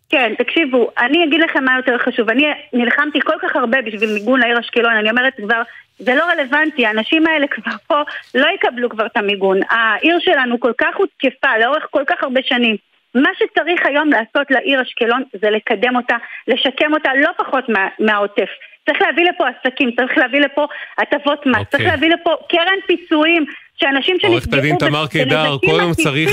כן, 0.09 0.33
תקשיבו, 0.37 0.89
אני 0.99 1.23
אגיד 1.27 1.39
לכם 1.49 1.63
מה 1.63 1.71
יותר 1.77 1.97
חשוב. 2.05 2.29
אני 2.29 2.43
נלחמתי 2.73 3.19
כל 3.21 3.33
כך 3.41 3.55
הרבה 3.55 3.77
בשביל 3.81 4.13
מיגון 4.13 4.39
לעיר 4.39 4.59
אשקלון, 4.59 4.93
אני 4.95 5.09
אומרת 5.09 5.33
כבר, 5.37 5.61
זה 5.99 6.15
לא 6.15 6.23
רלוונטי, 6.23 6.85
האנשים 6.85 7.27
האלה 7.27 7.47
כבר 7.47 7.77
פה 7.87 8.01
לא 8.35 8.47
יקבלו 8.55 8.89
כבר 8.89 9.05
את 9.05 9.17
המיגון. 9.17 9.59
העיר 9.69 10.17
שלנו 10.19 10.59
כל 10.59 10.71
כך 10.77 10.95
הותקפה 10.97 11.57
לאורך 11.61 11.83
כל 11.91 12.03
כך 12.07 12.23
הרבה 12.23 12.41
שנים. 12.45 12.75
מה 13.23 13.29
שצריך 13.39 13.81
היום 13.85 14.09
לעשות 14.09 14.51
לעיר 14.51 14.81
אשקלון 14.81 15.23
זה 15.41 15.49
לקדם 15.49 15.95
אותה, 15.95 16.15
לשקם 16.47 16.93
אותה 16.93 17.09
לא 17.21 17.29
פחות 17.37 17.69
מה, 17.69 17.87
מהעוטף. 17.99 18.49
צריך 18.85 19.01
להביא 19.01 19.25
לפה 19.25 19.45
עסקים, 19.47 19.91
צריך 19.99 20.17
להביא 20.17 20.39
לפה 20.39 20.65
הטבות 20.97 21.45
מס, 21.45 21.55
okay. 21.55 21.63
צריך 21.63 21.73
אוקיי. 21.73 21.87
להביא 21.87 22.09
לפה 22.09 22.31
קרן 22.49 22.79
פיצויים, 22.87 23.45
שאנשים 23.75 24.15
שנפגעו 24.15 24.33
עורכת 24.33 24.53
הדין 24.53 24.75
תמר 24.75 25.07
קידר, 25.07 25.57
קודם 25.65 25.93
צריך, 25.93 26.29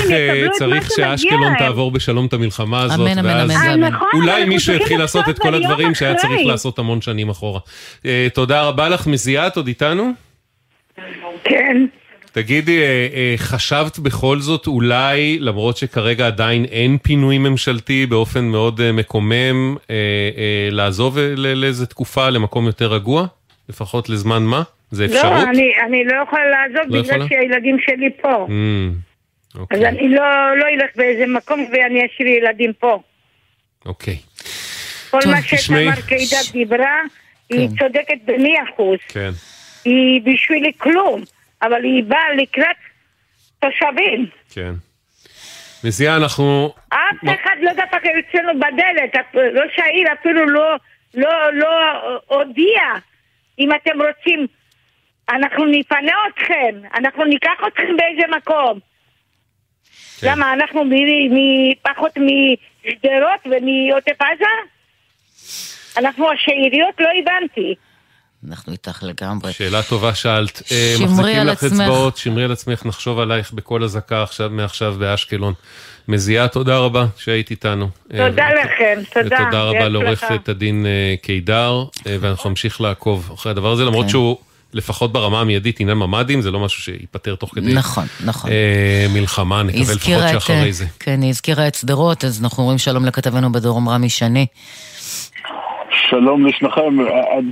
צריך 0.51 0.91
שאשקלון 0.95 1.53
תעבור 1.57 1.91
בשלום 1.91 2.25
את 2.25 2.33
המלחמה 2.33 2.81
הזאת, 2.81 2.99
אמן, 2.99 3.19
אמן, 3.19 3.29
ואז 3.29 3.51
אמן, 3.51 3.69
אמן. 3.73 3.87
נכון, 3.87 4.09
אולי 4.13 4.45
מישהו 4.45 4.73
יתחיל 4.73 4.99
לעשות 4.99 5.29
את 5.29 5.39
כל 5.39 5.53
הדברים 5.53 5.95
שהיה 5.95 6.15
צריך 6.15 6.41
לעשות 6.45 6.79
המון 6.79 7.01
שנים 7.01 7.29
אחורה. 7.29 7.59
תודה 8.33 8.63
רבה 8.63 8.89
לך, 8.89 9.07
מזיאת, 9.07 9.55
עוד 9.55 9.67
איתנו? 9.67 10.11
כן. 11.43 11.85
תגידי, 12.35 12.79
חשבת 13.37 13.99
בכל 13.99 14.39
זאת 14.39 14.67
אולי, 14.67 15.37
למרות 15.39 15.77
שכרגע 15.77 16.27
עדיין 16.27 16.65
אין 16.65 16.97
פינוי 16.97 17.37
ממשלתי 17.37 18.05
באופן 18.05 18.43
מאוד 18.43 18.91
מקומם, 18.91 19.75
לעזוב 20.71 21.17
לאיזה 21.37 21.85
תקופה 21.85 22.29
למקום 22.29 22.65
יותר 22.65 22.93
רגוע? 22.93 23.27
לפחות 23.69 24.09
לזמן 24.09 24.43
מה? 24.43 24.63
זה 24.91 25.05
אפשרות? 25.05 25.23
לא, 25.23 25.43
אני, 25.49 25.71
אני 25.87 26.03
לא 26.03 26.23
יכולה 26.27 26.43
לעזוב 26.49 26.95
לא 26.95 27.01
בגלל 27.01 27.21
יכולה? 27.21 27.27
שהילדים 27.27 27.77
שלי 27.85 28.09
פה. 28.21 28.47
Mm, 28.47 29.59
אוקיי. 29.59 29.77
אז 29.77 29.83
אני 29.83 30.09
לא, 30.09 30.23
לא 30.57 30.65
אלך 30.65 30.95
באיזה 30.95 31.25
מקום 31.27 31.65
ואני 31.71 31.99
אשאיר 32.05 32.27
ילדים 32.27 32.71
פה. 32.79 32.99
אוקיי. 33.85 34.17
כל 35.11 35.19
טוב, 35.21 35.31
מה 35.31 35.41
שתמר 35.41 36.01
קידה 36.07 36.37
דיברה, 36.51 37.01
כן. 37.49 37.57
היא 37.57 37.69
צודקת 37.69 38.17
במאה 38.25 38.63
אחוז. 38.73 38.97
כן. 39.07 39.31
היא 39.85 40.21
בשבילי 40.21 40.71
כלום. 40.77 41.23
אבל 41.65 41.83
היא 41.83 42.03
באה 42.03 42.33
לקראת 42.37 42.75
תושבים. 43.59 44.25
כן. 44.53 44.73
מזיעה, 45.83 46.17
אנחנו... 46.17 46.73
אף 46.89 47.23
אחד 47.23 47.55
לא 47.61 47.71
דפק 47.73 48.01
אצלנו 48.05 48.59
בדלת, 48.59 49.25
ראש 49.35 49.79
העיר 49.79 50.13
אפילו 50.13 50.45
לא, 50.45 50.75
לא, 51.13 51.53
לא 51.53 51.69
הודיע, 52.27 52.81
אם 53.59 53.69
אתם 53.75 54.01
רוצים, 54.01 54.47
אנחנו 55.29 55.65
נפנה 55.65 56.13
אתכם, 56.29 56.75
אנחנו 56.95 57.25
ניקח 57.25 57.59
אתכם 57.67 57.97
באיזה 57.97 58.37
מקום. 58.37 58.79
כן. 60.21 60.27
למה, 60.31 60.53
אנחנו 60.53 60.83
פחות 61.81 62.11
משדרות 62.17 63.41
ומעוטף 63.45 64.21
עזה? 64.21 64.45
אנחנו 65.97 66.31
השאריות? 66.31 66.99
לא 66.99 67.09
הבנתי. 67.19 67.75
אנחנו 68.49 68.71
איתך 68.71 69.03
לגמרי. 69.03 69.53
שאלה 69.53 69.83
טובה 69.83 70.15
שאלת. 70.15 70.61
שמרי 70.97 71.35
על 71.35 71.49
עצמך. 71.49 71.71
מחזיקים 71.71 71.79
לך 71.79 71.81
אצבעות, 71.81 72.17
שמרי 72.17 72.43
על 72.43 72.51
עצמך, 72.51 72.85
נחשוב 72.85 73.19
עלייך 73.19 73.53
בקול 73.53 73.83
אזעקה 73.83 74.23
עכשיו, 74.23 74.49
מעכשיו 74.49 74.95
באשקלון. 74.99 75.53
מזיעה, 76.07 76.47
תודה 76.47 76.77
רבה 76.77 77.05
שהיית 77.17 77.51
איתנו. 77.51 77.89
תודה 78.09 78.47
לכם, 78.49 79.01
תודה. 79.13 79.35
ותודה 79.41 79.63
רבה 79.63 79.89
לעורכת 79.89 80.49
הדין 80.49 80.85
קידר, 81.21 81.83
ואנחנו 82.05 82.49
נמשיך 82.49 82.81
לעקוב 82.81 83.31
אחרי 83.33 83.51
הדבר 83.51 83.71
הזה, 83.71 83.83
למרות 83.83 84.09
שהוא... 84.09 84.37
לפחות 84.75 85.13
ברמה 85.13 85.41
המיידית 85.41 85.79
עניין 85.79 85.97
ממ"דים, 85.97 86.41
זה 86.41 86.51
לא 86.51 86.59
משהו 86.59 86.81
שייפתר 86.81 87.35
תוך 87.35 87.55
כדי 87.55 87.73
נכון, 87.73 88.05
נכון. 88.23 88.51
אה, 88.51 89.07
מלחמה, 89.09 89.63
נקווה 89.63 89.95
לפחות 89.95 90.23
שאחרי 90.31 90.73
זה. 90.73 90.85
כן, 90.99 91.21
היא 91.21 91.29
הזכירה 91.29 91.67
את 91.67 91.75
שדרות, 91.75 92.25
אז 92.25 92.43
אנחנו 92.43 92.63
אומרים 92.63 92.77
שלום 92.77 93.05
לכתבנו 93.05 93.51
בדרום 93.51 93.89
רמי 93.89 94.09
שני. 94.09 94.45
שלום 96.09 96.45
לשניכם. 96.45 96.97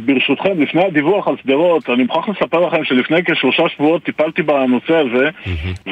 ברשותכם, 0.05 0.61
לפני 0.61 0.85
הדיווח 0.85 1.27
על 1.27 1.35
שדרות, 1.43 1.89
אני 1.89 2.03
מוכרח 2.03 2.29
לספר 2.29 2.59
לכם 2.59 2.83
שלפני 2.83 3.23
כשלושה 3.23 3.63
שבועות 3.75 4.03
טיפלתי 4.03 4.41
בנושא 4.41 4.95
הזה, 4.95 5.29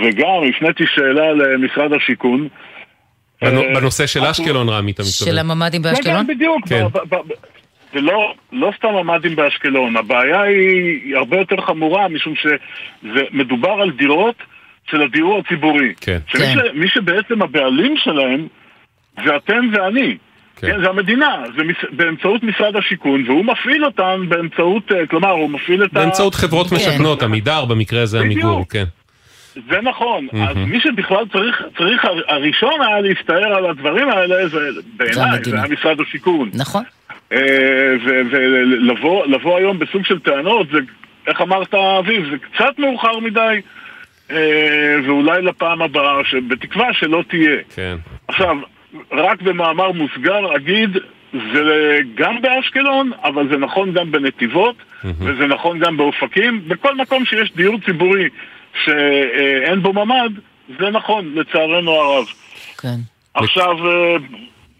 וגם 0.03 0.41
הפניתי 0.49 0.83
שאלה 0.95 1.33
למשרד 1.33 1.93
השיכון. 1.93 2.47
בנושא 3.75 4.07
של 4.07 4.19
אשקלון, 4.19 4.69
רמי, 4.69 4.91
אתה 4.91 5.03
מתכוון. 5.03 5.33
של 5.33 5.39
הממ"דים 5.39 5.81
באשקלון? 5.81 6.27
כן, 6.27 6.33
בדיוק. 6.33 6.67
זה 7.93 8.01
לא, 8.01 8.33
לא 8.51 8.71
סתם 8.77 8.87
ממ"דים 8.87 9.35
באשקלון, 9.35 9.97
הבעיה 9.97 10.41
היא 10.41 11.15
הרבה 11.17 11.37
יותר 11.37 11.61
חמורה, 11.61 12.07
משום 12.07 12.33
שמדובר 12.35 13.71
על 13.81 13.91
דירות 13.91 14.35
של 14.89 15.01
הדיור 15.01 15.39
הציבורי. 15.39 15.93
כן. 16.01 16.17
שמי 16.27 16.87
שבעצם 16.87 17.41
הבעלים 17.41 17.95
שלהם 17.97 18.47
זה 19.25 19.35
אתם 19.35 19.69
ואני. 19.73 20.17
כן. 20.55 20.67
כן, 20.67 20.83
זה 20.83 20.89
המדינה, 20.89 21.43
זה 21.57 21.63
מס... 21.63 21.75
באמצעות 21.91 22.43
משרד 22.43 22.75
השיכון, 22.75 23.23
והוא 23.27 23.45
מפעיל 23.45 23.85
אותם 23.85 24.25
באמצעות, 24.29 24.91
אה, 24.91 25.07
כלומר, 25.07 25.29
הוא 25.29 25.49
מפעיל 25.49 25.83
את 25.83 25.93
באמצעות 25.93 26.03
ה... 26.03 26.07
באמצעות 26.07 26.35
חברות 26.35 26.67
כן. 26.67 26.75
משכנות, 26.75 27.23
עמידר, 27.23 27.65
במקרה 27.65 28.01
הזה 28.01 28.19
עמיגור, 28.19 28.65
כן. 28.69 28.83
זה 29.53 29.81
נכון, 29.81 30.27
mm-hmm. 30.31 30.49
אז 30.49 30.57
מי 30.57 30.79
שבכלל 30.79 31.25
צריך, 31.31 31.61
צריך, 31.77 32.05
הראשון 32.27 32.81
היה 32.81 33.01
להסתער 33.01 33.53
על 33.55 33.65
הדברים 33.65 34.09
האלה, 34.09 34.47
זה 34.47 34.59
בעיניי, 34.97 35.43
זה 35.43 35.55
היה 35.55 35.67
משרד 35.67 36.01
השיכון. 36.01 36.49
נכון. 36.53 36.83
אה, 37.31 37.95
ולבוא 38.31 39.57
היום 39.57 39.79
בסוג 39.79 40.05
של 40.05 40.19
טענות, 40.19 40.67
זה, 40.71 40.79
איך 41.27 41.41
אמרת 41.41 41.73
אביב, 41.73 42.23
זה 42.31 42.37
קצת 42.37 42.79
מאוחר 42.79 43.19
מדי, 43.19 43.61
אה, 44.31 44.95
ואולי 45.05 45.41
לפעם 45.41 45.81
הבאה, 45.81 46.21
בתקווה 46.47 46.93
שלא 46.93 47.23
תהיה. 47.27 47.57
כן. 47.75 47.97
עכשיו, 48.27 48.57
רק 49.11 49.41
במאמר 49.41 49.91
מוסגר 49.91 50.55
אגיד, 50.55 50.97
זה 51.33 51.99
גם 52.15 52.41
באשקלון, 52.41 53.11
אבל 53.23 53.49
זה 53.49 53.57
נכון 53.57 53.93
גם 53.93 54.11
בנתיבות, 54.11 54.75
mm-hmm. 54.75 55.07
וזה 55.19 55.47
נכון 55.47 55.79
גם 55.79 55.97
באופקים. 55.97 56.61
בכל 56.67 56.95
מקום 56.95 57.25
שיש 57.25 57.51
דיור 57.55 57.77
ציבורי 57.85 58.29
שאין 58.85 59.81
בו 59.81 59.93
ממ"ד, 59.93 60.31
זה 60.79 60.89
נכון, 60.89 61.33
לצערנו 61.35 61.91
הרב. 61.91 62.25
כן. 62.81 62.97
עכשיו, 63.33 63.77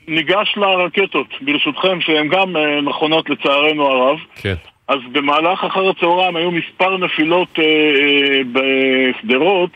ניגש 0.08 0.54
לרקטות, 0.58 1.28
ברשותכם, 1.42 2.02
שהן 2.02 2.28
גם 2.28 2.56
נכונות 2.84 3.30
לצערנו 3.30 3.86
הרב. 3.86 4.18
כן. 4.36 4.56
אז 4.88 5.00
במהלך 5.12 5.64
אחר 5.64 5.90
הצהריים 5.90 6.36
היו 6.36 6.52
מספר 6.52 6.98
נפילות 6.98 7.60
אה, 7.60 7.64
אה, 7.64 8.42
בשדרות. 8.54 9.70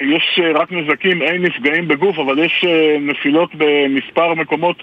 יש 0.00 0.40
אה, 0.42 0.52
רק 0.60 0.72
נזקים, 0.72 1.22
אין 1.22 1.42
נפגעים 1.42 1.88
בגוף, 1.88 2.18
אבל 2.18 2.38
יש 2.38 2.64
אה, 2.68 2.96
נפילות 3.00 3.50
במספר 3.54 4.34
מקומות 4.34 4.82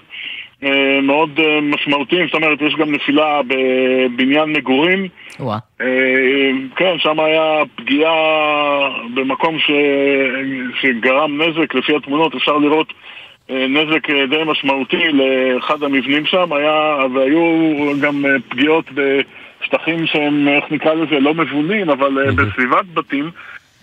אה, 0.64 1.00
מאוד 1.02 1.40
משמעותיים, 1.62 2.26
זאת 2.26 2.34
אומרת, 2.34 2.62
יש 2.62 2.74
גם 2.74 2.94
נפילה 2.94 3.40
בבניין 3.42 4.52
מגורים. 4.52 5.08
וואה. 5.40 5.58
אה, 5.80 6.50
כן, 6.76 6.98
שם 6.98 7.20
היה 7.20 7.62
פגיעה 7.74 8.14
במקום 9.14 9.58
ש... 9.58 9.70
שגרם 10.80 11.42
נזק, 11.42 11.74
לפי 11.74 11.96
התמונות 11.96 12.34
אפשר 12.34 12.56
לראות 12.56 12.92
נזק 13.50 14.10
די 14.30 14.42
משמעותי 14.46 15.04
לאחד 15.12 15.82
המבנים 15.82 16.26
שם, 16.26 16.52
היה, 16.52 16.96
והיו 17.14 17.42
גם 18.00 18.24
פגיעות 18.48 18.84
בשטחים 18.94 20.06
שהם, 20.06 20.48
איך 20.48 20.64
נקרא 20.70 20.94
לזה, 20.94 21.20
לא 21.20 21.34
מבונים, 21.34 21.90
אבל 21.90 22.18
אה, 22.18 22.32
בסביבת 22.32 22.86
בתים, 22.94 23.30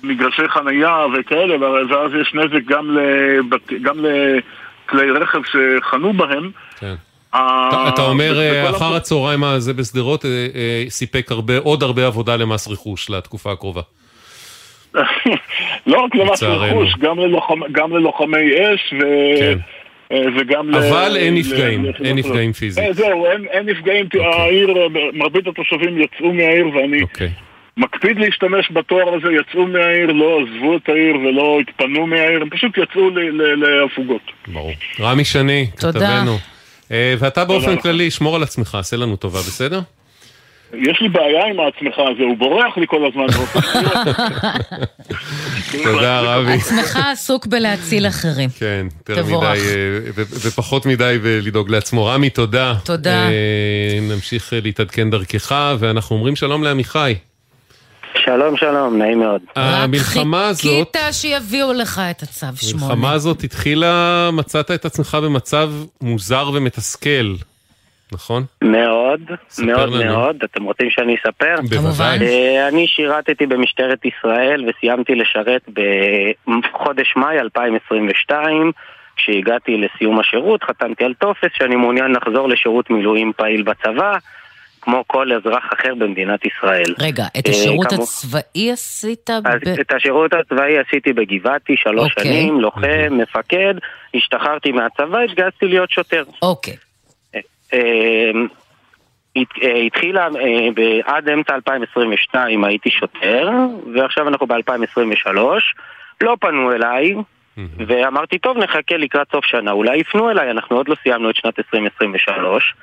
מגרשי 0.04 0.48
חנייה 0.48 0.98
וכאלה, 1.20 1.56
ואז 1.90 2.12
יש 2.22 2.34
נזק 2.34 2.66
גם, 2.68 2.98
לבת... 2.98 3.74
גם 3.82 3.96
לכלי 4.00 5.12
רכב 5.12 5.40
שחנו 5.46 6.14
בהם. 6.14 6.52
כן. 6.80 6.94
אתה- 7.30 7.90
אתה 7.94 8.02
אומר, 8.02 8.40
אה, 8.40 8.70
אחר 8.70 8.96
הצהריים 8.96 9.44
הזה 9.44 9.74
בשדרות 9.74 10.26
אה, 10.26 10.30
אה, 10.56 10.84
סיפק 10.90 11.32
הרבה- 11.32 11.58
עוד 11.58 11.84
הרבה 11.84 12.06
עבודה 12.08 12.36
למס 12.36 12.68
רכוש 12.68 13.10
לתקופה 13.10 13.52
הקרובה. 13.52 13.82
לא 15.88 15.98
רק 16.02 16.16
למס. 16.16 16.44
רכוש, 16.44 16.94
גם, 17.00 17.20
ללוחמ, 17.20 17.60
גם 17.72 17.96
ללוחמי 17.96 18.38
אש 18.54 18.94
ו... 18.94 19.06
אה, 20.12 20.22
וגם 20.38 20.70
ל- 20.70 20.76
אבל 20.76 21.18
אין 21.18 21.36
ל- 21.36 21.40
נפגעים, 21.40 21.86
ליחידות 21.86 22.08
אין. 22.08 22.18
נפגעים 22.18 22.54
פיזית. 22.54 22.84
זהו, 22.96 23.26
אין, 23.26 23.46
אין 23.50 23.66
נפגעים, 23.70 24.06
אוקיי. 24.06 24.26
העיר, 24.26 24.70
מרבית 25.14 25.48
התושבים 25.48 26.02
יצאו 26.02 26.34
מהעיר 26.34 26.68
ואני 26.68 27.02
מקפיד 27.78 28.20
להשתמש 28.20 28.72
בתואר 28.74 29.14
הזה, 29.16 29.28
יצאו 29.42 29.68
מהעיר, 29.68 30.12
לא 30.12 30.40
עזבו 30.42 30.78
את 30.78 30.90
העיר 30.90 31.16
ולא 31.16 31.58
התפנו 31.62 32.08
מהעיר, 32.08 32.42
הם 32.42 32.50
פשוט 32.50 32.78
יצאו 32.78 33.10
ל- 33.10 33.20
ל- 33.20 33.56
להפוגות. 33.82 34.22
ברור. 34.48 34.72
רמי 35.00 35.26
שני. 35.26 35.68
כתבנו. 35.78 36.38
אה, 36.92 37.16
ואתה 37.20 37.46
באופן. 37.46 37.78
כללי, 37.78 38.12
שמור 38.12 38.36
על 38.36 38.44
עצמך, 38.44 38.76
עשה 38.76 38.98
לנו 38.98 39.16
טובה, 39.16 39.40
בסדר? 39.40 39.80
יש 40.74 41.02
לי 41.02 41.10
בעיה 41.10 41.46
עם 41.46 41.60
העצמך 41.60 41.94
הזה, 42.00 42.24
הוא 42.24 42.38
בורח 42.38 42.78
לי 42.78 42.86
כל 42.88 43.06
הזמן. 43.06 43.26
תודה, 45.84 46.22
רבי. 46.22 46.54
עצמך 46.54 47.00
עסוק 47.12 47.48
בלהציל 47.48 48.08
אחרים. 48.08 48.50
כן, 48.60 48.88
יותר 49.10 49.22
תבורך. 49.22 49.50
מדי, 49.50 49.60
אה, 49.60 50.24
ופחות 50.48 50.86
מדי 50.86 51.18
בלדאוג 51.24 51.70
לעצמו. 51.70 52.06
רמי, 52.06 52.30
תודה. 52.30 52.76
תודה. 52.86 53.28
אה, 53.30 53.34
נמשיך 54.02 54.54
להתעדכן 54.64 55.10
דרכך, 55.10 55.52
ואנחנו 55.80 56.16
אומרים 56.16 56.36
שלום 56.36 56.64
לעמיחי. 56.64 57.16
שלום, 58.26 58.58
שלום, 58.58 58.98
נעים 58.98 59.20
מאוד. 59.20 59.42
המלחמה 59.56 60.48
הזאת, 60.48 60.96
חיכית 60.98 61.14
שיביאו 61.14 61.74
לך 61.74 62.02
את 62.12 62.22
הצו 62.22 62.46
שמונה. 62.56 62.86
המלחמה 62.86 63.12
הזאת 63.12 63.44
התחילה, 63.44 64.30
מצאת 64.34 64.72
את 64.72 64.86
עצמך 64.86 65.18
במצב 65.24 65.70
מוזר 66.02 66.50
ומתסכל, 66.54 67.34
נכון? 68.12 68.44
מאוד, 68.62 69.22
מאוד 69.66 69.94
לנו. 69.94 70.14
מאוד. 70.14 70.36
אתם 70.44 70.64
רוצים 70.64 70.90
שאני 70.90 71.16
אספר? 71.16 71.56
בוודאי. 71.70 72.20
אה, 72.22 72.68
אני 72.68 72.88
שירתתי 72.88 73.46
במשטרת 73.46 74.06
ישראל 74.06 74.66
וסיימתי 74.70 75.16
לשרת 75.16 75.70
בחודש 76.48 77.14
מאי 77.16 77.40
2022. 77.40 78.72
כשהגעתי 79.16 79.78
לסיום 79.78 80.20
השירות, 80.20 80.64
חתמתי 80.64 81.04
על 81.04 81.14
טופס 81.14 81.50
שאני 81.58 81.76
מעוניין 81.76 82.12
לחזור 82.12 82.50
לשירות 82.50 82.90
מילואים 82.90 83.32
פעיל 83.38 83.64
בצבא, 83.64 84.18
כמו 84.86 85.04
כל 85.08 85.32
אזרח 85.34 85.64
אחר 85.74 85.96
במדינת 85.96 86.40
ישראל. 86.46 86.94
רגע, 87.00 87.24
את 87.40 87.46
אה, 87.48 87.52
השירות 87.52 87.88
כמו- 87.88 88.04
הצבאי 88.04 88.72
עשית 88.72 89.30
אז 89.30 89.44
ב... 89.44 89.80
את 89.82 89.94
השירות 89.94 90.34
הצבאי 90.34 90.78
עשיתי 90.80 91.14
בגבעתי 91.14 91.78
שלוש 91.78 92.12
אוקיי. 92.18 92.24
שנים, 92.24 92.62
לוחם, 92.62 92.82
מפקד, 93.12 93.74
השתחררתי 94.16 94.72
מהצבא, 94.72 95.20
התגייסתי 95.20 95.66
להיות 95.68 95.92
שוטר. 95.92 96.24
אוקיי. 96.42 96.74
אה, 97.74 98.32
הת- 99.36 99.64
אה, 99.64 99.76
התחילה, 99.76 100.24
אה, 100.24 100.30
ב- 100.76 101.00
עד 101.06 101.30
אמצע 101.30 101.56
2022 101.56 102.64
הייתי 102.64 102.90
שוטר, 102.90 103.50
ועכשיו 103.96 104.28
אנחנו 104.28 104.48
ב-2023. 104.48 105.38
לא 106.22 106.36
פנו 106.42 106.72
אליי, 106.72 107.16
ואמרתי, 107.88 108.38
טוב, 108.40 108.58
נחכה 108.58 108.98
לקראת 108.98 109.28
סוף 109.32 109.46
שנה, 109.46 109.72
אולי 109.72 109.98
יפנו 109.98 110.30
אליי, 110.30 110.52
אנחנו 110.52 110.76
עוד 110.78 110.90
לא 110.90 110.96
סיימנו 111.04 111.30
את 111.30 111.36
שנת 111.36 111.60
2023, 111.60 112.74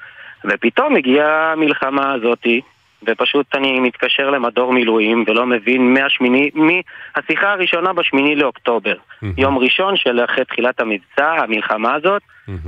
ופתאום 0.45 0.97
הגיעה 0.97 1.53
המלחמה 1.53 2.13
הזאתי, 2.13 2.61
ופשוט 3.07 3.47
אני 3.55 3.81
מתקשר 3.81 4.31
למדור 4.31 4.73
מילואים 4.73 5.25
ולא 5.27 5.47
מבין 5.47 5.95
מהשמיני, 5.95 6.51
מהשיחה 6.55 7.53
הראשונה 7.53 7.93
בשמיני 7.93 8.37
לאוקטובר, 8.37 8.95
יום 9.37 9.59
ראשון 9.59 9.97
של 9.97 10.25
אחרי 10.25 10.45
תחילת 10.45 10.81
המבצע, 10.81 11.33
המלחמה 11.33 11.95
הזאת, 11.95 12.23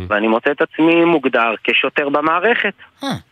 ואני 0.09 0.29
מוצא 0.29 0.51
את 0.51 0.63
עצמי 0.63 1.05
מוגדר 1.05 1.55
כשוטר 1.65 2.09
במערכת. 2.09 2.75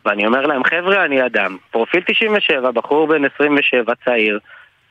ואני 0.05 0.27
אומר 0.27 0.47
להם, 0.47 0.65
חבר'ה, 0.65 1.05
אני 1.05 1.27
אדם. 1.27 1.57
פרופיל 1.71 2.01
97, 2.07 2.71
בחור 2.71 3.07
בן 3.07 3.25
27, 3.25 3.95
צעיר, 4.05 4.39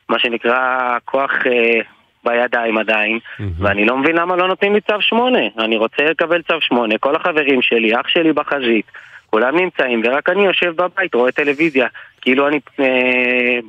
מה 0.08 0.18
שנקרא 0.18 0.98
כוח 1.04 1.30
אה, 1.46 1.80
בידיים 2.24 2.78
עדיין, 2.78 3.18
ואני 3.58 3.84
לא 3.84 3.96
מבין 3.96 4.16
למה 4.16 4.36
לא 4.36 4.48
נותנים 4.48 4.74
לי 4.74 4.80
צו 4.80 5.00
8. 5.00 5.38
אני 5.58 5.76
רוצה 5.76 6.04
לקבל 6.04 6.42
צו 6.42 6.60
8, 6.60 6.98
כל 6.98 7.16
החברים 7.16 7.62
שלי, 7.62 8.00
אח 8.00 8.08
שלי 8.08 8.32
בחזית, 8.32 8.86
כולם 9.34 9.56
נמצאים, 9.56 10.02
ורק 10.04 10.28
אני 10.28 10.44
יושב 10.44 10.72
בבית, 10.76 11.14
רואה 11.14 11.32
טלוויזיה, 11.32 11.86
כאילו 12.20 12.48
אני 12.48 12.60
אה, 12.80 12.84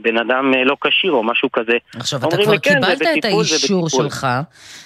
בן 0.02 0.18
אדם 0.18 0.54
אה, 0.56 0.64
לא 0.64 0.76
כשיר 0.82 1.12
או 1.12 1.24
משהו 1.24 1.52
כזה. 1.52 1.74
עכשיו, 1.96 2.20
אתה 2.20 2.38
כבר 2.38 2.52
לי, 2.52 2.60
"כן, 2.60 2.74
קיבלת 2.74 3.02
את 3.02 3.08
בטיפול, 3.18 3.44
זה 3.44 3.56
האישור 3.56 3.86
בטיפול." 3.86 4.04
שלך, 4.04 4.28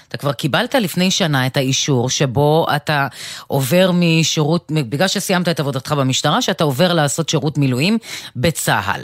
אתה 0.07 0.17
כבר 0.17 0.33
קיבלת 0.33 0.75
לפני 0.75 1.11
שנה 1.11 1.47
את 1.47 1.57
האישור 1.57 2.09
שבו 2.09 2.65
אתה 2.75 3.07
עובר 3.47 3.91
משירות, 3.93 4.71
בגלל 4.89 5.07
שסיימת 5.07 5.49
את 5.49 5.59
עבודתך 5.59 5.91
במשטרה, 5.91 6.41
שאתה 6.41 6.63
עובר 6.63 6.93
לעשות 6.93 7.29
שירות 7.29 7.57
מילואים 7.57 7.97
בצה"ל. 8.35 9.01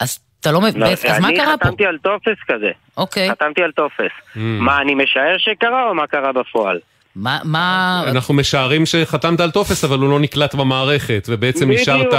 אז 0.00 0.18
אתה 0.40 0.52
לא 0.52 0.60
מבין, 0.60 0.82
לא, 0.82 0.86
אז 0.86 1.20
מה 1.20 1.28
אני 1.28 1.36
קרה 1.36 1.58
פה? 1.58 1.64
חתמתי 1.64 1.86
על 1.86 1.98
טופס 1.98 2.38
כזה. 2.48 2.70
אוקיי. 2.96 3.30
חתמתי 3.30 3.62
על 3.62 3.72
טופס. 3.72 4.12
Mm. 4.34 4.38
מה, 4.38 4.80
אני 4.80 4.94
משער 4.94 5.38
שקרה 5.38 5.88
או 5.88 5.94
מה 5.94 6.06
קרה 6.06 6.32
בפועל? 6.32 6.78
מה, 7.16 7.38
מה... 7.44 8.02
אנחנו 8.10 8.34
משערים 8.34 8.86
שחתמת 8.86 9.40
על 9.40 9.50
טופס, 9.50 9.84
אבל 9.84 9.98
הוא 9.98 10.10
לא 10.10 10.20
נקלט 10.20 10.54
במערכת, 10.54 11.26
ובעצם 11.30 11.70
נשארת, 11.70 12.14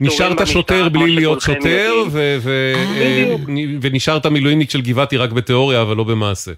נשארת 0.00 0.46
שוטר 0.46 0.88
בלי 0.88 1.10
להיות 1.10 1.40
שוטר. 1.40 1.92
ו- 2.10 2.36
ו- 2.40 2.74
אה, 2.96 3.34
ונשארת 3.80 4.26
מילואימניק 4.26 4.70
של 4.70 4.80
גבעתי 4.80 5.16
רק 5.16 5.30
בתיאוריה, 5.30 5.82
אבל 5.82 5.96
לא 5.96 6.04
במעשה. 6.04 6.52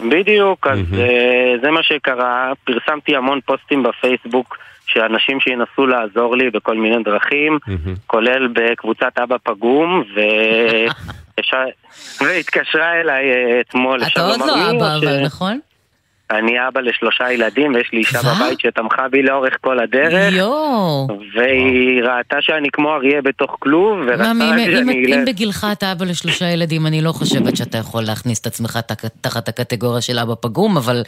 בדיוק, 0.00 0.66
אז 0.66 0.78
אה, 0.98 1.54
זה 1.62 1.70
מה 1.70 1.82
שקרה. 1.82 2.52
פרסמתי 2.64 3.16
המון 3.16 3.40
פוסטים 3.46 3.82
בפייסבוק 3.82 4.56
של 4.86 5.00
אנשים 5.00 5.40
שינסו 5.40 5.86
לעזור 5.86 6.36
לי 6.36 6.50
בכל 6.50 6.76
מיני 6.76 7.02
דרכים, 7.04 7.58
כולל 8.06 8.48
בקבוצת 8.48 9.18
אבא 9.22 9.36
פגום, 9.42 10.02
ו... 10.16 10.20
והתקשרה 12.20 13.00
אליי 13.00 13.30
אה, 13.30 13.60
אתמול. 13.60 14.02
אתה 14.12 14.26
עוד 14.26 14.40
לא 14.40 14.70
אבא, 14.70 14.96
אבל 14.96 15.24
נכון? 15.24 15.60
אני 16.38 16.68
אבא 16.68 16.80
לשלושה 16.80 17.32
ילדים, 17.32 17.74
ויש 17.74 17.92
לי 17.92 17.98
אישה 17.98 18.18
בבית 18.18 18.60
שתמכה 18.60 19.08
בי 19.08 19.22
לאורך 19.22 19.56
כל 19.60 19.78
הדרך. 19.78 20.32
יואו. 20.34 21.08
והיא 21.36 22.02
ראתה 22.02 22.36
שאני 22.40 22.68
כמו 22.72 22.94
אריה 22.94 23.22
בתוך 23.22 23.56
כלוב, 23.58 23.98
אם- 24.08 24.20
אם- 24.42 24.58
שאני 24.58 25.04
אם 25.06 25.12
אלך. 25.18 25.28
בגילך 25.28 25.66
אתה 25.72 25.92
אבא 25.92 26.04
לשלושה 26.04 26.44
ילדים, 26.44 26.86
אני 26.86 27.00
לא 27.02 27.12
חושבת 27.12 27.56
שאתה 27.56 27.78
יכול 27.78 28.02
להכניס 28.02 28.40
את 28.40 28.46
עצמך 28.46 28.78
תחת 29.20 29.48
הקטגוריה 29.48 30.00
של 30.00 30.18
אבא 30.18 30.34
פגום, 30.42 30.76
אבל 30.76 31.02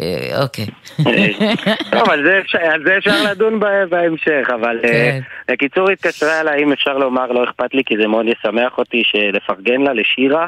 אה, 0.00 0.06
אוקיי. 0.42 0.66
טוב, 1.92 2.10
על 2.10 2.24
זה 2.26 2.38
אפשר- 2.38 2.58
על 2.72 2.84
זה 2.86 2.98
אפשר 2.98 3.30
לדון 3.30 3.60
בהמשך, 3.90 4.48
אבל 4.54 4.78
אה, 4.84 4.88
כן. 4.88 5.20
בקיצור 5.52 5.90
התקשרה 5.90 6.40
אליי, 6.40 6.62
אם 6.62 6.72
אפשר 6.72 6.98
לומר, 6.98 7.32
לא 7.32 7.44
אכפת 7.44 7.74
לי, 7.74 7.82
כי 7.86 7.94
זה 8.00 8.06
מאוד 8.06 8.26
ישמח 8.26 8.78
אותי 8.78 9.02
לפרגן 9.32 9.80
לה, 9.80 9.92
לשירה. 9.92 10.46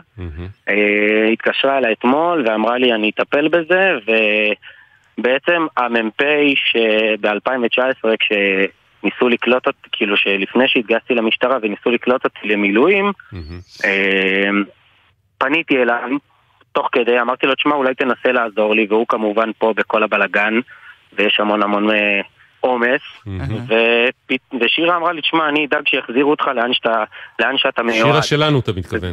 אה, 0.68 0.74
התקשרה 1.32 1.78
אליי 1.78 1.92
אתמול 1.98 2.44
ואמרה 2.48 2.78
לי, 2.78 2.92
אני 2.94 3.10
אטפל 3.14 3.48
בזה, 3.48 3.90
ובעצם 4.06 5.66
המ"פ 5.76 6.22
שב-2019, 6.54 8.08
כשניסו 8.20 9.28
לקלוט 9.28 9.66
אותי, 9.66 9.88
כאילו 9.92 10.16
שלפני 10.16 10.64
שהתגייסתי 10.68 11.14
למשטרה 11.14 11.58
וניסו 11.62 11.90
לקלוט 11.90 12.24
אותי 12.24 12.48
למילואים, 12.48 13.12
אה, 13.84 14.48
פניתי 15.38 15.76
אליו, 15.82 16.08
תוך 16.72 16.88
כדי, 16.92 17.20
אמרתי 17.20 17.46
לו, 17.46 17.54
תשמע, 17.54 17.74
אולי 17.74 17.94
תנסה 17.94 18.32
לעזור 18.32 18.74
לי, 18.74 18.86
והוא 18.90 19.06
כמובן 19.08 19.50
פה 19.58 19.72
בכל 19.76 20.02
הבלגן, 20.02 20.54
ויש 21.12 21.40
המון 21.40 21.62
המון 21.62 21.90
אה, 21.90 22.20
עומס, 22.60 23.00
ופ- 23.66 24.54
ושירה 24.60 24.96
אמרה 24.96 25.12
לי, 25.12 25.20
תשמע, 25.20 25.48
אני 25.48 25.66
אדאג 25.66 25.88
שיחזירו 25.88 26.30
אותך 26.30 26.44
לאן 26.54 26.74
שאתה, 26.74 27.04
לאן 27.38 27.58
שאתה 27.58 27.82
מיועד. 27.82 28.06
שירה 28.06 28.22
שלנו, 28.22 28.60
אתה 28.60 28.72
מתכוון. 28.76 29.12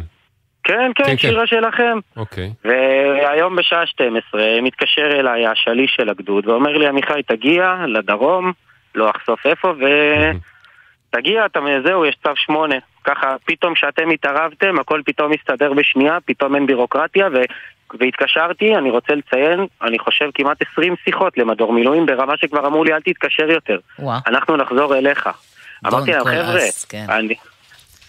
כן, 0.68 0.90
כן, 0.94 1.04
כן, 1.04 1.10
כן. 1.10 1.16
שירה 1.16 1.46
שלכם. 1.46 1.98
אוקיי. 2.16 2.52
והיום 2.64 3.56
בשעה 3.56 3.86
12 3.86 4.42
מתקשר 4.62 5.20
אליי 5.20 5.46
השליש 5.46 5.94
של 5.96 6.08
הגדוד 6.08 6.48
ואומר 6.48 6.76
לי, 6.78 6.86
עמיחי, 6.86 7.22
תגיע 7.26 7.74
לדרום, 7.86 8.52
לא 8.94 9.10
אחשוף 9.10 9.46
איפה, 9.46 9.72
תגיע, 11.10 11.46
אתה 11.46 11.60
זהו, 11.84 12.06
יש 12.06 12.16
צו 12.22 12.30
שמונה. 12.36 12.76
ככה, 13.04 13.36
פתאום 13.44 13.74
כשאתם 13.74 14.10
התערבתם, 14.10 14.78
הכל 14.78 15.00
פתאום 15.04 15.32
מסתדר 15.32 15.72
בשנייה, 15.72 16.18
פתאום 16.24 16.54
אין 16.54 16.66
בירוקרטיה, 16.66 17.28
ו... 17.34 17.36
והתקשרתי, 18.00 18.76
אני 18.76 18.90
רוצה 18.90 19.14
לציין, 19.14 19.66
אני 19.82 19.98
חושב 19.98 20.28
כמעט 20.34 20.56
20 20.72 20.94
שיחות 21.04 21.38
למדור 21.38 21.72
מילואים 21.72 22.06
ברמה 22.06 22.36
שכבר 22.36 22.66
אמרו 22.66 22.84
לי 22.84 22.92
אל 22.92 23.00
תתקשר 23.00 23.50
יותר. 23.50 23.78
וואו. 23.98 24.18
אנחנו 24.26 24.56
נחזור 24.56 24.96
אליך. 24.96 25.28
אמרתי 25.86 26.10
להם, 26.10 26.24
חבר'ה, 26.24 26.60
כן. 26.88 27.06
אני, 27.08 27.34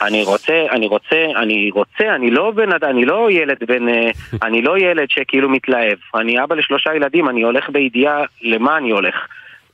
אני 0.01 0.23
רוצה, 0.23 0.65
אני 0.71 0.87
רוצה, 0.87 1.25
אני 1.35 1.71
רוצה, 1.73 2.15
אני 2.15 2.31
לא 2.31 2.51
בן 2.51 2.73
אדם, 2.73 2.89
אני 2.89 3.05
לא 3.05 3.31
ילד 3.31 3.57
בן, 3.67 3.89
אה, 3.89 4.09
אני 4.47 4.61
לא 4.61 4.77
ילד 4.77 5.09
שכאילו 5.09 5.49
מתלהב. 5.49 5.97
אני 6.15 6.43
אבא 6.43 6.55
לשלושה 6.55 6.95
ילדים, 6.95 7.29
אני 7.29 7.41
הולך 7.41 7.69
בידיעה 7.69 8.23
למה 8.41 8.77
אני 8.77 8.89
הולך. 8.91 9.15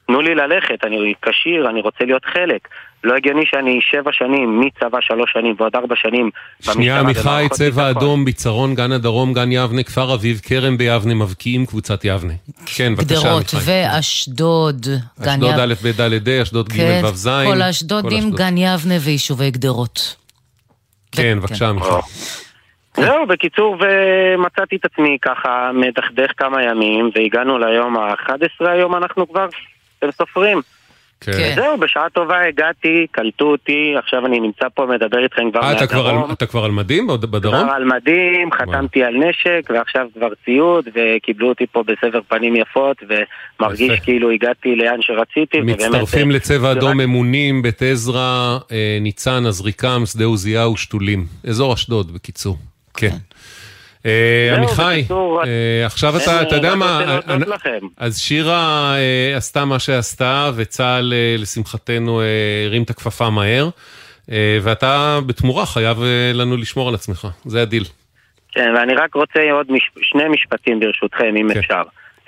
תנו 0.07 0.21
לי 0.21 0.35
ללכת, 0.35 0.83
אני 0.83 1.13
כשיר, 1.21 1.69
אני 1.69 1.81
רוצה 1.81 2.05
להיות 2.05 2.25
חלק. 2.25 2.67
לא 3.03 3.15
הגיוני 3.15 3.43
שאני 3.45 3.79
שבע 3.91 4.11
שנים, 4.13 4.59
מצבא 4.59 4.97
שלוש 5.01 5.31
שנים 5.33 5.55
ועוד 5.59 5.75
ארבע 5.75 5.95
שנים 5.95 6.29
שנייה, 6.61 6.99
עמיחי, 6.99 7.45
צבע 7.51 7.69
ביטחון. 7.69 7.83
אדום, 7.83 8.25
ביצרון, 8.25 8.75
גן 8.75 8.91
הדרום, 8.91 9.33
גן 9.33 9.51
יבנה, 9.51 9.83
כפר 9.83 10.13
אביב, 10.13 10.41
כרם 10.43 10.77
ביבנה, 10.77 11.13
מבקיעים 11.13 11.65
קבוצת 11.65 12.05
יבנה. 12.05 12.33
כן, 12.65 12.95
בבקשה, 12.95 13.15
גדרות 13.15 13.53
עמיחי. 13.53 13.71
ואשדוד. 13.71 14.85
גן 15.21 15.29
אשדוד 15.31 15.49
יב- 15.49 15.59
א', 15.59 15.73
ב', 15.83 16.01
ד', 16.01 16.27
ה', 16.29 16.41
אשדוד 16.41 16.69
ג', 16.69 16.75
כן, 16.75 17.01
ו', 17.05 17.15
ז'. 17.15 17.29
כל 17.45 17.61
האשדודים, 17.61 18.19
אשדוד. 18.19 18.35
גן 18.35 18.57
יבנה 18.57 18.95
ויישובי 18.99 19.51
גדרות. 19.51 20.15
כן, 21.11 21.37
בבקשה, 21.39 21.69
עמיחי. 21.69 21.89
זהו, 22.97 23.27
בקיצור, 23.27 23.77
ומצאתי 23.79 24.75
את 24.75 24.85
עצמי 24.85 25.17
ככה 25.21 25.71
מדכדך 25.73 26.31
כמה 26.37 26.63
ימים, 26.63 27.09
והגענו 27.15 27.57
ליום 27.57 27.97
ה-11 27.97 28.69
היום 28.69 28.95
אנחנו 28.95 29.27
כבר, 29.29 29.47
אתם 30.09 30.17
סופרים. 30.17 30.61
כן. 31.21 31.51
זהו, 31.55 31.77
בשעה 31.77 32.09
טובה 32.09 32.41
הגעתי, 32.47 33.05
קלטו 33.11 33.45
אותי, 33.45 33.93
עכשיו 33.97 34.25
אני 34.25 34.39
נמצא 34.39 34.65
פה, 34.73 34.85
מדבר 34.85 35.23
איתכם 35.23 35.51
כבר 35.51 35.61
אה, 35.61 35.71
אתה 35.77 35.87
כבר 35.87 36.03
מהדרום. 36.03 36.23
על- 36.23 36.31
אתה 36.31 36.45
כבר 36.45 36.65
על 36.65 36.71
מדים 36.71 37.07
בד- 37.07 37.25
בדרום? 37.25 37.55
כבר 37.63 37.71
על 37.73 37.85
מדים, 37.85 38.51
חתמתי 38.51 39.03
על 39.03 39.13
נשק, 39.15 39.69
ועכשיו 39.73 40.07
כבר 40.13 40.27
ציוד, 40.45 40.87
וקיבלו 40.95 41.49
אותי 41.49 41.65
פה 41.71 41.83
בסבר 41.83 42.19
פנים 42.27 42.55
יפות, 42.55 42.97
ומרגיש 43.59 43.99
כאילו 43.99 44.31
הגעתי 44.31 44.75
לאן 44.75 44.97
שרציתי, 45.01 45.57
ובאמת... 45.61 45.75
מצטרפים 45.81 46.31
אה, 46.31 46.35
לצבע 46.35 46.71
אדום 46.71 46.89
רק- 46.89 46.95
ממונים, 46.95 47.61
בית 47.61 47.81
עזרא, 47.81 48.57
אה, 48.71 48.97
ניצן, 49.01 49.45
עזריקם, 49.45 50.01
שדה 50.05 50.25
עוזיהו, 50.25 50.77
שתולים. 50.77 51.25
אזור 51.47 51.73
אשדוד, 51.73 52.13
בקיצור. 52.13 52.57
כן. 52.97 53.15
אה, 54.05 54.55
עמיחי, 54.55 55.03
אה, 55.45 55.85
עכשיו 55.85 56.17
אתה, 56.17 56.41
אתה 56.41 56.55
יודע 56.55 56.75
מה, 56.75 57.19
לכם. 57.47 57.79
אז 57.97 58.19
שירה 58.19 58.95
אה, 58.97 59.37
עשתה 59.37 59.65
מה 59.65 59.79
שעשתה, 59.79 60.51
וצה"ל 60.55 61.13
אה, 61.13 61.35
לשמחתנו 61.39 62.21
אה, 62.21 62.25
הרים 62.65 62.83
את 62.83 62.89
הכפפה 62.89 63.29
מהר, 63.29 63.69
אה, 64.31 64.57
ואתה 64.61 65.19
בתמורה 65.25 65.65
חייב 65.65 66.01
אה, 66.01 66.31
לנו 66.33 66.57
לשמור 66.57 66.89
על 66.89 66.95
עצמך, 66.95 67.27
זה 67.45 67.61
הדיל. 67.61 67.83
כן, 68.51 68.73
ואני 68.77 68.93
רק 68.95 69.15
רוצה 69.15 69.39
עוד 69.51 69.71
מש... 69.71 69.91
שני 70.01 70.23
משפטים 70.29 70.79
ברשותכם, 70.79 71.35
אם 71.37 71.51
אפשר. 71.51 71.81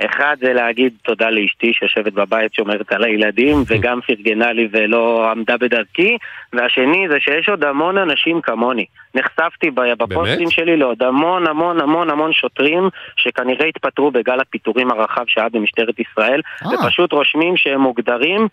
אחד 0.05 0.37
זה 0.39 0.53
להגיד 0.53 0.93
תודה 1.03 1.29
לאשתי 1.29 1.73
שיושבת 1.73 2.13
בבית 2.13 2.53
שומרת 2.53 2.91
על 2.91 3.03
הילדים 3.03 3.63
וגם 3.67 3.99
פרגנה 4.01 4.53
לי 4.53 4.67
ולא 4.71 5.31
עמדה 5.31 5.57
בדרכי 5.57 6.17
והשני 6.53 7.07
זה 7.09 7.15
שיש 7.19 7.49
עוד 7.49 7.63
המון 7.63 7.97
אנשים 7.97 8.41
כמוני 8.41 8.85
נחשפתי 9.15 9.71
בפוסטים 9.71 10.49
שלי 10.49 10.77
לעוד 10.77 11.03
המון 11.03 11.47
המון 11.47 11.81
המון 11.81 12.09
המון 12.09 12.33
שוטרים 12.33 12.89
שכנראה 13.15 13.65
התפטרו 13.65 14.11
בגל 14.11 14.39
הפיטורים 14.39 14.91
הרחב 14.91 15.23
שהיה 15.27 15.49
במשטרת 15.49 15.95
ישראל 15.99 16.41
אה. 16.65 16.69
ופשוט 16.73 17.11
רושמים 17.13 17.57
שהם 17.57 17.81
מוגדרים 17.81 18.47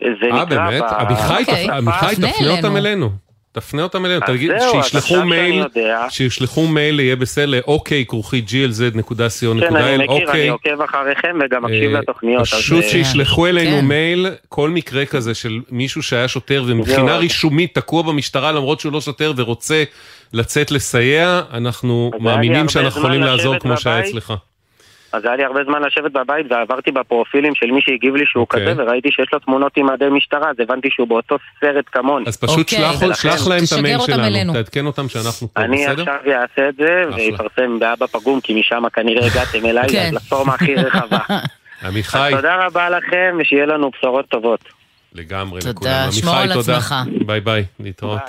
זה 0.00 0.06
אה, 0.06 0.28
נקרא 0.28 0.44
באמת? 0.44 0.82
ב- 0.82 0.94
עמיחי, 0.94 1.70
עמיחי, 1.72 2.16
תפנה 2.16 2.56
אותם 2.56 2.76
אלינו. 2.76 3.29
תפנה 3.52 3.82
אותם 3.82 4.06
אלינו, 4.06 4.20
תגיד, 4.26 4.50
שישלחו 4.72 5.24
מייל, 5.24 5.64
שישלחו 6.08 6.66
מייל, 6.66 7.00
יהיה 7.00 7.16
בסדר, 7.16 7.60
אוקיי, 7.66 8.04
כרוכית 8.08 8.48
glz.co.il, 8.48 9.60
כן, 9.60 9.76
אני 9.76 9.96
מכיר, 10.04 10.26
אוקיי. 10.26 10.40
אני 10.40 10.48
עוקב 10.48 10.82
אחריכם 10.82 11.38
וגם 11.44 11.64
מקשיב 11.64 11.94
אה, 11.94 12.00
לתוכניות. 12.00 12.42
פשוט 12.42 12.84
אה, 12.84 12.88
שישלחו 12.88 13.46
אלינו 13.46 13.76
כן. 13.76 13.84
מייל, 13.84 14.26
כל 14.48 14.70
מקרה 14.70 15.06
כזה 15.06 15.34
של 15.34 15.60
מישהו 15.70 16.02
שהיה 16.02 16.28
שוטר 16.28 16.64
ומבחינה. 16.66 17.16
רישומית 17.16 17.74
תקוע 17.74 18.02
במשטרה 18.02 18.52
למרות 18.52 18.80
שהוא 18.80 18.92
לא 18.92 19.00
שוטר 19.00 19.32
ורוצה 19.36 19.84
לצאת 20.32 20.70
לסייע, 20.70 21.40
אנחנו 21.52 22.10
מאמינים 22.20 22.68
שאנחנו 22.68 23.00
יכולים 23.00 23.20
לעזור 23.20 23.58
כמו 23.58 23.76
שהיה. 23.76 24.00
אצלך. 24.00 24.34
אז 25.12 25.24
היה 25.24 25.36
לי 25.36 25.44
הרבה 25.44 25.60
זמן 25.64 25.82
לשבת 25.82 26.12
בבית 26.12 26.46
ועברתי 26.50 26.90
בפרופילים 26.90 27.52
של 27.54 27.66
מי 27.66 27.80
שהגיב 27.80 28.14
לי 28.16 28.24
שהוא 28.26 28.40
אוקיי. 28.40 28.66
כזה 28.72 28.82
וראיתי 28.82 29.08
שיש 29.12 29.26
לו 29.32 29.38
תמונות 29.38 29.72
עם 29.76 29.86
מדי 29.92 30.04
משטרה 30.10 30.50
אז 30.50 30.56
הבנתי 30.58 30.88
שהוא 30.90 31.08
באותו 31.08 31.36
סרט 31.60 31.84
כמוני. 31.92 32.24
אז 32.28 32.36
פשוט 32.36 32.68
שלח 32.68 33.02
ולכן- 33.02 33.14
שלח 33.14 33.46
להם 33.48 33.64
את 33.64 33.78
המייל 33.78 33.98
שלנו, 34.00 34.52
תעדכן 34.52 34.86
אותם 34.86 35.08
שאנחנו 35.08 35.48
פה, 35.54 35.60
אני 35.60 35.86
בסדר? 35.86 36.02
עכשיו 36.02 36.32
אעשה 36.42 36.68
את 36.68 36.74
זה 36.76 37.02
ויפרסם 37.16 37.78
באבא 37.78 38.06
פגום 38.06 38.40
כי 38.40 38.60
משם 38.60 38.82
כנראה 38.92 39.26
הגעתם 39.26 39.66
אליי, 39.66 39.88
כן. 39.88 40.08
זה 40.10 40.16
הפלטפורמה 40.16 40.54
הכי 40.54 40.74
רחבה. 40.74 41.18
עמיחי, 41.86 42.18
אז 42.18 42.34
תודה 42.34 42.66
רבה 42.66 42.90
לכם 42.90 43.36
ושיהיה 43.40 43.66
לנו 43.66 43.90
בשורות 43.98 44.28
טובות. 44.28 44.60
לגמרי 45.14 45.60
תודה, 45.60 45.70
לכולם. 45.72 46.12
שמור 46.12 46.34
עמיחי, 46.34 46.52
על 46.52 46.62
תודה. 46.62 46.76
עצמך. 46.76 46.94
ביי 47.26 47.40
ביי, 47.40 47.64
להתראות. 47.80 48.20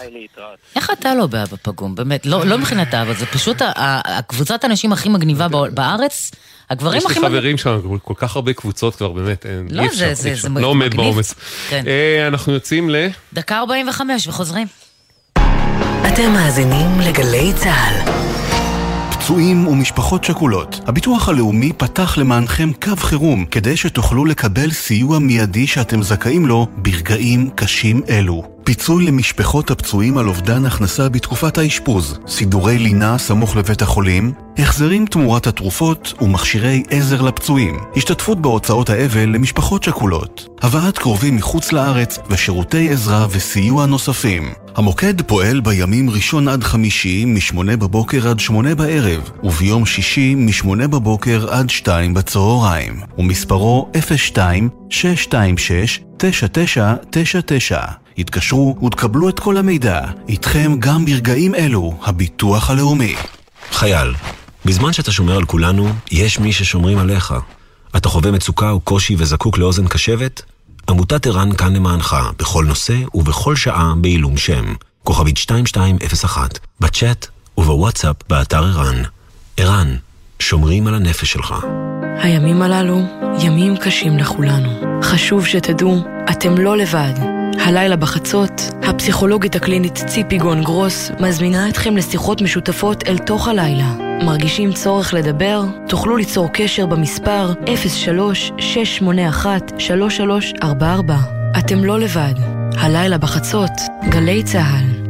איך 0.76 0.90
אתה 1.00 1.16
לא 1.16 1.26
באבא 1.28 1.58
פגום? 1.64 1.96
באמת, 1.96 2.26
לא 2.26 2.46
לא 2.46 2.58
מבחינת 2.58 2.94
האבא, 2.94 3.14
זה 3.14 3.26
פשוט 3.26 3.58
הקבוצת 4.06 4.64
האנשים 4.64 4.92
הכי 4.94 5.10
מגניבה 5.10 5.48
בא- 5.48 5.70
בארץ. 5.74 6.32
הגברים 6.72 6.98
יש 6.98 7.06
הכי 7.06 7.14
לי 7.14 7.20
מגניבים. 7.20 7.40
חברים 7.40 7.58
שם, 7.58 7.80
כל 8.04 8.14
כך 8.18 8.36
הרבה 8.36 8.54
קבוצות 8.54 8.96
כבר, 8.96 9.12
באמת, 9.12 9.46
אין, 9.46 9.68
לא, 9.70 9.82
אי 9.82 9.88
אפשר, 9.88 9.98
זה- 9.98 10.14
זה- 10.14 10.28
אי 10.30 10.34
אפשר. 10.34 10.48
זה 10.54 10.60
לא 10.62 10.68
עומד. 10.68 10.96
בעומס. 10.96 11.36
כן. 11.70 11.84
אה, 11.88 12.28
אנחנו 12.28 12.54
יוצאים 12.54 12.90
ל... 12.90 12.96
דקה 13.34 13.58
45 13.58 14.28
וחוזרים. 14.28 14.68
אתם 16.08 16.32
מאזינים 16.34 17.00
לגלי 17.00 17.52
צה"ל. 17.56 18.12
פצועים 19.12 19.68
ומשפחות 19.68 20.24
שכולות, 20.24 20.80
הביטוח 20.88 21.30
הלאומי 21.30 21.74
פתח 21.78 22.18
למענכם 22.18 22.72
קו 22.84 22.96
חירום 22.96 23.46
כדי 23.46 23.78
שתוכלו 23.78 24.26
לקבל 24.26 24.72
סיוע 24.72 25.20
מיידי 25.20 25.68
שאתם 25.68 26.04
זכאים 26.04 26.46
לו 26.46 26.68
ברגעים 26.78 27.50
קשים 27.56 28.02
אלו. 28.10 28.61
פיצוי 28.64 29.06
למשפחות 29.06 29.72
הפצועים 29.72 30.18
על 30.18 30.28
אובדן 30.28 30.66
הכנסה 30.66 31.10
בתקופת 31.10 31.58
האשפוז, 31.58 32.20
סידורי 32.28 32.78
לינה 32.78 33.18
סמוך 33.18 33.56
לבית 33.56 33.82
החולים, 33.82 34.32
החזרים 34.58 35.06
תמורת 35.06 35.48
התרופות 35.48 36.14
ומכשירי 36.22 36.84
עזר 36.90 37.22
לפצועים, 37.22 37.78
השתתפות 37.96 38.42
בהוצאות 38.42 38.90
האבל 38.90 39.30
למשפחות 39.30 39.84
שכולות, 39.84 40.48
הבאת 40.62 40.98
קרובים 40.98 41.36
מחוץ 41.36 41.72
לארץ 41.72 42.20
ושירותי 42.30 42.90
עזרה 42.90 43.28
וסיוע 43.30 43.86
נוספים. 43.86 44.44
המוקד 44.76 45.22
פועל 45.22 45.60
בימים 45.60 46.10
ראשון 46.10 46.48
עד 46.48 46.64
חמישי 46.64 47.26
מ-8 47.26 47.58
בבוקר 47.78 48.28
עד 48.30 48.40
8 48.40 48.76
בערב, 48.76 49.30
וביום 49.44 49.86
שישי 49.86 50.36
מ-8 50.36 50.88
בבוקר 50.88 51.48
עד 51.50 51.70
2 51.70 52.14
בצהריים, 52.14 53.02
ומספרו 53.18 53.90
02-626-9999. 56.22 57.76
התקשרו 58.18 58.78
ותקבלו 58.86 59.30
את 59.30 59.40
כל 59.40 59.58
המידע, 59.58 60.02
איתכם 60.28 60.76
גם 60.80 61.06
ברגעים 61.06 61.56
אלו, 61.56 62.00
הביטוח 62.04 62.70
הלאומי. 62.70 63.16
חייל, 63.72 64.14
בזמן 64.66 64.94
שאתה 64.94 65.12
שומר 65.12 65.36
על 65.36 65.46
כולנו, 65.46 65.90
יש 66.12 66.40
מי 66.40 66.54
ששומרים 66.54 66.98
עליך. 66.98 67.34
אתה 67.98 68.10
חווה 68.10 68.32
מצוקה 68.32 68.70
או 68.70 68.80
קושי 68.80 69.16
וזקוק 69.18 69.58
לאוזן 69.58 69.88
קשבת? 69.88 70.42
עמותת 70.90 71.28
ער"ן 71.28 71.56
כאן 71.56 71.76
למענך, 71.76 72.16
בכל 72.40 72.66
נושא 72.66 72.96
ובכל 73.14 73.56
שעה 73.56 73.94
בעילום 74.02 74.38
שם. 74.38 74.74
כוכבית 75.04 75.38
2201, 75.38 76.60
בצ'אט 76.80 77.28
ובוואטסאפ 77.58 78.16
באתר 78.30 78.64
ער"ן. 78.64 79.04
ער"ן, 79.58 79.96
שומרים 80.40 80.88
על 80.88 80.96
הנפש 80.96 81.32
שלך. 81.32 81.56
הימים 82.24 82.62
הללו 82.62 83.02
ימים 83.44 83.78
קשים 83.78 84.18
לכולנו. 84.18 85.02
חשוב 85.04 85.46
שתדעו, 85.46 86.04
אתם 86.32 86.58
לא 86.58 86.78
לבד. 86.78 87.14
הלילה 87.66 87.96
בחצות, 87.96 88.62
הפסיכולוגית 88.84 89.56
הקלינית 89.56 90.00
ציפי 90.08 90.38
גון 90.38 90.64
גרוס 90.64 91.12
מזמינה 91.20 91.70
אתכם 91.70 91.98
לשיחות 91.98 92.42
משותפות 92.42 93.08
אל 93.08 93.18
תוך 93.18 93.48
הלילה. 93.48 93.94
מרגישים 94.26 94.74
צורך 94.74 95.14
לדבר? 95.14 95.64
תוכלו 95.88 96.18
ליצור 96.18 96.50
קשר 96.54 96.86
במספר 96.86 97.54
03-681-3344. 100.62 100.66
אתם 101.60 101.84
לא 101.84 102.00
לבד. 102.00 102.34
הלילה 102.78 103.18
בחצות, 103.18 103.72
גלי 104.10 104.44
צה"ל. 104.44 105.01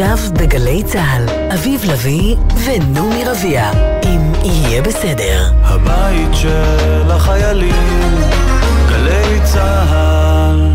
עכשיו 0.00 0.18
בגלי 0.40 0.82
צה"ל, 0.84 1.50
אביב 1.54 1.80
לביא 1.84 2.36
ונעמי 2.64 3.24
רביע, 3.24 3.70
אם 4.04 4.32
יהיה 4.44 4.82
בסדר. 4.82 5.50
הבית 5.62 6.28
של 6.34 7.10
החיילים, 7.10 8.14
גלי 8.88 9.40
צה"ל. 9.44 10.70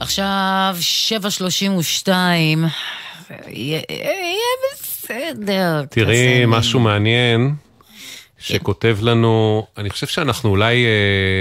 עכשיו 0.00 0.76
7.32, 1.08 2.08
יהיה 2.08 3.80
יהיה 3.88 4.54
בסדר. 4.72 5.84
תראי 5.90 6.44
משהו 6.46 6.80
מעניין, 6.80 7.54
שכותב 8.48 8.98
לנו, 9.02 9.66
אני 9.78 9.90
חושב 9.90 10.06
שאנחנו 10.06 10.50
אולי 10.50 10.84
אה, 10.84 10.90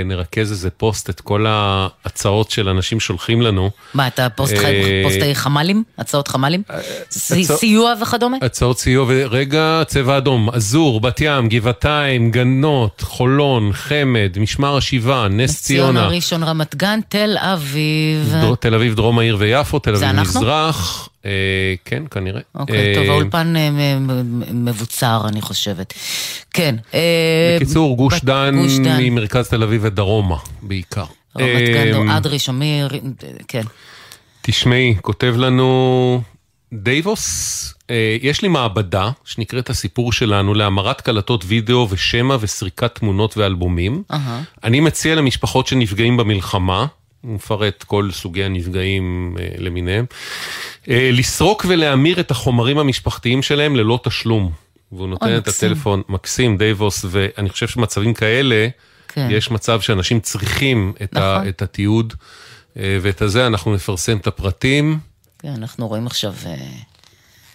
נרכז 0.06 0.52
איזה 0.52 0.70
פוסט, 0.70 1.10
את 1.10 1.22
כל 1.22 1.46
ההצעות 1.50 2.52
של 2.52 2.70
אנשים 2.70 3.00
שולחים 3.00 3.42
לנו. 3.42 3.70
מה, 3.94 4.08
אתה 4.08 4.28
פוסט 4.30 4.54
אה, 4.54 5.02
פוסטי 5.04 5.36
חמ"לים? 5.36 5.84
הצעות 5.98 6.28
חמ"לים? 6.28 6.62
ס- 7.10 7.32
הצע- 7.32 7.56
סיוע 7.56 7.94
וכדומה? 8.02 8.38
הצעות 8.42 8.80
סיוע, 8.80 9.06
ורגע, 9.08 9.82
צבע 9.88 10.18
אדום, 10.18 10.50
עזור, 10.50 11.02
בת 11.02 11.22
ים, 11.22 11.50
גבעתיים, 11.50 12.32
גנות, 12.32 13.02
חולון, 13.02 13.74
חמד, 13.74 14.38
משמר 14.40 14.78
השבעה, 14.78 15.28
נס 15.28 15.62
ציונה, 15.62 15.92
ציונה, 16.00 16.08
ראשון, 16.16 16.44
רמת 16.44 16.76
גן, 16.76 17.00
תל 17.10 17.36
אביב. 17.40 18.30
דר- 18.42 18.56
תל 18.56 18.76
אביב, 18.76 18.96
דרום 18.96 19.20
העיר 19.20 19.36
ויפו, 19.40 19.80
תל 19.80 19.96
אביב? 19.96 20.12
מזרח, 20.12 21.08
אה, 21.08 21.13
כן, 21.86 22.04
כנראה. 22.12 22.42
אוקיי, 22.56 22.96
טוב, 22.96 23.04
אה, 23.04 23.12
האולפן 23.12 23.56
אה, 23.56 23.70
מבוצר, 24.54 25.22
אני 25.28 25.42
חושבת. 25.42 25.94
כן. 26.54 26.76
אה, 26.94 27.58
בקיצור, 27.60 27.98
גוש 27.98 28.22
דן. 28.24 28.56
ממרכז 29.00 29.48
תל 29.50 29.64
אביב 29.64 29.82
ודרומה, 29.84 30.38
בעיקר. 30.62 31.06
רמת 31.40 31.70
גן, 31.70 32.10
אה, 32.10 32.20
ראשון, 32.26 32.60
מי... 32.60 32.82
כן. 33.48 33.64
תשמעי, 34.42 34.96
כותב 35.02 35.36
לנו 35.38 36.22
דייבוס, 36.74 37.74
אה, 37.90 38.18
יש 38.22 38.42
לי 38.42 38.48
מעבדה 38.48 39.10
שנקראת 39.26 39.70
הסיפור 39.70 40.12
שלנו 40.12 40.54
להמרת 40.54 41.02
קלטות 41.02 41.44
וידאו 41.48 41.88
ושמע 41.90 42.38
וסריקת 42.40 42.96
תמונות 42.96 43.38
ואלבומים. 43.38 44.04
אני 44.64 44.80
מציע 44.80 45.16
למשפחות 45.16 45.68
שנפגעים 45.68 46.18
במלחמה, 46.18 46.86
הוא 47.24 47.36
מפרט 47.36 47.84
כל 47.84 48.10
סוגי 48.12 48.44
הנפגעים 48.44 49.38
אה, 49.40 49.48
למיניהם, 49.58 50.06
אה, 50.90 51.10
לסרוק 51.14 51.66
ולהמיר 51.70 52.20
את 52.20 52.32
החומרים 52.32 52.78
המשפחתיים 52.78 53.42
שלהם 53.42 53.76
ללא 53.76 54.00
תשלום. 54.04 54.52
והוא 54.92 55.08
נותן 55.08 55.38
את 55.38 55.48
מקסים. 55.48 55.72
הטלפון, 55.72 56.02
מקסים, 56.10 56.58
דייבוס, 56.58 57.06
ואני 57.10 57.50
חושב 57.50 57.68
שמצבים 57.68 58.14
כאלה, 58.14 58.68
כן. 59.08 59.28
יש 59.32 59.52
מצב 59.52 59.82
שאנשים 59.82 60.20
צריכים 60.20 60.94
את, 61.04 61.18
ה, 61.18 61.36
נכון. 61.36 61.48
את 61.48 61.62
התיעוד 61.62 62.14
אה, 62.78 62.98
ואת 63.02 63.22
הזה, 63.22 63.48
אנחנו 63.48 63.76
נפרסם 63.76 64.18
את 64.18 64.28
הפרטים. 64.28 65.00
כן, 65.40 65.54
אנחנו 65.58 65.88
רואים 65.88 66.08
עכשיו... 66.08 66.34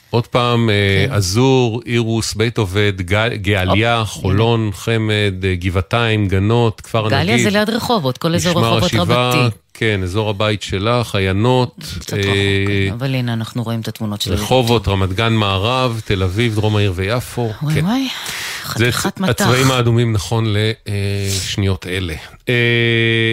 אה, 0.09 0.17
עוד 0.17 0.27
פעם, 0.27 0.69
כן. 1.09 1.13
אזור, 1.13 1.83
אירוס, 1.87 2.35
בית 2.35 2.59
עובד, 2.59 2.93
גל- 3.01 3.37
גאליה, 3.37 4.05
חולון, 4.05 4.71
חמד, 4.75 5.13
אה, 5.45 5.55
גבעתיים, 5.55 6.29
גנות, 6.29 6.81
כפר 6.81 7.07
הנגיד. 7.07 7.19
גליה 7.19 7.39
זה 7.43 7.51
ליד 7.51 7.71
רחובות, 7.71 8.19
כל 8.19 8.35
אזור 8.35 8.61
רחובות 8.65 8.95
רבתי. 8.95 9.39
כן, 9.75 10.01
אזור 10.03 10.31
הבית 10.31 10.63
שלך, 10.63 11.15
עיינות, 11.15 11.75
קצת 12.01 12.13
אה, 12.15 12.19
רחוק, 12.19 12.35
כן, 12.89 12.93
אבל 12.93 13.15
הנה, 13.15 13.33
אנחנו 13.33 13.63
רואים 13.63 13.81
את 13.81 13.89
התמונות 13.89 14.21
של 14.23 14.33
רחובות, 14.33 14.89
רמת 14.89 15.13
גן 15.13 15.33
מערב, 15.33 16.01
תל 16.05 16.23
אביב, 16.23 16.55
דרום 16.55 16.77
העיר 16.77 16.93
ויפו. 16.97 17.53
וואי 17.63 17.75
כן. 17.75 17.85
וואי, 17.85 18.09
זה 18.77 18.93
חתיכת 18.93 19.21
מטח. 19.21 19.31
הצבעים 19.31 19.71
האדומים 19.71 20.13
נכון 20.13 20.45
לשניות 20.87 21.87
אלה. 21.87 22.15
אה, 22.49 22.55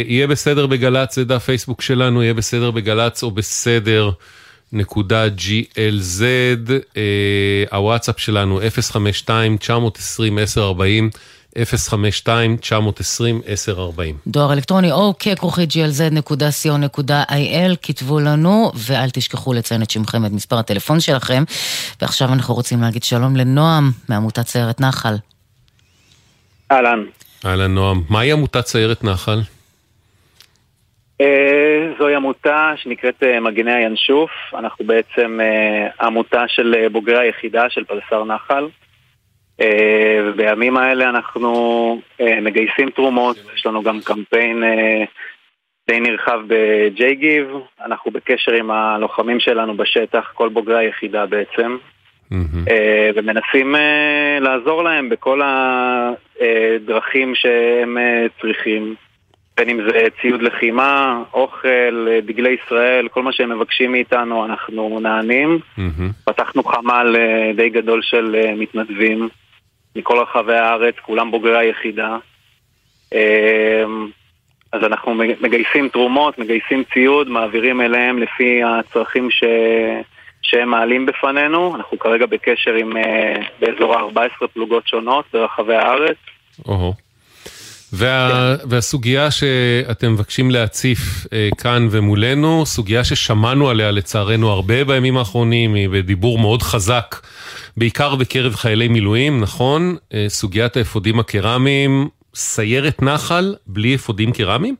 יהיה 0.07 0.27
בסדר 0.27 0.65
בגל"צ, 0.68 1.15
זה 1.15 1.26
דף 1.26 1.43
פייסבוק 1.45 1.81
שלנו, 1.81 2.23
יהיה 2.23 2.34
בסדר 2.34 2.72
בגל"צ 2.72 3.23
או 3.23 3.31
בסדר 3.31 4.10
נקודה 4.76 5.27
GLZ, 5.27 6.22
אה, 6.97 7.64
הוואטסאפ 7.72 8.19
שלנו 8.19 8.60
052-920-1040, 8.60 8.64
052-920-1040. 11.56 11.60
דואר 14.27 14.53
אלקטרוני 14.53 14.91
אוקיי, 14.91 15.35
כרוכית 15.35 15.72
glz.co.il, 15.72 17.76
כתבו 17.81 18.19
לנו, 18.19 18.72
ואל 18.76 19.10
תשכחו 19.10 19.53
לציין 19.53 19.84
את 19.84 19.89
שמכם 19.89 20.23
ואת 20.23 20.31
מספר 20.31 20.57
הטלפון 20.57 20.99
שלכם. 20.99 21.43
ועכשיו 22.02 22.34
אנחנו 22.34 22.53
רוצים 22.53 22.81
להגיד 22.81 23.03
שלום 23.03 23.35
לנועם 23.35 23.91
מעמותת 24.10 24.47
סיירת 24.47 24.81
נחל. 24.81 25.15
אהלן. 26.72 26.99
אהלן 27.45 27.76
נועם, 27.76 28.03
מהי 28.10 28.31
עמותת 28.31 28.68
סיירת 28.68 29.03
נחל? 29.03 29.41
אה, 31.22 31.92
זוהי 32.00 32.16
עמותה 32.16 32.74
שנקראת 32.76 33.24
אה, 33.24 33.40
מגני 33.40 33.74
הינשוף. 33.74 34.32
אנחנו 34.54 34.86
בעצם 34.86 35.40
אה, 35.42 35.88
עמותה 36.08 36.48
של 36.48 36.88
בוגרי 36.92 37.20
היחידה 37.20 37.70
של 37.70 37.84
פלסר 37.84 38.24
נחל. 38.24 38.68
ובימים 40.26 40.78
האלה 40.78 41.10
אנחנו 41.10 42.02
מגייסים 42.20 42.90
תרומות, 42.90 43.38
יש 43.56 43.66
לנו 43.66 43.84
גם 43.84 44.00
קמפיין 44.06 44.64
די 45.88 46.00
נרחב 46.00 46.40
ב-J 46.48 47.14
גיב. 47.14 47.48
אנחנו 47.86 48.12
בקשר 48.12 48.52
עם 48.52 48.72
הלוחמים 48.72 49.40
שלנו 49.40 49.78
בשטח, 49.78 50.32
כל 50.34 50.50
בוגרי 50.50 50.78
היחידה 50.78 51.26
בעצם. 51.26 51.78
ומנסים 53.16 53.76
לעזור 54.42 54.84
להם 54.84 55.10
בכל 55.10 55.42
הדרכים 55.42 57.36
שהם 57.36 57.98
צריכים. 58.42 58.96
בין 59.57 59.69
אם 59.69 59.80
זה 59.90 60.07
ציוד 60.22 60.41
לחימה, 60.41 61.23
אוכל, 61.34 62.07
דגלי 62.26 62.56
ישראל, 62.65 63.07
כל 63.07 63.23
מה 63.23 63.32
שהם 63.32 63.57
מבקשים 63.57 63.91
מאיתנו 63.91 64.45
אנחנו 64.45 64.99
נענים. 64.99 65.60
פתחנו 66.26 66.64
חמ"ל 66.64 67.15
אה, 67.19 67.52
די 67.56 67.69
גדול 67.69 68.02
של 68.02 68.36
אה, 68.36 68.53
מתנדבים 68.56 69.30
מכל 69.95 70.18
רחבי 70.18 70.56
הארץ, 70.56 70.95
כולם 71.02 71.32
בוגרי 71.32 71.57
היחידה. 71.57 72.18
אה, 73.14 73.84
אז 74.72 74.84
אנחנו 74.84 75.14
מגייסים 75.41 75.90
תרומות, 75.90 76.40
מגייסים 76.40 76.84
ציוד, 76.94 77.30
מעבירים 77.30 77.82
אליהם 77.82 78.19
לפי 78.19 78.64
הצרכים 78.64 79.32
ש... 79.32 79.44
שהם 80.41 80.69
מעלים 80.69 81.06
בפנינו. 81.06 81.76
אנחנו 81.76 81.99
כרגע 81.99 82.26
בקשר 82.26 82.73
עם 82.73 82.94
באזור 83.60 83.95
ה-14 83.95 84.48
פלוגות 84.48 84.88
שונות 84.88 85.26
ברחבי 85.34 85.76
הארץ. 85.76 86.18
או-הו. 86.68 87.05
וה, 87.96 88.56
והסוגיה 88.70 89.32
שאתם 89.32 90.14
מבקשים 90.14 90.52
להציף 90.52 91.00
אה, 91.34 91.50
כאן 91.62 91.88
ומולנו, 91.92 92.66
סוגיה 92.66 93.04
ששמענו 93.04 93.70
עליה 93.70 93.92
לצערנו 93.92 94.50
הרבה 94.50 94.84
בימים 94.84 95.18
האחרונים, 95.18 95.74
היא 95.74 95.90
בדיבור 95.90 96.40
מאוד 96.40 96.62
חזק, 96.62 97.16
בעיקר 97.78 98.16
בקרב 98.16 98.56
חיילי 98.56 98.88
מילואים, 98.88 99.42
נכון? 99.42 99.96
אה, 100.14 100.26
סוגיית 100.28 100.78
האפודים 100.78 101.20
הקרמיים, 101.20 102.08
סיירת 102.36 103.02
נחל 103.02 103.56
בלי 103.68 103.96
אפודים 103.96 104.32
קרמיים? 104.32 104.76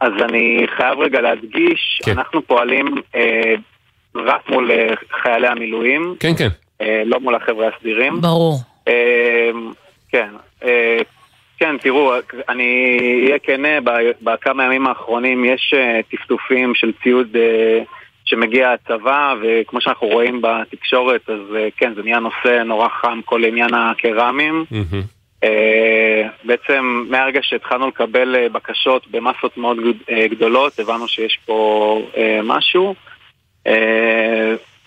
אז 0.00 0.12
אני 0.28 0.66
חייב 0.76 0.98
רגע 0.98 1.20
להדגיש, 1.20 2.00
כן. 2.04 2.12
אנחנו 2.12 2.42
פועלים 2.46 2.86
אה, 3.14 3.54
רק 4.14 4.48
מול 4.50 4.70
אה, 4.70 4.94
חיילי 5.22 5.48
המילואים. 5.48 6.14
כן, 6.20 6.32
כן. 6.38 6.48
אה, 6.80 7.02
לא 7.04 7.20
מול 7.20 7.34
החבר'ה 7.34 7.68
הסדירים. 7.68 8.20
ברור. 8.20 8.58
אה, 8.88 9.50
כן. 10.08 10.28
אה, 10.64 10.98
כן, 11.62 11.78
תראו, 11.78 12.12
אני 12.48 12.98
אהיה 13.24 13.38
כנה, 13.38 13.68
בכמה 14.22 14.64
ימים 14.64 14.86
האחרונים 14.86 15.44
יש 15.44 15.74
אה, 15.76 16.00
טפטופים 16.10 16.74
של 16.74 16.92
ציוד 17.02 17.36
אה, 17.36 17.82
שמגיע 18.24 18.72
הצבא, 18.72 19.34
וכמו 19.42 19.80
שאנחנו 19.80 20.06
רואים 20.06 20.42
בתקשורת, 20.42 21.30
אז 21.30 21.56
אה, 21.56 21.68
כן, 21.76 21.94
זה 21.94 22.02
נהיה 22.02 22.18
נושא 22.18 22.62
נורא 22.64 22.88
חם, 22.88 23.20
כל 23.24 23.44
עניין 23.44 23.74
הקרמים. 23.74 24.64
בעצם 26.44 27.04
מהרגע 27.10 27.40
שהתחלנו 27.42 27.88
לקבל 27.88 28.48
בקשות 28.48 29.10
במסות 29.10 29.56
מאוד 29.56 29.76
גדולות, 30.30 30.78
הבנו 30.78 31.08
שיש 31.08 31.38
פה 31.46 32.00
משהו, 32.42 32.94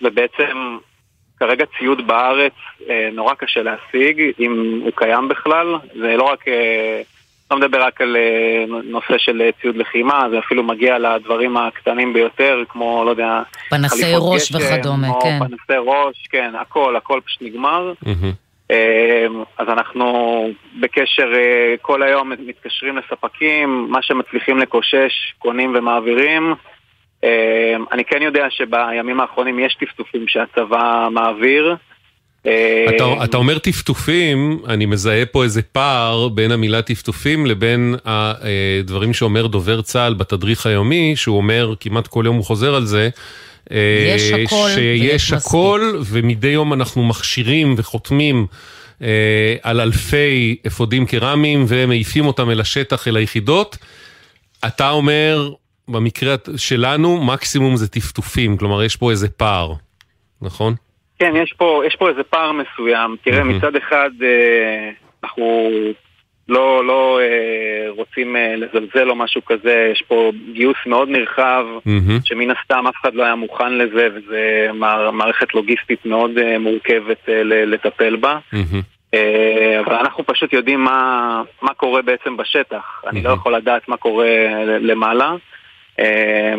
ובעצם 0.02 0.76
כרגע 1.38 1.64
ציוד 1.78 2.06
בארץ 2.06 2.52
אה, 2.90 3.08
נורא 3.12 3.34
קשה 3.34 3.62
להשיג, 3.62 4.22
אם 4.40 4.80
הוא 4.82 4.90
קיים 4.94 5.28
בכלל, 5.28 5.74
זה 6.00 6.16
לא 6.16 6.22
רק, 6.22 6.48
אה, 6.48 7.02
לא 7.50 7.56
מדבר 7.56 7.82
רק 7.82 8.00
על 8.00 8.16
אה, 8.16 8.64
נושא 8.84 9.18
של 9.18 9.50
ציוד 9.60 9.76
לחימה, 9.76 10.26
זה 10.30 10.38
אפילו 10.38 10.62
מגיע 10.62 10.98
לדברים 10.98 11.56
הקטנים 11.56 12.12
ביותר, 12.12 12.62
כמו, 12.68 13.02
לא 13.04 13.10
יודע, 13.10 13.42
פנסי 13.70 14.12
ראש 14.16 14.52
גשם, 14.52 14.76
וכדומה, 14.76 15.08
או 15.08 15.20
כן. 15.20 15.38
פנסי 15.38 15.80
ראש, 15.86 16.26
כן, 16.30 16.52
הכל, 16.60 16.96
הכל 16.96 17.20
פשוט 17.26 17.42
נגמר. 17.42 17.92
אה, 18.70 19.26
אז 19.58 19.68
אנחנו 19.68 20.48
בקשר 20.80 21.28
כל 21.82 22.02
היום 22.02 22.32
מתקשרים 22.46 22.96
לספקים, 22.96 23.86
מה 23.90 24.02
שמצליחים 24.02 24.58
לקושש, 24.58 25.34
קונים 25.38 25.74
ומעבירים. 25.78 26.54
אה, 27.24 27.74
אני 27.92 28.04
כן 28.04 28.22
יודע 28.22 28.46
שבימים 28.50 29.20
האחרונים 29.20 29.58
יש 29.58 29.76
טפטופים 29.80 30.24
שהצבא 30.28 31.08
מעביר. 31.10 31.76
אה, 32.46 32.86
אתה, 32.96 33.24
אתה 33.24 33.36
אומר 33.36 33.58
טפטופים, 33.58 34.60
אני 34.68 34.86
מזהה 34.86 35.26
פה 35.26 35.44
איזה 35.44 35.62
פער 35.62 36.28
בין 36.28 36.52
המילה 36.52 36.82
טפטופים 36.82 37.46
לבין 37.46 37.94
הדברים 38.04 39.12
שאומר 39.12 39.46
דובר 39.46 39.82
צה"ל 39.82 40.14
בתדריך 40.14 40.66
היומי, 40.66 41.16
שהוא 41.16 41.36
אומר, 41.36 41.74
כמעט 41.80 42.06
כל 42.06 42.22
יום 42.26 42.36
הוא 42.36 42.44
חוזר 42.44 42.74
על 42.74 42.84
זה, 42.84 43.08
אה, 43.72 44.14
יש 44.16 44.32
הכל 44.32 44.68
שיש 44.74 45.00
ויש 45.02 45.32
הכל, 45.32 46.00
ומדי 46.04 46.48
יום 46.48 46.72
אנחנו 46.72 47.04
מכשירים 47.04 47.74
וחותמים 47.76 48.46
אה, 49.02 49.56
על 49.62 49.80
אלפי 49.80 50.56
אפודים 50.66 51.06
קרמיים 51.06 51.64
ומעיפים 51.68 52.26
אותם 52.26 52.50
אל 52.50 52.60
השטח, 52.60 53.08
אל 53.08 53.16
היחידות. 53.16 53.76
אתה 54.66 54.90
אומר, 54.90 55.50
במקרה 55.88 56.34
שלנו, 56.56 57.24
מקסימום 57.24 57.76
זה 57.76 57.88
טפטופים, 57.88 58.56
כלומר 58.56 58.82
יש 58.82 58.96
פה 58.96 59.10
איזה 59.10 59.28
פער, 59.28 59.72
נכון? 60.42 60.74
כן, 61.18 61.32
יש 61.36 61.52
פה, 61.52 61.82
יש 61.86 61.96
פה 61.96 62.08
איזה 62.08 62.22
פער 62.22 62.52
מסוים. 62.52 63.16
תראה, 63.24 63.44
מצד 63.44 63.76
אחד 63.76 64.10
אה, 64.22 64.90
אנחנו 65.24 65.70
לא, 66.48 66.84
לא 66.86 67.18
אה, 67.20 67.90
רוצים 67.90 68.36
אה, 68.36 68.56
לזלזל 68.56 69.10
או 69.10 69.14
משהו 69.14 69.44
כזה, 69.44 69.90
יש 69.92 70.02
פה 70.08 70.32
גיוס 70.52 70.76
מאוד 70.86 71.08
נרחב, 71.08 71.64
שמן 72.24 72.50
הסתם 72.50 72.86
אף 72.86 72.94
אחד 73.00 73.14
לא 73.14 73.22
היה 73.24 73.34
מוכן 73.34 73.72
לזה, 73.72 74.08
וזה 74.14 74.68
מערכת 75.12 75.54
לוגיסטית 75.54 76.06
מאוד 76.06 76.38
אה, 76.38 76.58
מורכבת 76.58 77.28
אה, 77.28 77.42
לטפל 77.44 78.16
בה. 78.16 78.38
אה, 79.14 79.80
אבל 79.80 79.94
אנחנו 79.94 80.24
פשוט 80.26 80.52
יודעים 80.52 80.84
מה, 80.84 81.42
מה 81.62 81.74
קורה 81.74 82.02
בעצם 82.02 82.36
בשטח. 82.36 83.02
אני 83.06 83.22
לא 83.22 83.30
יכול 83.30 83.54
לדעת 83.54 83.88
מה 83.88 83.96
קורה 83.96 84.28
למעלה. 84.64 85.34
אה, 86.00 86.54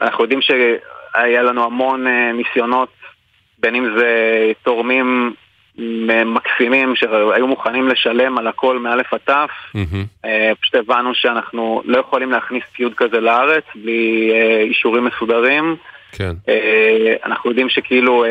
אנחנו 0.00 0.24
יודעים 0.24 0.40
שהיה 0.42 1.42
לנו 1.42 1.64
המון 1.64 2.06
אה, 2.06 2.32
ניסיונות, 2.32 2.88
בין 3.58 3.74
אם 3.74 3.98
זה 3.98 4.12
תורמים 4.62 5.34
מקסימים 6.26 6.96
שהיו 6.96 7.46
מוכנים 7.46 7.88
לשלם 7.88 8.38
על 8.38 8.46
הכל 8.46 8.78
מאלף 8.78 9.14
עד 9.14 9.20
תף. 9.24 9.50
פשוט 10.60 10.74
הבנו 10.74 11.14
שאנחנו 11.14 11.82
לא 11.84 11.98
יכולים 11.98 12.32
להכניס 12.32 12.62
ציוד 12.76 12.94
כזה 12.96 13.20
לארץ 13.20 13.64
בלי 13.74 14.32
אישורים 14.60 15.04
מסודרים. 15.04 15.76
כן. 16.12 16.32
אנחנו 17.24 17.50
יודעים 17.50 17.68
שכאילו 17.68 18.24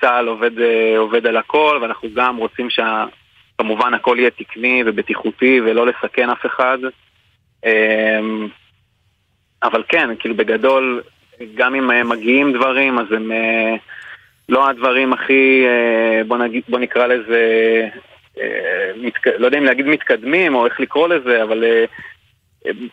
צה"ל 0.00 0.28
עובד, 0.28 0.50
עובד 0.98 1.26
על 1.26 1.36
הכל, 1.36 1.78
ואנחנו 1.82 2.08
גם 2.14 2.36
רוצים 2.36 2.68
שכמובן 2.70 3.94
הכל 3.94 4.16
יהיה 4.18 4.30
תקני 4.30 4.82
ובטיחותי 4.86 5.60
ולא 5.60 5.86
לסכן 5.86 6.30
אף 6.30 6.46
אחד. 6.46 6.78
אבל 9.64 9.82
כן, 9.88 10.08
כאילו 10.18 10.36
בגדול, 10.36 11.02
גם 11.54 11.74
אם 11.74 12.08
מגיעים 12.08 12.52
דברים, 12.52 12.98
אז 12.98 13.12
הם 13.12 13.32
לא 14.48 14.68
הדברים 14.68 15.12
הכי, 15.12 15.64
בוא, 16.26 16.36
נגיד, 16.38 16.62
בוא 16.68 16.78
נקרא 16.78 17.06
לזה, 17.06 17.40
לא 19.38 19.46
יודע 19.46 19.58
אם 19.58 19.64
להגיד 19.64 19.86
מתקדמים 19.86 20.54
או 20.54 20.66
איך 20.66 20.80
לקרוא 20.80 21.08
לזה, 21.08 21.42
אבל 21.42 21.64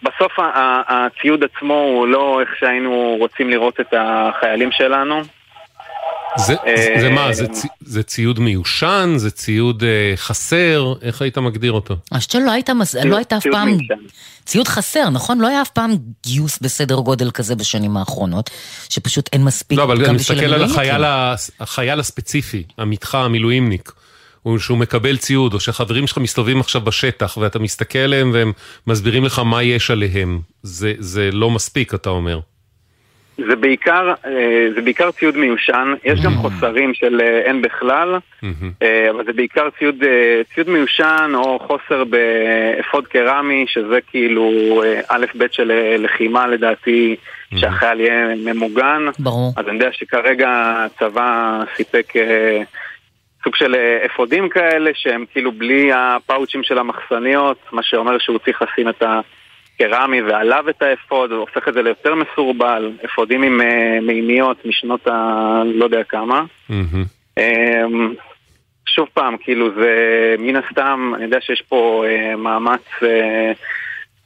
בסוף 0.03 0.33
הציוד 0.87 1.43
עצמו 1.43 1.73
הוא 1.73 2.07
לא 2.07 2.41
איך 2.41 2.55
שהיינו 2.59 3.15
רוצים 3.19 3.49
לראות 3.49 3.79
את 3.79 3.93
החיילים 3.97 4.71
שלנו. 4.71 5.21
זה, 6.37 6.55
זה, 7.01 7.09
מה, 7.09 7.33
זה, 7.33 7.45
זה 7.81 8.03
ציוד 8.03 8.39
מיושן? 8.39 9.13
זה 9.17 9.31
ציוד 9.31 9.83
אה, 9.83 10.13
חסר? 10.15 10.93
איך 11.01 11.21
היית 11.21 11.37
מגדיר 11.37 11.71
אותו? 11.71 11.95
השתל 12.11 12.39
לא 12.39 12.51
הייתה, 12.51 12.73
לא 13.05 13.17
הייתה 13.17 13.37
אף 13.37 13.47
פעם... 13.51 13.77
ציוד 14.45 14.67
חסר, 14.67 15.09
נכון? 15.09 15.39
לא 15.39 15.47
היה 15.47 15.61
אף 15.61 15.69
פעם 15.69 15.91
גיוס 16.23 16.59
בסדר 16.61 16.95
גודל 16.95 17.31
כזה 17.31 17.55
בשנים 17.55 17.97
האחרונות, 17.97 18.49
שפשוט 18.89 19.29
אין 19.33 19.43
מספיק 19.43 19.77
לא, 19.77 19.83
אבל 19.83 20.05
אני 20.05 20.15
מסתכל 20.15 20.53
על 20.53 20.63
החייל, 20.63 21.03
החייל 21.59 21.99
הספציפי, 21.99 22.63
המתחה, 22.77 23.25
המילואימניק. 23.25 23.91
הוא 24.43 24.59
שהוא 24.59 24.77
מקבל 24.77 25.17
ציוד, 25.17 25.53
או 25.53 25.59
שחברים 25.59 26.07
שלך 26.07 26.17
מסתובבים 26.17 26.59
עכשיו 26.59 26.81
בשטח, 26.81 27.37
ואתה 27.37 27.59
מסתכל 27.59 27.99
עליהם 27.99 28.31
והם 28.33 28.51
מסבירים 28.87 29.25
לך 29.25 29.39
מה 29.39 29.63
יש 29.63 29.91
עליהם. 29.91 30.39
זה, 30.63 30.93
זה 30.99 31.29
לא 31.31 31.49
מספיק, 31.49 31.93
אתה 31.93 32.09
אומר. 32.09 32.39
זה 33.37 33.55
בעיקר, 33.55 34.13
זה 34.75 34.81
בעיקר 34.81 35.11
ציוד 35.11 35.37
מיושן, 35.37 35.93
יש 36.03 36.21
גם 36.25 36.31
חוסרים 36.31 36.93
של 36.93 37.21
אין 37.21 37.61
בכלל, 37.61 38.17
אבל 39.09 39.25
זה 39.25 39.33
בעיקר 39.33 39.69
ציוד, 39.79 40.03
ציוד 40.53 40.69
מיושן 40.69 41.31
או 41.35 41.59
חוסר 41.59 42.03
באפוד 42.03 43.07
קרמי, 43.07 43.65
שזה 43.67 43.99
כאילו 44.07 44.51
א' 45.07 45.25
ב' 45.37 45.45
של 45.51 45.71
לחימה 45.97 46.47
לדעתי, 46.47 47.15
שהחייל 47.55 47.99
יהיה 47.99 48.35
ממוגן. 48.35 49.01
ברור. 49.19 49.53
אז 49.57 49.67
אני 49.67 49.75
יודע 49.75 49.89
שכרגע 49.91 50.49
הצבא 50.85 51.59
סיפק 51.75 52.13
סוג 53.43 53.55
של 53.55 53.75
אפודים 54.05 54.49
כאלה, 54.49 54.91
שהם 54.93 55.25
כאילו 55.31 55.51
בלי 55.51 55.89
הפאוצ'ים 55.93 56.63
של 56.63 56.77
המחסניות, 56.77 57.57
מה 57.71 57.83
שאומר 57.83 58.17
שהוא 58.19 58.39
צריך 58.39 58.61
לשים 58.61 58.89
את 58.89 59.03
ה... 59.03 59.19
קרמי 59.81 60.21
ועליו 60.21 60.69
את 60.69 60.81
האפוד, 60.81 61.31
הופך 61.31 61.67
את 61.67 61.73
זה 61.73 61.81
ליותר 61.81 62.15
מסורבל, 62.15 62.91
אפודים 63.05 63.43
עם 63.43 63.61
uh, 63.61 64.01
מימיות 64.01 64.65
משנות 64.65 65.07
ה... 65.07 65.61
לא 65.65 65.85
יודע 65.85 66.03
כמה. 66.03 66.43
Mm-hmm. 66.69 67.39
Um, 67.39 67.93
שוב 68.85 69.07
פעם, 69.13 69.37
כאילו 69.37 69.69
זה 69.75 69.95
מן 70.39 70.55
הסתם, 70.55 71.11
אני 71.15 71.23
יודע 71.23 71.41
שיש 71.41 71.63
פה 71.69 72.03
uh, 72.05 72.35
מאמץ, 72.35 72.81
uh, 72.99 73.03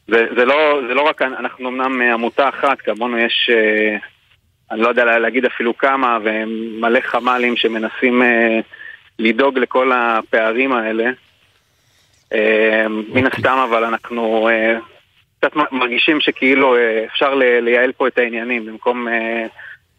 זה, 0.08 0.26
זה, 0.38 0.46
לא, 0.46 0.80
זה 0.88 0.94
לא 0.94 1.02
רק, 1.02 1.22
אנחנו 1.22 1.70
אמנם 1.70 2.02
עמותה 2.02 2.50
אחת, 2.50 2.82
כמונו 2.82 3.18
יש, 3.18 3.50
אני 4.72 4.82
לא 4.82 4.88
יודע 4.88 5.20
להגיד 5.20 5.46
אפילו 5.46 5.78
כמה, 5.78 6.18
ומלא 6.24 7.00
חמ"לים 7.00 7.58
שמנסים 7.58 8.22
לדאוג 9.20 9.60
לכל 9.60 9.92
הפערים 9.92 10.74
האלה. 10.74 11.12
Uh, 12.34 12.38
מן 12.88 13.28
הסתם 13.28 13.58
אבל 13.70 13.84
אנחנו... 13.84 14.50
Uh, 15.46 15.50
קצת 15.50 15.72
מרגישים 15.72 16.22
שכאילו 16.22 16.76
אה, 16.76 17.06
אפשר 17.06 17.36
לייעל 17.36 17.92
פה 17.92 18.08
את 18.08 18.18
העניינים 18.18 18.66
במקום 18.66 19.08
אה, 19.08 19.46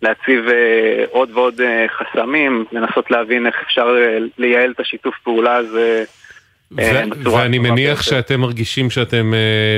להציב 0.02 0.40
אה, 0.48 1.05
עוד 1.10 1.31
ועוד 1.35 1.60
חסמים, 1.98 2.64
לנסות 2.73 3.10
להבין 3.10 3.47
איך 3.47 3.55
אפשר 3.66 3.86
לייעל 4.39 4.70
את 4.70 4.81
השיתוף 4.81 5.14
פעולה 5.24 5.56
הזה. 5.56 6.05
ואני 7.24 7.59
מניח 7.59 8.02
שאתם 8.02 8.40
מרגישים 8.40 8.90
שאתם 8.90 9.35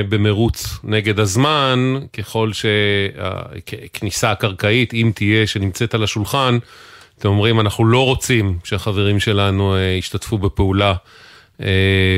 במרוץ 0.09 0.79
נגד 0.83 1.19
הזמן, 1.19 1.79
ככל 2.17 2.49
שהכניסה 2.53 4.31
הקרקעית, 4.31 4.93
אם 4.93 5.11
תהיה, 5.15 5.47
שנמצאת 5.47 5.93
על 5.93 6.03
השולחן, 6.03 6.57
אתם 7.19 7.27
אומרים, 7.27 7.59
אנחנו 7.59 7.85
לא 7.85 8.05
רוצים 8.05 8.57
שהחברים 8.63 9.19
שלנו 9.19 9.77
ישתתפו 9.97 10.37
בפעולה 10.37 10.93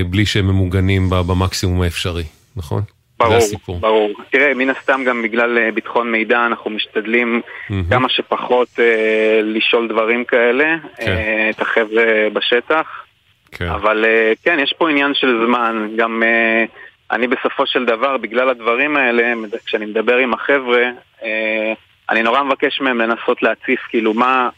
בלי 0.10 0.26
שהם 0.26 0.48
ממוגנים 0.48 1.10
במקסימום 1.10 1.82
האפשרי, 1.82 2.24
נכון? 2.56 2.82
ברור, 3.22 3.80
ברור. 3.80 4.12
תראה, 4.30 4.54
מן 4.54 4.70
הסתם 4.70 5.04
גם 5.06 5.22
בגלל 5.22 5.58
אה, 5.58 5.72
ביטחון 5.72 6.12
מידע 6.12 6.46
אנחנו 6.46 6.70
משתדלים 6.70 7.42
mm-hmm. 7.42 7.74
כמה 7.90 8.10
שפחות 8.10 8.68
אה, 8.80 9.40
לשאול 9.44 9.88
דברים 9.88 10.26
כאלה, 10.26 10.76
כן. 10.98 11.12
אה, 11.12 11.50
את 11.50 11.62
החבר'ה 11.62 12.30
בשטח. 12.34 13.06
כן. 13.52 13.70
אבל 13.70 14.06
אה, 14.06 14.34
כן, 14.44 14.60
יש 14.60 14.74
פה 14.78 14.90
עניין 14.90 15.14
של 15.14 15.46
זמן. 15.46 15.88
גם 15.96 16.24
אה, 16.24 16.66
אני 17.12 17.28
בסופו 17.28 17.66
של 17.66 17.86
דבר, 17.86 18.18
בגלל 18.18 18.50
הדברים 18.50 18.98
האלה, 18.98 19.34
כשאני 19.66 19.86
מדבר 19.86 20.18
עם 20.18 20.34
החבר'ה, 20.34 20.84
אה, 21.24 21.74
אני 22.10 22.24
נורא 22.24 22.44
מבקש 22.44 22.82
מהם 22.82 22.98
לנסות 22.98 23.44
להציף 23.44 23.80
כאילו 23.90 24.14
מה, 24.14 24.50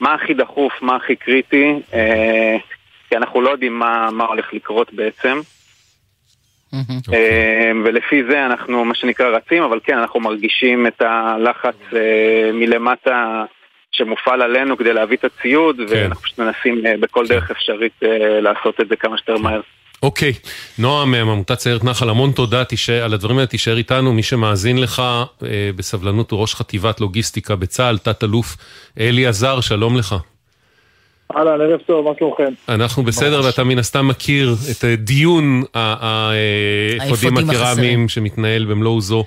מה 0.00 0.14
הכי 0.14 0.34
דחוף, 0.34 0.72
מה 0.82 0.96
הכי 0.96 1.16
קריטי, 1.16 1.74
אה, 1.94 2.56
כי 3.08 3.16
אנחנו 3.16 3.40
לא 3.40 3.50
יודעים 3.50 3.78
מה, 3.78 4.10
מה 4.10 4.24
הולך 4.24 4.54
לקרות 4.54 4.92
בעצם. 4.92 5.40
Mm-hmm. 6.74 7.10
ולפי 7.84 8.22
זה 8.30 8.46
אנחנו 8.46 8.84
מה 8.84 8.94
שנקרא 8.94 9.26
רצים, 9.26 9.62
אבל 9.62 9.80
כן, 9.84 9.98
אנחנו 9.98 10.20
מרגישים 10.20 10.86
את 10.86 11.02
הלחץ 11.02 11.74
אה, 11.92 12.50
מלמטה 12.52 13.44
שמופעל 13.92 14.42
עלינו 14.42 14.76
כדי 14.76 14.92
להביא 14.92 15.16
את 15.16 15.24
הציוד, 15.24 15.76
כן. 15.76 15.84
ואנחנו 15.88 16.22
פשוט 16.22 16.38
מנסים 16.38 16.86
אה, 16.86 16.94
בכל 17.00 17.26
דרך 17.26 17.50
אפשרית 17.50 17.92
לעשות 18.40 18.80
את 18.80 18.88
זה 18.88 18.96
כמה 18.96 19.18
שיותר 19.18 19.38
מהר. 19.38 19.60
אוקיי, 20.02 20.32
נועם 20.78 21.10
מעמותת 21.10 21.58
סיירת 21.58 21.84
נחל, 21.84 22.10
המון 22.10 22.32
תודה 22.32 22.64
תישאר, 22.64 23.04
על 23.04 23.14
הדברים 23.14 23.36
האלה, 23.36 23.46
תישאר 23.46 23.76
איתנו. 23.76 24.12
מי 24.12 24.22
שמאזין 24.22 24.80
לך 24.80 25.02
בסבלנות 25.76 26.30
הוא 26.30 26.40
ראש 26.40 26.54
חטיבת 26.54 27.00
לוגיסטיקה 27.00 27.56
בצה"ל, 27.56 27.98
תת-אלוף 27.98 28.56
אלי 29.00 29.26
עזר, 29.26 29.60
שלום 29.60 29.96
לך. 29.96 30.14
אהלן, 31.36 31.60
ערב 31.60 31.80
טוב, 31.86 32.08
מה 32.08 32.10
שלומכם? 32.18 32.52
אנחנו 32.68 33.02
בסדר, 33.02 33.40
ואתה 33.44 33.64
מן 33.64 33.78
הסתם 33.78 34.08
מכיר 34.08 34.54
את 34.70 34.84
דיון 34.84 35.62
האפודים 35.74 37.36
הקרמיים 37.36 38.08
שמתנהל 38.08 38.64
במלוא 38.64 38.92
עוזו 38.92 39.24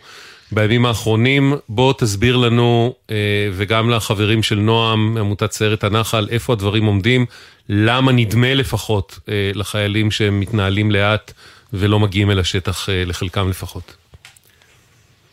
בימים 0.52 0.86
האחרונים. 0.86 1.54
בוא 1.70 1.94
תסביר 1.98 2.38
לנו, 2.38 2.94
אה, 3.12 3.16
וגם 3.54 3.90
לחברים 3.90 4.44
של 4.44 4.56
נועם, 4.56 5.14
מעמותת 5.14 5.52
סיירת 5.52 5.84
הנחל, 5.84 6.28
איפה 6.32 6.54
הדברים 6.54 6.86
עומדים, 6.86 7.26
למה 7.70 8.12
נדמה 8.12 8.54
לפחות 8.54 9.20
אה, 9.30 9.52
לחיילים 9.56 10.12
שהם 10.12 10.40
מתנהלים 10.40 10.92
לאט 10.92 11.34
ולא 11.74 12.00
מגיעים 12.00 12.32
אל 12.32 12.40
השטח, 12.40 12.90
אה, 12.90 13.04
לחלקם 13.06 13.50
לפחות. 13.50 13.96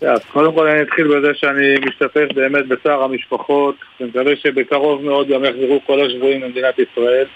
אז 0.08 0.24
קודם 0.32 0.54
כל 0.54 0.68
אני 0.68 0.82
אתחיל 0.82 1.08
בזה 1.08 1.34
שאני 1.34 1.74
משתתף 1.86 2.26
באמת 2.34 2.66
בצער 2.66 3.02
המשפחות 3.02 3.74
ומקווה 4.00 4.36
שבקרוב 4.36 5.04
מאוד 5.04 5.28
גם 5.28 5.44
יחזרו 5.44 5.80
כל 5.86 6.06
השבויים 6.06 6.42
למדינת 6.42 6.78
ישראל. 6.78 7.26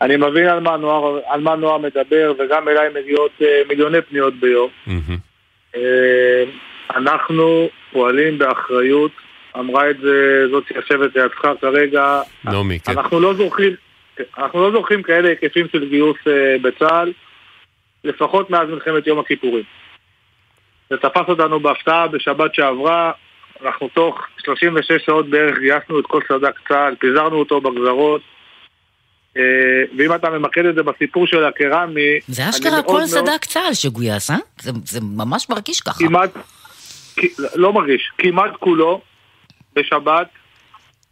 אני 0.00 0.16
מבין 0.16 0.48
על 0.48 0.60
מה 0.60 0.76
נוער, 0.76 1.20
על 1.26 1.40
מה 1.40 1.56
נוער 1.56 1.78
מדבר 1.78 2.32
וגם 2.38 2.68
אליי 2.68 2.88
מגיעות 2.94 3.30
uh, 3.40 3.44
מיליוני 3.68 4.02
פניות 4.02 4.34
ביום. 4.34 4.70
Mm-hmm. 4.88 5.78
אנחנו 6.96 7.68
פועלים 7.92 8.38
באחריות, 8.38 9.10
אמרה 9.58 9.90
את 9.90 9.98
זה 9.98 10.44
זאת 10.50 10.64
שיושבת 10.68 11.16
לידך 11.16 11.48
כרגע. 11.60 12.20
נעמי, 12.44 12.80
כן. 12.80 12.92
אנחנו 12.92 13.20
לא 13.20 13.34
זוכרים, 13.34 13.72
אנחנו 14.38 14.62
לא 14.62 14.70
זוכרים 14.70 15.02
כאלה 15.02 15.28
היקפים 15.28 15.66
של 15.72 15.88
גיוס 15.88 16.16
uh, 16.24 16.62
בצה"ל, 16.62 17.12
לפחות 18.04 18.50
מאז 18.50 18.68
מלחמת 18.68 19.06
יום 19.06 19.18
הכיפורים. 19.18 19.64
זה 20.90 20.96
תפס 20.96 21.28
אותנו 21.28 21.60
בהפתעה 21.60 22.08
בשבת 22.08 22.54
שעברה, 22.54 23.12
אנחנו 23.62 23.88
תוך 23.88 24.26
36 24.44 24.92
שעות 25.06 25.30
בערך 25.30 25.58
גייסנו 25.58 26.00
את 26.00 26.06
כל 26.06 26.20
סד"כ 26.28 26.68
צה"ל, 26.68 26.94
פיזרנו 27.00 27.36
אותו 27.36 27.60
בגזרות. 27.60 28.20
אה, 29.36 29.42
ואם 29.98 30.14
אתה 30.14 30.30
ממקד 30.30 30.66
את 30.66 30.74
זה 30.74 30.82
בסיפור 30.82 31.26
של 31.26 31.44
הקרמי... 31.44 32.18
זה 32.28 32.48
אשכרה 32.48 32.82
כל 32.82 33.06
סד"כ 33.06 33.44
צה"ל 33.44 33.74
שגויס, 33.74 34.30
אה? 34.30 34.36
זה, 34.60 34.70
זה 34.84 35.00
ממש 35.00 35.50
מרגיש 35.50 35.80
ככה. 35.80 35.98
כמעט, 35.98 36.30
לא 37.54 37.72
מרגיש, 37.72 38.10
כמעט 38.18 38.50
כולו 38.58 39.00
בשבת. 39.76 40.28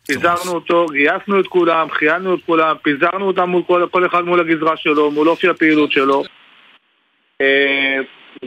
פיזרנו 0.07 0.53
אותו, 0.53 0.87
גייסנו 0.87 1.41
את 1.41 1.47
כולם, 1.47 1.91
חיינו 1.91 2.35
את 2.35 2.41
כולם, 2.47 2.77
פיזרנו 2.83 3.27
אותם 3.27 3.49
מול 3.49 3.63
כל, 3.67 3.87
כל 3.91 4.07
אחד 4.07 4.25
מול 4.25 4.41
הגזרה 4.41 4.77
שלו, 4.77 5.11
מול 5.11 5.29
אופי 5.29 5.49
הפעילות 5.49 5.93
שלו. 5.93 6.25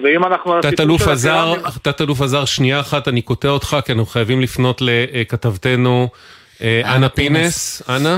אה, 0.06 0.12
ואם 0.12 0.24
אנחנו... 0.26 0.62
תת-אלוף 0.62 1.08
עזר, 1.08 1.54
תת-אלוף 1.82 2.22
עזר, 2.22 2.46
שנייה 2.46 2.80
אחת, 2.80 3.08
אני 3.08 3.22
קוטע 3.22 3.48
אותך, 3.48 3.78
כי 3.86 3.92
אנחנו 3.92 4.06
חייבים 4.06 4.42
לפנות 4.42 4.82
לכתבתנו 4.82 6.08
אה, 6.62 6.82
אנה 6.96 7.10
פינס. 7.10 7.82
אנה? 7.90 8.18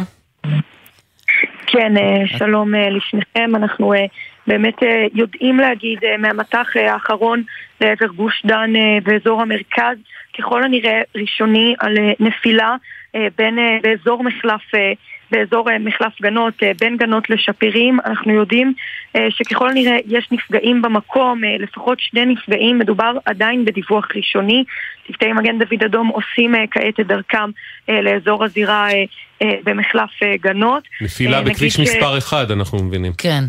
כן, 1.68 1.98
אה, 1.98 2.38
שלום 2.38 2.74
לשניכם. 2.76 3.56
אנחנו 3.56 3.94
באמת 4.48 4.78
יודעים 5.14 5.58
להגיד 5.58 6.00
מהמטח 6.20 6.68
האחרון 6.76 7.44
לעבר 7.82 8.08
גוש 8.08 8.42
דן 8.46 8.74
ואזור 9.04 9.42
המרכז, 9.42 9.98
ככל 10.40 10.64
הנראה 10.64 11.02
ראשוני 11.16 11.76
על 11.80 11.94
נפילה 12.20 12.76
בין, 13.38 13.58
באזור 13.84 14.24
מחלף 14.24 14.62
באזור 15.32 15.70
אה, 15.72 15.80
מחלף 15.80 16.22
גנות, 16.22 16.54
אה, 16.64 16.72
בין 16.80 16.98
גנות 16.98 17.30
לשפירים. 17.30 18.00
אנחנו 18.06 18.34
יודעים 18.34 18.74
אה, 19.16 19.28
שככל 19.30 19.70
הנראה 19.70 19.98
יש 20.08 20.28
נפגעים 20.32 20.82
במקום, 20.82 21.42
לפחות 21.60 22.00
שני 22.00 22.26
נפגעים, 22.26 22.80
מדובר 22.80 23.12
עדיין 23.26 23.66
בדיווח 23.66 24.08
ראשוני. 24.16 24.64
צוותי 25.08 25.34
מגן 25.34 25.60
דוד 25.60 25.84
אדום 25.86 26.08
עושים 26.08 26.56
כעת 26.72 27.00
את 27.00 27.08
דרכם 27.08 27.50
לאזור 27.90 28.44
הזירה 28.44 28.88
במחלף 29.44 30.10
גנות. 30.42 30.84
נפילה 31.02 31.42
בכביש 31.42 31.80
מספר 31.80 32.18
1, 32.18 32.52
אנחנו 32.52 32.84
מבינים. 32.84 33.12
כן. 33.18 33.44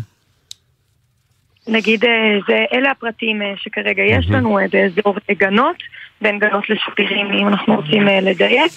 נגיד, 1.67 1.99
זה, 2.47 2.65
אלה 2.73 2.91
הפרטים 2.91 3.41
שכרגע 3.55 4.03
יש 4.03 4.25
לנו 4.29 4.59
באזור 4.71 5.15
גנות, 5.31 5.75
בין 6.21 6.39
גנות 6.39 6.69
לשפירים, 6.69 7.31
אם 7.31 7.47
אנחנו 7.47 7.75
רוצים 7.75 8.03
לדייק. 8.07 8.71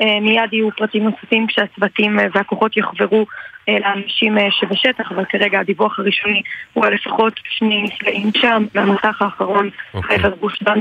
אה, 0.00 0.20
מיד 0.20 0.52
יהיו 0.52 0.68
פרטים 0.76 1.04
נוספים 1.04 1.46
כשהצוותים 1.46 2.20
אה, 2.20 2.26
והכוחות 2.34 2.76
יחברו 2.76 3.26
אה, 3.68 3.74
לאנשים 3.78 4.36
שבשטח, 4.50 5.12
אבל 5.12 5.24
כרגע 5.28 5.60
הדיווח 5.60 5.98
הראשוני 5.98 6.42
הוא 6.72 6.86
על 6.86 6.94
לפחות 6.94 7.32
שני 7.58 7.82
נפגעים 7.82 8.30
שם, 8.36 8.64
מהמסך 8.74 9.22
האחרון 9.22 9.70
אוקיי. 9.94 10.18
חבר 10.18 10.30
גוש 10.40 10.62
דן. 10.62 10.80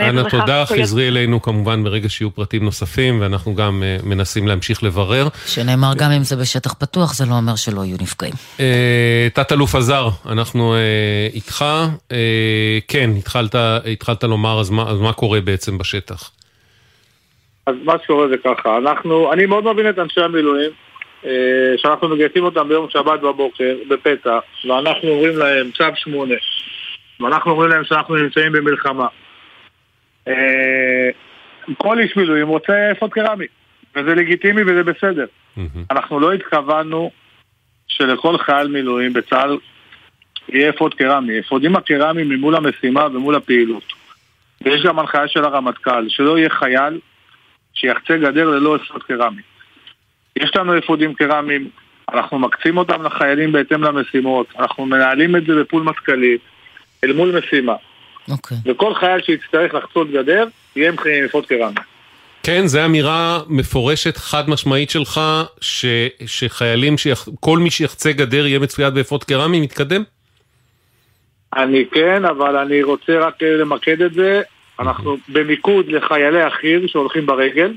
אנא 0.00 0.22
תודה, 0.28 0.66
חזרי 0.66 1.08
אלינו 1.08 1.42
כמובן 1.42 1.84
ברגע 1.84 2.08
שיהיו 2.08 2.30
פרטים 2.30 2.64
נוספים, 2.64 3.20
ואנחנו 3.20 3.54
גם 3.54 3.82
מנסים 4.02 4.48
להמשיך 4.48 4.82
לברר. 4.82 5.28
שנאמר 5.46 5.92
גם 5.96 6.10
אם 6.10 6.22
זה 6.22 6.36
בשטח 6.36 6.72
פתוח, 6.72 7.14
זה 7.14 7.26
לא 7.26 7.34
אומר 7.34 7.56
שלא 7.56 7.84
יהיו 7.84 7.96
נפגעים. 8.00 8.34
תת-אלוף 9.34 9.74
עזר, 9.74 10.08
אנחנו 10.26 10.74
איתך. 11.32 11.64
כן, 12.88 13.10
התחלת 13.92 14.24
לומר, 14.24 14.60
אז 14.60 14.70
מה 15.00 15.12
קורה 15.12 15.40
בעצם 15.40 15.78
בשטח? 15.78 16.30
אז 17.68 17.74
מה 17.84 17.94
שקורה 18.04 18.28
זה 18.28 18.36
ככה, 18.36 18.76
אנחנו, 18.76 19.32
אני 19.32 19.46
מאוד 19.46 19.72
מבין 19.72 19.88
את 19.88 19.98
אנשי 19.98 20.20
המילואים, 20.20 20.70
אה, 21.24 21.74
שאנחנו 21.76 22.08
מגייסים 22.08 22.44
אותם 22.44 22.68
ביום 22.68 22.90
שבת 22.90 23.20
בבוקר, 23.20 23.76
בפתע, 23.88 24.38
ואנחנו 24.64 25.08
אומרים 25.08 25.38
להם 25.38 25.70
צו 25.70 25.84
שמונה, 25.94 26.34
ואנחנו 27.20 27.50
אומרים 27.50 27.70
להם 27.70 27.84
שאנחנו 27.84 28.16
נמצאים 28.16 28.52
במלחמה. 28.52 29.06
אה, 30.28 31.08
כל 31.78 31.98
איש 31.98 32.16
מילואים 32.16 32.48
רוצה 32.48 32.92
אפוד 32.92 33.12
קרמי, 33.12 33.46
וזה 33.96 34.14
לגיטימי 34.14 34.62
וזה 34.62 34.82
בסדר. 34.82 35.26
אנחנו 35.90 36.20
לא 36.20 36.32
התכוונו 36.32 37.10
שלכל 37.88 38.38
חייל 38.38 38.68
מילואים 38.68 39.12
בצה"ל 39.12 39.58
יהיה 40.48 40.70
אפוד 40.70 40.94
קרמי. 40.94 41.38
אפודים 41.40 41.76
הקרמיים 41.76 42.28
ממול 42.28 42.56
המשימה 42.56 43.06
ומול 43.06 43.34
הפעילות. 43.34 43.92
ויש 44.64 44.82
גם 44.82 44.98
הנחיה 44.98 45.28
של 45.28 45.44
הרמטכ"ל, 45.44 46.08
שלא 46.08 46.38
יהיה 46.38 46.50
חייל 46.50 47.00
שיחצה 47.80 48.16
גדר 48.16 48.44
ללא 48.44 48.76
אפוד 48.76 49.02
קרמי. 49.02 49.42
יש 50.36 50.56
לנו 50.56 50.78
אפודים 50.78 51.14
קרמיים, 51.14 51.68
אנחנו 52.12 52.38
מקצים 52.38 52.78
אותם 52.78 53.02
לחיילים 53.02 53.52
בהתאם 53.52 53.82
למשימות, 53.84 54.46
אנחנו 54.58 54.86
מנהלים 54.86 55.36
את 55.36 55.46
זה 55.46 55.54
ב 55.54 55.60
pool 55.60 55.82
מטכ"לי, 55.82 56.38
אל 57.04 57.12
מול 57.12 57.38
משימה. 57.38 57.74
Okay. 57.74 58.32
אוקיי. 58.32 58.56
וכל 58.64 58.94
חייל 58.94 59.20
שיצטרך 59.22 59.74
לחצות 59.74 60.10
גדר, 60.10 60.46
יהיה 60.76 60.90
עם 60.90 60.96
אפוד 61.24 61.46
קרמי. 61.46 61.74
כן, 62.42 62.66
זו 62.66 62.84
אמירה 62.84 63.40
מפורשת, 63.48 64.16
חד 64.16 64.50
משמעית 64.50 64.90
שלך, 64.90 65.20
ש, 65.60 65.86
שחיילים, 66.26 66.98
שיח, 66.98 67.28
כל 67.40 67.58
מי 67.58 67.70
שיחצה 67.70 68.12
גדר 68.12 68.46
יהיה 68.46 68.58
מצויד 68.58 68.94
באפוד 68.94 69.24
קרמי, 69.24 69.60
מתקדם? 69.60 70.02
אני 71.56 71.84
כן, 71.92 72.24
אבל 72.24 72.56
אני 72.56 72.82
רוצה 72.82 73.18
רק 73.18 73.42
למקד 73.42 74.02
את 74.02 74.14
זה. 74.14 74.42
אנחנו 74.80 75.16
במיקוד 75.28 75.86
לחיילי 75.88 76.42
החי"ר 76.42 76.86
שהולכים 76.86 77.26
ברגל. 77.26 77.72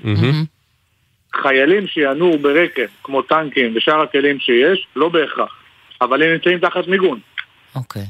חיילים 1.42 1.88
שינועו 1.88 2.40
ברקם, 2.40 2.86
כמו 3.04 3.22
טנקים 3.22 3.74
ושאר 3.76 4.02
הכלים 4.02 4.40
שיש, 4.40 4.88
לא 4.96 5.10
בהכרח. 5.10 5.56
אבל 6.02 6.24
הם 6.24 6.30
נמצאים 6.34 6.60
תחת 6.60 6.88
מיגון. 6.88 7.20
אוקיי. 7.76 8.06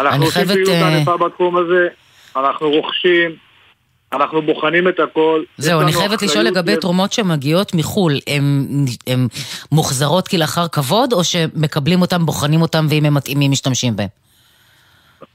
אנחנו 0.00 0.24
עושים 0.24 0.44
פעילות 0.44 0.68
אה, 0.68 0.96
ענפה 0.96 1.16
בתחום 1.16 1.56
הזה, 1.56 1.88
אנחנו 2.36 2.70
רוכשים, 2.70 3.30
אנחנו 4.12 4.42
בוחנים 4.42 4.88
את 4.88 5.00
הכל. 5.00 5.42
זהו, 5.58 5.80
אני 5.80 5.92
חייבת 5.92 6.22
לשאול 6.22 6.44
לגבי 6.44 6.76
תרומות 6.76 7.12
שמגיעות 7.12 7.74
מחו"ל, 7.74 8.18
הן 9.06 9.28
מוחזרות 9.72 10.28
כלאחר 10.28 10.68
כבוד, 10.68 11.12
או 11.12 11.24
שמקבלים 11.24 12.00
אותן, 12.00 12.26
בוחנים 12.26 12.62
אותן, 12.62 12.86
ואם 12.90 13.04
הם 13.04 13.14
מתאימים 13.14 13.50
משתמשים 13.50 13.96
בהן? 13.96 14.08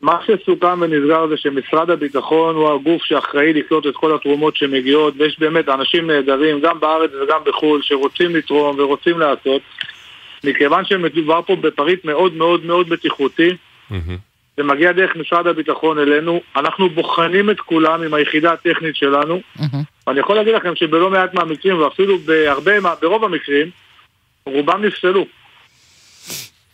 מה 0.06 0.19
שסוכם 0.26 0.82
ונסגר 0.82 1.27
זה 1.27 1.38
שמשרד 1.38 1.90
הביטחון 1.90 2.56
הוא 2.56 2.73
הגוף 2.73 3.03
שאחראי 3.03 3.53
לקלוט 3.53 3.88
את 3.88 3.95
כל 3.95 4.15
התרומות 4.15 4.56
שמגיעות 4.56 5.14
ויש 5.18 5.40
באמת 5.40 5.69
אנשים 5.69 6.11
נהדרים 6.11 6.61
גם 6.61 6.80
בארץ 6.80 7.11
וגם 7.23 7.40
בחו"ל 7.45 7.82
שרוצים 7.82 8.36
לתרום 8.36 8.80
ורוצים 8.80 9.19
לעשות. 9.19 9.61
מכיוון 10.44 10.86
שמדובר 10.86 11.41
פה 11.41 11.56
בפריט 11.56 12.06
מאוד 12.06 12.34
מאוד 12.34 12.65
מאוד 12.65 12.90
בטיחותי 12.90 13.49
זה 14.57 14.64
מגיע 14.64 14.91
דרך 14.91 15.15
משרד 15.15 15.48
הביטחון 15.48 15.99
אלינו. 15.99 16.41
אנחנו 16.56 16.90
בוחנים 16.90 17.49
את 17.49 17.60
כולם 17.60 18.02
עם 18.02 18.14
היחידה 18.14 18.53
הטכנית 18.53 18.95
שלנו. 18.95 19.41
ואני 20.07 20.19
יכול 20.19 20.36
להגיד 20.36 20.56
לכם 20.56 20.76
שבלא 20.76 21.10
מעט 21.10 21.34
מהמקרים 21.34 21.82
ואפילו 21.82 22.19
בהרבה, 22.19 22.72
ברוב 23.02 23.23
המקרים 23.23 23.69
רובם 24.45 24.86
נפסלו. 24.86 25.26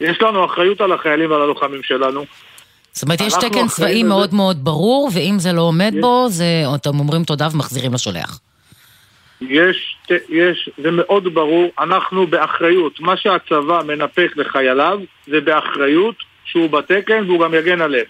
יש 0.01 0.21
לנו 0.21 0.45
אחריות 0.45 0.81
על 0.81 0.91
החיילים 0.91 1.31
ועל 1.31 1.41
הלוחמים 1.41 1.83
שלנו 1.83 2.25
זאת 2.93 3.03
אומרת, 3.03 3.21
יש 3.21 3.33
תקן 3.33 3.67
צבאי 3.67 4.03
מאוד 4.03 4.33
מאוד 4.33 4.63
ברור, 4.63 5.09
ואם 5.13 5.39
זה 5.39 5.53
לא 5.53 5.61
עומד 5.61 5.93
בו, 6.01 6.25
זה, 6.29 6.63
אתם 6.75 6.99
אומרים 6.99 7.23
תודה 7.23 7.47
ומחזירים 7.53 7.93
לשולח. 7.93 8.39
יש, 9.41 9.95
יש, 10.29 10.69
זה 10.83 10.91
מאוד 10.91 11.33
ברור, 11.33 11.71
אנחנו 11.79 12.27
באחריות, 12.27 12.99
מה 12.99 13.17
שהצבא 13.17 13.81
מנפק 13.87 14.31
לחייליו, 14.35 14.99
זה 15.27 15.41
באחריות 15.41 16.15
שהוא 16.45 16.69
בתקן 16.69 17.23
והוא 17.27 17.39
גם 17.39 17.53
יגן 17.53 17.81
עליהם. 17.81 18.05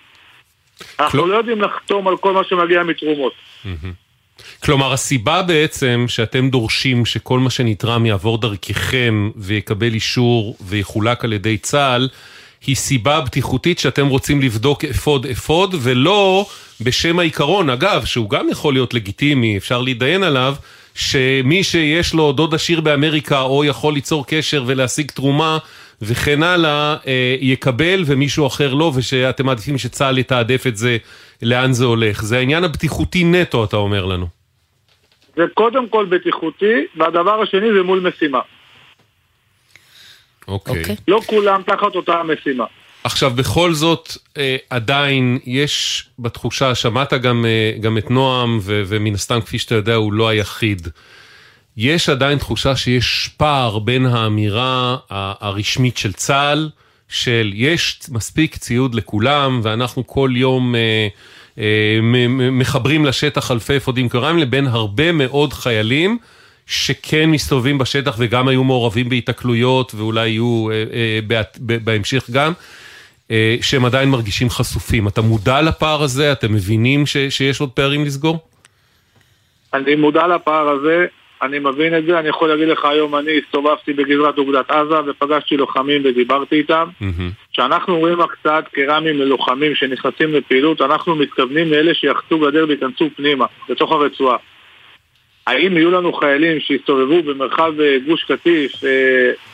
אנחנו 1.00 1.28
לא 1.28 1.36
יודעים 1.36 1.62
לחתום 1.62 2.08
על 2.08 2.18
כל 2.18 2.34
מה 2.34 2.42
שמגיע 2.50 2.84
מתרומות. 2.84 3.34
כלומר, 4.64 4.94
הסיבה 4.94 5.44
בעצם 5.44 6.06
שאתם 6.08 6.50
דורשים 6.50 7.06
שכל 7.06 7.40
מה 7.40 7.50
שנתרם 7.50 8.06
יעבור 8.06 8.38
דרככם 8.38 9.32
ויקבל 9.36 9.94
אישור 9.94 10.58
ויחולק 10.62 11.24
על 11.24 11.34
ידי 11.34 11.58
צה"ל, 11.58 12.10
היא 12.68 12.76
סיבה 12.76 13.22
בטיחותית 13.22 13.80
שאתם 13.80 14.08
רוצים 14.08 14.42
לבדוק 14.42 14.86
אפוד 14.86 15.26
אפוד, 15.26 15.76
ולא 15.82 16.46
בשם 16.82 17.20
העיקרון, 17.20 17.70
אגב, 17.70 18.06
שהוא 18.06 18.30
גם 18.30 18.50
יכול 18.50 18.74
להיות 18.74 18.94
לגיטימי, 18.94 19.58
אפשר 19.58 19.82
להתדיין 19.82 20.24
עליו, 20.24 20.56
שמי 20.96 21.64
שיש 21.64 22.14
לו 22.14 22.32
דוד 22.32 22.54
עשיר 22.54 22.82
באמריקה 22.82 23.42
או 23.42 23.66
יכול 23.66 23.94
ליצור 23.94 24.26
קשר 24.28 24.64
ולהשיג 24.68 25.12
תרומה 25.12 25.58
וכן 26.02 26.44
הלאה, 26.44 26.96
אה, 27.08 27.36
יקבל 27.40 28.04
ומישהו 28.06 28.48
אחר 28.48 28.74
לא, 28.74 28.92
ושאתם 28.96 29.46
מעדיפים 29.46 29.78
שצה"ל 29.78 30.18
יתעדף 30.18 30.68
את 30.68 30.78
זה, 30.78 30.98
לאן 31.42 31.74
זה 31.74 31.86
הולך. 31.86 32.22
זה 32.22 32.38
העניין 32.38 32.64
הבטיחותי 32.64 33.24
נטו, 33.24 33.64
אתה 33.64 33.78
אומר 33.78 34.06
לנו. 34.06 34.28
זה 35.36 35.44
קודם 35.54 35.88
כל 35.90 36.06
בטיחותי, 36.06 36.86
והדבר 36.96 37.42
השני 37.42 37.74
זה 37.74 37.84
מול 37.84 38.00
משימה. 38.00 38.40
אוקיי. 40.48 40.74
Okay. 40.74 40.80
אוקיי. 40.80 40.96
לא 41.08 41.22
כולם 41.26 41.62
תחת 41.66 41.96
אותה 41.96 42.14
המשימה. 42.14 42.66
עכשיו, 43.04 43.32
בכל 43.36 43.74
זאת, 43.74 44.18
אה, 44.38 44.58
עדיין 44.70 45.40
יש 45.46 46.06
בתחושה, 46.20 46.76
שמעת 46.76 47.14
גם, 47.14 47.46
אה, 47.46 47.78
גם 47.80 47.98
את 47.98 48.12
נועם, 48.12 48.60
ו, 48.62 48.84
ומן 48.88 49.14
הסתם, 49.14 49.42
כפי 49.42 49.60
שאתה 49.60 49.76
יודע, 49.76 49.96
הוא 49.96 50.14
לא 50.14 50.28
היחיד. 50.28 50.88
יש 51.78 52.10
עדיין 52.10 52.38
תחושה 52.38 52.76
שיש 52.76 53.30
פער 53.38 53.80
בין 53.80 54.06
האמירה 54.06 54.98
הרשמית 55.10 55.98
של 55.98 56.14
צה"ל, 56.14 56.70
של 57.10 57.52
יש 57.54 58.00
מספיק 58.10 58.58
ציוד 58.58 58.96
לכולם, 58.96 59.60
ואנחנו 59.64 60.08
כל 60.08 60.32
יום 60.36 60.76
אה, 60.76 61.08
מחברים 62.52 63.06
לשטח 63.06 63.52
אלפי 63.52 63.78
אפודים 63.78 64.10
קרמיים 64.10 64.38
לבין 64.38 64.68
הרבה 64.68 65.12
מאוד 65.12 65.54
חיילים 65.54 66.18
שכן 66.66 67.30
מסתובבים 67.30 67.78
בשטח 67.78 68.16
וגם 68.20 68.48
היו 68.48 68.64
מעורבים 68.64 69.10
בהיתקלויות 69.10 69.96
ואולי 69.96 70.30
יהיו 70.30 70.68
בהמשך 71.62 72.30
גם. 72.32 72.54
שהם 73.62 73.86
עדיין 73.86 74.10
מרגישים 74.10 74.50
חשופים. 74.50 75.08
אתה 75.08 75.22
מודע 75.22 75.62
לפער 75.62 76.04
הזה? 76.04 76.32
אתם 76.32 76.54
מבינים 76.54 77.06
ש, 77.06 77.18
שיש 77.18 77.62
עוד 77.62 77.70
פערים 77.70 78.06
לסגור? 78.06 78.40
אני 79.74 79.96
מודע 79.96 80.28
לפער 80.28 80.70
הזה, 80.70 81.06
אני 81.42 81.60
מבין 81.60 81.98
את 81.98 82.06
זה, 82.06 82.20
אני 82.20 82.30
יכול 82.30 82.50
להגיד 82.50 82.68
לך 82.68 82.86
היום, 82.86 83.16
אני 83.16 83.32
הסתובבתי 83.46 83.94
בגזרת 83.94 84.38
אוגדת 84.38 84.72
עזה 84.72 84.96
ופגשתי 85.08 85.58
לוחמים 85.58 86.02
ודיברתי 86.06 86.56
איתם. 86.56 86.88
כשאנחנו 87.54 88.00
רואים 88.00 88.22
הקצאת 88.22 88.64
קרמים 88.68 89.18
ללוחמים 89.20 89.76
שנכנסים 89.76 90.34
לפעילות, 90.34 90.82
אנחנו 90.82 91.16
מתכוונים 91.16 91.72
לאלה 91.72 91.94
שיחצו 91.94 92.40
גדר 92.40 92.66
וייכנסו 92.68 93.10
פנימה, 93.16 93.46
לתוך 93.70 93.92
הרצועה. 93.92 94.38
האם 95.48 95.78
יהיו 95.78 95.92
לנו 95.92 96.14
חיילים 96.14 96.60
שיסתובבו 96.60 97.24
במרחב 97.24 97.80
אה, 97.80 97.98
גוש 98.08 98.24
קטיף 98.24 98.84
אה, 98.84 98.90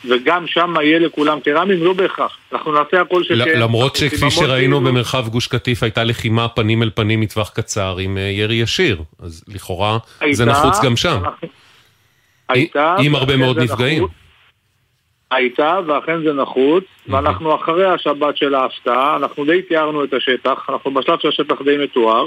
וגם 0.04 0.46
שם 0.46 0.74
יהיה 0.82 0.98
לכולם 0.98 1.40
קרמים? 1.40 1.84
לא 1.84 1.92
בהכרח. 1.92 2.36
אנחנו 2.52 2.72
נעשה 2.72 3.00
הכל 3.00 3.24
שכן. 3.24 3.60
למרות 3.60 3.96
שכפי 3.96 4.30
שראינו 4.30 4.80
במרחב 4.80 5.28
גוש 5.28 5.46
קטיף 5.46 5.82
הייתה 5.82 6.04
לחימה 6.04 6.48
פנים 6.48 6.82
אל 6.82 6.90
פנים 6.94 7.20
מטווח 7.20 7.50
קצר 7.50 7.96
עם 7.98 8.18
אה, 8.18 8.22
ירי 8.22 8.54
ישיר, 8.54 9.02
אז 9.22 9.44
לכאורה 9.48 9.98
זה 10.30 10.44
נחוץ 10.44 10.80
גם 10.84 10.96
שם. 10.96 11.22
הייתה. 12.48 12.96
עם 12.98 13.14
הרבה 13.14 13.36
מאוד 13.36 13.58
נפגעים. 13.58 14.06
הייתה, 15.30 15.78
ואכן 15.86 16.22
זה 16.22 16.32
נחוץ, 16.32 16.84
ואנחנו 17.08 17.54
אחרי 17.54 17.86
השבת 17.86 18.36
של 18.36 18.54
ההפתעה, 18.54 19.16
אנחנו 19.16 19.44
די 19.44 19.62
תיארנו 19.62 20.04
את 20.04 20.12
השטח, 20.12 20.66
אנחנו 20.68 20.94
בשלב 20.94 21.18
שהשטח 21.18 21.62
די 21.64 21.76
מתואר, 21.84 22.26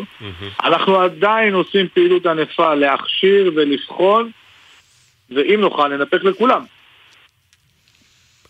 אנחנו 0.64 0.99
עדיין 1.02 1.53
עושים 1.53 1.88
פעילות 1.94 2.26
ענפה 2.26 2.73
להכשיר 2.73 3.52
ולבחון, 3.56 4.32
ואם 5.30 5.61
נוכל 5.61 5.98
ננפק 5.98 6.23
לכולם. 6.23 6.61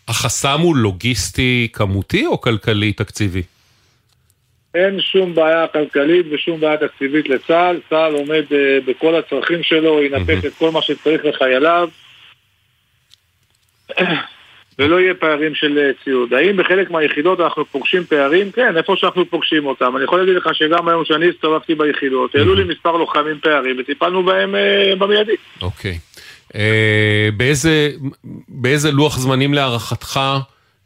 החסם 0.08 0.60
הוא 0.60 0.76
לוגיסטי 0.76 1.68
כמותי 1.72 2.26
או 2.26 2.40
כלכלי 2.40 2.92
תקציבי? 2.92 3.42
אין 4.74 5.00
שום 5.00 5.34
בעיה 5.34 5.66
כלכלית 5.66 6.26
ושום 6.30 6.60
בעיה 6.60 6.76
תקציבית 6.76 7.28
לצה"ל, 7.28 7.80
צה"ל 7.90 8.14
עומד 8.14 8.44
uh, 8.50 8.54
בכל 8.86 9.14
הצרכים 9.14 9.62
שלו, 9.62 10.02
ינפק 10.02 10.44
את 10.46 10.52
כל 10.58 10.70
מה 10.70 10.82
שצריך 10.82 11.24
לחייליו. 11.24 11.88
ולא 14.78 15.00
יהיה 15.00 15.14
פערים 15.14 15.54
של 15.54 15.90
ציוד. 16.04 16.34
האם 16.34 16.56
בחלק 16.56 16.90
מהיחידות 16.90 17.40
אנחנו 17.40 17.64
פוגשים 17.64 18.04
פערים? 18.04 18.50
כן, 18.52 18.76
איפה 18.76 18.94
שאנחנו 18.96 19.30
פוגשים 19.30 19.66
אותם. 19.66 19.96
אני 19.96 20.04
יכול 20.04 20.20
להגיד 20.20 20.34
לך 20.34 20.48
שגם 20.52 20.88
היום 20.88 21.04
שאני 21.04 21.28
הסתובבתי 21.28 21.74
ביחידות, 21.74 22.34
העלו 22.34 22.54
לי 22.54 22.64
מספר 22.64 22.96
לוחמים 22.96 23.38
פערים 23.42 23.76
וטיפלנו 23.78 24.22
בהם 24.22 24.54
אה, 24.54 24.96
במיידי. 24.98 25.36
אוקיי. 25.62 25.98
אה, 26.54 27.28
באיזה, 27.36 27.90
באיזה 28.48 28.90
לוח 28.90 29.18
זמנים 29.18 29.54
להערכתך, 29.54 30.20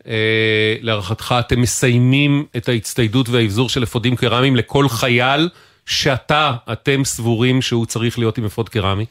אה, 0.06 0.76
להערכתך 0.80 1.34
אתם 1.38 1.60
מסיימים 1.60 2.44
את 2.56 2.68
ההצטיידות 2.68 3.28
והאבזור 3.28 3.68
של 3.68 3.82
אפודים 3.82 4.16
קרמיים 4.16 4.56
לכל 4.56 4.88
חייל 4.88 5.48
שאתה, 5.86 6.52
אתם 6.72 7.04
סבורים 7.04 7.62
שהוא 7.62 7.86
צריך 7.86 8.18
להיות 8.18 8.38
עם 8.38 8.44
אפוד 8.44 8.68
קרמי? 8.68 9.06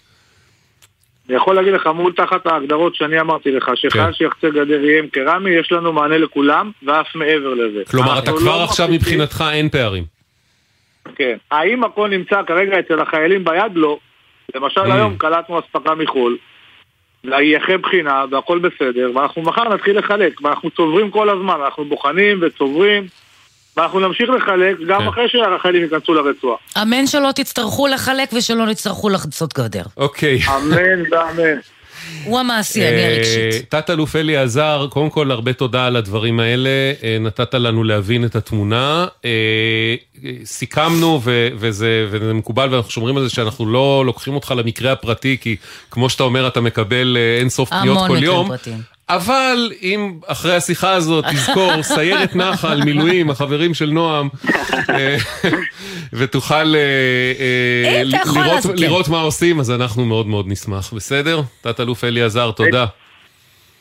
אני 1.30 1.36
יכול 1.36 1.56
להגיד 1.56 1.74
לך 1.74 1.88
מול 1.88 2.14
תחת 2.14 2.48
ההגדרות 2.48 2.96
שאני 2.96 3.20
אמרתי 3.20 3.52
לך, 3.52 3.72
שחייל 3.76 4.06
כן. 4.06 4.14
שיחצה 4.14 4.50
גדר 4.50 4.86
יהיה 4.86 5.00
עם 5.00 5.08
קרמי, 5.08 5.50
יש 5.50 5.72
לנו 5.72 5.94
מענה 5.94 6.18
לכולם, 6.18 6.72
ואף 6.84 7.16
מעבר 7.16 7.54
לזה. 7.54 7.82
כלומר, 7.92 8.20
אתה 8.20 8.32
כבר 8.32 8.58
לא 8.58 8.64
עכשיו 8.64 8.86
מחליטים... 8.86 9.20
מבחינתך 9.20 9.44
אין 9.52 9.70
פערים. 9.70 10.04
כן. 11.16 11.38
האם 11.52 11.84
הכל 11.84 12.10
נמצא 12.10 12.44
כרגע 12.48 12.80
אצל 12.80 13.00
החיילים 13.00 13.44
ביד? 13.44 13.72
לא. 13.76 13.98
למשל 14.56 14.82
mm. 14.82 14.94
היום 14.94 15.18
קלטנו 15.18 15.60
אספקה 15.60 15.96
מחו"ל, 15.96 16.38
והיא 17.24 17.58
אחרי 17.58 17.78
בחינה, 17.78 18.26
והכל 18.32 18.60
בסדר, 18.60 19.12
ואנחנו 19.16 19.42
מחר 19.42 19.74
נתחיל 19.74 20.00
לחלק, 20.00 20.42
ואנחנו 20.42 20.70
צוברים 20.70 21.12
כל 21.12 21.30
הזמן, 21.30 21.56
אנחנו 21.66 21.86
בוחנים 21.86 22.40
וצוברים. 22.42 23.08
ואנחנו 23.78 24.00
נמשיך 24.00 24.30
לחלק 24.30 24.78
גם 24.88 25.02
כן. 25.02 25.08
אחרי 25.08 25.30
שהחיילים 25.30 25.84
ייכנסו 25.84 26.14
לרצועה. 26.14 26.58
אמן 26.82 27.08
שלא 27.08 27.30
תצטרכו 27.36 27.88
לחלק 27.88 28.30
ושלא 28.34 28.66
נצטרכו 28.66 29.10
לחצות 29.10 29.54
גדר. 29.54 29.84
אוקיי. 29.98 30.40
אמן 30.48 31.02
ואמן. 31.12 31.60
הוא 32.24 32.40
המעשי, 32.40 32.88
אני 32.88 32.98
אה, 32.98 33.08
הרגשית. 33.08 33.70
תת-אלוף 33.70 34.16
אלי 34.16 34.38
עזר, 34.38 34.88
קודם 34.90 35.10
כל 35.10 35.32
הרבה 35.32 35.54
תודה 35.54 35.86
על 35.86 35.96
הדברים 35.96 36.40
האלה, 36.40 36.70
אה, 37.04 37.18
נתת 37.20 37.54
לנו 37.54 37.84
להבין 37.84 38.26
את 38.26 38.36
התמונה. 38.36 39.08
אה, 39.26 39.96
סיכמנו, 40.46 41.22
וזה, 41.58 42.08
וזה 42.12 42.34
מקובל, 42.34 42.74
ואנחנו 42.74 42.92
שומרים 42.92 43.18
על 43.18 43.24
זה 43.24 43.30
שאנחנו 43.30 43.66
לא 43.66 44.04
לוקחים 44.06 44.36
אותך 44.36 44.54
למקרה 44.58 44.92
הפרטי, 44.92 45.38
כי 45.42 45.56
כמו 45.92 46.10
שאתה 46.10 46.24
אומר, 46.24 46.48
אתה 46.48 46.62
מקבל 46.62 47.18
אין 47.40 47.50
סוף 47.50 47.70
פניות 47.70 47.98
כל 48.08 48.24
יום. 48.24 48.36
המון 48.36 48.46
מקרים 48.46 48.58
פרטיים. 48.58 48.95
אבל 49.10 49.72
אם 49.82 50.20
אחרי 50.28 50.56
השיחה 50.56 50.94
הזאת 50.94 51.26
תזכור, 51.26 51.84
סיירת 51.84 52.36
נחל, 52.36 52.80
מילואים, 52.86 53.30
החברים 53.30 53.74
של 53.74 53.86
נועם, 53.86 54.30
אה, 54.90 55.18
ותוכל 56.14 56.76
אה, 56.76 57.34
אה, 57.40 58.02
לראות 58.76 59.08
מה 59.08 59.22
עושים, 59.22 59.60
אז 59.60 59.72
אנחנו 59.72 60.06
מאוד 60.06 60.28
מאוד 60.28 60.46
נשמח. 60.48 60.94
בסדר? 60.94 61.42
תת-אלוף 61.62 62.04
אלי 62.04 62.22
עזר, 62.22 62.52
תודה. 62.52 62.86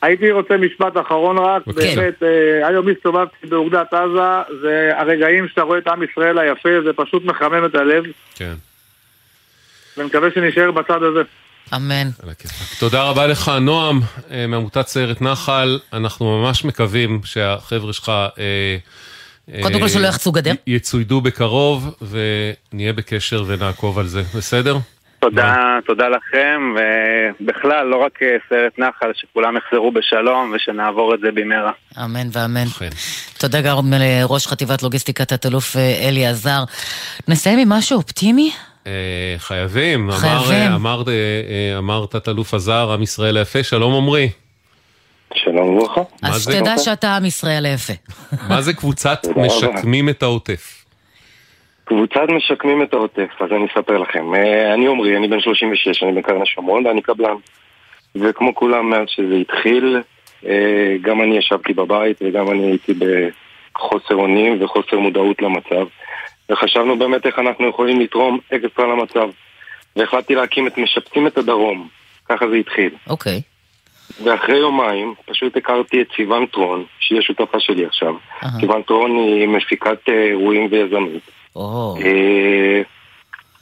הייתי 0.02 0.30
רוצה 0.30 0.56
משפט 0.56 0.96
אחרון 1.06 1.38
רק, 1.38 1.66
באמת, 1.66 2.22
היום 2.64 2.88
הסתובבתי 2.88 3.46
באוגדת 3.46 3.94
עזה, 3.94 4.56
זה 4.62 4.90
הרגעים 4.96 5.48
שאתה 5.48 5.62
רואה 5.62 5.78
את 5.78 5.86
עם 5.86 6.02
ישראל 6.02 6.38
היפה, 6.38 6.68
זה 6.84 6.92
פשוט 6.96 7.24
מחמם 7.24 7.64
את 7.64 7.74
הלב. 7.74 8.04
כן. 8.34 8.54
ומקווה 9.96 10.28
שנשאר 10.34 10.70
בצד 10.70 11.02
הזה. 11.02 11.22
אמן. 11.76 12.10
תודה 12.78 13.02
רבה 13.02 13.26
לך, 13.26 13.48
נועם, 13.60 14.00
אה, 14.30 14.46
מעמותת 14.46 14.86
סיירת 14.86 15.22
נחל. 15.22 15.78
אנחנו 15.92 16.42
ממש 16.42 16.64
מקווים 16.64 17.20
שהחבר'ה 17.24 17.92
שלך... 17.92 18.12
אה, 18.38 18.76
קודם 19.62 19.80
כל 19.80 19.88
שלא 19.88 20.06
יחצו 20.06 20.32
גדר. 20.32 20.52
יצוידו 20.66 21.20
בקרוב, 21.20 21.94
ונהיה 22.02 22.92
בקשר 22.92 23.44
ונעקוב 23.46 23.98
על 23.98 24.06
זה. 24.06 24.22
בסדר? 24.36 24.76
תודה, 25.18 25.78
תודה 25.86 26.08
לכם, 26.08 26.74
ובכלל, 27.40 27.86
לא 27.86 27.96
רק 27.96 28.22
אה, 28.22 28.28
סיירת 28.48 28.78
נחל, 28.78 29.10
שכולם 29.14 29.56
יחזרו 29.56 29.92
בשלום 29.92 30.52
ושנעבור 30.56 31.14
את 31.14 31.20
זה 31.20 31.28
במהרה. 31.34 31.72
אמן 32.04 32.28
ואמן. 32.32 32.64
תודה 33.38 33.60
גם 33.60 33.92
לראש 33.92 34.46
חטיבת 34.46 34.82
לוגיסטיקה, 34.82 35.24
תת-אלוף 35.24 35.76
אלי 35.76 36.26
עזר. 36.26 36.64
נסיים 37.28 37.58
עם 37.58 37.68
משהו 37.68 37.96
אופטימי? 37.96 38.52
אה, 38.86 39.34
חייבים. 39.38 40.10
חייבים. 40.10 40.72
אמר, 40.72 40.76
אמר, 40.76 41.02
אה, 41.08 41.78
אמר 41.78 42.06
תת-אלוף 42.06 42.54
עזר, 42.54 42.92
עם 42.92 43.02
ישראל 43.02 43.36
היפה, 43.36 43.62
שלום 43.62 43.94
עמרי. 43.94 44.28
שלום 45.34 45.68
וברכה. 45.68 46.00
אז 46.22 46.48
תדע 46.48 46.78
שאתה 46.78 47.16
עם 47.16 47.24
ישראל 47.24 47.66
היפה. 47.66 47.92
מה 48.48 48.60
זה 48.60 48.72
קבוצת 48.74 49.18
משקמים 49.36 50.08
את 50.08 50.22
העוטף? 50.22 50.84
קבוצת 51.84 52.28
משקמים 52.36 52.82
את 52.82 52.94
העוטף, 52.94 53.28
אז 53.40 53.52
אני 53.52 53.66
אספר 53.66 53.98
לכם. 53.98 54.34
אה, 54.34 54.74
אני 54.74 54.86
עמרי, 54.86 55.16
אני 55.16 55.28
בן 55.28 55.40
36, 55.40 56.02
אני 56.02 56.12
בקרן 56.12 56.42
השומרון 56.42 56.86
ואני 56.86 57.02
קבלן. 57.02 57.36
וכמו 58.16 58.54
כולם 58.54 58.90
מאז 58.90 59.06
שזה 59.08 59.34
התחיל, 59.34 60.00
גם 61.00 61.22
אני 61.22 61.38
ישבתי 61.38 61.72
בבית 61.72 62.16
וגם 62.22 62.50
אני 62.50 62.66
הייתי 62.66 62.92
בחוסר 62.94 64.14
אונים 64.14 64.62
וחוסר 64.62 64.98
מודעות 64.98 65.42
למצב. 65.42 65.86
וחשבנו 66.50 66.98
באמת 66.98 67.26
איך 67.26 67.38
אנחנו 67.38 67.68
יכולים 67.68 68.00
לתרום 68.00 68.38
אקסטרה 68.54 68.86
למצב. 68.86 69.28
והחלטתי 69.96 70.34
להקים 70.34 70.66
את 70.66 70.78
משפצים 70.78 71.26
את 71.26 71.38
הדרום, 71.38 71.88
ככה 72.28 72.48
זה 72.48 72.56
התחיל. 72.56 72.90
אוקיי. 73.06 73.42
ואחרי 74.24 74.56
יומיים 74.56 75.14
פשוט 75.26 75.56
הכרתי 75.56 76.02
את 76.02 76.06
סיוון 76.16 76.46
טרון, 76.46 76.84
שהיא 77.00 77.18
השותפה 77.18 77.60
שלי 77.60 77.86
עכשיו. 77.86 78.14
סיוון 78.60 78.82
טרון 78.82 79.10
היא 79.10 79.48
מפיקת 79.48 80.08
אה, 80.08 80.24
אירועים 80.28 80.68
ויזמית. 80.70 81.22
או. 81.56 81.96
אה, 82.04 82.82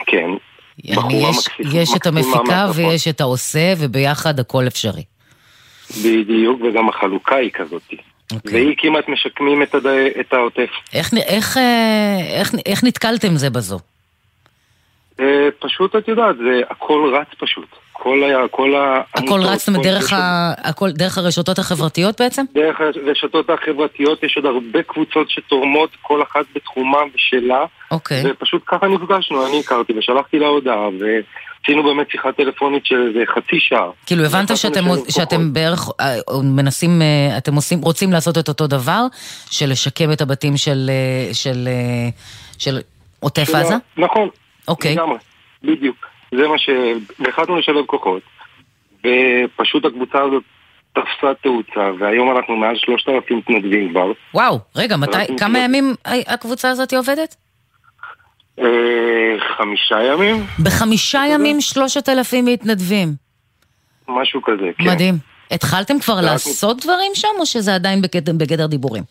כן. 0.07 0.31
יש, 0.79 1.49
יש 1.73 1.91
את 1.97 2.07
המפיקה 2.07 2.67
ויש 2.75 3.09
את 3.09 3.21
העושה, 3.21 3.73
וביחד 3.79 4.41
הכל 4.41 4.67
אפשרי. 4.67 5.03
בדיוק, 5.91 6.61
וגם 6.61 6.89
החלוקה 6.89 7.37
היא 7.37 7.51
כזאת. 7.51 7.83
Okay. 8.33 8.37
אוקיי. 8.37 8.65
והיא 8.65 8.77
כמעט 8.79 9.09
משקמים 9.09 9.63
את, 9.63 9.75
הד... 9.75 9.87
את 10.21 10.33
העוטף. 10.33 10.71
איך, 10.95 11.15
איך, 11.27 11.57
אה, 11.57 12.19
איך, 12.41 12.55
איך 12.67 12.85
נתקלתם 12.85 13.37
זה 13.37 13.51
בזו? 13.51 13.79
אה, 15.21 15.49
פשוט, 15.59 15.97
את 15.97 16.09
יודעת, 16.09 16.37
זה 16.37 16.61
הכל 16.71 17.15
רץ 17.15 17.29
פשוט. 17.39 17.69
כל 17.93 18.25
ה... 18.25 18.49
כל 18.49 18.75
ה... 18.75 19.01
הכל 19.15 19.41
רץ 19.41 19.69
דרך, 19.69 20.13
ה... 20.13 20.53
הכל, 20.59 20.91
דרך 20.91 21.19
הרשתות 21.19 21.59
החברתיות 21.59 22.21
בעצם? 22.21 22.45
דרך 22.55 22.81
הרשתות 22.81 23.51
החברתיות 23.51 24.23
יש 24.23 24.37
עוד 24.37 24.47
הרבה 24.47 24.83
קבוצות 24.83 25.31
שתורמות, 25.31 25.91
כל 26.03 26.23
אחת 26.23 26.45
בתחומה 26.55 26.99
ושלה. 27.15 27.65
אוקיי. 27.91 28.23
ופשוט 28.25 28.63
ככה 28.67 28.89
נפגשנו, 28.89 29.47
אני 29.47 29.61
הכרתי 29.61 29.93
ושלחתי 29.99 30.39
לה 30.39 30.47
הודעה, 30.47 30.89
ו... 31.01 31.05
עשינו 31.65 31.83
באמת 31.83 32.11
שיחה 32.11 32.33
טלפונית 32.33 32.87
של 32.87 33.09
איזה 33.09 33.23
חצי 33.35 33.61
שעה. 33.61 33.91
כאילו 34.07 34.25
הבנת 34.25 34.57
שאתם, 34.57 34.85
שאתם 35.09 35.53
בערך 35.53 35.89
אה, 36.01 36.17
מנסים, 36.43 37.03
אה, 37.03 37.39
אתם 37.39 37.55
עושים, 37.55 37.79
רוצים 37.79 38.13
לעשות 38.13 38.39
את 38.39 38.49
אותו 38.49 38.67
דבר, 38.67 39.07
של 39.51 39.71
לשקם 39.71 40.13
את 40.13 40.21
הבתים 40.21 40.57
של, 40.57 40.91
אה, 40.91 41.35
של, 41.35 41.69
של 42.59 42.79
עוטף 43.21 43.45
של 43.45 43.57
ה- 43.57 43.61
עזה? 43.61 43.75
נכון. 43.97 44.29
אוקיי. 44.69 44.95
לגמרי, 44.95 45.17
בדיוק. 45.63 46.07
זה 46.33 46.49
מה 46.49 46.59
ש... 46.59 46.69
והחלטנו 47.19 47.59
לשלב 47.59 47.87
כוחות, 47.87 48.23
ופשוט 48.99 49.85
הקבוצה 49.85 50.19
הזאת 50.23 50.43
תפסה 50.93 51.35
תאוצה, 51.43 51.91
והיום 51.99 52.37
אנחנו 52.37 52.57
מעל 52.57 52.77
3,000 52.77 53.39
מתנדבים 53.39 53.91
כבר. 53.91 54.13
וואו, 54.35 54.59
רגע, 54.77 54.97
מתי, 54.97 55.37
כמה 55.39 55.59
ימים 55.59 55.95
הקבוצה 56.27 56.71
הזאת 56.71 56.93
עובדת? 56.95 57.37
אה, 58.59 58.65
חמישה 59.57 60.03
ימים, 60.03 60.45
בחמישה 60.63 61.23
ימים 61.31 61.61
שלושת 61.61 62.09
אלפים 62.09 62.45
מתנדבים. 62.45 63.09
משהו 64.09 64.43
כזה, 64.43 64.71
כן. 64.79 64.85
מדהים. 64.85 65.15
התחלתם 65.51 65.99
כבר 65.99 66.21
לעשות 66.21 66.81
דברים 66.81 67.13
שם, 67.15 67.29
או 67.39 67.47
שזה 67.47 67.75
עדיין 67.75 68.03
בגדר, 68.03 68.33
בגדר 68.33 68.67
דיבורים? 68.67 69.03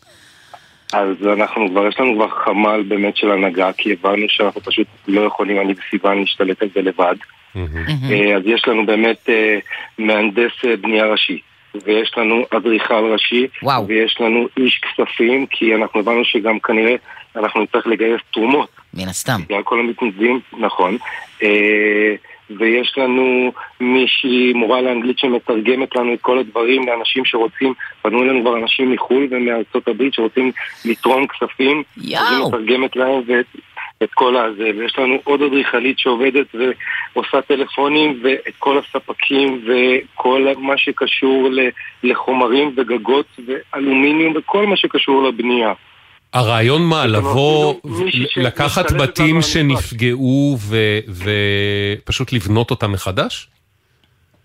אז 0.92 1.16
אנחנו 1.32 1.68
כבר, 1.70 1.86
יש 1.86 2.00
לנו 2.00 2.14
כבר 2.14 2.28
חמ"ל 2.44 2.82
באמת 2.88 3.16
של 3.16 3.30
הנהגה, 3.30 3.72
כי 3.72 3.92
הבנו 3.92 4.26
שאנחנו 4.28 4.60
פשוט 4.60 4.86
לא 5.08 5.20
יכולים, 5.20 5.60
אני 5.60 5.74
וסיוון, 5.78 6.18
להשתלט 6.18 6.62
על 6.62 6.68
זה 6.74 6.82
לבד. 6.82 7.14
אה, 7.56 8.36
אז 8.36 8.42
יש 8.44 8.68
לנו 8.68 8.86
באמת 8.86 9.28
אה, 9.28 9.58
מהנדס 9.98 10.52
בנייה 10.80 11.06
ראשי, 11.06 11.40
ויש 11.84 12.12
לנו 12.16 12.44
אדריכל 12.50 13.04
ראשי, 13.12 13.46
וואו. 13.62 13.86
ויש 13.88 14.16
לנו 14.20 14.46
איש 14.56 14.80
כספים, 14.80 15.46
כי 15.46 15.74
אנחנו 15.74 16.00
הבנו 16.00 16.24
שגם 16.24 16.58
כנראה 16.60 16.94
אנחנו 17.36 17.62
נצטרך 17.62 17.86
לגייס 17.86 18.20
תרומות. 18.32 18.68
מן 18.94 19.08
הסתם. 19.08 19.40
בגלל 19.48 19.62
כל 19.62 19.80
המתנדבים, 19.80 20.40
נכון. 20.58 20.96
אה, 21.42 22.14
ויש 22.50 22.94
לנו 22.96 23.52
מישהי, 23.80 24.52
מורה 24.52 24.80
לאנגלית 24.80 25.18
שמתרגמת 25.18 25.96
לנו 25.96 26.14
את 26.14 26.20
כל 26.20 26.38
הדברים 26.38 26.86
לאנשים 26.88 27.24
שרוצים, 27.24 27.74
פנו 28.02 28.22
אלינו 28.22 28.40
כבר 28.40 28.56
אנשים 28.56 28.92
מחו"ל 28.92 29.28
ומארצות 29.30 29.88
הברית 29.88 30.14
שרוצים 30.14 30.52
לתרום 30.84 31.26
כספים. 31.26 31.82
יאו. 31.96 32.20
אז 32.20 32.32
היא 32.32 32.46
מתרגמת 32.46 32.96
להם 32.96 33.22
ואת 33.26 33.46
את 34.02 34.10
כל 34.14 34.36
הזה. 34.36 34.70
ויש 34.78 34.98
לנו 34.98 35.18
עוד 35.24 35.42
אדריכלית 35.42 35.98
שעובדת 35.98 36.46
ועושה 37.14 37.42
טלפונים 37.42 38.20
ואת 38.22 38.54
כל 38.58 38.78
הספקים 38.78 39.64
וכל 39.66 40.46
מה 40.58 40.78
שקשור 40.78 41.48
לחומרים 42.02 42.72
וגגות 42.76 43.26
ואלומיניום 43.46 44.32
וכל 44.36 44.66
מה 44.66 44.76
שקשור 44.76 45.22
לבנייה. 45.22 45.72
הרעיון 46.34 46.82
מה, 46.82 47.06
לבוא, 47.06 47.74
מישהי 47.84 48.42
לקחת 48.42 48.92
בתים 48.92 49.42
שנפגעו 49.42 50.58
ופשוט 52.04 52.32
לבנות 52.32 52.70
אותם 52.70 52.92
מחדש? 52.92 53.48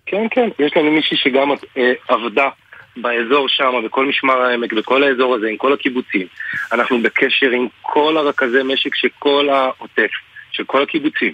כן, 0.05 0.27
כן, 0.31 0.49
יש 0.59 0.71
לנו 0.77 0.91
מישהי 0.91 1.17
שגם 1.17 1.51
אה, 1.77 1.93
עבדה 2.07 2.49
באזור 2.97 3.49
שם, 3.49 3.73
בכל 3.85 4.05
משמר 4.05 4.41
העמק, 4.41 4.73
בכל 4.73 5.03
האזור 5.03 5.35
הזה, 5.35 5.47
עם 5.47 5.57
כל 5.57 5.73
הקיבוצים. 5.73 6.27
אנחנו 6.71 7.01
בקשר 7.01 7.51
עם 7.51 7.67
כל 7.81 8.17
הרכזי 8.17 8.63
משק 8.63 8.95
של 8.95 9.07
כל 9.19 9.49
העוטף, 9.49 10.09
של 10.51 10.63
כל 10.63 10.83
הקיבוצים, 10.83 11.33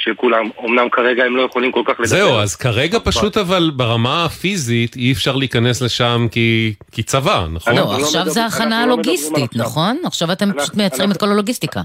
של 0.00 0.14
כולם. 0.16 0.50
אמנם 0.64 0.88
כרגע 0.92 1.24
הם 1.24 1.36
לא 1.36 1.42
יכולים 1.42 1.72
כל 1.72 1.82
כך 1.84 1.94
לדבר. 2.00 2.06
זהו, 2.06 2.38
אז 2.38 2.56
כרגע 2.56 2.98
פשוט 3.04 3.36
אבל 3.36 3.70
ברמה 3.76 4.24
הפיזית 4.24 4.96
אי 4.96 5.12
אפשר 5.12 5.36
להיכנס 5.36 5.82
לשם 5.82 6.26
כי, 6.30 6.74
כי 6.92 7.02
צבא, 7.02 7.46
נכון? 7.52 7.74
לא, 7.76 7.96
עכשיו 7.96 8.28
זה 8.28 8.46
הכנה 8.46 8.86
לוגיסטית, 8.86 9.56
נכון? 9.56 9.98
עכשיו 10.04 10.32
אתם 10.32 10.52
פשוט 10.58 10.74
מייצרים 10.74 11.10
את 11.12 11.16
כל 11.16 11.28
הלוגיסטיקה. 11.28 11.80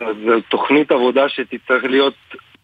אז 0.00 0.16
זו 0.24 0.40
תוכנית 0.48 0.92
עבודה 0.92 1.28
שתצטרך 1.28 1.84
להיות 1.84 2.14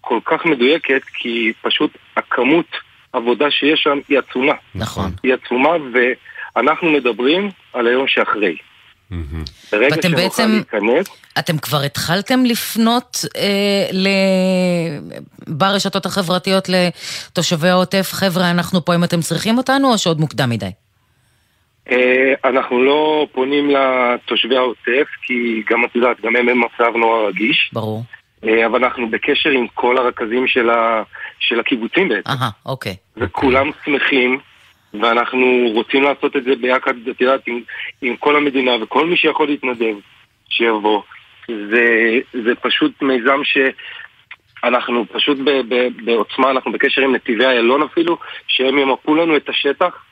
כל 0.00 0.18
כך 0.24 0.44
מדויקת, 0.44 1.02
כי 1.14 1.52
פשוט 1.62 1.90
הכמות 2.16 2.66
עבודה 3.12 3.50
שיש 3.50 3.80
שם 3.82 3.98
היא 4.08 4.18
עצומה. 4.18 4.54
נכון. 4.74 5.10
היא 5.22 5.34
עצומה, 5.34 5.70
ואנחנו 5.92 6.90
מדברים 6.90 7.50
על 7.72 7.86
היום 7.86 8.08
שאחרי. 8.08 8.56
ברגע 9.72 9.94
שנוכל 10.02 10.16
בעצם- 10.16 10.50
להיכנס, 10.72 11.06
אתם 11.38 11.58
כבר 11.58 11.80
התחלתם 11.82 12.44
לפנות 12.44 13.24
אה, 13.36 13.86
ל... 13.92 14.08
ברשתות 15.48 16.06
החברתיות 16.06 16.68
לתושבי 16.68 17.68
העוטף, 17.68 18.08
חבר'ה, 18.12 18.50
אנחנו 18.50 18.84
פה 18.84 18.94
אם 18.94 19.04
אתם 19.04 19.20
צריכים 19.20 19.58
אותנו, 19.58 19.92
או 19.92 19.98
שעוד 19.98 20.20
מוקדם 20.20 20.50
מדי? 20.50 20.70
אה, 21.90 22.34
אנחנו 22.44 22.84
לא 22.84 23.26
פונים 23.32 23.70
לתושבי 23.70 24.56
העוטף, 24.56 25.06
כי 25.22 25.62
גם 25.70 25.84
את 25.84 25.96
יודעת, 25.96 26.20
גם 26.20 26.36
הם 26.36 26.46
במצב 26.46 26.96
נורא 26.96 27.28
רגיש. 27.28 27.70
ברור. 27.72 28.02
אה, 28.44 28.66
אבל 28.66 28.84
אנחנו 28.84 29.10
בקשר 29.10 29.50
עם 29.50 29.66
כל 29.74 29.98
הרכזים 29.98 30.46
של, 30.46 30.70
ה, 30.70 31.02
של 31.40 31.60
הקיבוצים 31.60 32.08
בעצם. 32.08 32.30
אהה, 32.30 32.50
אוקיי. 32.66 32.96
וכולם 33.16 33.70
שמחים, 33.84 34.38
ואנחנו 35.02 35.70
רוצים 35.74 36.02
לעשות 36.02 36.36
את 36.36 36.44
זה 36.44 36.56
ביחד, 36.60 36.94
את 37.10 37.20
יודעת, 37.20 37.40
עם, 37.46 37.60
עם 38.02 38.16
כל 38.16 38.36
המדינה, 38.36 38.72
וכל 38.82 39.06
מי 39.06 39.16
שיכול 39.16 39.48
להתנדב, 39.48 39.94
שיבוא. 40.48 41.02
זה, 41.48 42.18
זה 42.32 42.54
פשוט 42.62 43.02
מיזם 43.02 43.40
שאנחנו 43.44 45.04
פשוט 45.12 45.38
ב, 45.44 45.50
ב, 45.50 45.88
בעוצמה, 46.04 46.50
אנחנו 46.50 46.72
בקשר 46.72 47.02
עם 47.02 47.14
נתיבי 47.14 47.46
איילון 47.46 47.82
אפילו, 47.82 48.18
שהם 48.48 48.78
ימפו 48.78 49.14
לנו 49.14 49.36
את 49.36 49.48
השטח 49.48 50.04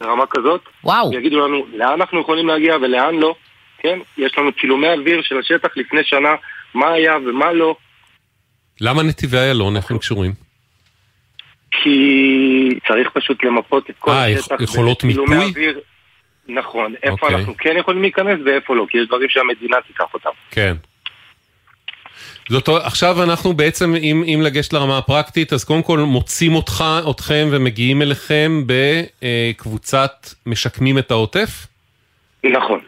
ברמה 0.00 0.26
כזאת. 0.26 0.60
וואו. 0.84 1.10
ויגידו 1.10 1.46
לנו 1.46 1.66
לאן 1.74 1.92
אנחנו 1.92 2.20
יכולים 2.20 2.46
להגיע 2.46 2.76
ולאן 2.76 3.14
לא. 3.14 3.34
כן, 3.78 3.98
יש 4.18 4.38
לנו 4.38 4.52
צילומי 4.60 4.88
אוויר 4.88 5.22
של 5.22 5.38
השטח 5.38 5.68
לפני 5.76 6.00
שנה, 6.04 6.34
מה 6.74 6.92
היה 6.92 7.16
ומה 7.26 7.52
לא. 7.52 7.76
למה 8.80 9.02
נתיבי 9.02 9.36
איילון, 9.36 9.76
איך 9.76 9.90
הם 9.90 9.98
קשורים? 9.98 10.47
כי 11.70 11.98
צריך 12.88 13.08
פשוט 13.14 13.44
למפות 13.44 13.90
את 13.90 13.94
כל 13.98 14.10
אה, 14.10 14.26
השטח. 14.34 14.54
יכ- 14.54 14.60
יכולות 14.60 15.04
מיפוי? 15.04 15.36
אוויר. 15.36 15.80
נכון, 16.48 16.94
איפה 17.02 17.12
אוקיי. 17.26 17.34
אנחנו 17.38 17.56
כן 17.58 17.74
יכולים 17.78 18.02
להיכנס 18.02 18.38
ואיפה 18.46 18.74
לא, 18.76 18.86
כי 18.90 18.98
יש 18.98 19.06
דברים 19.08 19.28
שהמדינה 19.28 19.76
תיקח 19.86 20.14
אותם. 20.14 20.30
כן. 20.50 20.74
זאת 22.48 22.68
אומרת, 22.68 22.82
עכשיו 22.84 23.22
אנחנו 23.22 23.52
בעצם, 23.52 23.94
אם, 23.94 24.24
אם 24.26 24.40
לגשת 24.42 24.72
לרמה 24.72 24.98
הפרקטית, 24.98 25.52
אז 25.52 25.64
קודם 25.64 25.82
כל 25.82 25.98
מוצאים 25.98 26.54
אותך, 26.54 26.84
אתכם 27.10 27.48
ומגיעים 27.50 28.02
אליכם 28.02 28.62
בקבוצת 28.66 30.12
משקמים 30.46 30.98
את 30.98 31.10
העוטף? 31.10 31.66
נכון. 32.44 32.80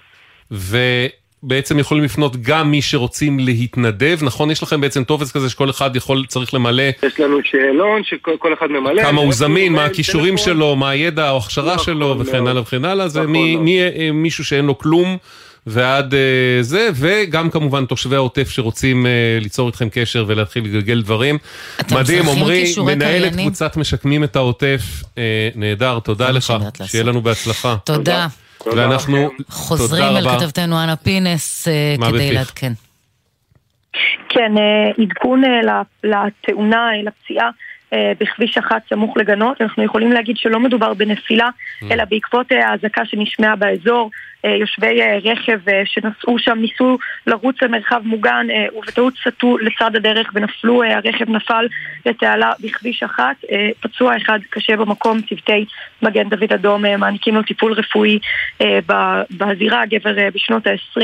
ובעצם 1.43 1.79
יכולים 1.79 2.05
לפנות 2.05 2.43
גם 2.43 2.71
מי 2.71 2.83
שרוצים 2.83 3.39
להתנדב, 3.39 4.19
נכון? 4.23 4.51
יש 4.51 4.63
לכם 4.63 4.81
בעצם 4.81 5.05
טופס 5.05 5.33
כזה 5.33 5.51
שכל 5.51 5.71
אחד 5.71 5.97
יכול, 5.97 6.25
צריך 6.29 6.55
למלא 6.55 6.83
יש 7.03 7.21
לנו 7.21 7.37
שאלון 7.45 8.03
שכל 8.05 8.37
כל 8.39 8.55
אחד 8.55 8.67
ממלא. 8.71 9.03
כמה 9.03 9.21
הוא 9.21 9.33
זמין, 9.33 9.73
מה 9.73 9.85
הכישורים. 9.85 10.39
שלו, 10.39 10.77
מה 10.77 10.91
הידע 10.91 11.31
או 11.31 11.35
ההכשרה 11.35 11.79
שלו 11.79 12.17
וכן 12.19 12.39
מאוד. 12.39 12.49
הלאה 12.49 12.63
וכן 12.63 12.85
הלאה, 12.85 13.09
זה 13.09 13.21
נכון 13.21 13.33
מי- 13.33 13.53
מאוד. 13.55 13.65
מי- 13.65 13.81
אה, 13.83 14.11
מישהו 14.13 14.45
שאין 14.45 14.65
לו 14.65 14.79
כלום 14.79 15.17
ועד 15.67 16.15
אה, 16.15 16.19
זה, 16.63 16.89
וגם 16.95 17.51
כמובן 17.51 17.85
תושבי 17.85 18.17
העוטף 18.17 18.51
שרוצים 18.51 19.07
אה, 19.07 19.11
ליצור 19.41 19.67
איתכם 19.69 19.89
קשר 19.93 20.25
ולהתחיל 20.29 20.65
לגלגל 20.65 21.03
דברים. 21.03 21.39
מדהים, 21.91 22.29
עמרי, 22.29 22.75
מנהלת? 22.87 23.37
קבוצת 23.37 23.77
משקמים 23.77 24.25
את 24.25 24.37
העוטף, 24.37 24.81
אה, 25.19 25.49
נהדר, 25.55 25.99
תודה 25.99 26.31
לך, 26.31 26.53
שיהיה. 26.87 27.05
לנו 27.05 27.21
בהצלחה. 27.23 27.77
תודה. 27.85 28.27
ואנחנו, 28.67 29.31
חוזרים 29.49 30.17
אל. 30.17 30.29
כתבתנו 30.39 30.83
אנה 30.83 30.97
פינס 30.97 31.69
אה, 31.69 31.95
כדי? 32.11 32.33
לעדכן. 32.33 32.73
כן, 34.29 34.53
אה, 34.59 35.03
עדכון 35.03 35.43
אה, 35.45 35.83
לתאונה, 36.05 36.91
לפציעה 37.05 37.51
בכביש 38.21 38.59
אחת 38.59 38.83
סמוך 38.89 39.17
לגנות. 39.17 39.61
אנחנו 39.61 39.83
יכולים 39.83 40.13
להגיד 40.13 40.37
שלא 40.37 40.61
מדובר 40.61 40.95
בנפילה, 40.95 41.49
אלא 41.91 42.05
בעקבות 42.05 42.47
האזעקה 42.53 43.05
שנשמעה 43.05 43.57
באזור. 43.57 44.11
אה, 44.45 44.57
יושבי 44.57 45.03
אה, 45.03 45.19
רכב 45.25 45.69
אה, 45.69 45.83
שנסעו 45.85 46.39
שם 46.39 46.59
ניסו 46.59 46.99
לרוץ 47.27 47.63
למרחב 47.63 48.01
מוגן 48.05 48.47
ובטעות 48.79 49.15
סטו 49.29 49.59
לצד 49.59 49.97
הדרך 49.97 50.31
ונפלו, 50.35 50.83
הרכב 50.85 51.31
נפל 51.31 51.67
לתעלה 52.07 52.53
בכביש 52.61 53.03
אחת. 53.03 53.37
פצוע 53.81 54.17
אחד 54.17 54.39
קשה 54.51 54.77
במקום, 54.77 55.23
צוותי 55.23 55.65
מגן 56.03 56.29
דוד 56.29 56.53
אדום 56.53 56.83
מעניקים 56.83 57.35
לו 57.35 57.43
טיפול 57.43 57.73
רפואי 57.73 58.19
בזירה, 59.31 59.87
גבר 59.87 60.15
בשנות 60.35 60.67
ה-20, 60.67 61.01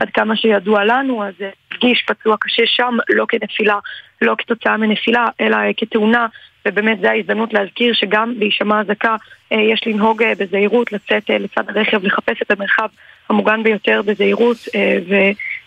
עד 0.00 0.10
כמה 0.10 0.36
שידוע 0.36 0.84
לנו, 0.84 1.24
אז 1.24 1.34
הרגיש 1.72 2.04
פצוע 2.06 2.36
קשה 2.40 2.62
שם, 2.66 2.96
לא 3.08 3.26
כנפילה, 3.28 3.78
לא 4.22 4.34
כתוצאה 4.38 4.76
מנפילה, 4.76 5.26
אלא 5.40 5.56
כתאונה. 5.76 6.26
ובאמת 6.66 7.00
זו 7.00 7.08
ההזדמנות 7.08 7.52
להזכיר 7.52 7.94
שגם 7.94 8.34
בהישמע 8.38 8.80
אזעקה 8.80 9.16
אה, 9.52 9.60
יש 9.60 9.82
לנהוג 9.86 10.22
אה, 10.22 10.32
בזהירות, 10.38 10.92
לצאת 10.92 11.30
אה, 11.30 11.38
לצד 11.38 11.68
הרכב, 11.68 12.04
לחפש 12.04 12.42
את 12.42 12.50
המרחב 12.50 12.88
המוגן 13.28 13.62
ביותר 13.62 14.02
בזהירות, 14.04 14.56
אה, 14.74 14.98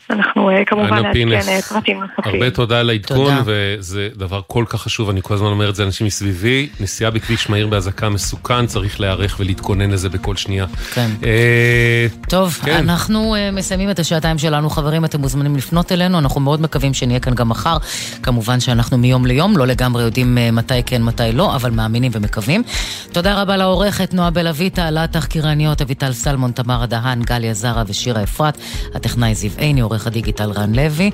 ואנחנו 0.10 0.50
אה, 0.50 0.66
כמובן 0.66 0.94
נעדכן 0.94 1.50
אה, 1.50 1.62
פרטים 1.62 2.00
נוספים. 2.00 2.34
הרבה 2.34 2.52
תודה 2.52 2.80
על 2.80 2.90
העדכון. 2.90 3.34
וזה 3.46 4.10
דבר 4.16 4.42
כל 4.48 4.66
כך 4.68 4.82
חשוב, 4.82 5.10
אני 5.10 5.22
כל 5.22 5.34
הזמן 5.34 5.48
אומר 5.48 5.70
את 5.70 5.76
זה 5.76 5.84
לאנשים 5.84 6.08
מסביבי, 6.08 6.70
נסיעה 6.80 7.12
בכביש 7.12 7.50
מהיר 7.50 7.68
באזעקה 7.68 8.10
מסוכן, 8.10 8.66
צריך 8.66 9.00
להיערך 9.00 9.36
ולהתכונן 9.40 9.92
לזה 9.92 10.10
בכל 10.10 10.36
שנייה. 10.36 10.66
כן. 10.94 11.10
אה, 11.24 12.08
טוב, 12.30 12.60
כן. 12.64 12.78
אנחנו 12.78 13.36
מסיימים 13.54 13.90
את 13.90 14.00
השעתיים 14.00 14.38
שלנו, 14.38 14.70
חברים, 14.70 15.06
אתם 15.06 15.22
מוזמנים 15.22 15.56
לפנות 15.56 15.92
אלינו, 15.92 16.20
אנחנו 16.20 16.42
מאוד 16.42 16.62
מקווים 16.62 16.94
שנהיה 16.94 17.20
כאן 17.20 17.36
גם 17.36 17.50
מחר. 17.50 17.78
כמובן 18.24 18.60
שאנחנו 18.60 18.98
מיום 18.98 19.26
ליום, 19.26 19.58
לא 19.58 19.68
לגמרי 19.68 20.04
יודעים 20.04 20.38
מתי 20.52 20.84
כן, 20.86 21.04
מתי 21.04 21.32
לא, 21.34 21.56
אבל 21.56 21.72
מאמינים 21.72 22.12
ומקווים. 22.16 22.64
תודה 23.12 23.42
רבה 23.42 23.58
לעורכת 23.58 24.14
נועה 24.14 24.30
בלויטה, 24.30 24.92
לתחקירניות 24.92 25.82
אביטל 25.82 26.14
סלמון, 26.14 26.52
תמרה 26.52 26.86
דהן, 26.86 27.22
גליה 27.22 27.54
זרה 27.54 27.84
ושירה 27.88 28.24
אפרת, 28.24 28.58
הטכנאי 28.94 29.36
זיו 29.36 29.52
עיני, 29.58 29.82
עורך 29.96 30.08
הדיגיטל 30.08 30.52
רן 30.52 30.76
לוי. 30.76 31.12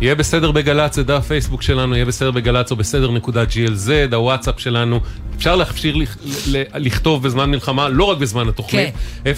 יהיה 0.00 0.14
בסדר 0.14 0.50
בגל"צ, 0.50 0.94
זה 0.94 1.02
דף 1.02 1.26
פייסבוק 1.26 1.62
שלנו, 1.62 1.94
יהיה 1.94 2.04
בסדר 2.04 2.30
בגל"צ 2.30 2.70
או 2.70 2.76
בסדר 2.76 3.10
נקודה 3.10 3.44
glz, 3.44 4.14
הוואטסאפ 4.14 4.60
שלנו. 4.60 5.00
אפשר 5.36 5.56
להכשיר 5.56 5.96
לכתוב 6.74 7.22
בזמן 7.22 7.50
מלחמה, 7.50 7.88
לא 7.88 8.04
רק 8.04 8.18
בזמן 8.18 8.48
התוכנית. 8.48 8.94
כן. 9.24 9.32
052-920-1040, 9.32 9.36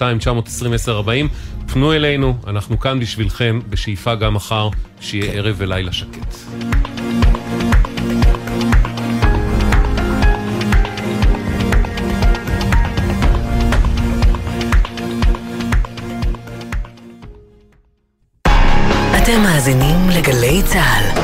052-920-1040. 0.00 1.28
פנו 1.72 1.92
אלינו, 1.92 2.36
אנחנו 2.46 2.80
כאן 2.80 3.00
בשבילכם, 3.00 3.60
בשאיפה 3.68 4.14
גם 4.14 4.34
מחר, 4.34 4.68
שיהיה 5.00 5.32
כן. 5.32 5.38
ערב 5.38 5.54
ולילה 5.58 5.92
שקט. 5.92 6.34
אתם 19.34 19.42
מאזינים 19.42 20.08
לגלי 20.08 20.62
צה"ל. 20.62 21.20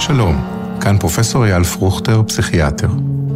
שלום, 0.00 0.44
כאן 0.80 0.98
פרופסור 0.98 1.44
אייל 1.44 1.64
פרוכטר, 1.64 2.22
פסיכיאטר. 2.22 2.88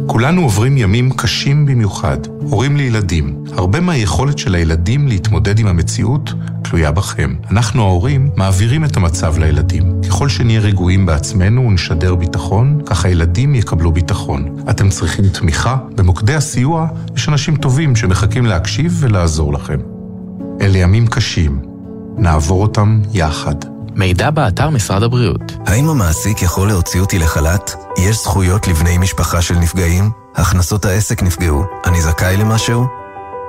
כולנו 0.07 0.41
עוברים 0.41 0.77
ימים 0.77 1.11
קשים 1.11 1.65
במיוחד, 1.65 2.17
הורים 2.39 2.77
לילדים. 2.77 3.43
הרבה 3.53 3.79
מהיכולת 3.79 4.37
של 4.37 4.55
הילדים 4.55 5.07
להתמודד 5.07 5.59
עם 5.59 5.67
המציאות 5.67 6.33
תלויה 6.63 6.91
בכם. 6.91 7.35
אנחנו 7.51 7.83
ההורים 7.83 8.29
מעבירים 8.35 8.85
את 8.85 8.97
המצב 8.97 9.37
לילדים. 9.37 10.01
ככל 10.09 10.29
שנהיה 10.29 10.59
רגועים 10.59 11.05
בעצמנו 11.05 11.67
ונשדר 11.67 12.15
ביטחון, 12.15 12.81
כך 12.85 13.05
הילדים 13.05 13.55
יקבלו 13.55 13.91
ביטחון. 13.91 14.55
אתם 14.69 14.89
צריכים 14.89 15.25
תמיכה, 15.29 15.77
במוקדי 15.95 16.35
הסיוע 16.35 16.87
יש 17.15 17.29
אנשים 17.29 17.55
טובים 17.55 17.95
שמחכים 17.95 18.45
להקשיב 18.45 18.97
ולעזור 18.99 19.53
לכם. 19.53 19.77
אלה 20.61 20.77
ימים 20.77 21.07
קשים, 21.07 21.66
נעבור 22.17 22.61
אותם 22.61 23.01
יחד. 23.13 23.55
מידע 23.95 24.29
באתר 24.29 24.69
משרד 24.69 25.03
הבריאות. 25.03 25.41
האם 25.65 25.89
המעסיק 25.89 26.41
יכול 26.41 26.67
להוציא 26.67 27.01
אותי 27.01 27.19
לחל"ת? 27.19 27.71
יש 27.97 28.23
זכויות 28.23 28.67
לבני 28.67 28.97
משפחה 28.97 29.41
של 29.41 29.55
נפגעים? 29.55 30.11
הכנסות 30.35 30.85
העסק 30.85 31.23
נפגעו. 31.23 31.63
אני 31.85 32.01
זכאי 32.01 32.37
למשהו? 32.37 32.85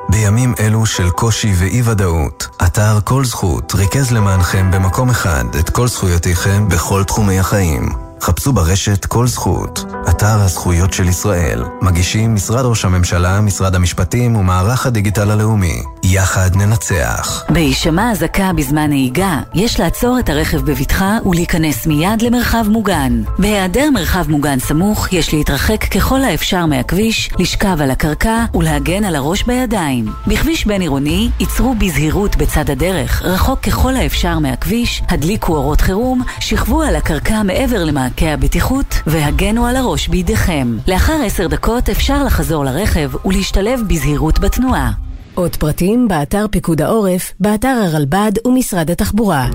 בימים 0.08 0.54
אלו 0.60 0.86
של 0.86 1.10
קושי 1.10 1.52
ואי-ודאות, 1.58 2.48
אתר 2.66 2.98
כל 3.04 3.24
זכות 3.24 3.74
ריכז 3.74 4.12
למענכם 4.12 4.70
במקום 4.70 5.10
אחד 5.10 5.44
את 5.60 5.70
כל 5.70 5.88
זכויותיכם 5.88 6.68
בכל 6.68 7.04
תחומי 7.04 7.38
החיים. 7.38 8.07
חפשו 8.20 8.52
ברשת 8.52 9.04
כל 9.04 9.26
זכות, 9.26 9.84
אתר 10.10 10.40
הזכויות 10.40 10.92
של 10.92 11.08
ישראל. 11.08 11.64
מגישים 11.82 12.34
משרד 12.34 12.64
ראש 12.64 12.84
הממשלה, 12.84 13.40
משרד 13.40 13.74
המשפטים 13.74 14.36
ומערך 14.36 14.86
הדיגיטל 14.86 15.30
הלאומי. 15.30 15.82
יחד 16.04 16.56
ננצח. 16.56 17.44
בהישמע 17.48 18.10
אזעקה 18.12 18.52
בזמן 18.52 18.88
נהיגה, 18.88 19.40
יש 19.54 19.80
לעצור 19.80 20.18
את 20.18 20.28
הרכב 20.28 20.60
בבטחה 20.60 21.18
ולהיכנס 21.26 21.86
מיד 21.86 22.22
למרחב 22.22 22.64
מוגן. 22.68 23.22
בהיעדר 23.38 23.90
מרחב 23.94 24.30
מוגן 24.30 24.58
סמוך, 24.58 25.12
יש 25.12 25.34
להתרחק 25.34 25.84
ככל 25.84 26.22
האפשר 26.22 26.66
מהכביש, 26.66 27.30
לשכב 27.38 27.80
על 27.80 27.90
הקרקע 27.90 28.44
ולהגן 28.54 29.04
על 29.04 29.16
הראש 29.16 29.42
בידיים. 29.42 30.06
בכביש 30.26 30.66
בין 30.66 30.80
עירוני, 30.80 31.30
ייצרו 31.40 31.74
בזהירות 31.74 32.36
בצד 32.36 32.70
הדרך, 32.70 33.22
רחוק 33.22 33.60
ככל 33.60 33.96
האפשר 33.96 34.38
מהכביש, 34.38 35.02
הדליקו 35.08 35.56
אורות 35.56 35.80
חירום, 35.80 36.22
שכבו 36.40 36.82
על 36.82 36.96
הקרקע 36.96 37.42
מעבר 37.42 37.84
למעקה 38.08 38.32
הבטיחות 38.32 38.94
והגנו 39.06 39.66
על 39.66 39.76
הראש 39.76 40.08
בידיכם. 40.08 40.76
לאחר 40.88 41.20
עשר 41.24 41.46
דקות 41.46 41.88
אפשר 41.88 42.24
לחזור 42.24 42.64
לרכב 42.64 43.10
ולהשתלב 43.26 43.80
בזהירות 43.88 44.38
בתנועה. 44.38 44.90
עוד 45.34 45.56
פרטים 45.56 46.08
באתר 46.08 46.46
פיקוד 46.50 46.82
העורף, 46.82 47.32
באתר 47.40 47.68
הרלב"ד 47.68 48.32
ומשרד 48.46 48.90
התחבורה. 48.90 49.48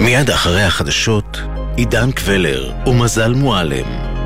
מיד 0.00 0.30
אחרי 0.30 0.62
החדשות, 0.62 1.40
עידן 1.76 2.10
קבלר 2.10 2.72
ומזל 2.86 3.34
מועלם. 3.34 4.19